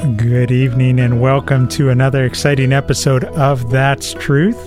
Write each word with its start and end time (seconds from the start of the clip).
Good 0.00 0.50
evening 0.50 0.98
and 0.98 1.20
welcome 1.20 1.68
to 1.68 1.90
another 1.90 2.24
exciting 2.24 2.72
episode 2.72 3.24
of 3.24 3.70
That's 3.70 4.14
Truth. 4.14 4.58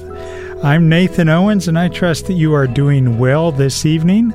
I'm 0.64 0.88
Nathan 0.88 1.28
Owens 1.28 1.68
and 1.68 1.78
I 1.78 1.88
trust 1.88 2.28
that 2.28 2.34
you 2.34 2.54
are 2.54 2.68
doing 2.68 3.18
well 3.18 3.52
this 3.52 3.84
evening. 3.84 4.32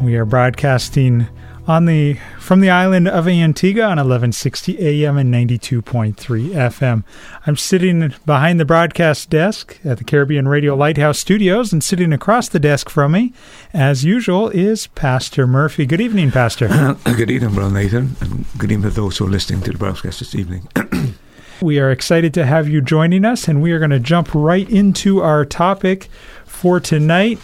We 0.00 0.14
are 0.14 0.24
broadcasting 0.24 1.26
on 1.66 1.86
the 1.86 2.16
from 2.38 2.60
the 2.60 2.70
island 2.70 3.08
of 3.08 3.26
Antigua 3.26 3.84
on 3.84 3.96
1160 3.98 4.78
AM 4.78 5.16
and 5.16 5.34
92.3 5.34 6.14
FM. 6.14 7.04
I'm 7.46 7.56
sitting 7.56 8.14
behind 8.24 8.60
the 8.60 8.64
broadcast 8.64 9.30
desk 9.30 9.78
at 9.84 9.98
the 9.98 10.04
Caribbean 10.04 10.46
Radio 10.46 10.76
Lighthouse 10.76 11.18
Studios 11.18 11.72
and 11.72 11.82
sitting 11.82 12.12
across 12.12 12.48
the 12.48 12.60
desk 12.60 12.88
from 12.88 13.12
me 13.12 13.32
as 13.72 14.04
usual 14.04 14.48
is 14.50 14.86
Pastor 14.88 15.46
Murphy. 15.46 15.86
Good 15.86 16.00
evening, 16.00 16.30
Pastor. 16.30 16.68
good 17.04 17.30
evening, 17.30 17.54
Brother 17.54 17.74
Nathan, 17.74 18.16
and 18.20 18.46
good 18.56 18.70
evening 18.70 18.90
to 18.90 18.94
those 18.94 19.18
who 19.18 19.26
are 19.26 19.30
listening 19.30 19.62
to 19.62 19.72
the 19.72 19.78
broadcast 19.78 20.20
this 20.20 20.34
evening. 20.34 20.68
we 21.60 21.80
are 21.80 21.90
excited 21.90 22.32
to 22.34 22.46
have 22.46 22.68
you 22.68 22.80
joining 22.80 23.24
us 23.24 23.48
and 23.48 23.60
we 23.60 23.72
are 23.72 23.78
going 23.78 23.90
to 23.90 23.98
jump 23.98 24.34
right 24.34 24.68
into 24.70 25.20
our 25.20 25.44
topic 25.44 26.08
for 26.44 26.78
tonight 26.78 27.40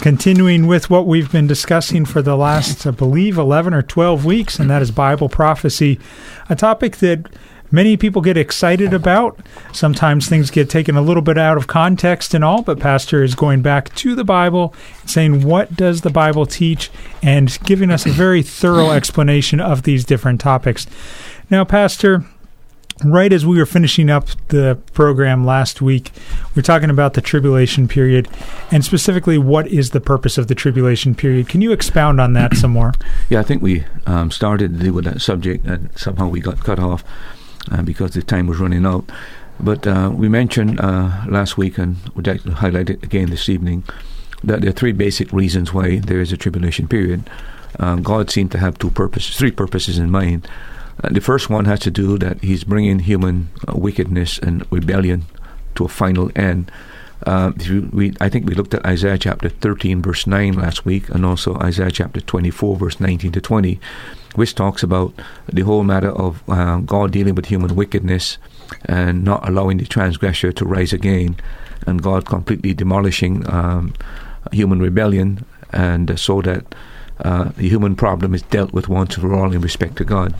continuing 0.00 0.66
with 0.66 0.90
what 0.90 1.06
we've 1.06 1.30
been 1.30 1.46
discussing 1.46 2.04
for 2.04 2.22
the 2.22 2.36
last, 2.36 2.86
I 2.86 2.90
believe, 2.90 3.38
11 3.38 3.74
or 3.74 3.82
12 3.82 4.24
weeks, 4.24 4.58
and 4.58 4.68
that 4.70 4.82
is 4.82 4.90
Bible 4.90 5.28
prophecy, 5.28 5.98
a 6.48 6.56
topic 6.56 6.98
that 6.98 7.26
many 7.70 7.96
people 7.96 8.22
get 8.22 8.36
excited 8.36 8.92
about. 8.92 9.38
Sometimes 9.72 10.28
things 10.28 10.50
get 10.50 10.70
taken 10.70 10.96
a 10.96 11.02
little 11.02 11.22
bit 11.22 11.38
out 11.38 11.56
of 11.56 11.66
context 11.66 12.34
and 12.34 12.44
all, 12.44 12.62
but 12.62 12.78
Pastor 12.78 13.22
is 13.22 13.34
going 13.34 13.62
back 13.62 13.94
to 13.96 14.14
the 14.14 14.24
Bible, 14.24 14.74
saying, 15.06 15.42
What 15.42 15.74
does 15.76 16.02
the 16.02 16.10
Bible 16.10 16.46
teach? 16.46 16.90
and 17.22 17.58
giving 17.64 17.90
us 17.90 18.04
a 18.04 18.10
very 18.10 18.42
thorough 18.42 18.90
explanation 18.90 19.58
of 19.58 19.82
these 19.84 20.04
different 20.04 20.40
topics. 20.40 20.86
Now, 21.50 21.64
Pastor, 21.64 22.24
right 23.02 23.32
as 23.32 23.44
we 23.44 23.58
were 23.58 23.66
finishing 23.66 24.10
up 24.10 24.28
the 24.48 24.78
program 24.92 25.44
last 25.44 25.82
week, 25.82 26.12
we 26.54 26.60
are 26.60 26.62
talking 26.62 26.90
about 26.90 27.14
the 27.14 27.20
tribulation 27.20 27.88
period 27.88 28.28
and 28.70 28.84
specifically 28.84 29.38
what 29.38 29.66
is 29.68 29.90
the 29.90 30.00
purpose 30.00 30.38
of 30.38 30.48
the 30.48 30.54
tribulation 30.54 31.14
period. 31.14 31.48
Can 31.48 31.60
you 31.60 31.72
expound 31.72 32.20
on 32.20 32.34
that 32.34 32.56
some 32.56 32.72
more? 32.72 32.92
Yeah, 33.30 33.40
I 33.40 33.42
think 33.42 33.62
we 33.62 33.84
um, 34.06 34.30
started 34.30 34.82
with 34.92 35.06
that 35.06 35.22
subject 35.22 35.64
and 35.66 35.88
somehow 35.98 36.28
we 36.28 36.40
got 36.40 36.62
cut 36.62 36.78
off 36.78 37.02
uh, 37.72 37.82
because 37.82 38.12
the 38.12 38.22
time 38.22 38.46
was 38.46 38.58
running 38.58 38.84
out. 38.84 39.10
But 39.58 39.86
uh, 39.86 40.10
we 40.12 40.28
mentioned 40.28 40.80
uh, 40.80 41.24
last 41.28 41.56
week, 41.56 41.78
and 41.78 41.96
we'd 42.14 42.26
like 42.26 42.42
to 42.42 42.52
highlight 42.52 42.90
it 42.90 43.02
again 43.02 43.30
this 43.30 43.48
evening, 43.48 43.84
that 44.42 44.60
there 44.60 44.70
are 44.70 44.74
three 44.74 44.92
basic 44.92 45.32
reasons 45.32 45.72
why 45.72 45.98
there 46.00 46.20
is 46.20 46.32
a 46.32 46.36
tribulation 46.36 46.88
period. 46.88 47.28
Um, 47.78 48.02
God 48.02 48.30
seemed 48.30 48.52
to 48.52 48.58
have 48.58 48.78
two 48.78 48.90
purposes, 48.90 49.36
three 49.36 49.50
purposes 49.50 49.98
in 49.98 50.10
mind. 50.10 50.48
Uh, 51.02 51.08
the 51.10 51.20
first 51.20 51.50
one 51.50 51.64
has 51.64 51.80
to 51.80 51.90
do 51.90 52.18
that 52.18 52.40
he's 52.42 52.64
bringing 52.64 53.00
human 53.00 53.48
uh, 53.68 53.76
wickedness 53.76 54.38
and 54.38 54.70
rebellion 54.70 55.24
to 55.74 55.84
a 55.84 55.88
final 55.88 56.30
end. 56.36 56.70
Uh, 57.26 57.52
we, 57.92 58.12
I 58.20 58.28
think 58.28 58.46
we 58.46 58.54
looked 58.54 58.74
at 58.74 58.84
Isaiah 58.84 59.18
chapter 59.18 59.48
13, 59.48 60.02
verse 60.02 60.26
9 60.26 60.52
last 60.54 60.84
week, 60.84 61.08
and 61.08 61.24
also 61.24 61.56
Isaiah 61.56 61.90
chapter 61.90 62.20
24, 62.20 62.76
verse 62.76 63.00
19 63.00 63.32
to 63.32 63.40
20, 63.40 63.80
which 64.34 64.54
talks 64.54 64.82
about 64.82 65.14
the 65.50 65.62
whole 65.62 65.84
matter 65.84 66.10
of 66.10 66.42
uh, 66.48 66.78
God 66.78 67.12
dealing 67.12 67.34
with 67.34 67.46
human 67.46 67.74
wickedness 67.74 68.36
and 68.84 69.24
not 69.24 69.48
allowing 69.48 69.78
the 69.78 69.86
transgressor 69.86 70.52
to 70.52 70.64
rise 70.64 70.92
again, 70.92 71.36
and 71.86 72.02
God 72.02 72.26
completely 72.26 72.74
demolishing 72.74 73.48
um, 73.50 73.94
human 74.52 74.80
rebellion, 74.80 75.46
and 75.72 76.10
uh, 76.10 76.16
so 76.16 76.42
that 76.42 76.74
uh, 77.20 77.44
the 77.56 77.68
human 77.68 77.96
problem 77.96 78.34
is 78.34 78.42
dealt 78.42 78.72
with 78.72 78.88
once 78.88 79.14
for 79.14 79.32
all 79.32 79.52
in 79.52 79.60
respect 79.60 79.96
to 79.96 80.04
God. 80.04 80.34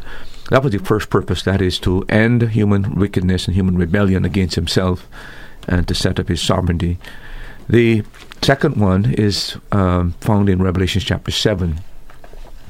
That 0.50 0.62
was 0.62 0.72
the 0.72 0.78
first 0.78 1.08
purpose, 1.08 1.42
that 1.44 1.62
is 1.62 1.78
to 1.80 2.04
end 2.08 2.42
human 2.50 2.96
wickedness 2.96 3.46
and 3.46 3.54
human 3.54 3.76
rebellion 3.76 4.24
against 4.24 4.56
himself 4.56 5.08
and 5.66 5.88
to 5.88 5.94
set 5.94 6.20
up 6.20 6.28
his 6.28 6.42
sovereignty. 6.42 6.98
The 7.68 8.02
second 8.42 8.76
one 8.76 9.14
is 9.14 9.56
um, 9.72 10.12
found 10.20 10.50
in 10.50 10.62
Revelation 10.62 11.00
chapter 11.00 11.30
7. 11.30 11.80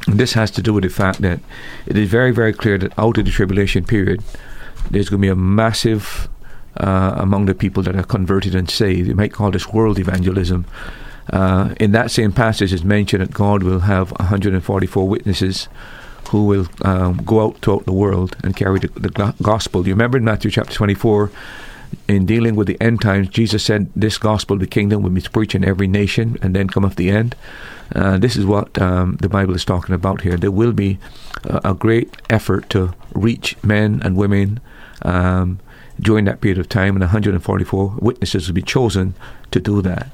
And 0.06 0.20
this 0.20 0.34
has 0.34 0.50
to 0.52 0.62
do 0.62 0.72
with 0.72 0.84
the 0.84 0.90
fact 0.90 1.22
that 1.22 1.40
it 1.86 1.96
is 1.96 2.08
very, 2.08 2.30
very 2.30 2.52
clear 2.52 2.78
that 2.78 2.96
out 2.98 3.18
of 3.18 3.24
the 3.24 3.30
tribulation 3.30 3.84
period, 3.84 4.22
there's 4.90 5.08
going 5.08 5.20
to 5.20 5.26
be 5.26 5.30
a 5.30 5.36
massive 5.36 6.28
uh, 6.76 7.14
among 7.16 7.46
the 7.46 7.54
people 7.54 7.82
that 7.82 7.96
are 7.96 8.04
converted 8.04 8.54
and 8.54 8.70
saved. 8.70 9.08
You 9.08 9.14
might 9.14 9.32
call 9.32 9.50
this 9.50 9.72
world 9.72 9.98
evangelism. 9.98 10.66
Uh, 11.32 11.74
in 11.80 11.92
that 11.92 12.10
same 12.10 12.32
passage, 12.32 12.72
it's 12.72 12.84
mentioned 12.84 13.22
that 13.22 13.32
God 13.32 13.62
will 13.62 13.80
have 13.80 14.10
144 14.12 15.08
witnesses 15.08 15.68
who 16.28 16.46
will 16.46 16.68
um, 16.82 17.16
go 17.24 17.44
out 17.44 17.58
throughout 17.58 17.84
the 17.84 17.92
world 17.92 18.36
and 18.42 18.56
carry 18.56 18.80
the, 18.80 18.88
the 18.88 19.34
gospel. 19.42 19.86
You 19.86 19.94
remember 19.94 20.18
in 20.18 20.24
Matthew 20.24 20.50
chapter 20.50 20.74
24, 20.74 21.30
in 22.08 22.26
dealing 22.26 22.56
with 22.56 22.66
the 22.66 22.80
end 22.80 23.00
times, 23.00 23.28
Jesus 23.28 23.62
said, 23.64 23.90
This 23.94 24.18
gospel, 24.18 24.54
of 24.54 24.60
the 24.60 24.66
kingdom, 24.66 25.02
will 25.02 25.10
be 25.10 25.20
preached 25.20 25.54
in 25.54 25.64
every 25.64 25.86
nation, 25.86 26.36
and 26.42 26.54
then 26.54 26.68
come 26.68 26.84
up 26.84 26.96
the 26.96 27.10
end. 27.10 27.34
Uh, 27.94 28.18
this 28.18 28.36
is 28.36 28.44
what 28.44 28.80
um, 28.80 29.16
the 29.20 29.28
Bible 29.28 29.54
is 29.54 29.64
talking 29.64 29.94
about 29.94 30.22
here. 30.22 30.36
There 30.36 30.50
will 30.50 30.72
be 30.72 30.98
uh, 31.48 31.60
a 31.64 31.74
great 31.74 32.14
effort 32.30 32.68
to 32.70 32.94
reach 33.14 33.56
men 33.62 34.00
and 34.04 34.16
women 34.16 34.60
um, 35.02 35.60
during 36.00 36.24
that 36.24 36.40
period 36.40 36.58
of 36.58 36.68
time, 36.68 36.94
and 36.94 37.00
144 37.00 37.94
witnesses 37.98 38.48
will 38.48 38.54
be 38.54 38.62
chosen 38.62 39.14
to 39.50 39.60
do 39.60 39.82
that. 39.82 40.08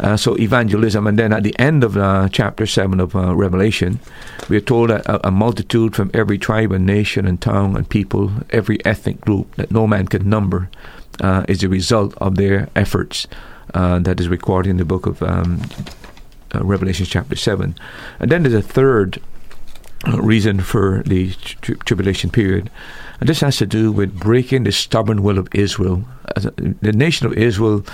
Uh, 0.00 0.16
so 0.16 0.36
evangelism, 0.38 1.06
and 1.06 1.18
then 1.18 1.32
at 1.32 1.44
the 1.44 1.56
end 1.58 1.84
of 1.84 1.96
uh, 1.96 2.28
chapter 2.30 2.66
seven 2.66 2.98
of 2.98 3.14
uh, 3.14 3.34
Revelation, 3.34 4.00
we 4.48 4.56
are 4.56 4.60
told 4.60 4.90
that 4.90 5.06
a, 5.06 5.28
a, 5.28 5.30
multitude 5.30 5.94
from 5.94 6.10
every 6.12 6.36
tribe 6.36 6.72
and 6.72 6.84
nation 6.84 7.26
and 7.26 7.40
tongue 7.40 7.76
and 7.76 7.88
people, 7.88 8.32
every 8.50 8.84
ethnic 8.84 9.20
group 9.20 9.54
that 9.54 9.70
no 9.70 9.86
man 9.86 10.08
can 10.08 10.28
number, 10.28 10.68
uh, 11.20 11.44
is 11.48 11.60
the 11.60 11.68
result 11.68 12.12
of 12.18 12.34
their 12.34 12.68
efforts. 12.74 13.26
Uh, 13.72 13.98
that 13.98 14.20
is 14.20 14.28
recorded 14.28 14.70
in 14.70 14.76
the 14.76 14.84
book 14.84 15.06
of 15.06 15.20
um, 15.22 15.60
uh, 16.54 16.62
Revelation, 16.62 17.06
chapter 17.06 17.34
seven, 17.34 17.74
and 18.20 18.30
then 18.30 18.42
there's 18.42 18.54
a 18.54 18.62
third 18.62 19.20
reason 20.12 20.60
for 20.60 21.02
the 21.06 21.32
tri- 21.32 21.74
tribulation 21.84 22.30
period, 22.30 22.70
and 23.18 23.28
this 23.28 23.40
has 23.40 23.56
to 23.56 23.66
do 23.66 23.90
with 23.90 24.20
breaking 24.20 24.64
the 24.64 24.70
stubborn 24.70 25.22
will 25.22 25.38
of 25.38 25.48
Israel. 25.52 26.04
the 26.36 26.92
nation 26.92 27.26
of 27.26 27.32
Israel 27.32 27.84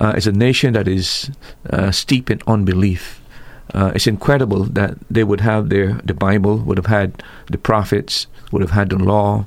uh, 0.00 0.14
is 0.16 0.26
a 0.26 0.32
nation 0.32 0.72
that 0.74 0.88
is 0.88 1.30
uh, 1.70 1.90
steep 1.90 2.30
in 2.30 2.40
unbelief. 2.46 3.20
Uh, 3.74 3.92
it's 3.94 4.06
incredible 4.06 4.64
that 4.64 4.96
they 5.10 5.24
would 5.24 5.40
have 5.40 5.68
their 5.68 5.94
the 6.04 6.14
Bible, 6.14 6.58
would 6.58 6.76
have 6.76 6.86
had 6.86 7.22
the 7.50 7.58
prophets, 7.58 8.26
would 8.50 8.62
have 8.62 8.72
had 8.72 8.90
the 8.90 8.98
law, 8.98 9.46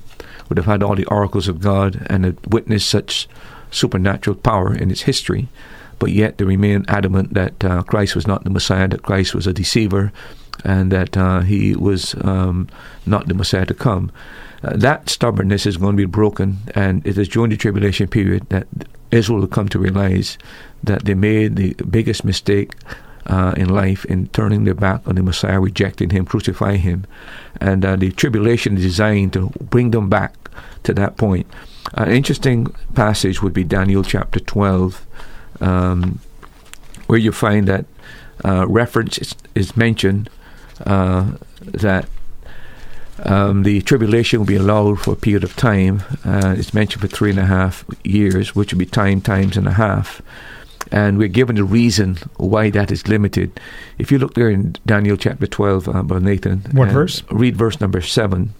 would 0.49 0.57
have 0.57 0.65
had 0.65 0.81
all 0.81 0.95
the 0.95 1.05
oracles 1.05 1.47
of 1.47 1.61
God, 1.61 2.05
and 2.09 2.25
had 2.25 2.53
witnessed 2.53 2.89
such 2.89 3.27
supernatural 3.71 4.35
power 4.35 4.73
in 4.73 4.89
its 4.89 5.01
history. 5.01 5.47
But 5.99 6.11
yet 6.11 6.37
they 6.37 6.45
remain 6.45 6.85
adamant 6.87 7.33
that 7.33 7.63
uh, 7.63 7.83
Christ 7.83 8.15
was 8.15 8.27
not 8.27 8.43
the 8.43 8.49
Messiah, 8.49 8.87
that 8.87 9.03
Christ 9.03 9.35
was 9.35 9.47
a 9.47 9.53
deceiver, 9.53 10.11
and 10.63 10.91
that 10.91 11.15
uh, 11.15 11.41
he 11.41 11.75
was 11.75 12.15
um, 12.21 12.67
not 13.05 13.27
the 13.27 13.33
Messiah 13.33 13.65
to 13.65 13.73
come. 13.73 14.11
Uh, 14.63 14.75
that 14.75 15.09
stubbornness 15.09 15.65
is 15.65 15.77
going 15.77 15.95
to 15.95 15.97
be 15.97 16.05
broken, 16.05 16.57
and 16.73 17.05
it 17.05 17.17
is 17.17 17.27
during 17.27 17.51
the 17.51 17.57
tribulation 17.57 18.07
period 18.07 18.49
that 18.49 18.67
Israel 19.15 19.39
will 19.39 19.47
come 19.47 19.69
to 19.69 19.79
realize 19.79 20.37
that 20.83 21.05
they 21.05 21.13
made 21.13 21.55
the 21.55 21.73
biggest 21.89 22.23
mistake 22.23 22.73
uh, 23.27 23.53
in 23.57 23.69
life 23.69 24.05
in 24.05 24.27
turning 24.27 24.65
their 24.65 24.75
back 24.75 25.01
on 25.07 25.15
the 25.15 25.23
Messiah, 25.23 25.59
rejecting 25.59 26.11
Him, 26.11 26.25
crucifying 26.25 26.81
Him. 26.81 27.05
And 27.59 27.83
uh, 27.83 27.95
the 27.95 28.11
tribulation 28.11 28.77
is 28.77 28.83
designed 28.83 29.33
to 29.33 29.49
bring 29.59 29.91
them 29.91 30.09
back 30.09 30.35
to 30.83 30.93
that 30.93 31.17
point. 31.17 31.47
An 31.93 32.11
interesting 32.11 32.67
passage 32.93 33.41
would 33.41 33.53
be 33.53 33.63
Daniel 33.63 34.03
chapter 34.03 34.39
12, 34.39 35.05
um, 35.61 36.19
where 37.07 37.19
you 37.19 37.31
find 37.31 37.67
that 37.67 37.85
uh, 38.43 38.65
reference 38.67 39.17
is, 39.17 39.35
is 39.55 39.77
mentioned 39.77 40.29
uh, 40.85 41.31
that 41.61 42.07
um, 43.23 43.63
the 43.63 43.81
tribulation 43.81 44.39
will 44.39 44.45
be 44.45 44.55
allowed 44.55 44.99
for 44.99 45.13
a 45.13 45.15
period 45.15 45.43
of 45.43 45.55
time. 45.55 46.03
Uh, 46.25 46.55
it's 46.57 46.73
mentioned 46.73 47.01
for 47.01 47.07
three 47.07 47.29
and 47.29 47.39
a 47.39 47.45
half 47.45 47.85
years, 48.03 48.55
which 48.55 48.73
would 48.73 48.79
be 48.79 48.85
time 48.85 49.21
times 49.21 49.57
and 49.57 49.67
a 49.67 49.73
half. 49.73 50.21
And 50.91 51.17
we're 51.17 51.27
given 51.29 51.55
the 51.55 51.63
reason 51.63 52.17
why 52.37 52.69
that 52.69 52.91
is 52.91 53.07
limited. 53.07 53.59
If 53.97 54.11
you 54.11 54.19
look 54.19 54.35
there 54.35 54.49
in 54.49 54.75
Daniel 54.85 55.17
chapter 55.17 55.47
12, 55.47 55.87
uh, 55.87 56.03
Brother 56.03 56.23
Nathan. 56.23 56.59
What 56.71 56.89
verse? 56.89 57.23
Read 57.31 57.55
verse 57.55 57.81
number 57.81 58.01
7. 58.01 58.53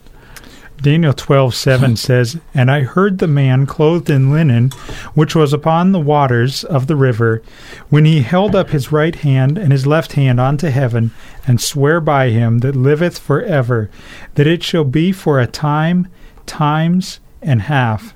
Daniel 0.80 1.12
twelve 1.12 1.54
seven 1.54 1.96
says, 1.96 2.38
And 2.54 2.70
I 2.70 2.80
heard 2.80 3.18
the 3.18 3.26
man 3.26 3.66
clothed 3.66 4.10
in 4.10 4.30
linen, 4.30 4.70
which 5.14 5.34
was 5.34 5.52
upon 5.52 5.92
the 5.92 6.00
waters 6.00 6.64
of 6.64 6.86
the 6.86 6.96
river, 6.96 7.42
when 7.88 8.04
he 8.04 8.20
held 8.22 8.54
up 8.54 8.70
his 8.70 8.92
right 8.92 9.14
hand 9.14 9.58
and 9.58 9.72
his 9.72 9.86
left 9.86 10.12
hand 10.12 10.38
unto 10.38 10.68
heaven, 10.68 11.10
and 11.46 11.60
swear 11.60 12.00
by 12.00 12.30
him 12.30 12.58
that 12.58 12.76
liveth 12.76 13.18
for 13.18 13.42
ever, 13.42 13.90
that 14.34 14.46
it 14.46 14.62
shall 14.62 14.84
be 14.84 15.12
for 15.12 15.40
a 15.40 15.46
time, 15.46 16.08
times, 16.46 17.20
and 17.42 17.62
half. 17.62 18.14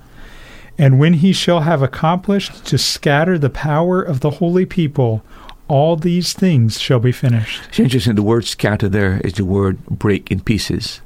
And 0.79 0.99
when 0.99 1.15
he 1.15 1.33
shall 1.33 1.61
have 1.61 1.83
accomplished 1.83 2.65
to 2.67 2.79
scatter 2.79 3.39
the 3.39 3.51
power 3.51 4.01
of 4.01 4.21
the 4.21 4.31
holy 4.31 4.65
people, 4.65 5.23
all 5.69 5.95
these 5.95 6.33
things 6.33 6.81
shall 6.81 6.99
be 6.99 7.13
finished. 7.13 7.63
It's 7.69 7.79
interesting, 7.79 8.15
the 8.15 8.23
word 8.23 8.45
scatter 8.45 8.89
there 8.89 9.21
is 9.23 9.35
the 9.35 9.45
word 9.45 9.85
break 9.87 10.31
in 10.31 10.41
pieces. 10.41 11.01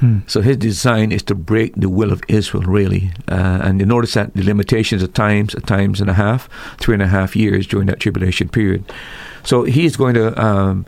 Hmm. 0.00 0.20
So 0.26 0.40
his 0.40 0.56
design 0.56 1.12
is 1.12 1.22
to 1.24 1.34
break 1.34 1.74
the 1.74 1.88
will 1.88 2.12
of 2.12 2.22
Israel, 2.28 2.62
really. 2.62 3.10
Uh, 3.28 3.60
and 3.62 3.80
you 3.80 3.86
notice 3.86 4.14
that 4.14 4.34
the 4.34 4.42
limitations 4.42 5.02
of 5.02 5.12
times, 5.12 5.54
a 5.54 5.60
times 5.60 6.00
and 6.00 6.08
a 6.08 6.14
half, 6.14 6.48
three 6.78 6.94
and 6.94 7.02
a 7.02 7.08
half 7.08 7.34
years 7.34 7.66
during 7.66 7.86
that 7.86 8.00
tribulation 8.00 8.48
period. 8.48 8.84
So 9.44 9.64
he's 9.64 9.96
going 9.96 10.14
to 10.14 10.40
um, 10.40 10.86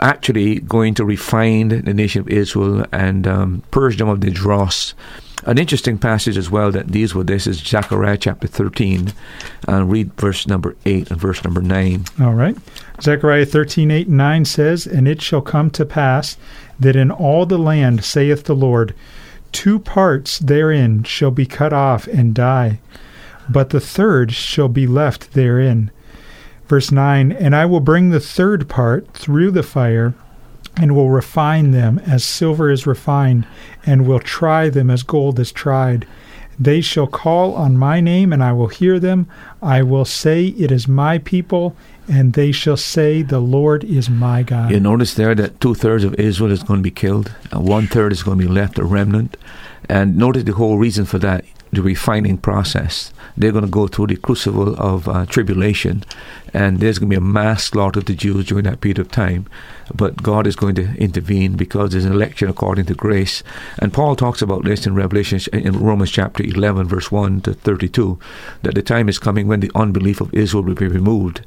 actually 0.00 0.60
going 0.60 0.94
to 0.94 1.04
refine 1.04 1.68
the 1.68 1.94
nation 1.94 2.20
of 2.20 2.28
Israel 2.28 2.84
and 2.92 3.26
um, 3.26 3.62
purge 3.70 3.98
them 3.98 4.08
of 4.08 4.20
the 4.20 4.30
dross. 4.30 4.94
An 5.44 5.56
interesting 5.56 5.98
passage 5.98 6.36
as 6.36 6.50
well 6.50 6.72
that 6.72 6.90
deals 6.90 7.14
with 7.14 7.28
this 7.28 7.46
is 7.46 7.58
Zechariah 7.58 8.18
chapter 8.18 8.48
13. 8.48 9.12
Uh, 9.68 9.84
read 9.84 10.12
verse 10.14 10.46
number 10.46 10.76
8 10.84 11.10
and 11.10 11.20
verse 11.20 11.44
number 11.44 11.62
9. 11.62 12.04
All 12.20 12.34
right. 12.34 12.56
Zechariah 13.00 13.46
thirteen 13.46 13.92
eight 13.92 14.08
and 14.08 14.16
9 14.16 14.44
says, 14.44 14.86
And 14.86 15.06
it 15.06 15.22
shall 15.22 15.40
come 15.40 15.70
to 15.70 15.84
pass 15.84 16.36
that 16.78 16.96
in 16.96 17.10
all 17.10 17.46
the 17.46 17.58
land, 17.58 18.04
saith 18.04 18.44
the 18.44 18.54
Lord, 18.54 18.94
two 19.52 19.78
parts 19.78 20.38
therein 20.38 21.02
shall 21.02 21.30
be 21.30 21.46
cut 21.46 21.72
off 21.72 22.06
and 22.06 22.34
die, 22.34 22.80
but 23.48 23.70
the 23.70 23.80
third 23.80 24.32
shall 24.32 24.68
be 24.68 24.86
left 24.86 25.32
therein. 25.32 25.90
Verse 26.66 26.92
9 26.92 27.32
And 27.32 27.56
I 27.56 27.64
will 27.64 27.80
bring 27.80 28.10
the 28.10 28.20
third 28.20 28.68
part 28.68 29.12
through 29.14 29.50
the 29.50 29.62
fire, 29.62 30.14
and 30.76 30.94
will 30.94 31.10
refine 31.10 31.72
them 31.72 31.98
as 32.00 32.22
silver 32.22 32.70
is 32.70 32.86
refined, 32.86 33.46
and 33.84 34.06
will 34.06 34.20
try 34.20 34.68
them 34.68 34.90
as 34.90 35.02
gold 35.02 35.40
is 35.40 35.50
tried. 35.50 36.06
They 36.60 36.80
shall 36.80 37.06
call 37.06 37.54
on 37.54 37.78
my 37.78 38.00
name, 38.00 38.32
and 38.32 38.42
I 38.42 38.52
will 38.52 38.68
hear 38.68 38.98
them. 38.98 39.28
I 39.62 39.82
will 39.82 40.04
say, 40.04 40.46
It 40.46 40.70
is 40.70 40.86
my 40.86 41.18
people, 41.18 41.74
and 42.08 42.32
they 42.32 42.52
shall 42.52 42.76
say, 42.76 43.22
The 43.22 43.40
Lord 43.40 43.84
is 43.84 44.08
my 44.08 44.42
God. 44.42 44.70
You 44.70 44.80
notice 44.80 45.14
there 45.14 45.34
that 45.34 45.60
two 45.60 45.74
thirds 45.74 46.04
of 46.04 46.14
Israel 46.14 46.50
is 46.50 46.62
going 46.62 46.80
to 46.80 46.84
be 46.84 46.90
killed, 46.90 47.34
and 47.52 47.68
one 47.68 47.86
third 47.86 48.12
is 48.12 48.22
going 48.22 48.38
to 48.38 48.46
be 48.46 48.52
left 48.52 48.78
a 48.78 48.84
remnant. 48.84 49.36
And 49.88 50.16
notice 50.16 50.44
the 50.44 50.52
whole 50.52 50.78
reason 50.78 51.04
for 51.04 51.18
that 51.18 51.44
the 51.72 51.82
refining 51.82 52.38
process. 52.38 53.12
They're 53.36 53.52
going 53.52 53.64
to 53.64 53.70
go 53.70 53.88
through 53.88 54.08
the 54.08 54.16
crucible 54.16 54.74
of 54.76 55.08
uh, 55.08 55.26
tribulation, 55.26 56.04
and 56.52 56.80
there's 56.80 56.98
going 56.98 57.10
to 57.10 57.14
be 57.14 57.18
a 57.18 57.20
mass 57.20 57.64
slaughter 57.64 58.00
of 58.00 58.06
the 58.06 58.14
Jews 58.14 58.46
during 58.46 58.64
that 58.64 58.80
period 58.80 58.98
of 58.98 59.10
time. 59.10 59.46
But 59.94 60.22
God 60.22 60.46
is 60.46 60.56
going 60.56 60.74
to 60.76 60.94
intervene 60.96 61.56
because 61.56 61.92
there's 61.92 62.04
an 62.04 62.12
election 62.12 62.48
according 62.48 62.86
to 62.86 62.94
grace. 62.94 63.42
And 63.78 63.92
Paul 63.92 64.16
talks 64.16 64.42
about 64.42 64.64
this 64.64 64.86
in 64.86 64.94
Revelation, 64.94 65.40
in 65.52 65.78
Romans 65.78 66.10
chapter 66.10 66.42
11, 66.42 66.88
verse 66.88 67.10
1 67.10 67.42
to 67.42 67.54
32, 67.54 68.18
that 68.62 68.74
the 68.74 68.82
time 68.82 69.08
is 69.08 69.18
coming 69.18 69.46
when 69.46 69.60
the 69.60 69.70
unbelief 69.74 70.20
of 70.20 70.32
Israel 70.34 70.64
will 70.64 70.74
be 70.74 70.88
removed, 70.88 71.42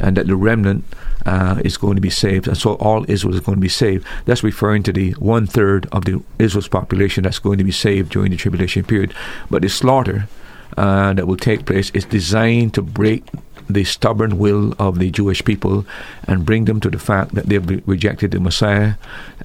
and 0.00 0.16
that 0.16 0.26
the 0.26 0.36
remnant 0.36 0.84
uh, 1.26 1.60
is 1.64 1.76
going 1.76 1.94
to 1.94 2.00
be 2.00 2.10
saved, 2.10 2.48
and 2.48 2.56
so 2.56 2.74
all 2.74 3.04
Israel 3.08 3.34
is 3.34 3.40
going 3.40 3.56
to 3.56 3.62
be 3.62 3.68
saved. 3.68 4.06
That's 4.24 4.42
referring 4.42 4.82
to 4.84 4.92
the 4.92 5.12
one 5.12 5.46
third 5.46 5.86
of 5.92 6.04
the 6.04 6.22
Israel's 6.38 6.68
population 6.68 7.24
that's 7.24 7.38
going 7.38 7.58
to 7.58 7.64
be 7.64 7.72
saved 7.72 8.10
during 8.10 8.30
the 8.30 8.36
tribulation 8.36 8.84
period. 8.84 9.14
But 9.50 9.62
the 9.62 9.68
slaughter 9.68 10.28
uh, 10.76 11.14
that 11.14 11.26
will 11.26 11.36
take 11.36 11.66
place 11.66 11.90
is 11.90 12.04
designed 12.04 12.74
to 12.74 12.82
break 12.82 13.24
the 13.68 13.84
stubborn 13.84 14.38
will 14.38 14.74
of 14.78 14.98
the 14.98 15.10
Jewish 15.10 15.44
people 15.44 15.86
and 16.28 16.44
bring 16.44 16.66
them 16.66 16.80
to 16.80 16.90
the 16.90 16.98
fact 16.98 17.34
that 17.34 17.46
they've 17.46 17.82
rejected 17.88 18.32
the 18.32 18.40
Messiah, 18.40 18.94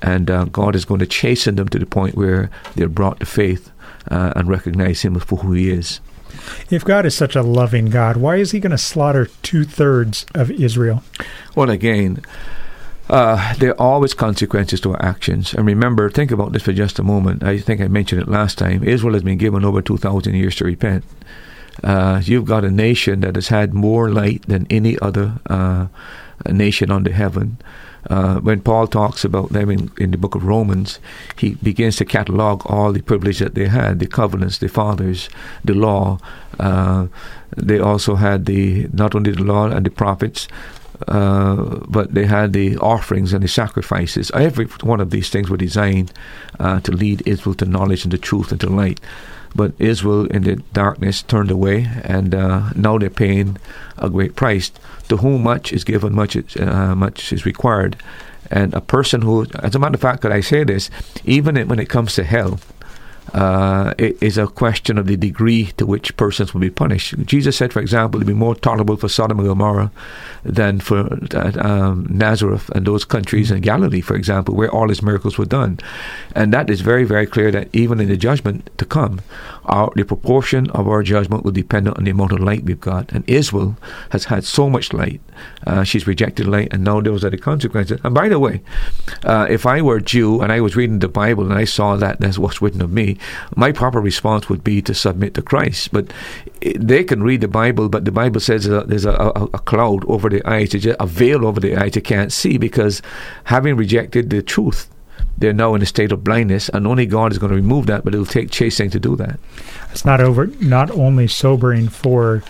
and 0.02 0.30
uh, 0.30 0.46
God 0.46 0.76
is 0.76 0.86
going 0.86 1.00
to 1.00 1.08
chasten 1.08 1.56
them 1.56 1.70
to 1.70 1.80
the 1.80 1.86
point 1.86 2.16
where 2.16 2.50
they're 2.76 2.90
brought 2.90 3.20
to 3.22 3.26
faith 3.26 3.72
uh, 4.12 4.34
and 4.36 4.50
recognize 4.50 5.02
Him 5.02 5.18
for 5.20 5.38
who 5.38 5.54
He 5.54 5.70
is. 5.70 6.00
If 6.70 6.84
God 6.86 7.06
is 7.06 7.16
such 7.16 7.36
a 7.36 7.42
loving 7.42 7.90
God, 7.90 8.18
why 8.18 8.38
is 8.38 8.52
He 8.52 8.60
going 8.60 8.72
to 8.72 8.78
slaughter 8.78 9.28
two 9.42 9.64
thirds 9.64 10.26
of 10.34 10.52
Israel? 10.52 11.04
Well, 11.56 11.70
again, 11.70 12.22
uh, 13.10 13.56
there 13.56 13.72
are 13.72 13.82
always 13.82 14.14
consequences 14.14 14.80
to 14.82 14.92
our 14.92 15.02
actions. 15.02 15.54
And 15.54 15.66
remember, 15.66 16.10
think 16.10 16.32
about 16.32 16.54
this 16.54 16.64
for 16.64 16.74
just 16.74 17.00
a 17.00 17.04
moment. 17.04 17.44
I 17.44 17.58
think 17.58 17.82
I 17.82 17.88
mentioned 17.88 18.22
it 18.22 18.28
last 18.28 18.58
time. 18.58 18.84
Israel 18.84 19.14
has 19.14 19.24
been 19.24 19.38
given 19.38 19.66
over 19.66 19.82
2,000 19.82 20.36
years 20.36 20.56
to 20.58 20.66
repent. 20.66 21.04
Uh, 21.84 22.22
you've 22.24 22.46
got 22.46 22.66
a 22.66 22.72
nation 22.72 23.22
that 23.22 23.36
has 23.36 23.48
had 23.48 23.74
more 23.74 24.10
light 24.10 24.44
than 24.48 24.68
any 24.70 25.00
other 25.00 25.40
uh, 25.48 25.88
nation 26.50 26.92
under 26.92 27.12
heaven. 27.12 27.58
Uh, 28.10 28.40
when 28.40 28.62
Paul 28.62 28.88
talks 28.88 29.26
about 29.26 29.50
them 29.50 29.70
in, 29.70 29.92
in, 29.98 30.12
the 30.12 30.18
book 30.18 30.36
of 30.36 30.46
Romans, 30.46 31.00
he 31.38 31.56
begins 31.56 31.98
to 31.98 32.06
catalog 32.06 32.62
all 32.66 32.92
the 32.92 33.02
privilege 33.02 33.40
that 33.40 33.56
they 33.56 33.68
had 33.68 34.00
the 34.00 34.08
covenants, 34.08 34.60
the 34.60 34.70
fathers, 34.70 35.30
the 35.66 35.74
law. 35.74 36.20
Uh, 36.60 37.08
they 37.56 37.80
also 37.80 38.16
had 38.16 38.46
the 38.46 38.88
not 38.94 39.16
only 39.16 39.32
the 39.32 39.44
law 39.44 39.68
and 39.68 39.86
the 39.86 39.92
prophets, 39.92 40.48
uh, 41.08 41.80
but 41.88 42.14
they 42.14 42.26
had 42.26 42.54
the 42.54 42.78
offerings 42.78 43.34
and 43.34 43.44
the 43.44 43.48
sacrifices. 43.48 44.32
Every 44.32 44.66
one 44.66 45.00
of 45.00 45.12
these 45.12 45.30
things 45.30 45.50
were 45.50 45.58
designed 45.58 46.12
uh, 46.60 46.80
to 46.82 46.92
lead 46.92 47.24
Israel 47.26 47.56
to 47.56 47.66
knowledge 47.66 48.04
and 48.04 48.12
to 48.12 48.18
truth 48.18 48.52
and 48.52 48.60
to 48.62 48.70
light. 48.70 49.00
But 49.56 49.74
Israel 49.80 50.26
in 50.28 50.44
the 50.44 50.58
darkness 50.74 51.22
turned 51.24 51.52
away, 51.52 51.88
and 52.04 52.36
uh, 52.36 52.70
now 52.76 52.98
they're 52.98 53.10
paying 53.10 53.58
a 53.98 54.10
great 54.10 54.36
price. 54.36 54.72
To 55.10 55.18
whom 55.18 55.44
much 55.44 55.74
is 55.74 55.84
given, 55.84 56.14
much 56.14 56.36
is, 56.36 56.56
uh, 56.56 56.96
much 56.96 57.34
is 57.34 57.46
required. 57.46 57.98
And 58.52 58.74
a 58.74 58.82
person 58.82 59.22
who, 59.22 59.46
as 59.60 59.76
a 59.76 59.80
matter 59.80 59.96
of 59.96 60.02
fact, 60.02 60.22
could 60.22 60.32
I 60.32 60.42
say 60.42 60.64
this, 60.64 60.90
even 61.26 61.56
when 61.68 61.80
it 61.80 61.90
comes 61.90 62.16
to 62.16 62.24
hell, 62.24 62.60
uh, 63.34 63.94
it 63.98 64.22
is 64.22 64.38
a 64.38 64.48
question 64.48 64.98
of 64.98 65.08
the 65.08 65.18
degree 65.18 65.66
to 65.78 65.86
which 65.86 66.16
persons 66.18 66.54
will 66.54 66.62
be 66.62 66.70
punished. 66.70 67.16
Jesus 67.26 67.58
said, 67.58 67.74
for 67.74 67.80
example, 67.80 68.20
it 68.20 68.26
would 68.26 68.28
be 68.28 68.34
more 68.34 68.56
tolerable 68.56 68.98
for 68.98 69.10
Sodom 69.10 69.40
and 69.40 69.48
Gomorrah 69.48 69.92
than 70.44 70.80
for 70.80 71.20
uh, 71.34 71.52
um, 71.60 72.08
Nazareth 72.10 72.70
and 72.70 72.86
those 72.86 73.06
countries 73.06 73.52
in 73.52 73.62
Galilee, 73.62 74.02
for 74.02 74.16
example, 74.16 74.56
where 74.56 74.70
all 74.70 74.90
his 74.90 75.02
miracles 75.02 75.38
were 75.38 75.46
done. 75.46 75.80
And 76.36 76.54
that 76.54 76.70
is 76.70 76.82
very, 76.82 77.04
very 77.04 77.26
clear 77.26 77.52
that 77.52 77.70
even 77.74 78.00
in 78.00 78.10
the 78.10 78.18
judgment 78.18 78.70
to 78.78 78.86
come, 78.86 79.22
our, 79.70 79.92
the 79.96 80.04
proportion 80.04 80.70
of 80.72 80.88
our 80.88 81.04
judgment 81.04 81.44
will 81.44 81.52
depend 81.52 81.88
on 81.88 82.04
the 82.04 82.12
amount 82.12 82.32
of 82.32 82.40
light 82.40 82.64
we've 82.64 82.82
got. 82.82 83.12
And 83.12 83.24
Israel 83.28 83.78
has 84.10 84.26
had 84.26 84.44
so 84.44 84.70
much 84.70 84.94
light. 84.94 85.22
Uh, 85.66 85.84
she's 85.84 86.06
rejected 86.06 86.48
light, 86.48 86.70
and 86.72 86.84
now 86.84 87.00
those 87.00 87.24
are 87.24 87.30
the 87.30 87.38
consequences. 87.38 88.00
And 88.04 88.14
by 88.14 88.28
the 88.28 88.40
way, 88.40 88.62
uh, 89.24 89.48
if 89.50 89.66
I 89.66 89.82
were 89.82 90.00
Jew 90.00 90.42
and 90.42 90.52
I 90.52 90.60
was 90.60 90.76
reading 90.76 91.00
the 91.00 91.08
Bible 91.08 91.46
and 91.46 91.54
I 91.54 91.64
saw 91.64 91.96
that 91.96 92.20
that's 92.20 92.38
what's 92.38 92.62
written 92.62 92.82
of 92.82 92.92
me, 92.92 93.18
my 93.56 93.72
proper 93.72 94.02
response 94.02 94.50
would 94.50 94.64
be 94.64 94.82
to 94.82 94.94
submit 94.94 95.34
to 95.36 95.42
Christ. 95.42 95.92
But 95.92 96.12
they 96.62 97.04
can 97.04 97.24
read 97.24 97.42
the 97.42 97.48
Bible, 97.48 97.90
but 97.90 98.06
the 98.06 98.12
Bible 98.12 98.40
says 98.40 98.66
there's 98.66 99.06
a, 99.06 99.12
a, 99.12 99.44
a 99.54 99.60
cloud 99.60 100.04
over 100.06 100.30
the 100.30 100.46
eyes, 100.48 100.74
a 100.74 101.06
veil 101.06 101.46
over 101.46 101.60
the 101.60 101.76
eyes 101.78 101.96
you 101.96 102.02
can't 102.02 102.34
see 102.34 102.58
because 102.58 103.02
having 103.46 103.76
rejected 103.76 104.30
the 104.30 104.42
truth, 104.42 104.90
they're 105.40 105.54
now 105.54 105.74
in 105.76 105.82
a 105.82 105.86
state 105.86 106.12
of 106.12 106.24
blindness, 106.24 106.70
and 106.70 106.86
only 106.86 107.06
God 107.06 107.32
is 107.32 107.38
going 107.38 107.50
to 107.50 107.56
remove 107.56 107.88
that. 107.88 108.04
But 108.04 108.14
it'll 108.14 108.26
take 108.26 108.52
chasing 108.52 108.90
to 108.92 109.00
do 109.00 109.16
that. 109.16 109.40
It's 109.92 110.06
not 110.06 110.22
over. 110.22 110.48
Not 110.48 110.92
only 110.92 111.28
sobering 111.28 111.90
for 111.90 112.44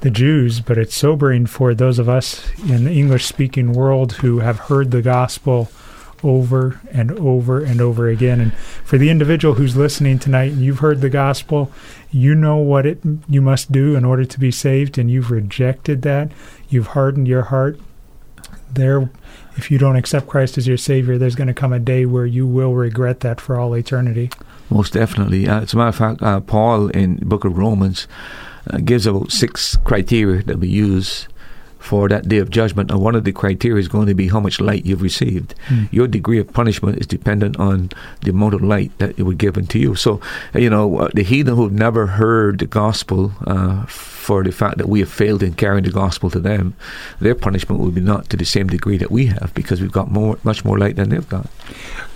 the 0.00 0.10
Jews, 0.10 0.60
but 0.60 0.78
it's 0.78 0.96
sobering 0.96 1.46
for 1.46 1.74
those 1.74 1.98
of 2.00 2.08
us 2.08 2.50
in 2.68 2.84
the 2.84 2.92
English-speaking 2.92 3.72
world 3.72 4.14
who 4.14 4.40
have 4.40 4.58
heard 4.58 4.90
the 4.90 5.02
gospel 5.02 5.70
over 6.24 6.80
and 6.92 7.10
over 7.12 7.62
and 7.62 7.80
over 7.80 8.08
again. 8.08 8.40
And 8.40 8.54
for 8.54 8.96
the 8.96 9.10
individual 9.10 9.54
who's 9.54 9.76
listening 9.76 10.18
tonight 10.18 10.52
and 10.52 10.62
you've 10.62 10.78
heard 10.78 11.00
the 11.00 11.08
gospel, 11.08 11.70
you 12.10 12.34
know 12.34 12.56
what 12.56 12.86
it 12.86 13.00
you 13.28 13.42
must 13.42 13.72
do 13.72 13.96
in 13.96 14.04
order 14.04 14.24
to 14.24 14.40
be 14.40 14.50
saved, 14.50 14.98
and 14.98 15.10
you've 15.10 15.30
rejected 15.30 16.02
that. 16.02 16.30
You've 16.68 16.88
hardened 16.88 17.28
your 17.28 17.42
heart. 17.42 17.78
There, 18.72 19.10
if 19.56 19.70
you 19.70 19.78
don't 19.78 19.96
accept 19.96 20.28
Christ 20.28 20.58
as 20.58 20.66
your 20.66 20.76
Savior, 20.76 21.18
there's 21.18 21.34
going 21.34 21.48
to 21.48 21.54
come 21.54 21.72
a 21.72 21.78
day 21.78 22.06
where 22.06 22.26
you 22.26 22.46
will 22.46 22.74
regret 22.74 23.20
that 23.20 23.40
for 23.40 23.58
all 23.58 23.74
eternity. 23.74 24.30
Most 24.70 24.92
definitely. 24.94 25.48
Uh, 25.48 25.62
as 25.62 25.74
a 25.74 25.76
matter 25.76 25.88
of 25.88 25.96
fact, 25.96 26.22
uh, 26.22 26.40
Paul 26.40 26.88
in 26.88 27.16
the 27.16 27.26
book 27.26 27.44
of 27.44 27.58
Romans 27.58 28.06
uh, 28.70 28.78
gives 28.78 29.06
about 29.06 29.30
six 29.30 29.76
criteria 29.84 30.42
that 30.44 30.58
we 30.58 30.68
use 30.68 31.28
for 31.82 32.08
that 32.08 32.28
day 32.28 32.38
of 32.38 32.48
judgment. 32.48 32.90
And 32.90 33.00
one 33.00 33.16
of 33.16 33.24
the 33.24 33.32
criteria 33.32 33.80
is 33.80 33.88
going 33.88 34.06
to 34.06 34.14
be 34.14 34.28
how 34.28 34.40
much 34.40 34.60
light 34.60 34.86
you've 34.86 35.02
received. 35.02 35.54
Mm. 35.68 35.92
Your 35.92 36.06
degree 36.06 36.38
of 36.38 36.52
punishment 36.52 36.98
is 36.98 37.06
dependent 37.06 37.58
on 37.58 37.90
the 38.22 38.30
amount 38.30 38.54
of 38.54 38.62
light 38.62 38.96
that 38.98 39.18
it 39.18 39.24
was 39.24 39.34
given 39.34 39.66
to 39.66 39.78
you. 39.78 39.96
So, 39.96 40.20
you 40.54 40.70
know, 40.70 40.98
uh, 40.98 41.08
the 41.12 41.24
heathen 41.24 41.56
who've 41.56 41.72
never 41.72 42.06
heard 42.06 42.60
the 42.60 42.66
gospel 42.66 43.32
uh, 43.46 43.84
for 44.22 44.44
the 44.44 44.52
fact 44.52 44.78
that 44.78 44.88
we 44.88 45.00
have 45.00 45.10
failed 45.10 45.42
in 45.42 45.52
carrying 45.54 45.82
the 45.82 45.90
gospel 45.90 46.30
to 46.30 46.38
them, 46.38 46.76
their 47.20 47.34
punishment 47.34 47.80
will 47.80 47.90
be 47.90 48.00
not 48.00 48.30
to 48.30 48.36
the 48.36 48.44
same 48.44 48.68
degree 48.68 48.96
that 48.96 49.10
we 49.10 49.26
have 49.26 49.50
because 49.52 49.80
we've 49.80 49.90
got 49.90 50.12
more, 50.12 50.38
much 50.44 50.64
more 50.64 50.78
light 50.78 50.94
than 50.94 51.08
they've 51.08 51.28
got. 51.28 51.48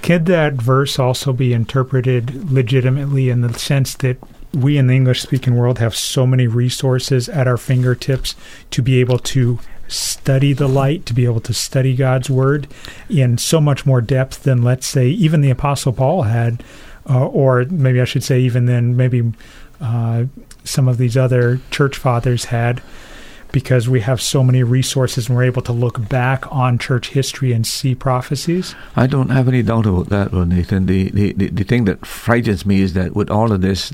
Could 0.02 0.26
that 0.26 0.52
verse 0.52 1.00
also 1.00 1.32
be 1.32 1.52
interpreted 1.52 2.52
legitimately 2.52 3.28
in 3.28 3.40
the 3.40 3.52
sense 3.58 3.94
that 3.96 4.18
we 4.54 4.78
in 4.78 4.86
the 4.86 4.94
English 4.94 5.20
speaking 5.20 5.56
world 5.56 5.80
have 5.80 5.96
so 5.96 6.28
many 6.28 6.46
resources 6.46 7.28
at 7.28 7.48
our 7.48 7.56
fingertips 7.56 8.36
to 8.70 8.82
be 8.82 9.00
able 9.00 9.18
to 9.18 9.58
study 9.88 10.52
the 10.52 10.68
light, 10.68 11.06
to 11.06 11.12
be 11.12 11.25
able 11.25 11.40
to 11.40 11.52
study 11.52 11.96
God's 11.96 12.30
word 12.30 12.68
in 13.10 13.36
so 13.36 13.60
much 13.60 13.84
more 13.84 14.00
depth 14.00 14.44
than, 14.44 14.62
let's 14.62 14.86
say, 14.86 15.08
even 15.08 15.40
the 15.40 15.50
Apostle 15.50 15.92
Paul 15.92 16.22
had, 16.22 16.62
uh, 17.10 17.26
or 17.26 17.64
maybe 17.64 18.00
I 18.00 18.04
should 18.04 18.22
say, 18.22 18.38
even 18.40 18.66
then, 18.66 18.96
maybe 18.96 19.32
uh, 19.80 20.25
some 20.66 20.88
of 20.88 20.99
these 20.99 21.16
other 21.16 21.61
church 21.70 21.96
fathers 21.96 22.46
had. 22.46 22.82
Because 23.52 23.88
we 23.88 24.00
have 24.00 24.20
so 24.20 24.42
many 24.42 24.62
resources 24.62 25.28
and 25.28 25.37
we're 25.37 25.44
able 25.44 25.62
to 25.62 25.73
look 25.73 26.08
back 26.08 26.52
on 26.52 26.78
church 26.78 27.11
history 27.11 27.52
and 27.52 27.66
see 27.66 27.94
prophecies. 27.94 28.75
I 28.96 29.06
don't 29.06 29.30
have 29.30 29.49
any 29.49 29.62
doubt 29.62 29.87
about 29.87 30.08
that, 30.11 30.32
well, 30.32 30.44
Nathan. 30.44 30.87
The, 30.87 31.11
the, 31.11 31.32
the, 31.32 31.49
the 31.49 31.64
thing 31.64 31.85
that 31.85 32.04
frightens 32.04 32.66
me 32.66 32.82
is 32.82 32.92
that 32.94 33.14
with 33.14 33.30
all 33.30 33.52
of 33.52 33.62
this, 33.62 33.92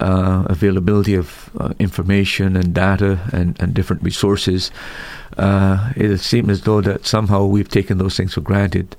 uh, 0.00 0.44
availability 0.48 1.14
of 1.14 1.50
uh, 1.58 1.72
information 1.78 2.56
and 2.56 2.74
data 2.74 3.18
and, 3.32 3.60
and 3.60 3.74
different 3.74 4.02
resources, 4.02 4.70
uh, 5.38 5.92
it 5.96 6.18
seems 6.18 6.48
as 6.48 6.62
though 6.62 6.80
that 6.80 7.06
somehow 7.06 7.44
we've 7.44 7.68
taken 7.68 7.98
those 7.98 8.16
things 8.16 8.34
for 8.34 8.40
granted. 8.40 8.96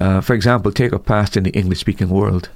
Uh, 0.00 0.20
for 0.20 0.34
example, 0.34 0.70
take 0.72 0.92
a 0.92 0.98
pastor 0.98 1.40
in 1.40 1.44
the 1.44 1.50
English-speaking 1.50 2.08
world. 2.08 2.48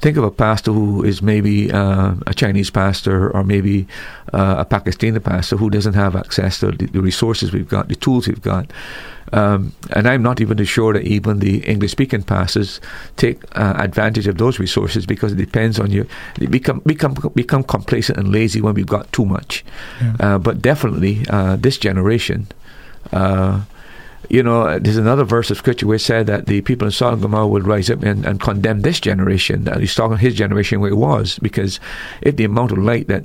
Think 0.00 0.16
of 0.16 0.24
a 0.24 0.30
pastor 0.30 0.72
who 0.72 1.02
is 1.02 1.20
maybe 1.20 1.70
uh, 1.72 2.14
a 2.26 2.34
Chinese 2.34 2.70
pastor 2.70 3.30
or 3.30 3.42
maybe 3.42 3.86
uh, 4.32 4.56
a 4.58 4.64
Pakistani 4.64 5.22
pastor 5.22 5.56
who 5.56 5.70
doesn't 5.70 5.94
have 5.94 6.14
access 6.14 6.60
to 6.60 6.70
the, 6.70 6.86
the 6.86 7.00
resources 7.00 7.52
we've 7.52 7.68
got, 7.68 7.88
the 7.88 7.96
tools 7.96 8.28
we've 8.28 8.42
got. 8.42 8.70
Um, 9.32 9.72
and 9.90 10.08
I'm 10.08 10.22
not 10.22 10.40
even 10.40 10.62
sure 10.64 10.92
that 10.92 11.02
even 11.02 11.40
the 11.40 11.58
English 11.66 11.90
speaking 11.90 12.22
pastors 12.22 12.80
take 13.16 13.42
uh, 13.56 13.74
advantage 13.76 14.26
of 14.26 14.38
those 14.38 14.58
resources 14.58 15.04
because 15.04 15.32
it 15.32 15.36
depends 15.36 15.78
on 15.78 15.90
you. 15.90 16.06
They 16.38 16.46
become 16.46 16.80
become 16.86 17.14
become 17.34 17.62
complacent 17.62 18.18
and 18.18 18.32
lazy 18.32 18.60
when 18.60 18.74
we've 18.74 18.86
got 18.86 19.12
too 19.12 19.26
much. 19.26 19.64
Yeah. 20.00 20.16
Uh, 20.20 20.38
but 20.38 20.62
definitely, 20.62 21.26
uh, 21.28 21.56
this 21.56 21.76
generation. 21.78 22.46
Uh, 23.12 23.62
you 24.28 24.42
know, 24.42 24.78
there's 24.78 24.96
another 24.96 25.24
verse 25.24 25.50
of 25.50 25.56
scripture 25.56 25.86
where 25.86 25.96
it 25.96 26.00
said 26.00 26.26
that 26.26 26.46
the 26.46 26.60
people 26.60 26.86
in 26.86 26.92
Sodom 26.92 27.14
and 27.14 27.22
Gomorrah 27.22 27.48
would 27.48 27.66
rise 27.66 27.88
up 27.90 28.02
and, 28.02 28.26
and 28.26 28.40
condemn 28.40 28.82
this 28.82 29.00
generation. 29.00 29.64
That 29.64 29.80
he's 29.80 29.94
talking 29.94 30.18
his 30.18 30.34
generation 30.34 30.80
where 30.80 30.90
it 30.90 30.96
was, 30.96 31.38
because 31.38 31.80
if 32.20 32.36
the 32.36 32.44
amount 32.44 32.72
of 32.72 32.78
light 32.78 33.08
that 33.08 33.24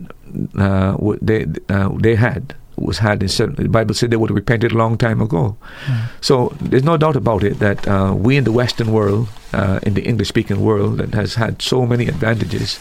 uh, 0.58 0.98
they 1.22 1.46
uh, 1.70 1.90
they 2.00 2.16
had 2.16 2.56
was 2.76 2.98
had 2.98 3.22
in 3.22 3.30
certain, 3.30 3.56
the 3.56 3.70
Bible 3.70 3.94
said 3.94 4.10
they 4.10 4.18
would 4.18 4.30
have 4.30 4.36
repented 4.36 4.72
a 4.72 4.78
long 4.78 4.98
time 4.98 5.22
ago. 5.22 5.56
Mm. 5.86 6.06
So 6.22 6.56
there's 6.60 6.84
no 6.84 6.98
doubt 6.98 7.16
about 7.16 7.44
it 7.44 7.60
that 7.60 7.88
uh, 7.88 8.14
we 8.16 8.36
in 8.38 8.46
the 8.46 8.52
Western 8.52 8.92
world, 8.92 9.28
uh, 9.54 9.80
in 9.84 9.94
the 9.94 10.02
English-speaking 10.02 10.60
world, 10.60 10.98
that 10.98 11.14
has 11.14 11.36
had 11.36 11.62
so 11.62 11.86
many 11.86 12.08
advantages, 12.08 12.80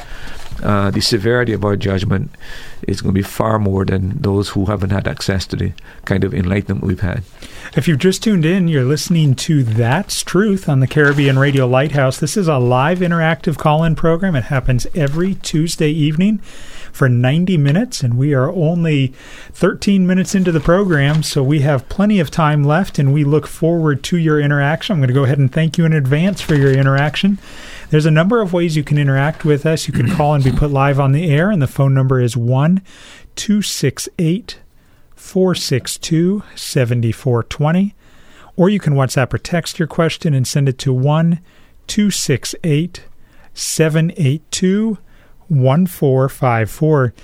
uh, 0.63 0.91
the 0.91 1.01
severity 1.01 1.53
of 1.53 1.65
our 1.65 1.77
judgment 1.77 2.31
is 2.87 3.01
going 3.01 3.15
to 3.15 3.19
be 3.19 3.23
far 3.23 3.59
more 3.59 3.85
than 3.85 4.21
those 4.21 4.51
who 4.51 4.67
haven't 4.67 4.91
had 4.91 5.07
access 5.07 5.47
to 5.47 5.57
the 5.57 5.73
kind 6.05 6.25
of 6.25 6.35
enlightenment 6.35 6.85
we've 6.85 7.01
had. 7.01 7.23
If 7.77 7.89
you've 7.89 7.99
just 7.99 8.23
tuned 8.23 8.45
in, 8.45 8.69
you're 8.69 8.85
listening 8.85 9.35
to 9.37 9.63
That's 9.63 10.23
Truth 10.23 10.69
on 10.69 10.81
the 10.81 10.87
Caribbean 10.87 11.39
Radio 11.39 11.67
Lighthouse. 11.67 12.19
This 12.19 12.37
is 12.37 12.49
a 12.49 12.59
live 12.59 12.99
interactive 12.99 13.57
call 13.57 13.85
in 13.85 13.95
program. 13.95 14.35
It 14.35 14.45
happens 14.45 14.87
every 14.95 15.37
Tuesday 15.37 15.91
evening 15.91 16.39
for 16.93 17.09
90 17.09 17.57
minutes, 17.57 18.03
and 18.03 18.19
we 18.19 18.35
are 18.35 18.51
only 18.51 19.09
13 19.53 20.07
minutes 20.07 20.35
into 20.35 20.53
the 20.53 20.61
program, 20.61 21.23
so 21.23 21.43
we 21.43 21.61
have 21.61 21.89
plenty 21.89 22.21
of 22.21 22.31
time 22.31 22.63
left, 22.63 22.99
and 22.99 23.13
we 23.13 23.25
look 23.25 23.47
forward 23.47 24.05
to 24.05 24.19
your 24.19 24.39
interaction. 24.39 24.95
I'm 24.95 25.01
going 25.01 25.09
to 25.09 25.15
go 25.15 25.25
ahead 25.25 25.39
and 25.39 25.51
thank 25.51 25.79
you 25.79 25.87
in 25.87 25.93
advance 25.93 26.41
for 26.41 26.55
your 26.55 26.73
interaction. 26.73 27.39
There's 27.93 28.07
a 28.07 28.11
number 28.11 28.41
of 28.41 28.55
ways 28.55 28.75
you 28.75 28.83
can 28.83 28.97
interact 28.97 29.45
with 29.45 29.67
us. 29.67 29.87
You 29.87 29.93
can 29.93 30.09
call 30.09 30.33
and 30.33 30.43
be 30.43 30.51
put 30.51 30.71
live 30.71 30.99
on 30.99 31.13
the 31.13 31.31
air, 31.31 31.51
and 31.51 31.61
the 31.61 31.67
phone 31.67 31.93
number 31.93 32.23
is 32.23 32.35
1 32.35 32.81
268 33.37 34.61
462 35.15 36.43
7420. 36.57 37.95
Or 38.57 38.71
you 38.71 38.81
can 38.81 38.95
WhatsApp 38.95 39.35
or 39.35 39.39
text 39.39 39.79
your 39.79 39.89
question 39.89 40.33
and 40.33 40.49
send 40.49 40.71
it 40.71 40.79
to 40.79 40.91
1 40.95 41.39
268 41.87 43.05
782 43.53 44.97
1454. 45.49 47.15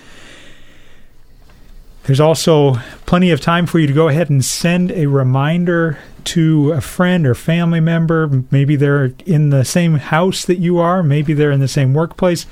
There's 2.08 2.20
also 2.20 2.76
plenty 3.04 3.30
of 3.32 3.42
time 3.42 3.66
for 3.66 3.78
you 3.78 3.86
to 3.86 3.92
go 3.92 4.08
ahead 4.08 4.30
and 4.30 4.42
send 4.42 4.90
a 4.92 5.04
reminder 5.04 5.98
to 6.24 6.72
a 6.72 6.80
friend 6.80 7.26
or 7.26 7.34
family 7.34 7.80
member. 7.80 8.44
Maybe 8.50 8.76
they're 8.76 9.12
in 9.26 9.50
the 9.50 9.62
same 9.62 9.96
house 9.96 10.46
that 10.46 10.56
you 10.56 10.78
are, 10.78 11.02
maybe 11.02 11.34
they're 11.34 11.50
in 11.50 11.60
the 11.60 11.68
same 11.68 11.92
workplace, 11.92 12.46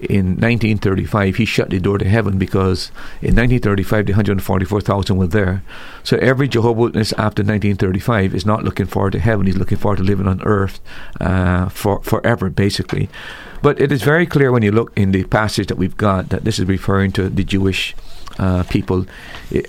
in 0.09 0.37
1935, 0.37 1.35
he 1.35 1.45
shut 1.45 1.69
the 1.69 1.79
door 1.79 1.97
to 1.97 2.07
heaven 2.07 2.37
because 2.37 2.89
in 3.21 3.35
1935 3.35 4.07
the 4.07 4.13
144,000 4.13 5.17
were 5.17 5.27
there. 5.27 5.63
So 6.03 6.17
every 6.17 6.47
Jehovah 6.47 6.81
Witness 6.81 7.13
after 7.13 7.43
1935 7.43 8.33
is 8.33 8.45
not 8.45 8.63
looking 8.63 8.87
forward 8.87 9.13
to 9.13 9.19
heaven; 9.19 9.45
he's 9.45 9.57
looking 9.57 9.77
forward 9.77 9.97
to 9.97 10.03
living 10.03 10.27
on 10.27 10.41
earth 10.43 10.79
uh, 11.19 11.69
for 11.69 12.01
forever, 12.01 12.49
basically. 12.49 13.09
But 13.61 13.79
it 13.79 13.91
is 13.91 14.01
very 14.01 14.25
clear 14.25 14.51
when 14.51 14.63
you 14.63 14.71
look 14.71 14.91
in 14.97 15.11
the 15.11 15.23
passage 15.25 15.67
that 15.67 15.77
we've 15.77 15.97
got 15.97 16.29
that 16.29 16.43
this 16.43 16.57
is 16.57 16.65
referring 16.65 17.11
to 17.13 17.29
the 17.29 17.43
Jewish 17.43 17.95
uh, 18.39 18.63
people. 18.63 19.05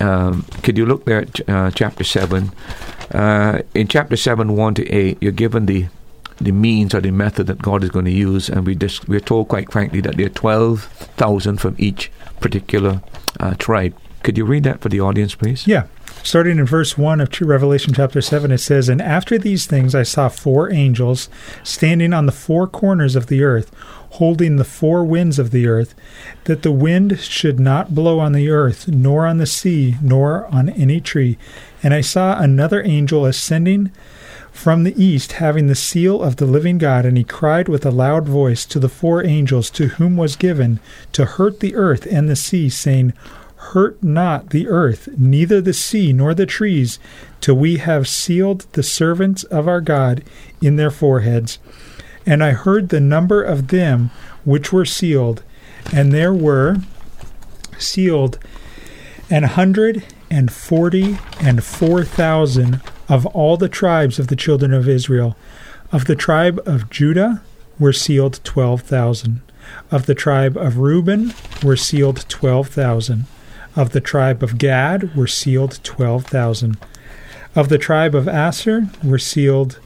Um, 0.01 0.45
could 0.63 0.77
you 0.77 0.85
look 0.85 1.05
there 1.05 1.21
at 1.21 1.49
uh, 1.49 1.71
chapter 1.71 2.03
7? 2.03 2.51
Uh, 3.11 3.61
in 3.75 3.87
chapter 3.87 4.15
7, 4.15 4.55
1 4.55 4.73
to 4.75 4.89
8, 4.89 5.17
you're 5.21 5.31
given 5.31 5.67
the 5.67 5.87
the 6.39 6.51
means 6.51 6.93
or 6.93 7.01
the 7.01 7.11
method 7.11 7.47
that 7.47 7.61
God 7.61 7.83
is 7.83 7.89
going 7.89 8.05
to 8.05 8.11
use, 8.11 8.49
and 8.49 8.65
we 8.65 8.75
dis- 8.75 9.07
we're 9.07 9.19
told 9.19 9.47
quite 9.47 9.71
frankly 9.71 10.01
that 10.01 10.17
there 10.17 10.27
are 10.27 10.29
12,000 10.29 11.57
from 11.57 11.75
each 11.77 12.11
particular 12.39 13.01
uh, 13.39 13.55
tribe. 13.55 13.95
Could 14.23 14.37
you 14.37 14.45
read 14.45 14.63
that 14.63 14.81
for 14.81 14.89
the 14.89 15.01
audience, 15.01 15.35
please? 15.35 15.67
Yeah. 15.67 15.87
Starting 16.23 16.57
in 16.57 16.65
verse 16.65 16.97
1 16.97 17.19
of 17.19 17.29
Revelation 17.41 17.93
chapter 17.93 18.21
7, 18.21 18.49
it 18.51 18.59
says, 18.59 18.87
And 18.87 19.01
after 19.01 19.37
these 19.37 19.65
things 19.65 19.93
I 19.93 20.03
saw 20.03 20.29
four 20.29 20.71
angels 20.71 21.27
standing 21.63 22.13
on 22.13 22.25
the 22.25 22.31
four 22.31 22.65
corners 22.65 23.17
of 23.17 23.27
the 23.27 23.43
earth, 23.43 23.75
holding 24.11 24.55
the 24.55 24.63
four 24.63 25.03
winds 25.03 25.37
of 25.37 25.51
the 25.51 25.67
earth, 25.67 25.93
that 26.45 26.61
the 26.61 26.71
wind 26.71 27.19
should 27.19 27.59
not 27.59 27.93
blow 27.93 28.19
on 28.19 28.31
the 28.31 28.49
earth, 28.49 28.87
nor 28.87 29.27
on 29.27 29.37
the 29.37 29.45
sea, 29.45 29.97
nor 30.01 30.45
on 30.47 30.69
any 30.69 31.01
tree. 31.01 31.37
And 31.81 31.93
I 31.93 31.99
saw 31.99 32.39
another 32.39 32.81
angel 32.83 33.25
ascending 33.25 33.91
from 34.63 34.83
the 34.83 35.03
east, 35.03 35.33
having 35.33 35.67
the 35.67 35.75
seal 35.75 36.23
of 36.23 36.37
the 36.37 36.45
living 36.45 36.77
God, 36.77 37.05
and 37.05 37.17
he 37.17 37.25
cried 37.25 37.67
with 37.67 37.85
a 37.85 37.91
loud 37.91 38.29
voice 38.29 38.63
to 38.67 38.79
the 38.79 38.87
four 38.87 39.21
angels 39.21 39.69
to 39.71 39.87
whom 39.87 40.15
was 40.15 40.37
given 40.37 40.79
to 41.11 41.25
hurt 41.25 41.59
the 41.59 41.75
earth 41.75 42.07
and 42.09 42.29
the 42.29 42.35
sea, 42.37 42.69
saying, 42.69 43.11
Hurt 43.57 44.01
not 44.01 44.51
the 44.51 44.69
earth, 44.69 45.09
neither 45.17 45.59
the 45.59 45.73
sea 45.73 46.13
nor 46.13 46.33
the 46.33 46.45
trees, 46.45 46.97
till 47.41 47.55
we 47.55 47.75
have 47.75 48.07
sealed 48.07 48.65
the 48.71 48.83
servants 48.83 49.43
of 49.43 49.67
our 49.67 49.81
God 49.81 50.23
in 50.61 50.77
their 50.77 50.91
foreheads. 50.91 51.59
And 52.25 52.41
I 52.41 52.51
heard 52.51 52.87
the 52.87 53.01
number 53.01 53.43
of 53.43 53.67
them 53.67 54.11
which 54.45 54.71
were 54.71 54.85
sealed, 54.85 55.43
and 55.91 56.13
there 56.13 56.33
were 56.33 56.77
sealed 57.77 58.39
an 59.29 59.43
hundred 59.43 60.05
and 60.31 60.53
forty 60.53 61.19
and 61.41 61.61
four 61.65 62.05
thousand 62.05 62.81
of 63.09 63.25
all 63.27 63.57
the 63.57 63.69
tribes 63.69 64.19
of 64.19 64.27
the 64.27 64.35
children 64.35 64.73
of 64.73 64.87
Israel. 64.87 65.35
Of 65.91 66.05
the 66.05 66.15
tribe 66.15 66.59
of 66.65 66.89
Judah 66.89 67.41
were 67.79 67.93
sealed 67.93 68.39
twelve 68.43 68.81
thousand. 68.81 69.41
Of 69.91 70.05
the 70.05 70.15
tribe 70.15 70.57
of 70.57 70.77
Reuben 70.77 71.33
were 71.63 71.77
sealed 71.77 72.25
twelve 72.29 72.67
thousand. 72.69 73.25
Of 73.75 73.91
the 73.91 74.01
tribe 74.01 74.43
of 74.43 74.57
Gad 74.57 75.15
were 75.15 75.27
sealed 75.27 75.79
twelve 75.83 76.25
thousand. 76.25 76.77
Of 77.55 77.69
the 77.69 77.77
tribe 77.77 78.15
of 78.15 78.27
Asher 78.27 78.87
were 79.03 79.19
sealed 79.19 79.79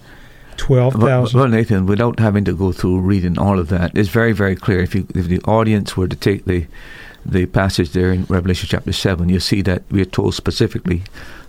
twelve 0.56 0.94
thousand. 0.96 1.40
Well, 1.40 1.50
Nathan, 1.50 1.86
without 1.86 2.20
having 2.20 2.46
to 2.46 2.56
go 2.56 2.72
through 2.72 3.02
reading 3.02 3.38
all 3.38 3.60
of 3.60 3.70
that, 3.70 3.92
it's 3.96 4.10
very, 4.10 4.32
very 4.32 4.56
clear. 4.56 4.82
If 4.82 4.96
you, 4.96 5.08
if 5.14 5.28
the 5.28 5.42
audience 5.42 5.96
were 5.96 6.08
to 6.08 6.16
take 6.16 6.46
the 6.46 6.68
the 7.26 7.46
passage 7.46 7.92
there 7.92 8.14
in 8.14 8.24
Revelation 8.26 8.70
chapter 8.70 8.94
seven, 8.94 9.28
you 9.28 9.40
see 9.40 9.62
that 9.64 9.84
we 9.92 10.02
are 10.02 10.06
told 10.06 10.34
specifically 10.34 11.04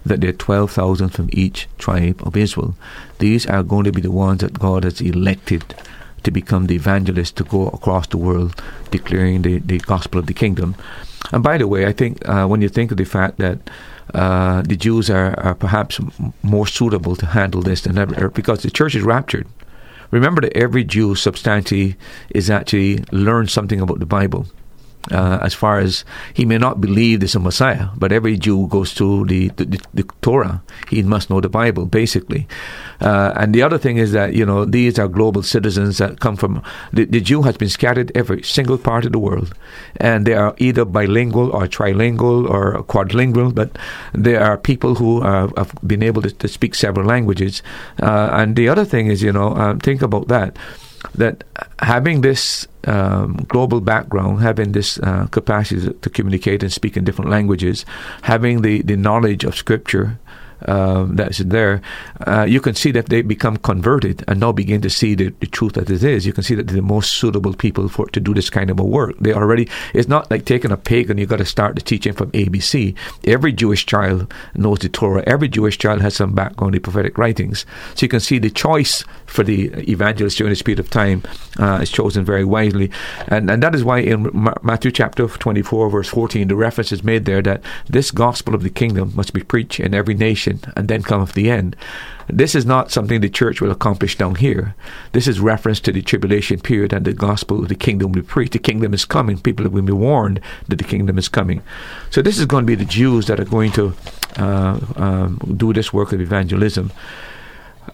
that 0.09 0.21
there 0.21 0.31
are 0.31 0.45
twelve 0.45 0.73
thousand 0.73 1.11
from 1.11 1.29
each 1.33 1.69
tribe 1.79 2.21
of 2.27 2.37
Israel. 2.37 2.75
These 3.19 3.47
are 3.47 3.63
going 3.63 3.85
to 3.85 3.93
be 3.93 4.01
the 4.01 4.11
ones 4.11 4.41
that 4.41 4.59
God 4.59 4.85
has 4.85 5.01
elected 5.01 5.75
to 6.25 6.31
become 6.31 6.67
the 6.67 6.75
evangelists 6.75 7.33
to 7.33 7.45
go 7.45 7.69
across 7.69 8.07
the 8.09 8.17
world 8.17 8.61
declaring 8.91 9.43
the, 9.43 9.59
the 9.59 9.79
gospel 9.79 10.19
of 10.19 10.27
the 10.27 10.35
kingdom. 10.35 10.75
And 11.33 11.43
by 11.43 11.59
the 11.59 11.69
way, 11.69 11.87
I 11.87 11.93
think 11.93 12.29
uh, 12.29 12.47
when 12.47 12.61
you 12.61 12.69
think 12.69 12.91
of 12.91 12.97
the 12.97 13.05
fact 13.05 13.39
that 13.39 13.59
uh, 14.15 14.63
the 14.63 14.77
Jews 14.77 15.11
are, 15.11 15.39
are 15.39 15.55
perhaps 15.55 16.01
m- 16.01 16.33
more 16.43 16.67
suitable 16.67 17.15
to 17.17 17.27
handle 17.27 17.63
this 17.63 17.83
than 17.83 17.99
ever 17.99 18.31
because 18.31 18.63
the 18.63 18.71
church 18.71 18.95
is 18.95 19.03
raptured. 19.03 19.47
Remember 20.11 20.41
that 20.41 20.57
every 20.57 20.85
Jew 20.85 21.15
substantially 21.15 21.97
is 22.31 22.51
actually 22.51 23.05
learned 23.13 23.51
something 23.51 23.81
about 23.81 24.01
the 24.01 24.07
Bible 24.07 24.47
uh, 25.11 25.39
as 25.41 25.55
far 25.55 25.79
as 25.79 26.05
he 26.35 26.45
may 26.45 26.59
not 26.59 26.81
believe 26.81 27.21
there's 27.21 27.35
a 27.35 27.41
Messiah, 27.41 27.89
but 27.97 28.13
every 28.13 28.37
Jew 28.37 28.67
goes 28.69 28.95
to 28.95 29.25
the, 29.27 29.49
the, 29.49 29.81
the 29.95 30.03
Torah. 30.23 30.63
He 30.91 31.03
must 31.03 31.31
know 31.31 31.41
the 31.41 31.49
Bible, 31.49 31.87
basically. 31.87 32.47
Uh, 33.01 33.33
and 33.37 33.55
the 33.55 33.63
other 33.63 33.79
thing 33.79 33.97
is 33.97 34.13
that, 34.13 34.35
you 34.35 34.45
know, 34.45 34.65
these 34.65 34.99
are 34.99 35.09
global 35.09 35.43
citizens 35.43 35.99
that 35.99 36.21
come 36.21 36.37
from, 36.37 36.63
the, 36.93 37.05
the 37.05 37.21
Jew 37.21 37.43
has 37.43 37.57
been 37.57 37.69
scattered 37.69 38.13
every 38.15 38.43
single 38.43 38.77
part 38.77 39.05
of 39.05 39.13
the 39.13 39.19
world. 39.19 39.55
And 39.97 40.27
they 40.27 40.35
are 40.35 40.55
either 40.59 40.85
bilingual 40.85 41.51
or 41.53 41.67
trilingual 41.67 42.49
or 42.49 42.83
quadlingual, 42.85 43.55
but 43.55 43.79
there 44.13 44.43
are 44.43 44.59
people 44.59 44.97
who 44.97 45.23
are, 45.23 45.51
have 45.57 45.73
been 45.87 46.03
able 46.03 46.23
to, 46.23 46.31
to 46.31 46.49
speak 46.49 46.75
several 46.75 47.07
languages. 47.07 47.63
Uh, 48.03 48.31
and 48.33 48.57
the 48.57 48.69
other 48.69 48.85
thing 48.85 49.07
is, 49.07 49.23
you 49.23 49.33
know, 49.33 49.55
um, 49.57 49.79
think 49.79 50.03
about 50.03 50.29
that 50.29 50.57
that 51.15 51.45
having 51.81 52.23
this 52.23 52.67
um, 52.89 53.35
global 53.49 53.81
background, 53.81 54.41
having 54.41 54.73
this 54.73 54.99
uh, 55.01 55.27
capacity 55.31 55.93
to 55.93 56.11
communicate 56.11 56.63
and 56.63 56.73
speak 56.73 56.97
in 56.97 57.05
different 57.05 57.31
languages, 57.31 57.85
having 58.23 58.63
the, 58.63 58.83
the 58.83 58.97
knowledge 58.97 59.45
of 59.45 59.55
Scripture, 59.55 60.19
um, 60.67 61.17
that's 61.17 61.39
there, 61.39 61.81
uh, 62.27 62.47
you 62.49 62.61
can 62.61 62.75
see 62.75 62.91
that 62.93 63.09
they 63.09 63.23
become 63.23 63.57
converted 63.59 64.25
and 64.27 64.41
now 64.41 64.53
begin 64.53 64.81
to 64.81 64.91
see 64.91 65.15
the, 65.15 65.29
the 65.41 65.47
truth 65.47 65.75
that 65.75 65.91
it 65.91 66.03
is. 66.03 66.27
You 66.27 66.33
can 66.33 66.43
see 66.43 66.55
that 66.55 66.67
they're 66.67 66.77
the 66.77 66.83
most 66.83 67.15
suitable 67.15 67.55
people 67.55 67.89
for 67.89 68.07
to 68.09 68.21
do 68.21 68.35
this 68.35 68.51
kind 68.51 68.71
of 68.71 68.81
a 68.81 68.85
work. 68.85 69.17
They 69.21 69.33
already, 69.33 69.69
it's 69.95 70.09
not 70.09 70.31
like 70.31 70.45
taking 70.45 70.73
a 70.73 70.77
pagan, 70.77 71.19
you've 71.19 71.29
got 71.29 71.37
to 71.37 71.45
start 71.45 71.75
the 71.75 71.81
teaching 71.81 72.13
from 72.13 72.31
ABC. 72.33 72.95
Every 73.25 73.53
Jewish 73.53 73.87
child 73.87 74.33
knows 74.55 74.81
the 74.81 74.89
Torah. 74.89 75.23
Every 75.27 75.49
Jewish 75.49 75.79
child 75.79 76.01
has 76.01 76.17
some 76.17 76.35
background 76.35 76.75
in 76.75 76.83
prophetic 76.83 77.19
writings. 77.19 77.65
So 77.95 78.05
you 78.05 78.09
can 78.09 78.21
see 78.21 78.39
the 78.39 78.51
choice 78.51 79.05
for 79.27 79.45
the 79.45 79.67
evangelist 79.91 80.39
during 80.39 80.51
this 80.51 80.63
period 80.63 80.81
of 80.81 80.91
time 80.91 81.23
uh, 81.59 81.81
is 81.83 81.91
chosen 81.91 82.25
very 82.25 82.45
wisely. 82.45 82.91
And, 83.29 83.51
and 83.51 83.63
that 83.63 83.75
is 83.75 83.85
why 83.85 83.99
in 83.99 84.31
Ma- 84.33 84.55
Matthew 84.63 84.91
chapter 84.91 85.27
24, 85.29 85.91
verse 85.91 86.09
14, 86.09 86.49
the 86.49 86.57
reference 86.57 86.93
is 86.93 87.05
made 87.05 87.25
there 87.25 87.43
that 87.43 87.63
this 87.89 88.11
gospel 88.11 88.55
of 88.55 88.63
the 88.63 88.71
kingdom 88.71 89.13
must 89.15 89.33
be 89.33 89.43
preached 89.43 89.81
in 89.81 89.95
every 89.95 90.15
nation 90.15 90.48
and 90.77 90.89
then 90.89 91.03
cometh 91.03 91.33
the 91.33 91.51
end. 91.51 91.77
This 92.29 92.55
is 92.55 92.67
not 92.67 92.91
something 92.91 93.21
the 93.21 93.31
church 93.31 93.61
will 93.61 93.71
accomplish 93.71 94.19
down 94.19 94.35
here. 94.35 94.75
This 95.13 95.27
is 95.27 95.41
reference 95.41 95.81
to 95.81 95.93
the 95.93 96.03
tribulation 96.03 96.61
period 96.61 96.93
and 96.93 97.05
the 97.05 97.15
gospel 97.15 97.63
of 97.63 97.69
the 97.69 97.75
kingdom 97.75 98.13
will 98.13 98.23
be 98.23 98.27
preached. 98.27 98.53
The 98.53 98.59
kingdom 98.59 98.93
is 98.93 99.07
coming. 99.07 99.39
People 99.39 99.69
will 99.71 99.83
be 99.83 99.93
warned 99.93 100.41
that 100.69 100.77
the 100.77 100.85
kingdom 100.85 101.19
is 101.19 101.29
coming. 101.29 101.63
So 102.11 102.21
this 102.21 102.39
is 102.39 102.47
going 102.47 102.65
to 102.65 102.67
be 102.67 102.75
the 102.75 102.85
Jews 102.85 103.27
that 103.27 103.41
are 103.41 103.45
going 103.45 103.73
to 103.73 103.95
uh, 104.37 104.79
um, 104.97 105.39
do 105.57 105.73
this 105.73 105.93
work 105.93 106.13
of 106.13 106.21
evangelism. 106.21 106.93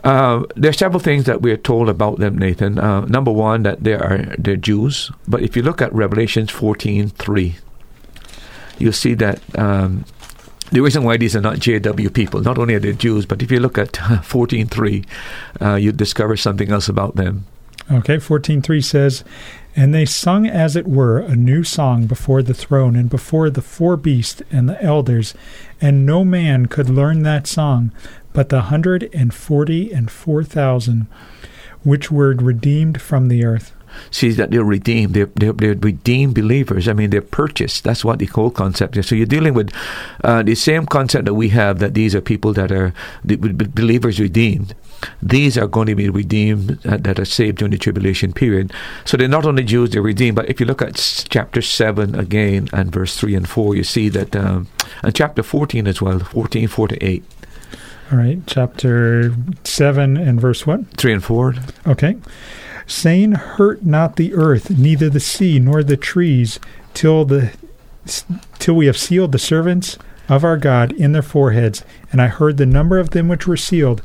Uh, 0.02 0.42
there 0.56 0.70
are 0.70 0.74
several 0.74 1.00
things 1.00 1.24
that 1.24 1.40
we 1.40 1.52
are 1.52 1.56
told 1.56 1.88
about 1.88 2.18
them, 2.18 2.36
Nathan. 2.36 2.78
Uh, 2.78 3.02
number 3.06 3.30
one, 3.30 3.62
that 3.62 3.84
they 3.84 3.94
are 3.94 4.34
they're 4.36 4.56
Jews. 4.56 5.12
But 5.28 5.42
if 5.42 5.56
you 5.56 5.62
look 5.62 5.80
at 5.80 5.92
Revelations 5.94 6.50
fourteen 6.50 7.08
three, 7.08 7.54
you'll 8.76 8.92
see 8.92 9.14
that 9.14 9.40
um, 9.56 10.04
the 10.70 10.80
reason 10.80 11.04
why 11.04 11.16
these 11.16 11.36
are 11.36 11.40
not 11.40 11.56
JW 11.56 12.12
people, 12.12 12.40
not 12.40 12.58
only 12.58 12.74
are 12.74 12.80
they 12.80 12.92
Jews, 12.92 13.26
but 13.26 13.42
if 13.42 13.50
you 13.50 13.60
look 13.60 13.78
at 13.78 13.92
14.3, 13.92 15.06
uh, 15.60 15.74
you 15.76 15.92
discover 15.92 16.36
something 16.36 16.70
else 16.70 16.88
about 16.88 17.16
them. 17.16 17.46
Okay, 17.90 18.16
14.3 18.16 18.82
says, 18.82 19.24
And 19.76 19.92
they 19.92 20.06
sung 20.06 20.46
as 20.46 20.74
it 20.74 20.86
were 20.86 21.18
a 21.18 21.36
new 21.36 21.64
song 21.64 22.06
before 22.06 22.42
the 22.42 22.54
throne 22.54 22.96
and 22.96 23.10
before 23.10 23.50
the 23.50 23.60
four 23.60 23.96
beasts 23.96 24.42
and 24.50 24.68
the 24.68 24.82
elders, 24.82 25.34
and 25.80 26.06
no 26.06 26.24
man 26.24 26.66
could 26.66 26.88
learn 26.88 27.22
that 27.22 27.46
song 27.46 27.92
but 28.34 28.50
the 28.50 28.62
hundred 28.62 29.08
and 29.14 29.32
forty 29.32 29.90
and 29.90 30.10
four 30.10 30.44
thousand 30.44 31.06
which 31.82 32.10
were 32.10 32.34
redeemed 32.34 33.00
from 33.00 33.28
the 33.28 33.44
earth 33.44 33.72
sees 34.10 34.36
that 34.36 34.50
they're 34.50 34.64
redeemed. 34.64 35.14
They're, 35.14 35.30
they're, 35.34 35.52
they're, 35.52 35.74
redeemed 35.74 36.34
believers. 36.34 36.88
I 36.88 36.92
mean, 36.92 37.10
they're 37.10 37.20
purchased. 37.20 37.84
That's 37.84 38.04
what 38.04 38.18
the 38.18 38.26
whole 38.26 38.50
concept 38.50 38.96
is. 38.96 39.06
So 39.06 39.14
you're 39.14 39.26
dealing 39.26 39.54
with 39.54 39.72
uh, 40.22 40.42
the 40.42 40.54
same 40.54 40.86
concept 40.86 41.26
that 41.26 41.34
we 41.34 41.50
have 41.50 41.78
that 41.78 41.94
these 41.94 42.14
are 42.14 42.20
people 42.20 42.52
that 42.54 42.72
are 42.72 42.92
the, 43.24 43.36
believers 43.36 44.20
redeemed. 44.20 44.74
These 45.22 45.58
are 45.58 45.66
going 45.66 45.86
to 45.88 45.94
be 45.94 46.08
redeemed 46.08 46.84
uh, 46.86 46.96
that 46.98 47.18
are 47.18 47.24
saved 47.24 47.58
during 47.58 47.72
the 47.72 47.78
tribulation 47.78 48.32
period. 48.32 48.72
So 49.04 49.16
they're 49.16 49.28
not 49.28 49.44
only 49.44 49.64
Jews, 49.64 49.90
they're 49.90 50.02
redeemed. 50.02 50.36
But 50.36 50.48
if 50.48 50.60
you 50.60 50.66
look 50.66 50.82
at 50.82 51.26
chapter 51.28 51.60
7 51.60 52.14
again 52.14 52.68
and 52.72 52.90
verse 52.90 53.16
3 53.16 53.34
and 53.34 53.48
4, 53.48 53.76
you 53.76 53.84
see 53.84 54.08
that, 54.10 54.34
um, 54.36 54.68
and 55.02 55.14
chapter 55.14 55.42
14 55.42 55.86
as 55.86 56.00
well, 56.00 56.18
14, 56.18 56.68
4 56.68 56.88
to 56.88 57.04
8. 57.04 57.24
All 58.12 58.18
right, 58.18 58.38
chapter 58.46 59.34
7 59.64 60.16
and 60.16 60.40
verse 60.40 60.66
what? 60.66 60.86
3 60.96 61.14
and 61.14 61.24
4. 61.24 61.54
Okay 61.86 62.16
saying, 62.86 63.32
Hurt 63.32 63.84
not 63.84 64.16
the 64.16 64.34
earth, 64.34 64.70
neither 64.70 65.08
the 65.08 65.20
sea 65.20 65.58
nor 65.58 65.82
the 65.82 65.96
trees, 65.96 66.60
till 66.92 67.24
the 67.24 67.52
till 68.58 68.74
we 68.74 68.86
have 68.86 68.98
sealed 68.98 69.32
the 69.32 69.38
servants 69.38 69.98
of 70.28 70.44
our 70.44 70.56
God 70.56 70.92
in 70.92 71.12
their 71.12 71.22
foreheads. 71.22 71.84
And 72.12 72.20
I 72.20 72.28
heard 72.28 72.56
the 72.56 72.66
number 72.66 72.98
of 72.98 73.10
them 73.10 73.28
which 73.28 73.46
were 73.46 73.56
sealed, 73.56 74.02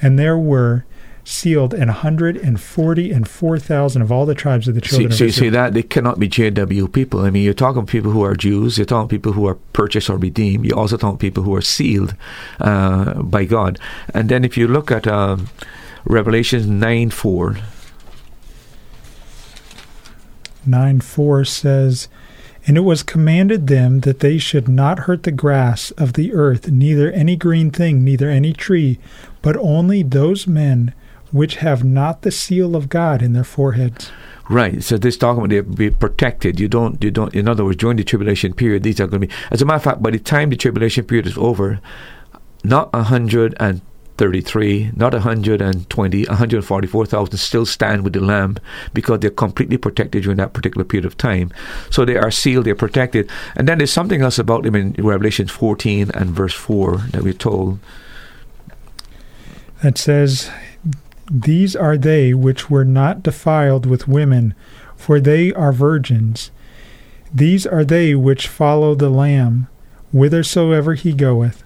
and 0.00 0.18
there 0.18 0.38
were 0.38 0.84
sealed, 1.24 1.72
an 1.72 1.88
hundred 1.88 2.36
and 2.36 2.60
forty 2.60 3.12
and 3.12 3.28
four 3.28 3.58
thousand 3.58 4.02
of 4.02 4.10
all 4.10 4.26
the 4.26 4.34
tribes 4.34 4.68
of 4.68 4.74
the 4.74 4.80
children. 4.80 5.12
See, 5.12 5.18
so 5.18 5.24
you 5.24 5.30
see 5.30 5.48
that 5.50 5.74
they 5.74 5.82
cannot 5.82 6.18
be 6.18 6.28
JW 6.28 6.92
people. 6.92 7.20
I 7.20 7.30
mean, 7.30 7.44
you're 7.44 7.54
talking 7.54 7.86
people 7.86 8.10
who 8.10 8.22
are 8.22 8.34
Jews. 8.34 8.78
You're 8.78 8.84
talking 8.84 9.08
people 9.08 9.32
who 9.32 9.46
are 9.46 9.54
purchased 9.72 10.10
or 10.10 10.16
redeemed. 10.16 10.64
You're 10.64 10.78
also 10.78 10.96
talking 10.96 11.18
people 11.18 11.42
who 11.42 11.54
are 11.54 11.62
sealed 11.62 12.14
uh, 12.60 13.22
by 13.22 13.44
God. 13.44 13.78
And 14.12 14.28
then 14.28 14.44
if 14.44 14.56
you 14.56 14.66
look 14.66 14.90
at 14.90 15.06
um, 15.06 15.48
Revelation 16.04 16.78
nine 16.78 17.10
four, 17.10 17.56
9 20.66 21.00
4 21.00 21.44
says, 21.44 22.08
And 22.66 22.76
it 22.76 22.80
was 22.80 23.02
commanded 23.02 23.66
them 23.66 24.00
that 24.00 24.20
they 24.20 24.38
should 24.38 24.68
not 24.68 25.00
hurt 25.00 25.22
the 25.24 25.32
grass 25.32 25.90
of 25.92 26.14
the 26.14 26.32
earth, 26.32 26.70
neither 26.70 27.10
any 27.12 27.36
green 27.36 27.70
thing, 27.70 28.04
neither 28.04 28.28
any 28.28 28.52
tree, 28.52 28.98
but 29.40 29.56
only 29.56 30.02
those 30.02 30.46
men 30.46 30.94
which 31.30 31.56
have 31.56 31.82
not 31.82 32.22
the 32.22 32.30
seal 32.30 32.76
of 32.76 32.88
God 32.88 33.22
in 33.22 33.32
their 33.32 33.44
foreheads. 33.44 34.12
Right. 34.48 34.82
So 34.82 34.98
this 34.98 35.16
talking 35.16 35.38
about 35.38 35.50
they 35.50 35.60
be 35.60 35.90
protected. 35.90 36.60
You 36.60 36.68
don't. 36.68 37.02
You 37.02 37.10
don't. 37.10 37.34
In 37.34 37.48
other 37.48 37.64
words, 37.64 37.78
during 37.78 37.96
the 37.96 38.04
tribulation 38.04 38.52
period, 38.52 38.82
these 38.82 39.00
are 39.00 39.06
going 39.06 39.22
to 39.22 39.26
be. 39.26 39.34
As 39.50 39.62
a 39.62 39.64
matter 39.64 39.76
of 39.76 39.82
fact, 39.82 40.02
by 40.02 40.10
the 40.10 40.18
time 40.18 40.50
the 40.50 40.56
tribulation 40.56 41.04
period 41.04 41.26
is 41.26 41.38
over, 41.38 41.80
not 42.62 42.90
a 42.92 43.04
hundred 43.04 43.54
and 43.58 43.80
thirty-three, 44.16 44.92
not 44.94 45.14
a 45.14 45.20
hundred 45.20 45.60
and 45.62 45.88
twenty, 45.88 46.24
a 46.26 46.34
hundred 46.34 46.64
forty-four 46.64 47.06
thousand 47.06 47.36
still 47.38 47.66
stand 47.66 48.04
with 48.04 48.12
the 48.12 48.20
Lamb 48.20 48.58
because 48.92 49.20
they're 49.20 49.30
completely 49.30 49.76
protected 49.76 50.22
during 50.22 50.38
that 50.38 50.52
particular 50.52 50.84
period 50.84 51.04
of 51.04 51.16
time. 51.16 51.52
So 51.90 52.04
they 52.04 52.16
are 52.16 52.30
sealed. 52.30 52.66
They're 52.66 52.74
protected. 52.74 53.30
And 53.56 53.68
then 53.68 53.78
there's 53.78 53.92
something 53.92 54.22
else 54.22 54.38
about 54.38 54.64
them 54.64 54.74
in 54.74 54.92
Revelation 54.92 55.48
fourteen 55.48 56.10
and 56.14 56.30
verse 56.30 56.54
four 56.54 56.98
that 57.12 57.22
we're 57.22 57.32
told. 57.32 57.78
That 59.82 59.98
says, 59.98 60.50
These 61.30 61.74
are 61.74 61.96
they 61.96 62.34
which 62.34 62.70
were 62.70 62.84
not 62.84 63.22
defiled 63.22 63.84
with 63.86 64.06
women, 64.06 64.54
for 64.96 65.18
they 65.18 65.52
are 65.54 65.72
virgins. 65.72 66.50
These 67.34 67.66
are 67.66 67.84
they 67.84 68.14
which 68.14 68.46
follow 68.46 68.94
the 68.94 69.10
Lamb, 69.10 69.66
whithersoever 70.12 70.94
he 70.94 71.12
goeth. 71.12 71.64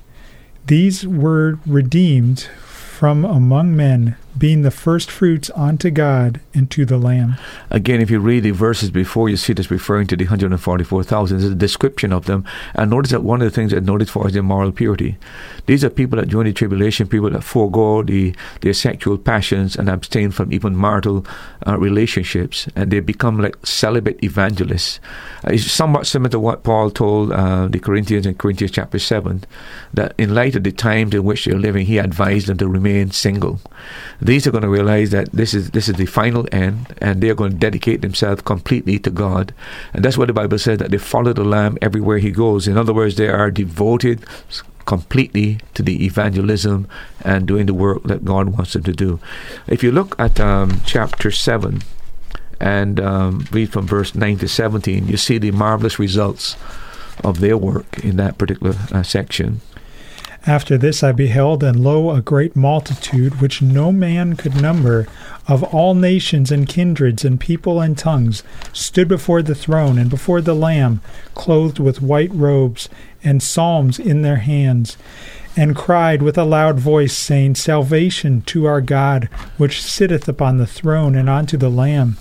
These 0.67 1.07
were 1.07 1.61
redeemed 1.65 2.41
from 2.41 3.25
among 3.25 3.77
men, 3.77 4.17
being 4.39 4.63
the 4.63 4.71
firstfruits 4.71 5.51
unto 5.55 5.91
God 5.91 6.41
and 6.55 6.71
to 6.71 6.85
the 6.85 6.99
Lamb. 6.99 7.37
Again, 7.71 8.01
if 8.01 8.11
you 8.11 8.21
read 8.21 8.43
the 8.43 8.51
verses 8.51 8.91
before, 8.91 9.29
you 9.29 9.37
see 9.37 9.53
this 9.53 9.71
referring 9.71 10.07
to 10.09 10.17
the 10.17 10.25
144,000. 10.25 11.39
There's 11.39 11.53
a 11.53 11.55
description 11.55 12.13
of 12.13 12.27
them. 12.27 12.45
And 12.75 12.91
notice 12.91 13.13
that 13.13 13.23
one 13.23 13.41
of 13.41 13.47
the 13.47 13.55
things 13.55 13.73
that 13.73 13.85
noted 13.85 14.11
for 14.11 14.27
is 14.27 14.35
their 14.35 14.43
moral 14.43 14.73
purity. 14.73 15.17
These 15.67 15.85
are 15.85 15.91
people 15.91 16.19
that 16.19 16.29
during 16.29 16.47
the 16.47 16.53
tribulation, 16.53 17.09
people 17.09 17.31
that 17.31 17.45
forego 17.45 18.03
the, 18.03 18.35
their 18.61 18.75
sexual 18.75 19.19
passions 19.19 19.77
and 19.77 19.89
abstain 19.89 20.31
from 20.31 20.53
even 20.53 20.79
marital 20.79 21.27
uh, 21.67 21.79
relationships. 21.79 22.69
And 22.77 22.91
they 22.91 23.01
become 23.01 23.41
like 23.41 23.65
celibate 23.65 24.23
evangelists. 24.23 25.01
Uh, 25.45 25.53
it's 25.53 25.71
somewhat 25.71 26.07
similar 26.07 26.31
to 26.31 26.41
what 26.41 26.63
Paul 26.63 26.91
told 26.91 27.33
uh, 27.33 27.69
the 27.69 27.79
Corinthians 27.79 28.27
in 28.27 28.35
Corinthians 28.35 28.73
chapter 28.73 28.99
7, 28.99 29.45
that 29.95 30.15
in 30.19 30.35
light 30.35 30.57
of 30.57 30.65
the 30.65 30.73
times 30.73 31.15
in 31.15 31.25
which 31.25 31.45
they're 31.45 31.59
living, 31.59 31.87
he 31.87 31.99
advised 31.99 32.49
them 32.49 32.59
to 32.59 32.69
remain 32.69 33.11
single 33.11 33.61
these 34.27 34.47
are 34.47 34.51
going 34.51 34.63
to 34.63 34.69
realize 34.69 35.11
that 35.11 35.33
this 35.33 35.55
is 35.55 35.71
this 35.71 35.89
is 35.89 35.97
the 35.97 36.07
final 36.07 36.47
end, 36.53 36.95
and 37.01 37.21
they 37.21 37.31
are 37.31 37.35
going 37.35 37.53
to 37.53 37.57
dedicate 37.57 38.03
themselves 38.03 38.43
completely 38.43 38.99
to 39.01 39.11
God, 39.11 39.55
and 39.93 40.05
that's 40.05 40.19
what 40.19 40.27
the 40.29 40.33
Bible 40.33 40.59
says 40.59 40.79
that 40.79 40.91
they 40.91 40.99
follow 40.99 41.33
the 41.33 41.45
Lamb 41.45 41.79
everywhere 41.81 42.19
he 42.19 42.31
goes. 42.31 42.69
In 42.69 42.77
other 42.77 42.93
words, 42.93 43.17
they 43.17 43.29
are 43.29 43.51
devoted 43.51 44.25
completely 44.85 45.59
to 45.75 45.83
the 45.83 46.05
evangelism 46.05 46.87
and 47.25 47.47
doing 47.47 47.67
the 47.67 47.75
work 47.75 48.05
that 48.05 48.25
God 48.25 48.51
wants 48.51 48.75
them 48.75 48.85
to 48.85 48.93
do. 48.93 49.19
If 49.67 49.83
you 49.83 49.91
look 49.91 50.15
at 50.19 50.39
um, 50.39 50.81
chapter 50.87 51.31
seven 51.31 51.83
and 52.61 53.01
um, 53.01 53.47
read 53.51 53.73
from 53.73 53.87
verse 53.87 54.15
nine 54.15 54.39
to 54.39 54.49
seventeen, 54.49 55.09
you 55.09 55.17
see 55.17 55.39
the 55.39 55.51
marvelous 55.51 55.99
results 55.99 56.57
of 57.25 57.41
their 57.41 57.57
work 57.57 57.99
in 58.05 58.17
that 58.17 58.39
particular 58.39 58.77
uh, 58.93 59.03
section. 59.03 59.61
After 60.47 60.79
this 60.79 61.03
I 61.03 61.11
beheld, 61.11 61.65
and 61.65 61.81
lo, 61.81 62.13
a 62.13 62.21
great 62.21 62.55
multitude, 62.55 63.41
which 63.41 63.61
no 63.61 63.91
man 63.91 64.37
could 64.37 64.55
number, 64.55 65.09
of 65.49 65.65
all 65.65 65.93
nations 65.93 66.53
and 66.53 66.69
kindreds 66.69 67.25
and 67.25 67.41
people 67.41 67.81
and 67.81 67.99
tongues, 67.99 68.45
stood 68.73 69.09
before 69.09 69.43
the 69.43 69.57
throne 69.57 69.99
and 69.99 70.09
before 70.09 70.41
the 70.41 70.55
Lamb, 70.55 71.01
clothed 71.35 71.81
with 71.81 72.01
white 72.01 72.33
robes, 72.33 72.89
and 73.25 73.43
psalms 73.43 73.99
in 73.99 74.23
their 74.23 74.37
hands, 74.37 74.97
and 75.57 75.75
cried 75.75 76.23
with 76.23 76.39
a 76.39 76.45
loud 76.45 76.79
voice, 76.79 77.17
saying, 77.17 77.57
Salvation 77.57 78.43
to 78.43 78.67
our 78.67 78.81
God, 78.81 79.29
which 79.57 79.83
sitteth 79.83 80.29
upon 80.29 80.59
the 80.59 80.67
throne, 80.67 81.17
and 81.17 81.29
unto 81.29 81.57
the 81.57 81.71
Lamb. 81.71 82.19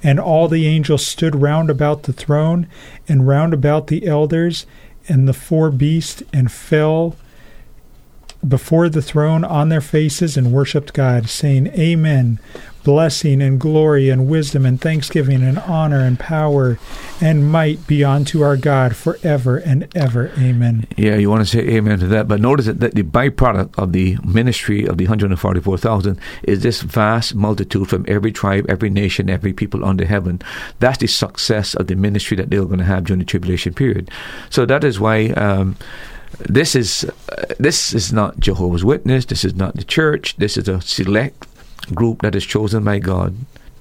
And 0.00 0.20
all 0.20 0.46
the 0.46 0.68
angels 0.68 1.04
stood 1.04 1.34
round 1.42 1.70
about 1.70 2.04
the 2.04 2.12
throne, 2.12 2.68
and 3.08 3.26
round 3.26 3.52
about 3.52 3.88
the 3.88 4.06
elders, 4.06 4.64
and 5.08 5.26
the 5.26 5.32
four 5.32 5.72
beasts, 5.72 6.22
and 6.32 6.52
fell 6.52 7.16
before 8.48 8.88
the 8.88 9.02
throne 9.02 9.44
on 9.44 9.68
their 9.68 9.80
faces 9.80 10.36
and 10.36 10.52
worshipped 10.52 10.92
God, 10.92 11.28
saying, 11.28 11.68
Amen. 11.68 12.38
Blessing 12.82 13.40
and 13.40 13.58
glory 13.58 14.10
and 14.10 14.28
wisdom 14.28 14.66
and 14.66 14.78
thanksgiving 14.78 15.42
and 15.42 15.58
honor 15.60 16.00
and 16.00 16.18
power 16.18 16.78
and 17.18 17.50
might 17.50 17.86
be 17.86 18.04
unto 18.04 18.42
our 18.42 18.58
God 18.58 18.94
forever 18.94 19.56
and 19.56 19.88
ever. 19.96 20.30
Amen. 20.36 20.86
Yeah, 20.94 21.16
you 21.16 21.30
want 21.30 21.40
to 21.40 21.46
say 21.46 21.60
amen 21.60 22.00
to 22.00 22.06
that. 22.08 22.28
But 22.28 22.42
notice 22.42 22.66
that, 22.66 22.80
that 22.80 22.94
the 22.94 23.02
byproduct 23.02 23.78
of 23.78 23.92
the 23.92 24.18
ministry 24.22 24.86
of 24.86 24.98
the 24.98 25.04
144,000 25.04 26.20
is 26.42 26.62
this 26.62 26.82
vast 26.82 27.34
multitude 27.34 27.88
from 27.88 28.04
every 28.06 28.32
tribe, 28.32 28.66
every 28.68 28.90
nation, 28.90 29.30
every 29.30 29.54
people 29.54 29.82
under 29.82 30.04
heaven. 30.04 30.42
That's 30.78 30.98
the 30.98 31.06
success 31.06 31.74
of 31.74 31.86
the 31.86 31.96
ministry 31.96 32.36
that 32.36 32.50
they're 32.50 32.66
going 32.66 32.80
to 32.80 32.84
have 32.84 33.04
during 33.04 33.20
the 33.20 33.24
tribulation 33.24 33.72
period. 33.72 34.10
So 34.50 34.66
that 34.66 34.84
is 34.84 35.00
why. 35.00 35.28
Um, 35.30 35.76
this 36.38 36.74
is 36.74 37.04
uh, 37.04 37.54
this 37.58 37.92
is 37.94 38.12
not 38.12 38.40
Jehovah's 38.40 38.84
Witness. 38.84 39.26
This 39.26 39.44
is 39.44 39.54
not 39.54 39.76
the 39.76 39.84
church. 39.84 40.36
This 40.36 40.56
is 40.56 40.68
a 40.68 40.80
select 40.80 41.46
group 41.94 42.22
that 42.22 42.34
is 42.34 42.44
chosen 42.44 42.84
by 42.84 42.98
God 42.98 43.34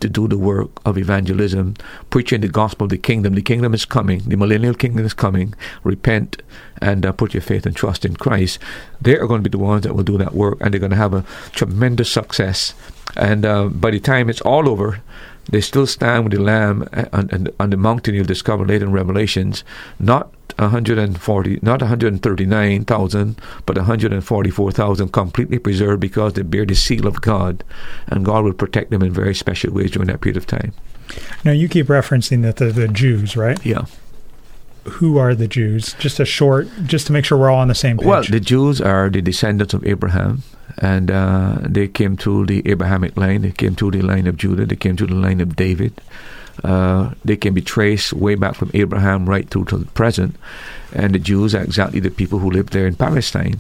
to 0.04 0.10
do 0.10 0.28
the 0.28 0.38
work 0.38 0.70
of 0.86 0.98
evangelism, 0.98 1.76
preaching 2.10 2.42
the 2.42 2.50
gospel 2.50 2.84
of 2.84 2.90
the 2.90 2.98
kingdom. 2.98 3.36
The 3.36 3.42
kingdom 3.42 3.74
is 3.74 3.86
coming. 3.86 4.20
The 4.28 4.36
millennial 4.36 4.74
kingdom 4.74 5.06
is 5.06 5.14
coming. 5.14 5.54
Repent 5.84 6.42
and 6.82 7.06
uh, 7.06 7.14
put 7.14 7.34
your 7.34 7.42
faith 7.42 7.66
and 7.66 7.74
trust 7.74 8.04
in 8.04 8.18
Christ. 8.18 8.60
They 9.00 9.18
are 9.18 9.28
going 9.28 9.42
to 9.42 9.50
be 9.50 9.58
the 9.58 9.64
ones 9.64 9.84
that 9.84 9.96
will 9.96 10.04
do 10.04 10.18
that 10.18 10.36
work, 10.36 10.58
and 10.60 10.74
they're 10.74 10.80
going 10.80 10.92
to 10.92 10.98
have 10.98 11.14
a 11.14 11.26
tremendous 11.54 12.12
success. 12.12 12.74
And 13.16 13.46
uh, 13.46 13.68
by 13.68 13.92
the 13.92 14.00
time 14.02 14.30
it's 14.30 14.42
all 14.42 14.68
over, 14.68 15.02
they 15.50 15.62
still 15.62 15.88
stand 15.88 16.24
with 16.24 16.34
the 16.34 16.42
Lamb 16.42 16.88
on, 17.12 17.30
on, 17.32 17.48
on 17.60 17.70
the 17.70 17.78
mountain 17.78 18.16
you'll 18.16 18.26
discover 18.26 18.66
later 18.66 18.86
in 18.86 18.92
Revelations, 18.92 19.64
not 20.00 20.32
140, 20.58 21.60
not 21.62 21.82
139,000, 21.82 23.42
but 23.66 23.78
144,000 23.78 25.12
completely 25.12 25.60
preserved 25.60 26.02
because 26.02 26.34
they 26.34 26.42
bear 26.42 26.66
the 26.66 26.76
seal 26.76 27.08
of 27.08 27.22
God, 27.22 27.64
and 28.08 28.26
God 28.26 28.44
will 28.44 28.54
protect 28.54 28.92
them 28.92 29.02
in 29.02 29.12
very 29.12 29.36
special 29.36 29.74
ways 29.74 29.92
during 29.92 30.08
that 30.08 30.22
period 30.22 30.38
of 30.38 30.48
time. 30.48 30.74
Now, 31.44 31.52
you 31.52 31.68
keep 31.68 31.88
referencing 31.88 32.42
that 32.44 32.58
the, 32.58 32.66
the 32.66 32.88
Jews, 32.88 33.36
right? 33.36 33.64
Yeah. 33.66 33.86
Who 34.86 35.18
are 35.18 35.34
the 35.34 35.48
Jews? 35.48 35.94
Just 36.00 36.20
a 36.20 36.26
short, 36.26 36.68
just 36.86 37.08
to 37.08 37.14
make 37.14 37.26
sure 37.26 37.38
we're 37.38 37.50
all 37.50 37.60
on 37.60 37.68
the 37.70 37.76
same 37.76 37.98
page. 37.98 38.08
Well, 38.08 38.24
the 38.24 38.40
Jews 38.40 38.82
are 38.82 39.10
the 39.10 39.22
descendants 39.22 39.74
of 39.74 39.86
Abraham, 39.86 40.44
and 40.78 41.10
uh, 41.10 41.60
they 41.62 41.88
came 41.88 42.18
through 42.18 42.48
the 42.48 42.68
Abrahamic 42.70 43.16
line. 43.16 43.44
They 43.44 43.52
came 43.52 43.76
through 43.76 43.92
the 43.92 44.02
line 44.02 44.28
of 44.28 44.38
Judah. 44.38 44.66
They 44.66 44.76
came 44.76 44.98
through 44.98 45.08
the 45.08 45.16
line 45.16 45.40
of 45.40 45.56
David. 45.56 45.94
Uh, 46.64 47.14
they 47.26 47.36
can 47.36 47.54
be 47.54 47.62
traced 47.62 48.14
way 48.14 48.36
back 48.36 48.56
from 48.56 48.72
Abraham 48.74 49.28
right 49.28 49.50
through 49.50 49.66
to 49.66 49.78
the 49.78 49.86
present. 49.88 50.36
And 50.94 51.16
the 51.16 51.20
Jews 51.20 51.56
are 51.56 51.64
exactly 51.64 52.00
the 52.00 52.12
people 52.12 52.40
who 52.40 52.52
lived 52.52 52.74
there 52.74 52.86
in 52.86 52.96
Palestine. 52.96 53.60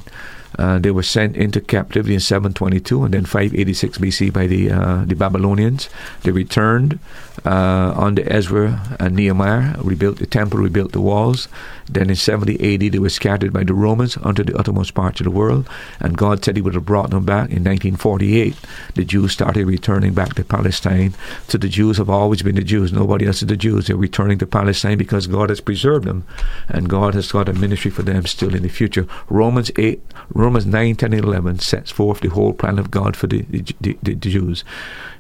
Uh, 0.57 0.79
they 0.79 0.91
were 0.91 1.03
sent 1.03 1.35
into 1.35 1.59
captivity 1.59 2.13
in 2.13 2.19
722 2.19 3.03
and 3.03 3.13
then 3.13 3.25
586 3.25 3.97
BC 3.97 4.33
by 4.33 4.47
the 4.47 4.71
uh, 4.71 5.03
the 5.05 5.15
Babylonians. 5.15 5.89
They 6.23 6.31
returned 6.31 6.99
uh, 7.45 7.93
under 7.97 8.23
Ezra 8.31 8.97
and 8.99 9.15
Nehemiah, 9.15 9.75
rebuilt 9.81 10.19
the 10.19 10.25
temple, 10.25 10.59
rebuilt 10.59 10.91
the 10.91 11.01
walls. 11.01 11.47
Then 11.89 12.09
in 12.09 12.15
70 12.15 12.53
AD, 12.53 12.93
they 12.93 12.99
were 12.99 13.09
scattered 13.09 13.51
by 13.51 13.63
the 13.63 13.73
Romans 13.73 14.17
unto 14.23 14.43
the 14.43 14.57
uttermost 14.57 14.93
parts 14.93 15.19
of 15.19 15.25
the 15.25 15.31
world, 15.31 15.67
and 15.99 16.17
God 16.17 16.43
said 16.43 16.55
He 16.55 16.61
would 16.61 16.75
have 16.75 16.85
brought 16.85 17.09
them 17.09 17.25
back. 17.25 17.49
In 17.49 17.63
1948, 17.63 18.55
the 18.95 19.03
Jews 19.03 19.33
started 19.33 19.67
returning 19.67 20.13
back 20.13 20.35
to 20.35 20.43
Palestine. 20.43 21.13
So 21.47 21.57
the 21.57 21.67
Jews 21.67 21.97
have 21.97 22.09
always 22.09 22.41
been 22.41 22.55
the 22.55 22.63
Jews. 22.63 22.93
Nobody 22.93 23.25
else 23.25 23.41
is 23.41 23.47
the 23.47 23.57
Jews. 23.57 23.87
They're 23.87 23.97
returning 23.97 24.37
to 24.39 24.47
Palestine 24.47 24.97
because 24.97 25.27
God 25.27 25.49
has 25.49 25.59
preserved 25.59 26.05
them, 26.05 26.25
and 26.69 26.89
God 26.89 27.15
has 27.15 27.31
got 27.31 27.49
a 27.49 27.53
ministry 27.53 27.91
for 27.91 28.03
them 28.03 28.25
still 28.25 28.55
in 28.55 28.63
the 28.63 28.69
future. 28.69 29.07
Romans 29.29 29.71
8. 29.75 30.01
Romans 30.29 30.42
9, 30.49 30.95
10, 30.95 31.13
and 31.13 31.23
11 31.23 31.59
sets 31.59 31.91
forth 31.91 32.19
the 32.19 32.29
whole 32.29 32.53
plan 32.53 32.79
of 32.79 32.91
God 32.91 33.15
for 33.15 33.27
the, 33.27 33.43
the, 33.43 33.63
the, 33.81 33.97
the 34.01 34.15
Jews. 34.15 34.63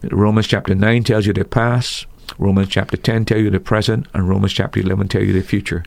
Romans 0.03 0.47
chapter 0.47 0.75
9 0.75 1.03
tells 1.03 1.25
you 1.25 1.33
their 1.33 1.43
past. 1.43 2.05
Romans 2.39 2.69
chapter 2.69 2.97
10 2.97 3.25
tell 3.25 3.37
you 3.37 3.49
the 3.49 3.59
present, 3.59 4.07
and 4.13 4.27
Romans 4.27 4.53
chapter 4.53 4.79
11 4.79 5.07
tell 5.09 5.21
you 5.21 5.33
the 5.33 5.41
future. 5.41 5.83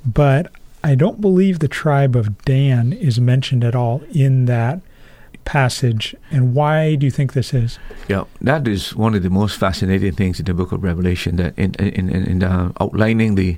but 0.06 0.52
I 0.84 0.96
don't 0.96 1.20
believe 1.20 1.60
the 1.60 1.68
tribe 1.68 2.16
of 2.16 2.44
Dan 2.46 2.94
is 2.94 3.20
mentioned 3.20 3.64
at 3.64 3.76
all 3.76 4.02
in 4.12 4.46
that 4.46 4.82
passage. 5.46 6.16
And 6.32 6.56
why 6.56 6.96
do 6.96 7.06
you 7.06 7.12
think 7.12 7.34
this 7.34 7.54
is? 7.54 7.78
Yeah, 8.08 8.24
that 8.42 8.68
is 8.68 8.96
one 8.96 9.16
of 9.16 9.24
the 9.24 9.30
most 9.30 9.58
fascinating 9.60 10.14
things 10.14 10.40
in 10.40 10.46
the 10.46 10.54
book 10.54 10.72
of 10.72 10.84
Revelation. 10.84 11.36
That 11.36 11.58
in 11.58 11.74
in 11.76 12.10
in, 12.10 12.24
in 12.26 12.44
uh, 12.44 12.72
outlining 12.80 13.36
the 13.36 13.58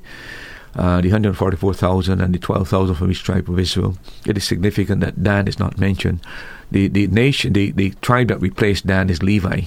uh, 0.76 1.02
the 1.02 1.10
144,000 1.10 2.20
and 2.20 2.34
the 2.34 2.40
12,000 2.40 2.96
from 2.96 3.12
each 3.12 3.24
tribe 3.24 3.48
of 3.48 3.60
Israel, 3.60 3.96
it 4.26 4.36
is 4.38 4.44
significant 4.44 5.02
that 5.02 5.22
Dan 5.22 5.48
is 5.48 5.60
not 5.60 5.78
mentioned. 5.78 6.20
The 6.72 6.88
the 6.88 7.08
nation, 7.08 7.54
the, 7.54 7.72
the 7.72 7.92
tribe 8.02 8.30
that 8.30 8.42
replaced 8.42 8.88
Dan 8.88 9.10
is 9.10 9.22
Levi. 9.22 9.62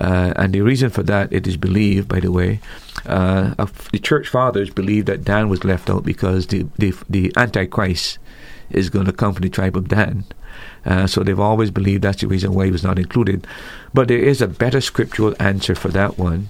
Uh, 0.00 0.32
and 0.36 0.52
the 0.52 0.60
reason 0.60 0.90
for 0.90 1.02
that, 1.02 1.32
it 1.32 1.46
is 1.46 1.56
believed, 1.56 2.08
by 2.08 2.20
the 2.20 2.32
way, 2.32 2.60
uh, 3.06 3.54
the 3.92 3.98
church 3.98 4.28
fathers 4.28 4.70
believe 4.70 5.06
that 5.06 5.24
Dan 5.24 5.48
was 5.48 5.64
left 5.64 5.88
out 5.90 6.04
because 6.04 6.48
the, 6.48 6.66
the, 6.78 6.94
the 7.08 7.32
Antichrist 7.36 8.18
is 8.70 8.90
going 8.90 9.06
to 9.06 9.12
come 9.12 9.34
from 9.34 9.42
the 9.42 9.48
tribe 9.48 9.76
of 9.76 9.88
Dan. 9.88 10.24
Uh, 10.84 11.06
so 11.06 11.22
they've 11.22 11.40
always 11.40 11.70
believed 11.70 12.02
that's 12.02 12.20
the 12.20 12.26
reason 12.26 12.54
why 12.54 12.66
he 12.66 12.70
was 12.70 12.82
not 12.82 12.98
included. 12.98 13.46
But 13.92 14.08
there 14.08 14.18
is 14.18 14.42
a 14.42 14.48
better 14.48 14.80
scriptural 14.80 15.34
answer 15.38 15.74
for 15.74 15.88
that 15.88 16.18
one. 16.18 16.48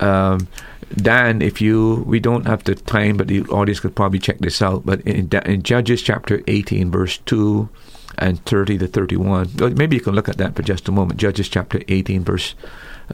Um, 0.00 0.48
Dan, 0.96 1.42
if 1.42 1.60
you, 1.60 2.04
we 2.06 2.20
don't 2.20 2.46
have 2.46 2.64
the 2.64 2.74
time, 2.74 3.16
but 3.16 3.28
the 3.28 3.42
audience 3.44 3.80
could 3.80 3.94
probably 3.94 4.18
check 4.18 4.38
this 4.38 4.60
out. 4.60 4.84
But 4.84 5.00
in, 5.02 5.28
in 5.44 5.62
Judges 5.62 6.02
chapter 6.02 6.42
18, 6.46 6.90
verse 6.90 7.18
2 7.18 7.68
and 8.18 8.44
30 8.44 8.78
to 8.78 8.86
31, 8.86 9.50
maybe 9.74 9.96
you 9.96 10.02
can 10.02 10.14
look 10.14 10.28
at 10.28 10.38
that 10.38 10.54
for 10.54 10.62
just 10.62 10.88
a 10.88 10.92
moment. 10.92 11.18
Judges 11.20 11.48
chapter 11.48 11.80
18, 11.88 12.24
verse 12.24 12.54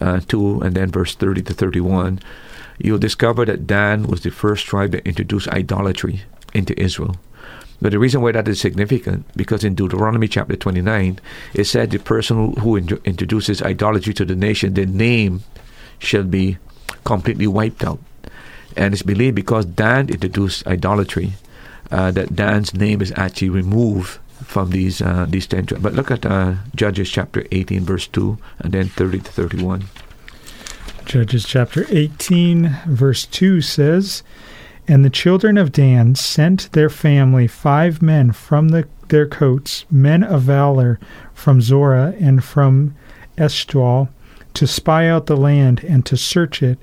uh, 0.00 0.20
2, 0.20 0.60
and 0.60 0.74
then 0.74 0.90
verse 0.90 1.14
30 1.14 1.42
to 1.42 1.54
31. 1.54 2.20
You'll 2.78 2.98
discover 2.98 3.44
that 3.44 3.66
Dan 3.66 4.06
was 4.06 4.22
the 4.22 4.30
first 4.30 4.66
tribe 4.66 4.92
that 4.92 5.06
introduced 5.06 5.48
idolatry 5.48 6.22
into 6.54 6.78
Israel. 6.80 7.16
But 7.82 7.92
the 7.92 7.98
reason 7.98 8.20
why 8.20 8.32
that 8.32 8.48
is 8.48 8.60
significant, 8.60 9.24
because 9.36 9.64
in 9.64 9.74
Deuteronomy 9.74 10.28
chapter 10.28 10.54
29, 10.54 11.18
it 11.54 11.64
said 11.64 11.90
the 11.90 11.98
person 11.98 12.52
who, 12.56 12.76
in- 12.76 13.00
introduces 13.04 13.62
idolatry 13.62 14.12
to 14.14 14.24
the 14.24 14.36
nation, 14.36 14.74
their 14.74 14.86
name 14.86 15.42
shall 15.98 16.24
be 16.24 16.58
completely 17.04 17.46
wiped 17.46 17.82
out. 17.82 17.98
And 18.76 18.92
it's 18.92 19.02
believed 19.02 19.34
because 19.34 19.64
Dan 19.64 20.10
introduced 20.10 20.66
idolatry, 20.66 21.32
uh, 21.90 22.10
that 22.12 22.36
Dan's 22.36 22.74
name 22.74 23.02
is 23.02 23.12
actually 23.16 23.48
removed 23.48 24.19
from 24.50 24.70
these 24.70 25.00
uh, 25.00 25.26
these 25.28 25.46
ten. 25.46 25.64
But 25.80 25.94
look 25.94 26.10
at 26.10 26.26
uh, 26.26 26.54
Judges 26.74 27.08
chapter 27.08 27.46
18, 27.52 27.84
verse 27.84 28.08
2, 28.08 28.36
and 28.58 28.72
then 28.72 28.88
30 28.88 29.20
to 29.20 29.32
31. 29.32 29.84
Judges 31.04 31.44
chapter 31.44 31.86
18, 31.88 32.76
verse 32.86 33.26
2 33.26 33.60
says, 33.60 34.22
and 34.88 35.04
the 35.04 35.10
children 35.10 35.56
of 35.56 35.70
Dan 35.70 36.16
sent 36.16 36.72
their 36.72 36.90
family 36.90 37.46
five 37.46 38.02
men 38.02 38.32
from 38.32 38.70
the, 38.70 38.88
their 39.08 39.26
coats, 39.26 39.84
men 39.88 40.24
of 40.24 40.42
valor 40.42 40.98
from 41.32 41.60
Zorah 41.60 42.14
and 42.18 42.42
from 42.42 42.96
Eshtaol, 43.38 44.08
to 44.54 44.66
spy 44.66 45.08
out 45.08 45.26
the 45.26 45.36
land 45.36 45.84
and 45.84 46.04
to 46.06 46.16
search 46.16 46.60
it. 46.60 46.78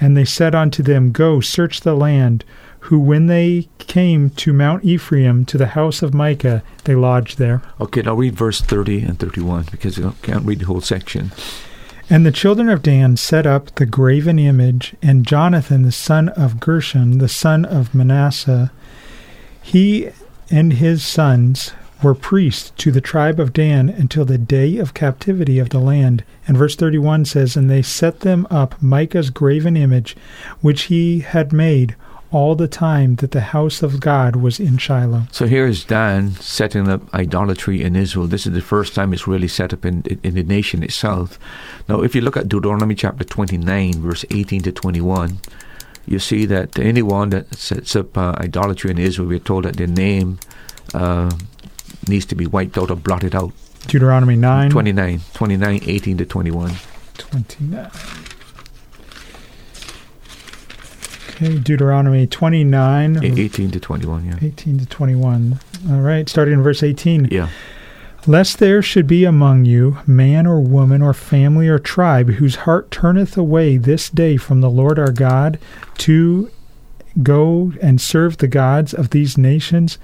And 0.00 0.16
they 0.16 0.24
said 0.24 0.54
unto 0.54 0.82
them, 0.82 1.12
Go, 1.12 1.40
search 1.40 1.82
the 1.82 1.94
land. 1.94 2.46
Who, 2.84 2.98
when 2.98 3.26
they 3.26 3.68
came 3.78 4.30
to 4.30 4.52
Mount 4.52 4.84
Ephraim, 4.84 5.44
to 5.46 5.58
the 5.58 5.68
house 5.68 6.02
of 6.02 6.14
Micah, 6.14 6.62
they 6.84 6.94
lodged 6.94 7.38
there. 7.38 7.62
Okay, 7.80 8.02
now 8.02 8.14
read 8.14 8.34
verse 8.34 8.60
30 8.60 9.02
and 9.02 9.18
31 9.18 9.66
because 9.70 9.98
I 9.98 10.12
can't 10.22 10.44
read 10.44 10.60
the 10.60 10.66
whole 10.66 10.80
section. 10.80 11.30
And 12.08 12.26
the 12.26 12.32
children 12.32 12.68
of 12.68 12.82
Dan 12.82 13.16
set 13.16 13.46
up 13.46 13.74
the 13.76 13.86
graven 13.86 14.38
image, 14.38 14.96
and 15.00 15.24
Jonathan 15.24 15.82
the 15.82 15.92
son 15.92 16.28
of 16.30 16.58
Gershon, 16.58 17.18
the 17.18 17.28
son 17.28 17.64
of 17.64 17.94
Manasseh, 17.94 18.72
he 19.62 20.10
and 20.50 20.72
his 20.72 21.04
sons 21.04 21.72
were 22.02 22.14
priests 22.14 22.72
to 22.78 22.90
the 22.90 23.00
tribe 23.00 23.38
of 23.38 23.52
Dan 23.52 23.88
until 23.88 24.24
the 24.24 24.38
day 24.38 24.78
of 24.78 24.94
captivity 24.94 25.58
of 25.58 25.68
the 25.68 25.78
land. 25.78 26.24
And 26.48 26.56
verse 26.56 26.74
31 26.74 27.26
says, 27.26 27.56
And 27.56 27.70
they 27.70 27.82
set 27.82 28.20
them 28.20 28.46
up 28.50 28.80
Micah's 28.82 29.30
graven 29.30 29.76
image, 29.76 30.16
which 30.60 30.84
he 30.84 31.20
had 31.20 31.52
made 31.52 31.94
all 32.32 32.54
the 32.54 32.68
time 32.68 33.16
that 33.16 33.32
the 33.32 33.40
house 33.40 33.82
of 33.82 34.00
God 34.00 34.36
was 34.36 34.60
in 34.60 34.78
Shiloh. 34.78 35.24
So 35.32 35.46
here 35.46 35.66
is 35.66 35.84
Dan 35.84 36.32
setting 36.32 36.88
up 36.88 37.12
idolatry 37.12 37.82
in 37.82 37.96
Israel. 37.96 38.26
This 38.26 38.46
is 38.46 38.52
the 38.52 38.60
first 38.60 38.94
time 38.94 39.12
it's 39.12 39.26
really 39.26 39.48
set 39.48 39.72
up 39.72 39.84
in, 39.84 40.02
in 40.22 40.34
the 40.34 40.44
nation 40.44 40.82
itself. 40.82 41.38
Now, 41.88 42.02
if 42.02 42.14
you 42.14 42.20
look 42.20 42.36
at 42.36 42.48
Deuteronomy 42.48 42.94
chapter 42.94 43.24
29, 43.24 44.00
verse 44.00 44.24
18 44.30 44.62
to 44.62 44.72
21, 44.72 45.38
you 46.06 46.18
see 46.18 46.46
that 46.46 46.78
anyone 46.78 47.30
that 47.30 47.54
sets 47.54 47.96
up 47.96 48.16
uh, 48.16 48.34
idolatry 48.38 48.90
in 48.90 48.98
Israel, 48.98 49.28
we're 49.28 49.38
told 49.38 49.64
that 49.64 49.76
their 49.76 49.86
name 49.86 50.38
uh, 50.94 51.30
needs 52.08 52.26
to 52.26 52.34
be 52.34 52.46
wiped 52.46 52.78
out 52.78 52.90
or 52.90 52.96
blotted 52.96 53.34
out. 53.34 53.52
Deuteronomy 53.86 54.36
9. 54.36 54.70
29, 54.70 55.20
29, 55.34 55.80
18 55.86 56.18
to 56.18 56.24
21. 56.24 56.72
29. 57.18 57.90
Okay, 61.42 61.58
Deuteronomy 61.58 62.26
29. 62.26 63.24
18 63.24 63.70
to 63.70 63.80
21, 63.80 64.26
yeah. 64.26 64.38
18 64.42 64.78
to 64.80 64.86
21. 64.86 65.58
All 65.88 66.00
right, 66.00 66.28
starting 66.28 66.52
in 66.52 66.62
verse 66.62 66.82
18. 66.82 67.28
Yeah. 67.30 67.48
Lest 68.26 68.58
there 68.58 68.82
should 68.82 69.06
be 69.06 69.24
among 69.24 69.64
you 69.64 69.96
man 70.06 70.46
or 70.46 70.60
woman 70.60 71.00
or 71.00 71.14
family 71.14 71.66
or 71.66 71.78
tribe 71.78 72.32
whose 72.32 72.56
heart 72.56 72.90
turneth 72.90 73.38
away 73.38 73.78
this 73.78 74.10
day 74.10 74.36
from 74.36 74.60
the 74.60 74.68
Lord 74.68 74.98
our 74.98 75.12
God 75.12 75.58
to 75.98 76.50
go 77.22 77.72
and 77.80 78.02
serve 78.02 78.36
the 78.36 78.46
gods 78.46 78.92
of 78.92 79.08
these 79.08 79.38
nations, 79.38 79.96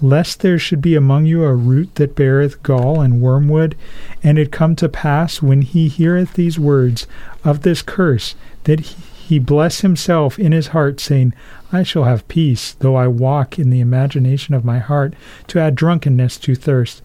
lest 0.00 0.40
there 0.40 0.60
should 0.60 0.80
be 0.80 0.94
among 0.94 1.26
you 1.26 1.42
a 1.42 1.56
root 1.56 1.96
that 1.96 2.14
beareth 2.14 2.62
gall 2.62 3.00
and 3.00 3.20
wormwood, 3.20 3.76
and 4.22 4.38
it 4.38 4.52
come 4.52 4.76
to 4.76 4.88
pass 4.88 5.42
when 5.42 5.62
he 5.62 5.88
heareth 5.88 6.34
these 6.34 6.56
words 6.56 7.08
of 7.42 7.62
this 7.62 7.82
curse, 7.82 8.36
that 8.62 8.78
he 8.78 8.96
he 9.24 9.38
bless 9.38 9.80
himself 9.80 10.38
in 10.38 10.52
his 10.52 10.68
heart, 10.68 11.00
saying, 11.00 11.32
I 11.72 11.82
shall 11.82 12.04
have 12.04 12.28
peace, 12.28 12.72
though 12.72 12.94
I 12.94 13.06
walk 13.08 13.58
in 13.58 13.70
the 13.70 13.80
imagination 13.80 14.54
of 14.54 14.66
my 14.66 14.80
heart, 14.80 15.14
to 15.46 15.58
add 15.58 15.74
drunkenness 15.74 16.38
to 16.40 16.54
thirst. 16.54 17.02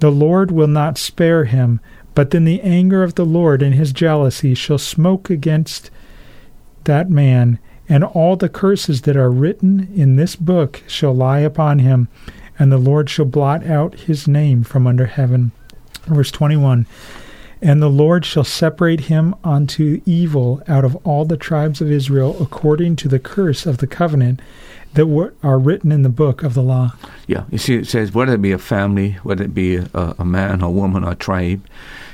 The 0.00 0.10
Lord 0.10 0.50
will 0.50 0.66
not 0.66 0.98
spare 0.98 1.44
him, 1.44 1.80
but 2.14 2.32
then 2.32 2.44
the 2.44 2.60
anger 2.62 3.04
of 3.04 3.14
the 3.14 3.24
Lord 3.24 3.62
and 3.62 3.76
his 3.76 3.92
jealousy 3.92 4.54
shall 4.54 4.78
smoke 4.78 5.30
against 5.30 5.90
that 6.82 7.10
man, 7.10 7.60
and 7.88 8.02
all 8.02 8.34
the 8.34 8.48
curses 8.48 9.02
that 9.02 9.16
are 9.16 9.30
written 9.30 9.88
in 9.94 10.16
this 10.16 10.34
book 10.34 10.82
shall 10.88 11.14
lie 11.14 11.40
upon 11.40 11.78
him, 11.78 12.08
and 12.58 12.72
the 12.72 12.78
Lord 12.78 13.08
shall 13.08 13.24
blot 13.24 13.64
out 13.64 14.00
his 14.00 14.26
name 14.26 14.64
from 14.64 14.84
under 14.84 15.06
heaven. 15.06 15.52
Verse 16.06 16.32
21 16.32 16.86
and 17.62 17.80
the 17.82 17.88
Lord 17.88 18.24
shall 18.24 18.44
separate 18.44 19.02
him 19.02 19.34
unto 19.42 20.00
evil 20.04 20.62
out 20.68 20.84
of 20.84 20.96
all 21.06 21.24
the 21.24 21.36
tribes 21.36 21.80
of 21.80 21.90
Israel 21.90 22.36
according 22.40 22.96
to 22.96 23.08
the 23.08 23.18
curse 23.18 23.66
of 23.66 23.78
the 23.78 23.86
covenant 23.86 24.40
that 24.94 25.32
are 25.42 25.58
written 25.58 25.92
in 25.92 26.02
the 26.02 26.08
book 26.08 26.42
of 26.42 26.54
the 26.54 26.62
law. 26.62 26.94
Yeah, 27.26 27.44
you 27.50 27.58
see, 27.58 27.74
it 27.74 27.86
says 27.86 28.12
whether 28.12 28.34
it 28.34 28.42
be 28.42 28.52
a 28.52 28.58
family, 28.58 29.12
whether 29.22 29.44
it 29.44 29.54
be 29.54 29.76
a, 29.76 30.14
a 30.18 30.24
man, 30.24 30.62
a 30.62 30.70
woman, 30.70 31.04
or 31.04 31.12
a 31.12 31.14
tribe, 31.14 31.64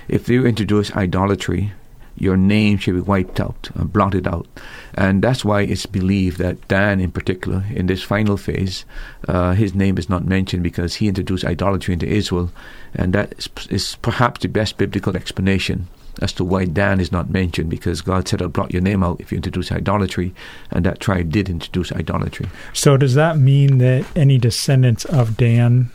if 0.08 0.28
you 0.28 0.44
introduce 0.44 0.90
idolatry, 0.96 1.72
your 2.16 2.36
name 2.36 2.78
should 2.78 2.94
be 2.94 3.00
wiped 3.00 3.40
out, 3.40 3.70
uh, 3.78 3.84
blotted 3.84 4.26
out. 4.26 4.46
And 4.94 5.22
that's 5.22 5.44
why 5.44 5.62
it's 5.62 5.86
believed 5.86 6.38
that 6.38 6.68
Dan, 6.68 7.00
in 7.00 7.10
particular, 7.10 7.64
in 7.70 7.86
this 7.86 8.02
final 8.02 8.36
phase, 8.36 8.84
uh, 9.28 9.52
his 9.52 9.74
name 9.74 9.98
is 9.98 10.08
not 10.08 10.24
mentioned 10.24 10.62
because 10.62 10.96
he 10.96 11.08
introduced 11.08 11.44
idolatry 11.44 11.94
into 11.94 12.06
Israel. 12.06 12.50
And 12.94 13.12
that 13.14 13.34
is, 13.38 13.48
is 13.70 13.96
perhaps 14.02 14.40
the 14.40 14.48
best 14.48 14.78
biblical 14.78 15.16
explanation 15.16 15.88
as 16.20 16.32
to 16.34 16.44
why 16.44 16.66
Dan 16.66 17.00
is 17.00 17.10
not 17.10 17.30
mentioned 17.30 17.70
because 17.70 18.02
God 18.02 18.28
said, 18.28 18.42
I'll 18.42 18.48
blot 18.48 18.72
your 18.72 18.82
name 18.82 19.02
out 19.02 19.20
if 19.20 19.32
you 19.32 19.36
introduce 19.36 19.72
idolatry, 19.72 20.34
and 20.70 20.84
that 20.84 21.00
tribe 21.00 21.30
did 21.30 21.48
introduce 21.48 21.90
idolatry. 21.92 22.48
So, 22.72 22.96
does 22.96 23.14
that 23.14 23.38
mean 23.38 23.78
that 23.78 24.04
any 24.14 24.36
descendants 24.36 25.04
of 25.06 25.36
Dan 25.36 25.90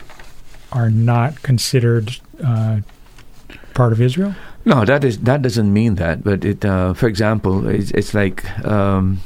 are 0.72 0.90
not 0.90 1.44
considered 1.44 2.18
uh, 2.44 2.80
part 3.74 3.94
of 3.94 4.02
Israel? 4.02 4.36
No, 4.68 4.84
that 4.84 5.06
is 5.06 5.20
that 5.20 5.42
doesn't 5.44 5.72
mean 5.72 5.96
that. 5.96 6.26
But 6.26 6.44
it, 6.44 6.66
uh, 6.66 6.94
for 6.94 7.08
example, 7.08 7.70
it's, 7.70 7.92
it's 7.92 8.14
like 8.14 8.44
um, 8.66 9.22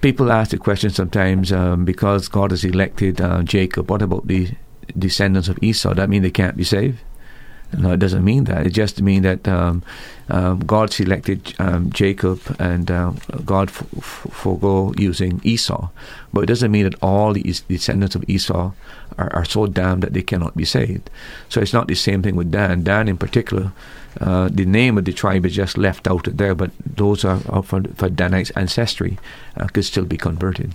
people 0.00 0.32
ask 0.32 0.50
the 0.50 0.58
question 0.58 0.90
sometimes 0.90 1.52
um, 1.52 1.84
because 1.84 2.26
God 2.26 2.50
has 2.50 2.64
elected 2.64 3.20
uh, 3.20 3.44
Jacob. 3.44 3.88
What 3.88 4.02
about 4.02 4.26
the 4.26 4.50
descendants 4.98 5.46
of 5.46 5.62
Esau? 5.62 5.94
That 5.94 6.08
mean 6.08 6.22
they 6.22 6.32
can't 6.32 6.56
be 6.56 6.64
saved? 6.64 6.98
No, 7.78 7.92
it 7.92 8.00
doesn't 8.00 8.24
mean 8.24 8.42
that. 8.44 8.66
It 8.66 8.70
just 8.70 9.00
means 9.00 9.22
that 9.22 9.46
um, 9.46 9.84
um, 10.28 10.58
God 10.58 10.92
selected 10.92 11.54
um, 11.60 11.90
Jacob 11.92 12.40
and 12.58 12.90
uh, 12.90 13.12
God 13.44 13.68
f- 13.68 13.86
f- 13.96 14.26
forego 14.32 14.92
using 14.98 15.40
Esau. 15.44 15.88
But 16.32 16.40
it 16.42 16.46
doesn't 16.46 16.72
mean 16.72 16.84
that 16.84 17.00
all 17.00 17.32
the 17.32 17.42
descendants 17.68 18.16
of 18.16 18.28
Esau 18.28 18.72
are, 19.16 19.32
are, 19.32 19.44
so 19.44 19.66
damned 19.68 20.02
that 20.02 20.12
they 20.12 20.20
cannot 20.20 20.56
be 20.56 20.64
saved. 20.64 21.08
So 21.48 21.60
it's 21.60 21.72
not 21.72 21.86
the 21.86 21.94
same 21.94 22.22
thing 22.22 22.36
with 22.36 22.50
Dan. 22.50 22.82
Dan, 22.82 23.08
in 23.08 23.16
particular, 23.16 23.72
uh, 24.20 24.48
the 24.52 24.64
name 24.64 24.98
of 24.98 25.04
the 25.04 25.12
tribe 25.12 25.46
is 25.46 25.54
just 25.54 25.78
left 25.78 26.06
out 26.06 26.28
there, 26.36 26.54
but 26.54 26.70
those 26.84 27.24
are, 27.24 27.40
are 27.48 27.62
for, 27.62 27.82
for 27.94 28.08
Danite's 28.08 28.50
ancestry 28.50 29.18
uh, 29.56 29.66
could 29.68 29.84
still 29.84 30.04
be 30.04 30.16
converted. 30.16 30.72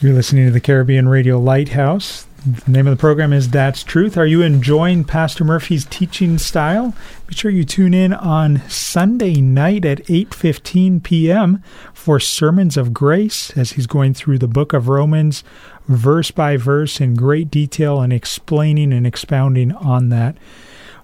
You're 0.00 0.14
listening 0.14 0.46
to 0.46 0.52
the 0.52 0.60
Caribbean 0.60 1.08
Radio 1.08 1.38
Lighthouse. 1.40 2.24
The 2.46 2.70
name 2.70 2.86
of 2.86 2.96
the 2.96 3.00
program 3.00 3.32
is 3.32 3.50
That's 3.50 3.82
Truth. 3.82 4.16
Are 4.16 4.26
you 4.26 4.42
enjoying 4.42 5.02
Pastor 5.02 5.42
Murphy's 5.42 5.84
teaching 5.84 6.38
style? 6.38 6.94
Be 7.26 7.34
sure 7.34 7.50
you 7.50 7.64
tune 7.64 7.92
in 7.92 8.12
on 8.12 8.62
Sunday 8.68 9.40
night 9.40 9.84
at 9.84 10.04
8:15 10.04 11.02
p.m. 11.02 11.64
for 11.92 12.20
Sermons 12.20 12.76
of 12.76 12.94
Grace 12.94 13.50
as 13.56 13.72
he's 13.72 13.88
going 13.88 14.14
through 14.14 14.38
the 14.38 14.46
book 14.46 14.72
of 14.72 14.88
Romans 14.88 15.42
verse 15.88 16.30
by 16.30 16.56
verse 16.56 17.00
in 17.00 17.14
great 17.14 17.50
detail 17.50 18.00
and 18.00 18.12
explaining 18.12 18.92
and 18.92 19.06
expounding 19.06 19.72
on 19.72 20.10
that. 20.10 20.36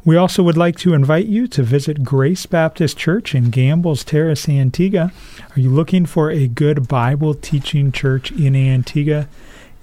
We 0.04 0.16
also 0.16 0.42
would 0.42 0.58
like 0.58 0.76
to 0.80 0.92
invite 0.92 1.24
you 1.24 1.48
to 1.48 1.62
visit 1.62 2.04
Grace 2.04 2.44
Baptist 2.44 2.98
Church 2.98 3.34
in 3.34 3.48
Gambles 3.48 4.04
Terrace, 4.04 4.46
Antigua. 4.46 5.10
Are 5.56 5.60
you 5.60 5.70
looking 5.70 6.04
for 6.04 6.30
a 6.30 6.46
good 6.46 6.86
Bible 6.86 7.32
teaching 7.32 7.90
church 7.90 8.30
in 8.30 8.54
Antigua? 8.54 9.28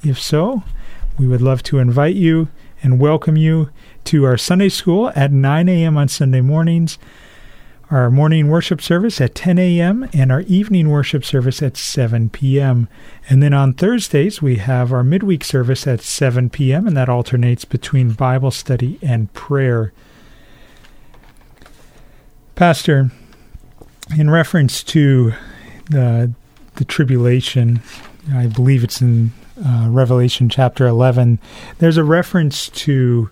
If 0.04 0.22
so, 0.22 0.62
we 1.18 1.28
would 1.28 1.42
love 1.42 1.64
to 1.64 1.80
invite 1.80 2.16
you 2.16 2.50
and 2.84 3.00
welcome 3.00 3.36
you 3.36 3.72
to 4.06 4.24
our 4.26 4.38
Sunday 4.38 4.70
school 4.70 5.12
at 5.16 5.32
9 5.32 5.68
a.m. 5.68 5.98
on 5.98 6.08
Sunday 6.08 6.42
mornings, 6.42 7.00
our 7.91 8.10
morning 8.10 8.47
worship 8.47 8.82
service 8.82 9.19
at 9.19 9.36
10 9.36 9.60
a.m., 9.60 10.10
and 10.13 10.32
our 10.32 10.41
evening 10.41 10.89
worship 10.89 11.25
service 11.25 11.62
at 11.62 11.75
7 11.75 12.30
p.m. 12.30 12.88
And 13.30 13.43
then 13.43 13.54
on 13.54 13.73
Thursdays, 13.73 14.41
we 14.41 14.56
have 14.56 14.93
our 14.93 15.04
midweek 15.04 15.43
service 15.43 15.86
at 15.86 15.99
7 15.99 16.49
p.m., 16.49 16.88
and 16.88 16.95
that 16.95 17.10
alternates 17.10 17.65
between 17.65 18.13
Bible 18.13 18.49
study 18.49 18.97
and 19.01 19.32
prayer. 19.34 19.91
Pastor, 22.56 23.12
in 24.17 24.30
reference 24.30 24.84
to 24.84 25.34
the, 25.89 26.32
the 26.75 26.86
tribulation, 26.86 27.82
I 28.34 28.47
believe 28.47 28.86
it's 28.86 29.01
in 29.01 29.32
uh, 29.65 29.88
Revelation 29.89 30.47
chapter 30.47 30.88
11, 30.88 31.39
there's 31.80 31.97
a 31.97 32.04
reference 32.06 32.69
to 32.69 33.30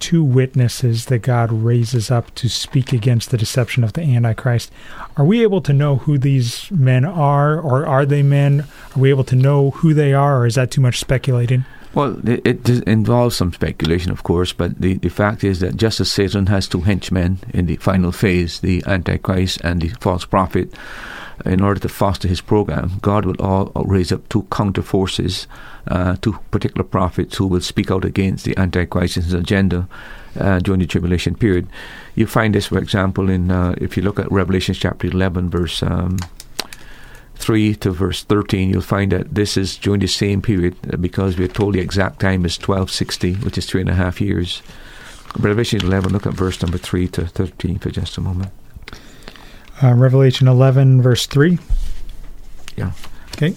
two 0.00 0.22
witnesses 0.22 1.06
that 1.06 1.20
God 1.20 1.50
raises 1.52 2.10
up 2.10 2.34
to 2.36 2.48
speak 2.48 2.92
against 2.92 3.30
the 3.30 3.38
deception 3.38 3.84
of 3.84 3.92
the 3.92 4.02
Antichrist. 4.02 4.70
Are 5.16 5.24
we 5.24 5.42
able 5.42 5.60
to 5.62 5.72
know 5.72 5.96
who 5.96 6.18
these 6.18 6.70
men 6.70 7.04
are, 7.04 7.60
or 7.60 7.86
are 7.86 8.06
they 8.06 8.22
men? 8.22 8.62
Are 8.96 9.00
we 9.00 9.10
able 9.10 9.24
to 9.24 9.36
know 9.36 9.70
who 9.70 9.94
they 9.94 10.12
are, 10.12 10.40
or 10.40 10.46
is 10.46 10.54
that 10.54 10.70
too 10.70 10.80
much 10.80 10.98
speculating? 10.98 11.64
Well, 11.94 12.20
it, 12.28 12.68
involves 12.86 13.36
some 13.36 13.52
speculation, 13.52 14.10
of 14.12 14.22
course, 14.22 14.52
but 14.52 14.80
the, 14.80 14.94
the 14.98 15.08
fact 15.08 15.42
is 15.42 15.60
that 15.60 15.76
just 15.76 16.00
as 16.00 16.12
Satan 16.12 16.46
has 16.46 16.68
two 16.68 16.82
henchmen 16.82 17.38
in 17.54 17.66
the 17.66 17.76
final 17.76 18.12
phase, 18.12 18.60
the 18.60 18.84
Antichrist 18.86 19.60
and 19.64 19.80
the 19.80 19.88
false 20.00 20.24
prophet, 20.24 20.72
in 21.44 21.60
order 21.60 21.80
to 21.80 21.88
foster 21.88 22.28
his 22.28 22.40
program, 22.40 22.98
God 23.02 23.24
will 23.24 23.40
all 23.40 23.70
raise 23.84 24.12
up 24.12 24.28
two 24.28 24.46
counter 24.50 24.82
forces, 24.82 25.46
uh, 25.86 26.16
two 26.20 26.38
particular 26.50 26.84
prophets 26.84 27.36
who 27.36 27.46
will 27.46 27.60
speak 27.60 27.90
out 27.90 28.04
against 28.04 28.44
the 28.44 28.56
Antichrist's 28.58 29.32
agenda 29.32 29.88
uh, 30.38 30.58
during 30.58 30.80
the 30.80 30.86
tribulation 30.86 31.34
period. 31.34 31.68
You 32.14 32.26
find 32.26 32.54
this, 32.54 32.66
for 32.66 32.78
example, 32.78 33.30
in 33.30 33.50
uh, 33.50 33.74
if 33.78 33.96
you 33.96 34.02
look 34.02 34.18
at 34.18 34.30
Revelation 34.30 34.74
chapter 34.74 35.06
11, 35.06 35.50
verse 35.50 35.82
um, 35.82 36.18
3 37.36 37.74
to 37.76 37.90
verse 37.92 38.24
13, 38.24 38.70
you'll 38.70 38.82
find 38.82 39.12
that 39.12 39.34
this 39.34 39.56
is 39.56 39.76
during 39.76 40.00
the 40.00 40.08
same 40.08 40.42
period 40.42 40.76
uh, 40.92 40.96
because 40.96 41.38
we're 41.38 41.48
told 41.48 41.74
the 41.74 41.80
exact 41.80 42.20
time 42.20 42.44
is 42.44 42.58
1260, 42.58 43.34
which 43.36 43.56
is 43.56 43.66
three 43.66 43.80
and 43.80 43.90
a 43.90 43.94
half 43.94 44.20
years. 44.20 44.62
Revelation 45.38 45.80
11, 45.82 46.12
look 46.12 46.26
at 46.26 46.34
verse 46.34 46.60
number 46.62 46.78
3 46.78 47.06
to 47.08 47.26
13 47.26 47.78
for 47.78 47.90
just 47.90 48.16
a 48.16 48.20
moment. 48.20 48.50
Uh, 49.82 49.94
Revelation 49.94 50.48
11, 50.48 51.02
verse 51.02 51.26
3. 51.26 51.58
Yeah. 52.76 52.92
Okay. 53.32 53.54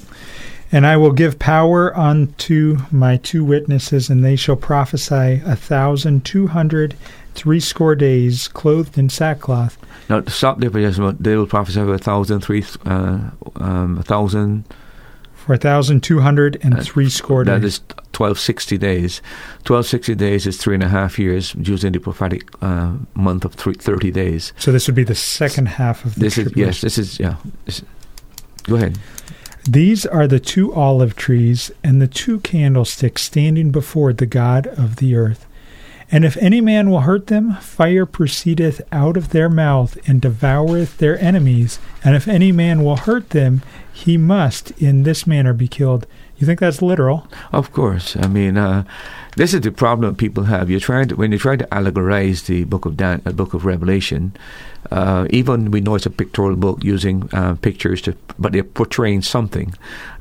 And 0.71 0.87
I 0.87 0.95
will 0.97 1.11
give 1.11 1.37
power 1.37 1.95
unto 1.97 2.77
my 2.91 3.17
two 3.17 3.43
witnesses, 3.43 4.09
and 4.09 4.23
they 4.23 4.35
shall 4.35 4.55
prophesy 4.55 5.41
a 5.45 5.55
thousand 5.55 6.23
two 6.23 6.47
hundred 6.47 6.95
threescore 7.35 7.95
days, 7.95 8.47
clothed 8.47 8.97
in 8.97 9.09
sackcloth. 9.09 9.77
Now, 10.09 10.23
stop 10.27 10.59
there 10.59 10.69
for 10.69 10.79
just. 10.79 10.99
They 11.21 11.35
will 11.35 11.47
prophesy 11.47 11.81
a 11.81 11.97
thousand 11.97 12.41
three, 12.41 12.63
uh, 12.85 13.19
um, 13.55 13.97
a 13.99 14.03
thousand. 14.03 14.63
For 15.45 15.53
a 15.53 15.57
thousand 15.57 16.03
two 16.03 16.19
hundred 16.19 16.59
and 16.61 16.81
three 16.85 17.09
score 17.09 17.43
days. 17.43 17.59
That 17.59 17.65
is 17.65 17.81
twelve 18.11 18.39
sixty 18.39 18.77
days. 18.77 19.21
Twelve 19.63 19.87
sixty 19.87 20.13
days 20.13 20.45
is 20.45 20.57
three 20.57 20.75
and 20.75 20.83
a 20.83 20.87
half 20.87 21.17
years, 21.17 21.55
using 21.55 21.93
the 21.93 21.99
prophetic 21.99 22.47
uh, 22.61 22.93
month 23.15 23.43
of 23.43 23.55
thirty 23.55 24.11
days. 24.11 24.53
So 24.57 24.71
this 24.71 24.87
would 24.87 24.95
be 24.95 25.03
the 25.03 25.15
second 25.15 25.67
half 25.67 26.05
of 26.05 26.13
the. 26.13 26.21
This 26.21 26.37
is 26.37 26.55
yes. 26.55 26.81
This 26.81 26.97
is 26.97 27.19
yeah. 27.19 27.37
This, 27.65 27.81
go 28.63 28.75
ahead. 28.75 28.99
These 29.67 30.05
are 30.05 30.27
the 30.27 30.39
two 30.39 30.73
olive 30.73 31.15
trees 31.15 31.71
and 31.83 32.01
the 32.01 32.07
two 32.07 32.39
candlesticks 32.39 33.23
standing 33.23 33.71
before 33.71 34.13
the 34.13 34.25
God 34.25 34.67
of 34.67 34.97
the 34.97 35.15
earth. 35.15 35.45
And 36.11 36.25
if 36.25 36.35
any 36.37 36.59
man 36.59 36.89
will 36.89 37.01
hurt 37.01 37.27
them, 37.27 37.55
fire 37.55 38.05
proceedeth 38.05 38.81
out 38.91 39.15
of 39.15 39.29
their 39.29 39.49
mouth 39.49 39.97
and 40.07 40.21
devoureth 40.21 40.97
their 40.97 41.17
enemies. 41.19 41.79
And 42.03 42.15
if 42.15 42.27
any 42.27 42.51
man 42.51 42.83
will 42.83 42.97
hurt 42.97 43.29
them, 43.29 43.61
he 43.93 44.17
must 44.17 44.71
in 44.71 45.03
this 45.03 45.25
manner 45.25 45.53
be 45.53 45.69
killed. 45.69 46.05
You 46.37 46.47
think 46.47 46.59
that's 46.59 46.81
literal? 46.81 47.27
Of 47.51 47.71
course. 47.71 48.17
I 48.17 48.27
mean, 48.27 48.57
uh, 48.57 48.83
this 49.37 49.53
is 49.53 49.61
the 49.61 49.71
problem 49.71 50.15
people 50.15 50.45
have. 50.45 50.69
You're 50.69 50.79
trying 50.79 51.07
to 51.09 51.15
when 51.15 51.31
you 51.31 51.37
try 51.37 51.55
to 51.55 51.67
allegorize 51.67 52.47
the 52.47 52.63
book 52.63 52.85
of 52.85 52.97
Dan, 52.97 53.21
uh, 53.25 53.31
book 53.31 53.53
of 53.53 53.63
Revelation. 53.63 54.35
Uh, 54.89 55.27
even 55.29 55.71
we 55.71 55.79
know 55.79 55.95
it's 55.95 56.05
a 56.05 56.09
pictorial 56.09 56.55
book 56.55 56.83
using 56.83 57.29
uh, 57.33 57.55
pictures, 57.55 58.01
to, 58.01 58.15
but 58.39 58.51
they're 58.51 58.63
portraying 58.63 59.21
something. 59.21 59.73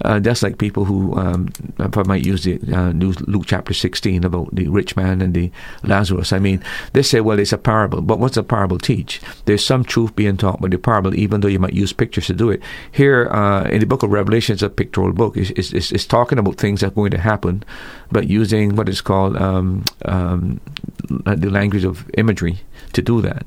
Uh, 0.04 0.18
that's 0.20 0.42
like 0.42 0.58
people 0.58 0.84
who, 0.84 1.16
um, 1.16 1.48
if 1.78 1.96
I 1.96 2.02
might 2.02 2.24
use 2.24 2.44
the 2.44 2.60
uh, 2.72 2.90
Luke 2.92 3.44
chapter 3.46 3.72
16 3.72 4.24
about 4.24 4.54
the 4.54 4.68
rich 4.68 4.96
man 4.96 5.22
and 5.22 5.34
the 5.34 5.50
Lazarus. 5.82 6.32
I 6.32 6.38
mean, 6.38 6.62
they 6.92 7.02
say, 7.02 7.20
well, 7.20 7.38
it's 7.38 7.52
a 7.52 7.58
parable, 7.58 8.00
but 8.00 8.18
what's 8.18 8.36
a 8.36 8.42
parable 8.42 8.78
teach? 8.78 9.20
There's 9.46 9.64
some 9.64 9.84
truth 9.84 10.14
being 10.14 10.36
taught 10.36 10.60
by 10.60 10.68
the 10.68 10.78
parable, 10.78 11.14
even 11.14 11.40
though 11.40 11.48
you 11.48 11.58
might 11.58 11.72
use 11.72 11.92
pictures 11.92 12.26
to 12.26 12.34
do 12.34 12.50
it. 12.50 12.60
Here 12.92 13.28
uh, 13.28 13.64
in 13.64 13.80
the 13.80 13.86
book 13.86 14.02
of 14.02 14.10
Revelation, 14.10 14.54
it's 14.54 14.62
a 14.62 14.70
pictorial 14.70 15.14
book. 15.14 15.36
It's, 15.36 15.50
it's, 15.72 15.92
it's, 15.92 16.06
talking 16.10 16.38
about 16.38 16.56
things 16.56 16.80
that 16.80 16.88
are 16.88 16.90
going 16.90 17.12
to 17.12 17.18
happen, 17.18 17.62
but 18.10 18.28
using 18.28 18.74
what 18.74 18.88
is 18.88 19.00
called 19.00 19.36
um, 19.36 19.84
um, 20.06 20.60
the 21.08 21.50
language 21.50 21.84
of 21.84 22.08
imagery 22.14 22.60
to 22.92 23.02
do 23.02 23.20
that. 23.22 23.46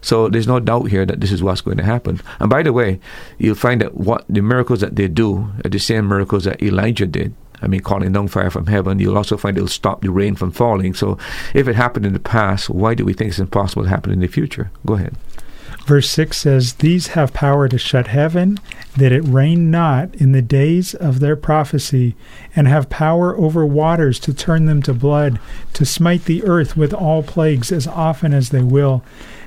So 0.00 0.28
there's 0.28 0.48
no 0.48 0.58
doubt 0.58 0.90
here 0.90 1.06
that 1.06 1.20
this 1.20 1.30
is 1.30 1.42
what's 1.42 1.60
going 1.60 1.76
to 1.76 1.84
happen. 1.84 2.20
And 2.40 2.50
by 2.50 2.62
the 2.62 2.72
way, 2.72 3.00
you'll 3.38 3.54
find 3.54 3.80
that 3.80 3.94
what 3.94 4.24
the 4.28 4.42
miracles 4.42 4.80
that 4.80 4.96
they 4.96 5.08
do 5.08 5.48
are 5.64 5.70
the 5.70 5.78
same 5.78 6.08
miracles 6.08 6.44
that 6.44 6.62
Elijah 6.62 7.06
did. 7.06 7.34
I 7.62 7.68
mean, 7.68 7.80
calling 7.80 8.12
down 8.12 8.26
fire 8.26 8.50
from 8.50 8.66
heaven. 8.66 8.98
You'll 8.98 9.16
also 9.16 9.36
find 9.36 9.56
it'll 9.56 9.68
stop 9.68 10.02
the 10.02 10.10
rain 10.10 10.34
from 10.34 10.50
falling. 10.50 10.94
So 10.94 11.16
if 11.54 11.68
it 11.68 11.76
happened 11.76 12.04
in 12.04 12.12
the 12.12 12.18
past, 12.18 12.68
why 12.68 12.94
do 12.94 13.04
we 13.04 13.12
think 13.12 13.30
it's 13.30 13.38
impossible 13.38 13.84
to 13.84 13.88
happen 13.88 14.12
in 14.12 14.18
the 14.18 14.26
future? 14.26 14.72
Go 14.84 14.94
ahead. 14.94 15.14
Verse 15.86 16.08
6 16.10 16.36
says, 16.40 16.74
These 16.74 17.08
have 17.08 17.32
power 17.32 17.68
to 17.68 17.76
shut 17.76 18.06
heaven, 18.06 18.58
that 18.96 19.10
it 19.10 19.22
rain 19.22 19.70
not 19.70 20.14
in 20.14 20.32
the 20.32 20.42
days 20.42 20.94
of 20.94 21.18
their 21.18 21.34
prophecy, 21.34 22.14
and 22.54 22.68
have 22.68 22.88
power 22.88 23.36
over 23.36 23.66
waters 23.66 24.20
to 24.20 24.32
turn 24.32 24.66
them 24.66 24.80
to 24.82 24.94
blood, 24.94 25.40
to 25.72 25.84
smite 25.84 26.26
the 26.26 26.44
earth 26.44 26.76
with 26.76 26.94
all 26.94 27.22
plagues 27.22 27.72
as 27.72 27.86
often 27.88 28.32
as 28.32 28.50
they 28.50 28.62
will. 28.62 29.02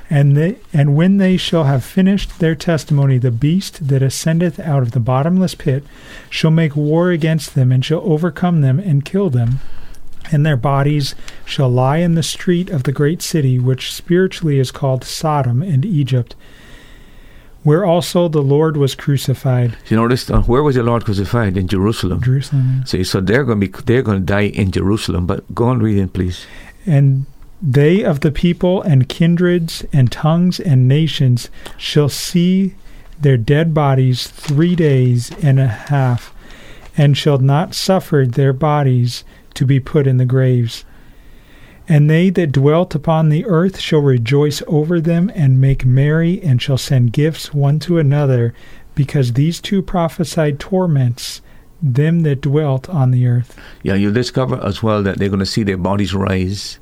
And 0.09 0.35
they, 0.35 0.57
and 0.73 0.95
when 0.95 1.17
they 1.17 1.37
shall 1.37 1.63
have 1.63 1.83
finished 1.83 2.39
their 2.39 2.55
testimony, 2.55 3.17
the 3.17 3.31
beast 3.31 3.87
that 3.87 4.03
ascendeth 4.03 4.59
out 4.59 4.83
of 4.83 4.91
the 4.91 4.99
bottomless 4.99 5.55
pit 5.55 5.83
shall 6.29 6.51
make 6.51 6.75
war 6.75 7.11
against 7.11 7.55
them, 7.55 7.71
and 7.71 7.83
shall 7.83 8.01
overcome 8.01 8.61
them 8.61 8.77
and 8.79 9.05
kill 9.05 9.29
them. 9.29 9.61
And 10.31 10.45
their 10.45 10.57
bodies 10.57 11.15
shall 11.45 11.69
lie 11.69 11.97
in 11.97 12.15
the 12.15 12.23
street 12.23 12.69
of 12.69 12.83
the 12.83 12.91
great 12.91 13.21
city, 13.21 13.59
which 13.59 13.93
spiritually 13.93 14.59
is 14.59 14.71
called 14.71 15.03
Sodom 15.03 15.61
and 15.61 15.85
Egypt, 15.85 16.35
where 17.63 17.83
also 17.83 18.27
the 18.27 18.41
Lord 18.41 18.77
was 18.77 18.93
crucified. 18.95 19.77
You 19.89 19.97
notice 19.97 20.29
uh, 20.29 20.41
where 20.43 20.63
was 20.63 20.75
the 20.75 20.83
Lord 20.83 21.05
crucified 21.05 21.57
in 21.57 21.67
Jerusalem? 21.67 22.21
Jerusalem. 22.21 22.83
See, 22.85 23.03
so 23.03 23.21
they're 23.21 23.43
going 23.43 23.59
to 23.59 23.67
be 23.67 23.83
they're 23.85 24.03
going 24.03 24.19
to 24.19 24.25
die 24.25 24.47
in 24.47 24.71
Jerusalem. 24.71 25.25
But 25.25 25.53
go 25.55 25.65
on 25.65 25.79
reading, 25.79 26.09
please. 26.09 26.45
And 26.85 27.25
they 27.61 28.03
of 28.03 28.19
the 28.19 28.31
people 28.31 28.81
and 28.83 29.09
kindreds 29.09 29.83
and 29.91 30.11
tongues 30.11 30.59
and 30.59 30.87
nations 30.87 31.49
shall 31.77 32.09
see 32.09 32.75
their 33.19 33.37
dead 33.37 33.73
bodies 33.73 34.27
three 34.27 34.75
days 34.75 35.31
and 35.41 35.59
a 35.59 35.67
half, 35.67 36.33
and 36.97 37.17
shall 37.17 37.39
not 37.39 37.73
suffer 37.73 38.25
their 38.27 38.53
bodies 38.53 39.23
to 39.55 39.65
be 39.65 39.79
put 39.79 40.07
in 40.07 40.17
the 40.17 40.25
graves. 40.25 40.85
And 41.87 42.09
they 42.09 42.29
that 42.31 42.51
dwelt 42.51 42.95
upon 42.95 43.29
the 43.29 43.45
earth 43.45 43.79
shall 43.79 43.99
rejoice 43.99 44.63
over 44.67 44.99
them 44.99 45.31
and 45.35 45.61
make 45.61 45.85
merry, 45.85 46.41
and 46.41 46.61
shall 46.61 46.77
send 46.77 47.13
gifts 47.13 47.53
one 47.53 47.79
to 47.79 47.99
another, 47.99 48.53
because 48.95 49.33
these 49.33 49.61
two 49.61 49.81
prophesied 49.81 50.59
torments 50.59 51.41
them 51.81 52.21
that 52.21 52.41
dwelt 52.41 52.89
on 52.89 53.11
the 53.11 53.27
earth. 53.27 53.55
Yeah, 53.83 53.93
you'll 53.95 54.13
discover 54.13 54.59
as 54.63 54.81
well 54.81 55.03
that 55.03 55.17
they're 55.17 55.29
going 55.29 55.39
to 55.39 55.45
see 55.45 55.63
their 55.63 55.77
bodies 55.77 56.15
rise 56.15 56.79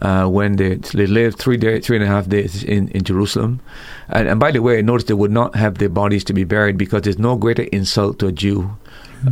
uh, 0.00 0.26
when 0.26 0.56
they, 0.56 0.76
they 0.76 1.06
lived 1.06 1.38
three 1.38 1.56
day, 1.56 1.80
three 1.80 1.96
and 1.96 2.04
a 2.04 2.08
half 2.08 2.28
days 2.28 2.62
in, 2.62 2.88
in 2.88 3.02
Jerusalem. 3.02 3.60
And, 4.08 4.28
and 4.28 4.38
by 4.38 4.52
the 4.52 4.62
way, 4.62 4.80
notice 4.82 5.04
they 5.04 5.14
would 5.14 5.32
not 5.32 5.56
have 5.56 5.78
their 5.78 5.88
bodies 5.88 6.22
to 6.24 6.32
be 6.32 6.44
buried 6.44 6.76
because 6.78 7.02
there's 7.02 7.18
no 7.18 7.36
greater 7.36 7.62
insult 7.64 8.18
to 8.20 8.28
a 8.28 8.32
Jew 8.32 8.76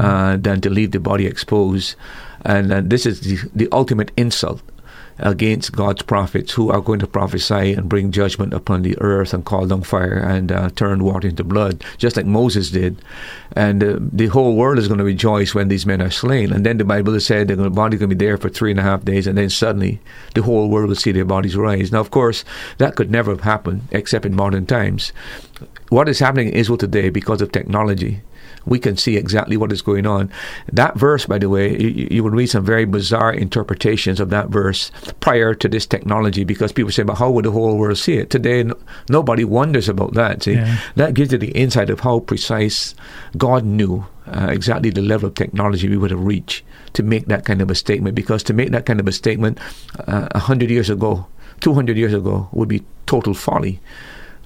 uh, 0.01 0.36
than 0.38 0.61
to 0.62 0.70
leave 0.70 0.93
the 0.93 1.01
body 1.01 1.26
exposed. 1.26 1.97
And, 2.45 2.72
and 2.72 2.90
this 2.90 3.07
is 3.07 3.20
the, 3.20 3.51
the 3.55 3.68
ultimate 3.72 4.11
insult 4.16 4.62
against 5.18 5.72
God's 5.72 6.03
prophets 6.03 6.53
who 6.53 6.70
are 6.70 6.80
going 6.80 6.99
to 6.99 7.07
prophesy 7.07 7.74
and 7.74 7.88
bring 7.88 8.12
judgment 8.12 8.53
upon 8.55 8.82
the 8.82 8.99
earth 9.01 9.34
and 9.34 9.45
call 9.45 9.66
down 9.66 9.82
fire 9.82 10.18
and 10.18 10.51
uh, 10.51 10.70
turn 10.70 11.05
water 11.05 11.28
into 11.28 11.45
blood, 11.45 11.84
just 11.99 12.16
like 12.16 12.26
Moses 12.26 12.70
did. 12.70 13.01
And 13.55 13.84
uh, 13.84 13.99
the 14.01 14.28
whole 14.28 14.57
world 14.57 14.78
is 14.78 14.88
going 14.88 14.99
to 14.99 15.05
rejoice 15.05 15.55
when 15.55 15.68
these 15.68 15.86
men 15.86 16.03
are 16.03 16.11
slain. 16.11 16.53
And 16.53 16.64
then 16.66 16.78
the 16.78 16.84
Bible 16.84 17.18
said 17.20 17.49
their 17.49 17.70
body 17.70 17.97
going 17.97 18.11
to 18.11 18.16
be 18.16 18.24
there 18.24 18.38
for 18.38 18.49
three 18.49 18.70
and 18.70 18.80
a 18.80 18.84
half 18.84 19.05
days, 19.05 19.26
and 19.26 19.36
then 19.38 19.51
suddenly 19.51 20.01
the 20.34 20.43
whole 20.43 20.68
world 20.68 20.88
will 20.88 20.97
see 20.97 21.12
their 21.12 21.24
bodies 21.24 21.57
rise. 21.57 21.93
Now, 21.93 22.01
of 22.01 22.11
course, 22.11 22.45
that 22.78 22.97
could 22.97 23.11
never 23.11 23.30
have 23.30 23.43
happened 23.43 23.82
except 23.90 24.26
in 24.26 24.34
modern 24.34 24.66
times. 24.66 25.12
What 25.90 26.09
is 26.09 26.18
happening 26.18 26.49
in 26.49 26.55
Israel 26.55 26.78
today 26.78 27.11
because 27.11 27.43
of 27.43 27.53
technology? 27.53 28.22
We 28.66 28.78
can 28.78 28.96
see 28.96 29.16
exactly 29.16 29.56
what 29.56 29.72
is 29.72 29.82
going 29.82 30.06
on. 30.06 30.30
That 30.72 30.96
verse, 30.96 31.26
by 31.26 31.38
the 31.38 31.48
way, 31.48 31.78
you, 31.78 32.08
you 32.10 32.24
would 32.24 32.34
read 32.34 32.46
some 32.46 32.64
very 32.64 32.84
bizarre 32.84 33.32
interpretations 33.32 34.20
of 34.20 34.30
that 34.30 34.48
verse 34.48 34.90
prior 35.20 35.54
to 35.54 35.68
this 35.68 35.86
technology 35.86 36.44
because 36.44 36.72
people 36.72 36.92
say, 36.92 37.02
but 37.02 37.16
how 37.18 37.30
would 37.30 37.44
the 37.44 37.50
whole 37.50 37.76
world 37.76 37.98
see 37.98 38.14
it? 38.14 38.30
Today, 38.30 38.62
no, 38.62 38.74
nobody 39.08 39.44
wonders 39.44 39.88
about 39.88 40.14
that. 40.14 40.42
See, 40.42 40.52
Yeah. 40.54 40.78
that 40.96 41.14
gives 41.14 41.32
you 41.32 41.38
the 41.38 41.50
insight 41.52 41.90
of 41.90 42.00
how 42.00 42.20
precise 42.20 42.94
God 43.36 43.64
knew 43.64 44.06
uh, 44.26 44.48
exactly 44.50 44.90
the 44.90 45.02
level 45.02 45.28
of 45.28 45.34
technology 45.34 45.88
we 45.88 45.96
would 45.96 46.10
have 46.10 46.24
reached 46.24 46.62
to 46.92 47.02
make 47.02 47.26
that 47.26 47.44
kind 47.44 47.60
of 47.60 47.70
a 47.70 47.74
statement. 47.74 48.14
Because 48.14 48.42
to 48.44 48.52
make 48.52 48.70
that 48.70 48.86
kind 48.86 49.00
of 49.00 49.08
a 49.08 49.12
statement 49.12 49.58
uh, 50.06 50.28
a 50.30 50.38
hundred 50.38 50.70
years 50.70 50.88
ago, 50.90 51.26
two 51.60 51.74
hundred 51.74 51.96
years 51.96 52.14
ago, 52.14 52.48
would 52.52 52.68
be 52.68 52.82
total 53.06 53.34
folly. 53.34 53.80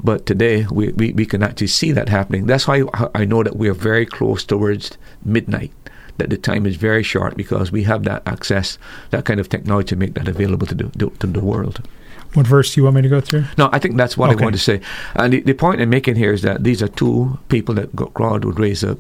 But 0.03 0.27
today 0.27 0.67
we, 0.71 0.89
we, 0.93 1.13
we 1.13 1.27
can 1.27 1.43
actually 1.43 1.69
see 1.69 1.93
that 1.93 2.09
happening. 2.09 2.47
That's 2.47 2.69
why 2.69 2.85
I, 3.15 3.25
know 3.25 3.43
that 3.43 3.57
we 3.57 3.69
are 3.69 3.75
very 3.75 4.07
close 4.07 4.45
towards 4.45 4.97
midnight. 5.25 5.73
That 6.19 6.31
the 6.31 6.39
time 6.39 6.65
is 6.67 6.77
very 6.77 7.03
short 7.03 7.37
because 7.37 7.71
we 7.71 7.83
have 7.83 8.05
that 8.05 8.23
access, 8.27 8.79
that 9.11 9.25
kind 9.25 9.39
of 9.39 9.49
technology 9.49 9.89
to 9.89 9.97
make 9.97 10.15
that 10.15 10.29
available 10.29 10.67
to 10.67 10.75
the, 10.75 11.11
to 11.11 11.27
the 11.27 11.41
world. 11.41 11.87
What 12.35 12.47
verse 12.47 12.75
do 12.75 12.81
you 12.81 12.85
want 12.85 12.97
me 12.97 13.03
to 13.03 13.09
go 13.09 13.21
through? 13.21 13.45
No, 13.57 13.69
I 13.73 13.79
think 13.79 13.97
that's 13.97 14.17
what 14.17 14.31
Okay. 14.31 14.41
I 14.43 14.45
want 14.45 14.55
to 14.57 14.61
say. 14.63 14.81
And 15.15 15.33
the, 15.33 15.41
the 15.41 15.55
point 15.55 15.81
I'm 15.81 15.91
making 15.91 16.17
here 16.17 16.33
is 16.33 16.43
that 16.43 16.65
these 16.65 16.83
are 16.83 16.89
two 16.89 17.39
people 17.49 17.75
that 17.77 17.95
Go- 17.97 18.11
God 18.15 18.45
would 18.45 18.59
raise 18.61 18.85
up. 18.85 18.99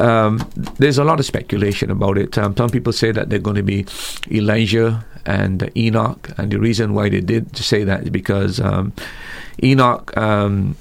Um, 0.00 0.38
there's 0.78 0.98
a 0.98 1.04
lot 1.04 1.18
of 1.20 1.26
speculation 1.26 1.90
about 1.90 2.18
it. 2.18 2.36
Um, 2.36 2.56
some 2.56 2.70
people 2.70 2.92
say 2.92 3.10
that 3.12 3.30
they're 3.30 3.38
going 3.38 3.56
to 3.56 3.62
be 3.62 3.86
Elijah 4.30 5.04
and 5.26 5.70
Enoch, 5.76 6.30
and 6.36 6.50
the 6.50 6.58
reason 6.58 6.92
why 6.92 7.08
they 7.08 7.20
did 7.22 7.56
say 7.56 7.84
that 7.84 8.02
is 8.02 8.10
because 8.10 8.60
um, 8.60 8.92
Enoch, 9.62 10.14
um, 10.18 10.76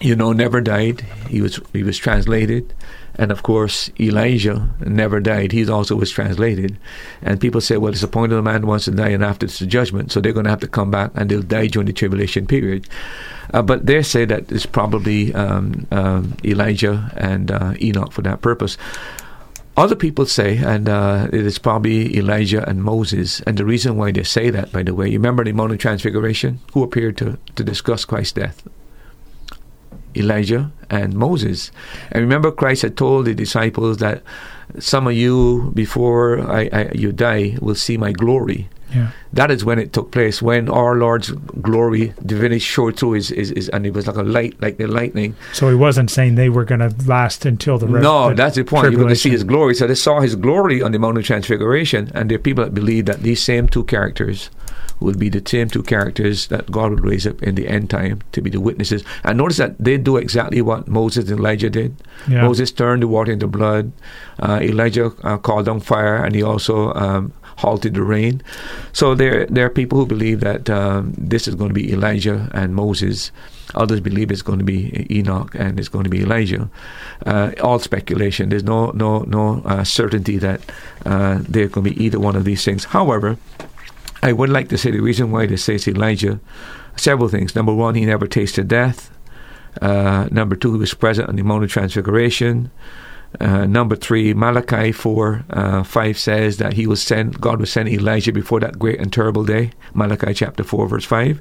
you 0.00 0.16
know, 0.16 0.32
never 0.32 0.60
died. 0.62 1.02
He 1.28 1.42
was 1.42 1.60
he 1.72 1.82
was 1.82 1.98
translated, 1.98 2.72
and 3.16 3.30
of 3.30 3.42
course 3.42 3.90
Elijah 3.98 4.68
never 4.80 5.20
died. 5.20 5.52
He 5.52 5.68
also 5.68 5.96
was 5.96 6.10
translated. 6.10 6.76
And 7.22 7.40
people 7.40 7.60
say, 7.60 7.76
well, 7.76 7.92
it's 7.92 8.02
appointed 8.02 8.36
a 8.36 8.42
man 8.42 8.66
wants 8.66 8.86
to 8.86 8.90
die, 8.90 9.10
and 9.10 9.24
after 9.24 9.46
it's 9.46 9.58
the 9.58 9.66
judgment, 9.66 10.12
so 10.12 10.20
they're 10.20 10.32
going 10.32 10.44
to 10.44 10.50
have 10.50 10.60
to 10.60 10.68
come 10.68 10.90
back 10.90 11.10
and 11.14 11.30
they'll 11.30 11.42
die 11.42 11.68
during 11.68 11.86
the 11.86 11.92
tribulation 11.92 12.46
period. 12.46 12.86
Uh, 13.52 13.62
but 13.62 13.86
they 13.86 14.02
say 14.02 14.24
that 14.24 14.50
it's 14.50 14.66
probably 14.66 15.34
um, 15.34 15.86
um, 15.90 16.36
Elijah 16.44 17.12
and 17.16 17.50
uh, 17.50 17.74
Enoch 17.80 18.12
for 18.12 18.22
that 18.22 18.40
purpose. 18.40 18.76
Other 19.76 19.96
people 19.96 20.24
say, 20.26 20.58
and 20.58 20.88
uh, 20.88 21.28
it 21.32 21.44
is 21.44 21.58
probably 21.58 22.16
Elijah 22.16 22.68
and 22.68 22.82
Moses. 22.82 23.40
And 23.40 23.58
the 23.58 23.64
reason 23.64 23.96
why 23.96 24.12
they 24.12 24.22
say 24.22 24.50
that, 24.50 24.70
by 24.70 24.84
the 24.84 24.94
way, 24.94 25.08
you 25.08 25.18
remember 25.18 25.42
the 25.42 25.52
Mount 25.52 25.72
of 25.72 25.78
Transfiguration? 25.78 26.60
Who 26.72 26.84
appeared 26.84 27.16
to, 27.18 27.38
to 27.56 27.64
discuss 27.64 28.04
Christ's 28.04 28.34
death? 28.34 28.62
Elijah 30.16 30.70
and 30.90 31.14
Moses. 31.14 31.70
And 32.10 32.22
remember, 32.22 32.50
Christ 32.50 32.82
had 32.82 32.96
told 32.96 33.26
the 33.26 33.34
disciples 33.34 33.98
that 33.98 34.22
some 34.78 35.06
of 35.06 35.14
you, 35.14 35.72
before 35.74 36.40
I, 36.40 36.68
I, 36.72 36.90
you 36.94 37.12
die, 37.12 37.56
will 37.60 37.74
see 37.74 37.96
my 37.96 38.12
glory. 38.12 38.68
Yeah. 38.94 39.10
That 39.32 39.50
is 39.50 39.64
when 39.64 39.78
it 39.80 39.92
took 39.92 40.12
place, 40.12 40.40
when 40.40 40.68
our 40.68 40.94
Lord's 40.94 41.30
glory, 41.30 42.14
divinity 42.24 42.60
showed 42.60 42.96
through 42.96 43.12
his, 43.12 43.28
his, 43.28 43.50
his 43.50 43.68
and 43.70 43.84
it 43.86 43.92
was 43.92 44.06
like 44.06 44.16
a 44.16 44.22
light, 44.22 44.60
like 44.62 44.76
the 44.76 44.86
lightning. 44.86 45.34
So 45.52 45.68
he 45.68 45.74
wasn't 45.74 46.10
saying 46.10 46.36
they 46.36 46.48
were 46.48 46.64
going 46.64 46.80
to 46.80 46.94
last 47.06 47.44
until 47.44 47.78
the 47.78 47.88
rev- 47.88 48.02
no, 48.02 48.34
that's 48.34 48.54
the 48.54 48.64
point. 48.64 48.92
You're 48.92 49.00
going 49.00 49.08
to 49.08 49.16
see 49.16 49.30
his 49.30 49.42
glory. 49.42 49.74
So 49.74 49.88
they 49.88 49.96
saw 49.96 50.20
his 50.20 50.36
glory 50.36 50.80
on 50.80 50.92
the 50.92 50.98
Mount 51.00 51.18
of 51.18 51.24
Transfiguration, 51.24 52.12
and 52.14 52.30
there 52.30 52.36
are 52.36 52.40
people 52.40 52.64
that 52.64 52.72
believe 52.72 53.06
that 53.06 53.22
these 53.22 53.42
same 53.42 53.68
two 53.68 53.84
characters 53.84 54.50
will 55.00 55.14
be 55.14 55.28
the 55.28 55.42
same 55.44 55.68
two 55.68 55.82
characters 55.82 56.48
that 56.48 56.70
God 56.70 56.90
would 56.90 57.04
raise 57.04 57.26
up 57.26 57.42
in 57.42 57.54
the 57.54 57.68
end 57.68 57.90
time 57.90 58.22
to 58.32 58.40
be 58.40 58.50
the 58.50 58.60
witnesses. 58.60 59.04
And 59.22 59.38
notice 59.38 59.58
that 59.58 59.76
they 59.78 59.98
do 59.98 60.16
exactly 60.16 60.62
what 60.62 60.88
Moses 60.88 61.30
and 61.30 61.38
Elijah 61.38 61.70
did. 61.70 61.96
Yeah. 62.28 62.42
Moses 62.42 62.70
turned 62.72 63.02
the 63.02 63.08
water 63.08 63.32
into 63.32 63.46
blood. 63.46 63.92
Uh, 64.38 64.60
Elijah 64.62 65.12
uh, 65.22 65.38
called 65.38 65.66
down 65.66 65.80
fire, 65.80 66.16
and 66.16 66.34
he 66.34 66.42
also 66.42 66.92
um, 66.94 67.32
halted 67.56 67.94
the 67.94 68.02
rain. 68.02 68.42
So 68.92 69.14
there, 69.14 69.46
there 69.46 69.66
are 69.66 69.70
people 69.70 69.98
who 69.98 70.06
believe 70.06 70.40
that 70.40 70.68
um, 70.70 71.14
this 71.16 71.46
is 71.48 71.54
going 71.54 71.68
to 71.68 71.74
be 71.74 71.92
Elijah 71.92 72.50
and 72.52 72.74
Moses. 72.74 73.30
Others 73.74 74.00
believe 74.00 74.30
it's 74.30 74.42
going 74.42 74.58
to 74.58 74.64
be 74.64 75.06
Enoch 75.10 75.54
and 75.54 75.78
it's 75.78 75.88
going 75.88 76.04
to 76.04 76.10
be 76.10 76.22
Elijah. 76.22 76.68
Uh, 77.26 77.52
all 77.62 77.78
speculation. 77.78 78.48
There's 78.48 78.64
no, 78.64 78.90
no, 78.90 79.20
no 79.20 79.62
uh, 79.64 79.84
certainty 79.84 80.38
that 80.38 80.60
uh, 81.04 81.38
they're 81.48 81.68
going 81.68 81.84
to 81.86 81.94
be 81.94 82.04
either 82.04 82.20
one 82.20 82.36
of 82.36 82.44
these 82.44 82.64
things. 82.64 82.84
However, 82.84 83.36
I 84.24 84.32
would 84.32 84.48
like 84.48 84.70
to 84.70 84.78
say 84.78 84.90
the 84.90 85.00
reason 85.00 85.30
why 85.30 85.44
they 85.44 85.56
say 85.56 85.74
it's 85.74 85.86
Elijah. 85.86 86.40
Several 86.96 87.28
things. 87.28 87.54
Number 87.54 87.74
one, 87.74 87.94
he 87.94 88.06
never 88.06 88.26
tasted 88.26 88.68
death. 88.68 89.10
Uh, 89.82 90.28
number 90.30 90.56
two, 90.56 90.72
he 90.72 90.78
was 90.78 90.94
present 90.94 91.28
on 91.28 91.36
the 91.36 91.42
Mount 91.42 91.62
of 91.62 91.70
Transfiguration. 91.70 92.70
Uh, 93.38 93.66
number 93.66 93.94
three, 93.94 94.32
Malachi 94.32 94.92
4 94.92 95.44
uh, 95.50 95.82
5 95.82 96.18
says 96.18 96.56
that 96.56 96.72
he 96.72 96.86
was 96.86 97.02
sent, 97.02 97.38
God 97.38 97.60
was 97.60 97.70
send 97.70 97.90
Elijah 97.90 98.32
before 98.32 98.60
that 98.60 98.78
great 98.78 98.98
and 98.98 99.12
terrible 99.12 99.44
day. 99.44 99.72
Malachi 99.92 100.32
chapter 100.32 100.64
4, 100.64 100.88
verse 100.88 101.04
5. 101.04 101.38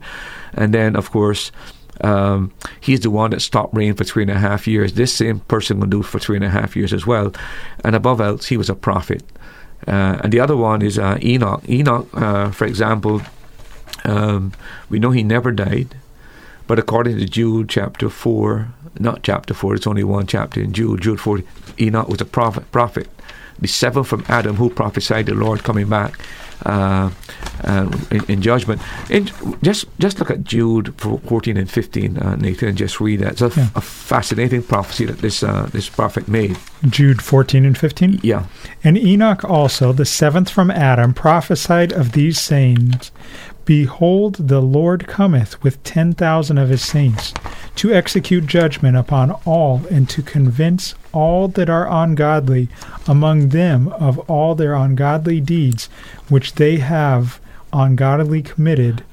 And 0.56 0.74
then, 0.74 0.98
of 0.98 1.10
course, 1.10 1.54
um, 2.02 2.52
he's 2.82 3.00
the 3.00 3.12
one 3.12 3.32
that 3.32 3.40
stopped 3.42 3.74
rain 3.74 3.94
for 3.94 4.04
three 4.04 4.24
and 4.24 4.32
a 4.32 4.40
half 4.40 4.68
years. 4.68 4.94
This 4.94 5.16
same 5.16 5.40
person 5.42 5.80
will 5.80 5.88
do 5.88 6.04
for 6.04 6.20
three 6.20 6.36
and 6.36 6.44
a 6.44 6.50
half 6.50 6.76
years 6.76 6.92
as 6.92 7.08
well. 7.08 7.32
And 7.86 7.96
above 7.96 8.20
else, 8.20 8.48
he 8.48 8.58
was 8.58 8.70
a 8.70 8.76
prophet. 8.76 9.24
Uh, 9.88 10.20
and 10.24 10.32
the 10.32 10.40
other 10.40 10.56
one 10.56 10.82
is 10.82 10.98
uh, 10.98 11.18
Enoch. 11.22 11.68
Enoch, 11.68 12.08
uh, 12.14 12.52
for 12.52 12.66
example, 12.66 13.22
um, 14.06 14.54
we 14.90 15.00
know 15.00 15.12
he 15.12 15.24
never 15.24 15.52
died. 15.52 15.96
But 16.66 16.80
according 16.80 17.18
to 17.18 17.26
Jude 17.26 17.70
chapter 17.70 18.10
4, 18.10 18.68
not 19.00 19.24
chapter 19.24 19.54
4, 19.54 19.76
it's 19.76 19.88
only 19.88 20.04
one 20.04 20.28
chapter 20.28 20.62
in 20.62 20.72
Jude, 20.72 21.02
Jude 21.02 21.20
4, 21.20 21.42
Enoch 21.80 22.08
was 22.08 22.22
a 22.22 22.26
prophet, 22.26 22.72
prophet 22.72 23.10
the 23.60 23.68
seventh 23.68 24.08
from 24.08 24.26
Adam 24.28 24.56
who 24.56 24.70
prophesied 24.70 25.26
the 25.26 25.34
Lord 25.34 25.64
coming 25.64 25.88
back 25.88 26.20
uh, 26.66 27.10
uh, 27.64 27.92
in, 28.12 28.24
in 28.26 28.42
judgment. 28.42 28.82
And 29.10 29.32
just 29.62 29.86
just 30.00 30.20
look 30.20 30.30
at 30.32 30.44
Jude 30.44 30.94
14 31.00 31.58
and 31.58 31.70
15, 31.70 32.18
uh, 32.18 32.36
Nathan, 32.36 32.70
and 32.70 32.78
just 32.78 33.00
read 33.00 33.20
that. 33.22 33.34
It's 33.34 33.42
a, 33.42 33.52
Yeah. 33.56 33.70
a 33.76 33.82
fascinating 33.82 34.64
prophecy 34.64 35.06
that 35.06 35.20
this 35.20 35.44
uh, 35.44 35.68
this 35.72 35.90
prophet 35.90 36.28
made. 36.28 36.58
Jude 36.90 37.22
14 37.22 37.66
and 37.66 37.78
15. 37.78 38.20
Yeah. 38.24 38.46
And 38.84 38.98
Enoch 38.98 39.44
also, 39.46 39.94
the 39.94 40.06
seventh 40.06 40.50
from 40.50 40.70
Adam, 40.72 41.14
prophesied 41.14 41.94
of 41.94 42.12
these 42.14 42.40
sayings 42.40 43.12
Behold, 43.66 44.36
the 44.48 44.62
Lord 44.62 45.08
cometh 45.08 45.62
with 45.64 45.82
ten 45.84 46.14
thousand 46.14 46.58
of 46.58 46.68
his 46.70 46.84
saints, 46.84 47.34
to 47.76 47.94
execute 47.94 48.46
judgment 48.46 48.98
upon 48.98 49.32
all, 49.46 49.82
and 49.90 50.10
to 50.10 50.22
convince 50.22 50.96
all 51.14 51.48
that 51.48 51.70
are 51.70 51.88
ungodly 51.90 52.68
among 53.08 53.50
them 53.50 53.88
of 53.90 54.18
all 54.30 54.56
their 54.56 54.74
ungodly 54.74 55.40
deeds 55.40 55.88
which 56.28 56.56
they 56.56 56.78
have 56.78 57.40
ungodly 57.72 58.42
committed, 58.42 59.04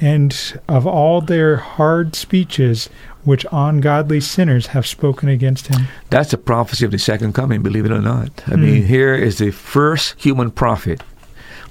and 0.00 0.60
of 0.68 0.86
all 0.86 1.20
their 1.20 1.56
hard 1.56 2.14
speeches 2.16 2.88
which 3.24 3.46
ungodly 3.52 4.20
sinners 4.20 4.68
have 4.68 4.86
spoken 4.86 5.28
against 5.28 5.68
him. 5.68 5.86
That's 6.10 6.32
a 6.32 6.38
prophecy 6.38 6.84
of 6.84 6.90
the 6.90 6.98
second 6.98 7.32
coming, 7.34 7.62
believe 7.62 7.86
it 7.86 7.92
or 7.92 8.02
not. 8.02 8.42
I 8.46 8.54
Hmm. 8.54 8.62
mean, 8.62 8.86
here 8.86 9.14
is 9.14 9.38
the 9.38 9.50
first 9.50 10.14
human 10.18 10.50
prophet 10.50 11.02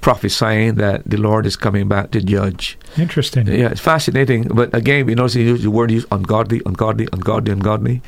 prophesying 0.04 0.76
that 0.76 1.02
the 1.10 1.16
Lord 1.18 1.46
is 1.46 1.56
coming 1.56 1.88
back 1.88 2.12
to 2.12 2.22
judge. 2.22 2.78
Interesting. 2.98 3.48
Yeah, 3.48 3.70
it's 3.70 3.80
fascinating. 3.80 4.50
But 4.50 4.76
again, 4.76 5.06
we 5.06 5.16
notice 5.16 5.34
he 5.34 5.44
used 5.44 5.64
the 5.64 5.72
word 5.72 5.92
used 5.92 6.08
ungodly, 6.12 6.62
ungodly, 6.66 7.08
ungodly, 7.14 7.54
ungodly. 7.54 8.02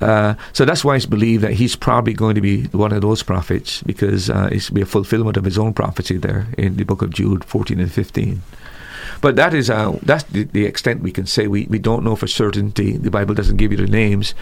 Uh, 0.00 0.34
so 0.52 0.64
that's 0.64 0.84
why 0.84 0.96
it's 0.96 1.06
believed 1.06 1.44
that 1.44 1.52
he's 1.52 1.76
probably 1.76 2.12
going 2.12 2.34
to 2.34 2.40
be 2.40 2.64
one 2.66 2.92
of 2.92 3.02
those 3.02 3.22
prophets 3.22 3.82
because 3.84 4.28
uh, 4.28 4.48
it's 4.50 4.68
be 4.68 4.82
a 4.82 4.86
fulfillment 4.86 5.36
of 5.36 5.44
his 5.44 5.58
own 5.58 5.72
prophecy 5.72 6.16
there 6.18 6.48
in 6.58 6.76
the 6.76 6.84
book 6.84 7.02
of 7.02 7.10
Jude 7.10 7.44
14 7.44 7.78
and 7.78 7.90
15. 7.90 8.42
But 9.20 9.36
that 9.36 9.54
is 9.54 9.68
uh, 9.70 9.98
that's 10.02 10.24
the, 10.24 10.44
the 10.44 10.64
extent 10.64 11.02
we 11.02 11.10
can 11.12 11.26
say. 11.26 11.48
We 11.48 11.66
we 11.66 11.78
don't 11.78 12.04
know 12.04 12.16
for 12.16 12.26
certainty. 12.26 12.96
The 12.96 13.10
Bible 13.10 13.34
doesn't 13.34 13.56
give 13.56 13.72
you 13.72 13.78
the 13.78 13.86
names, 13.86 14.34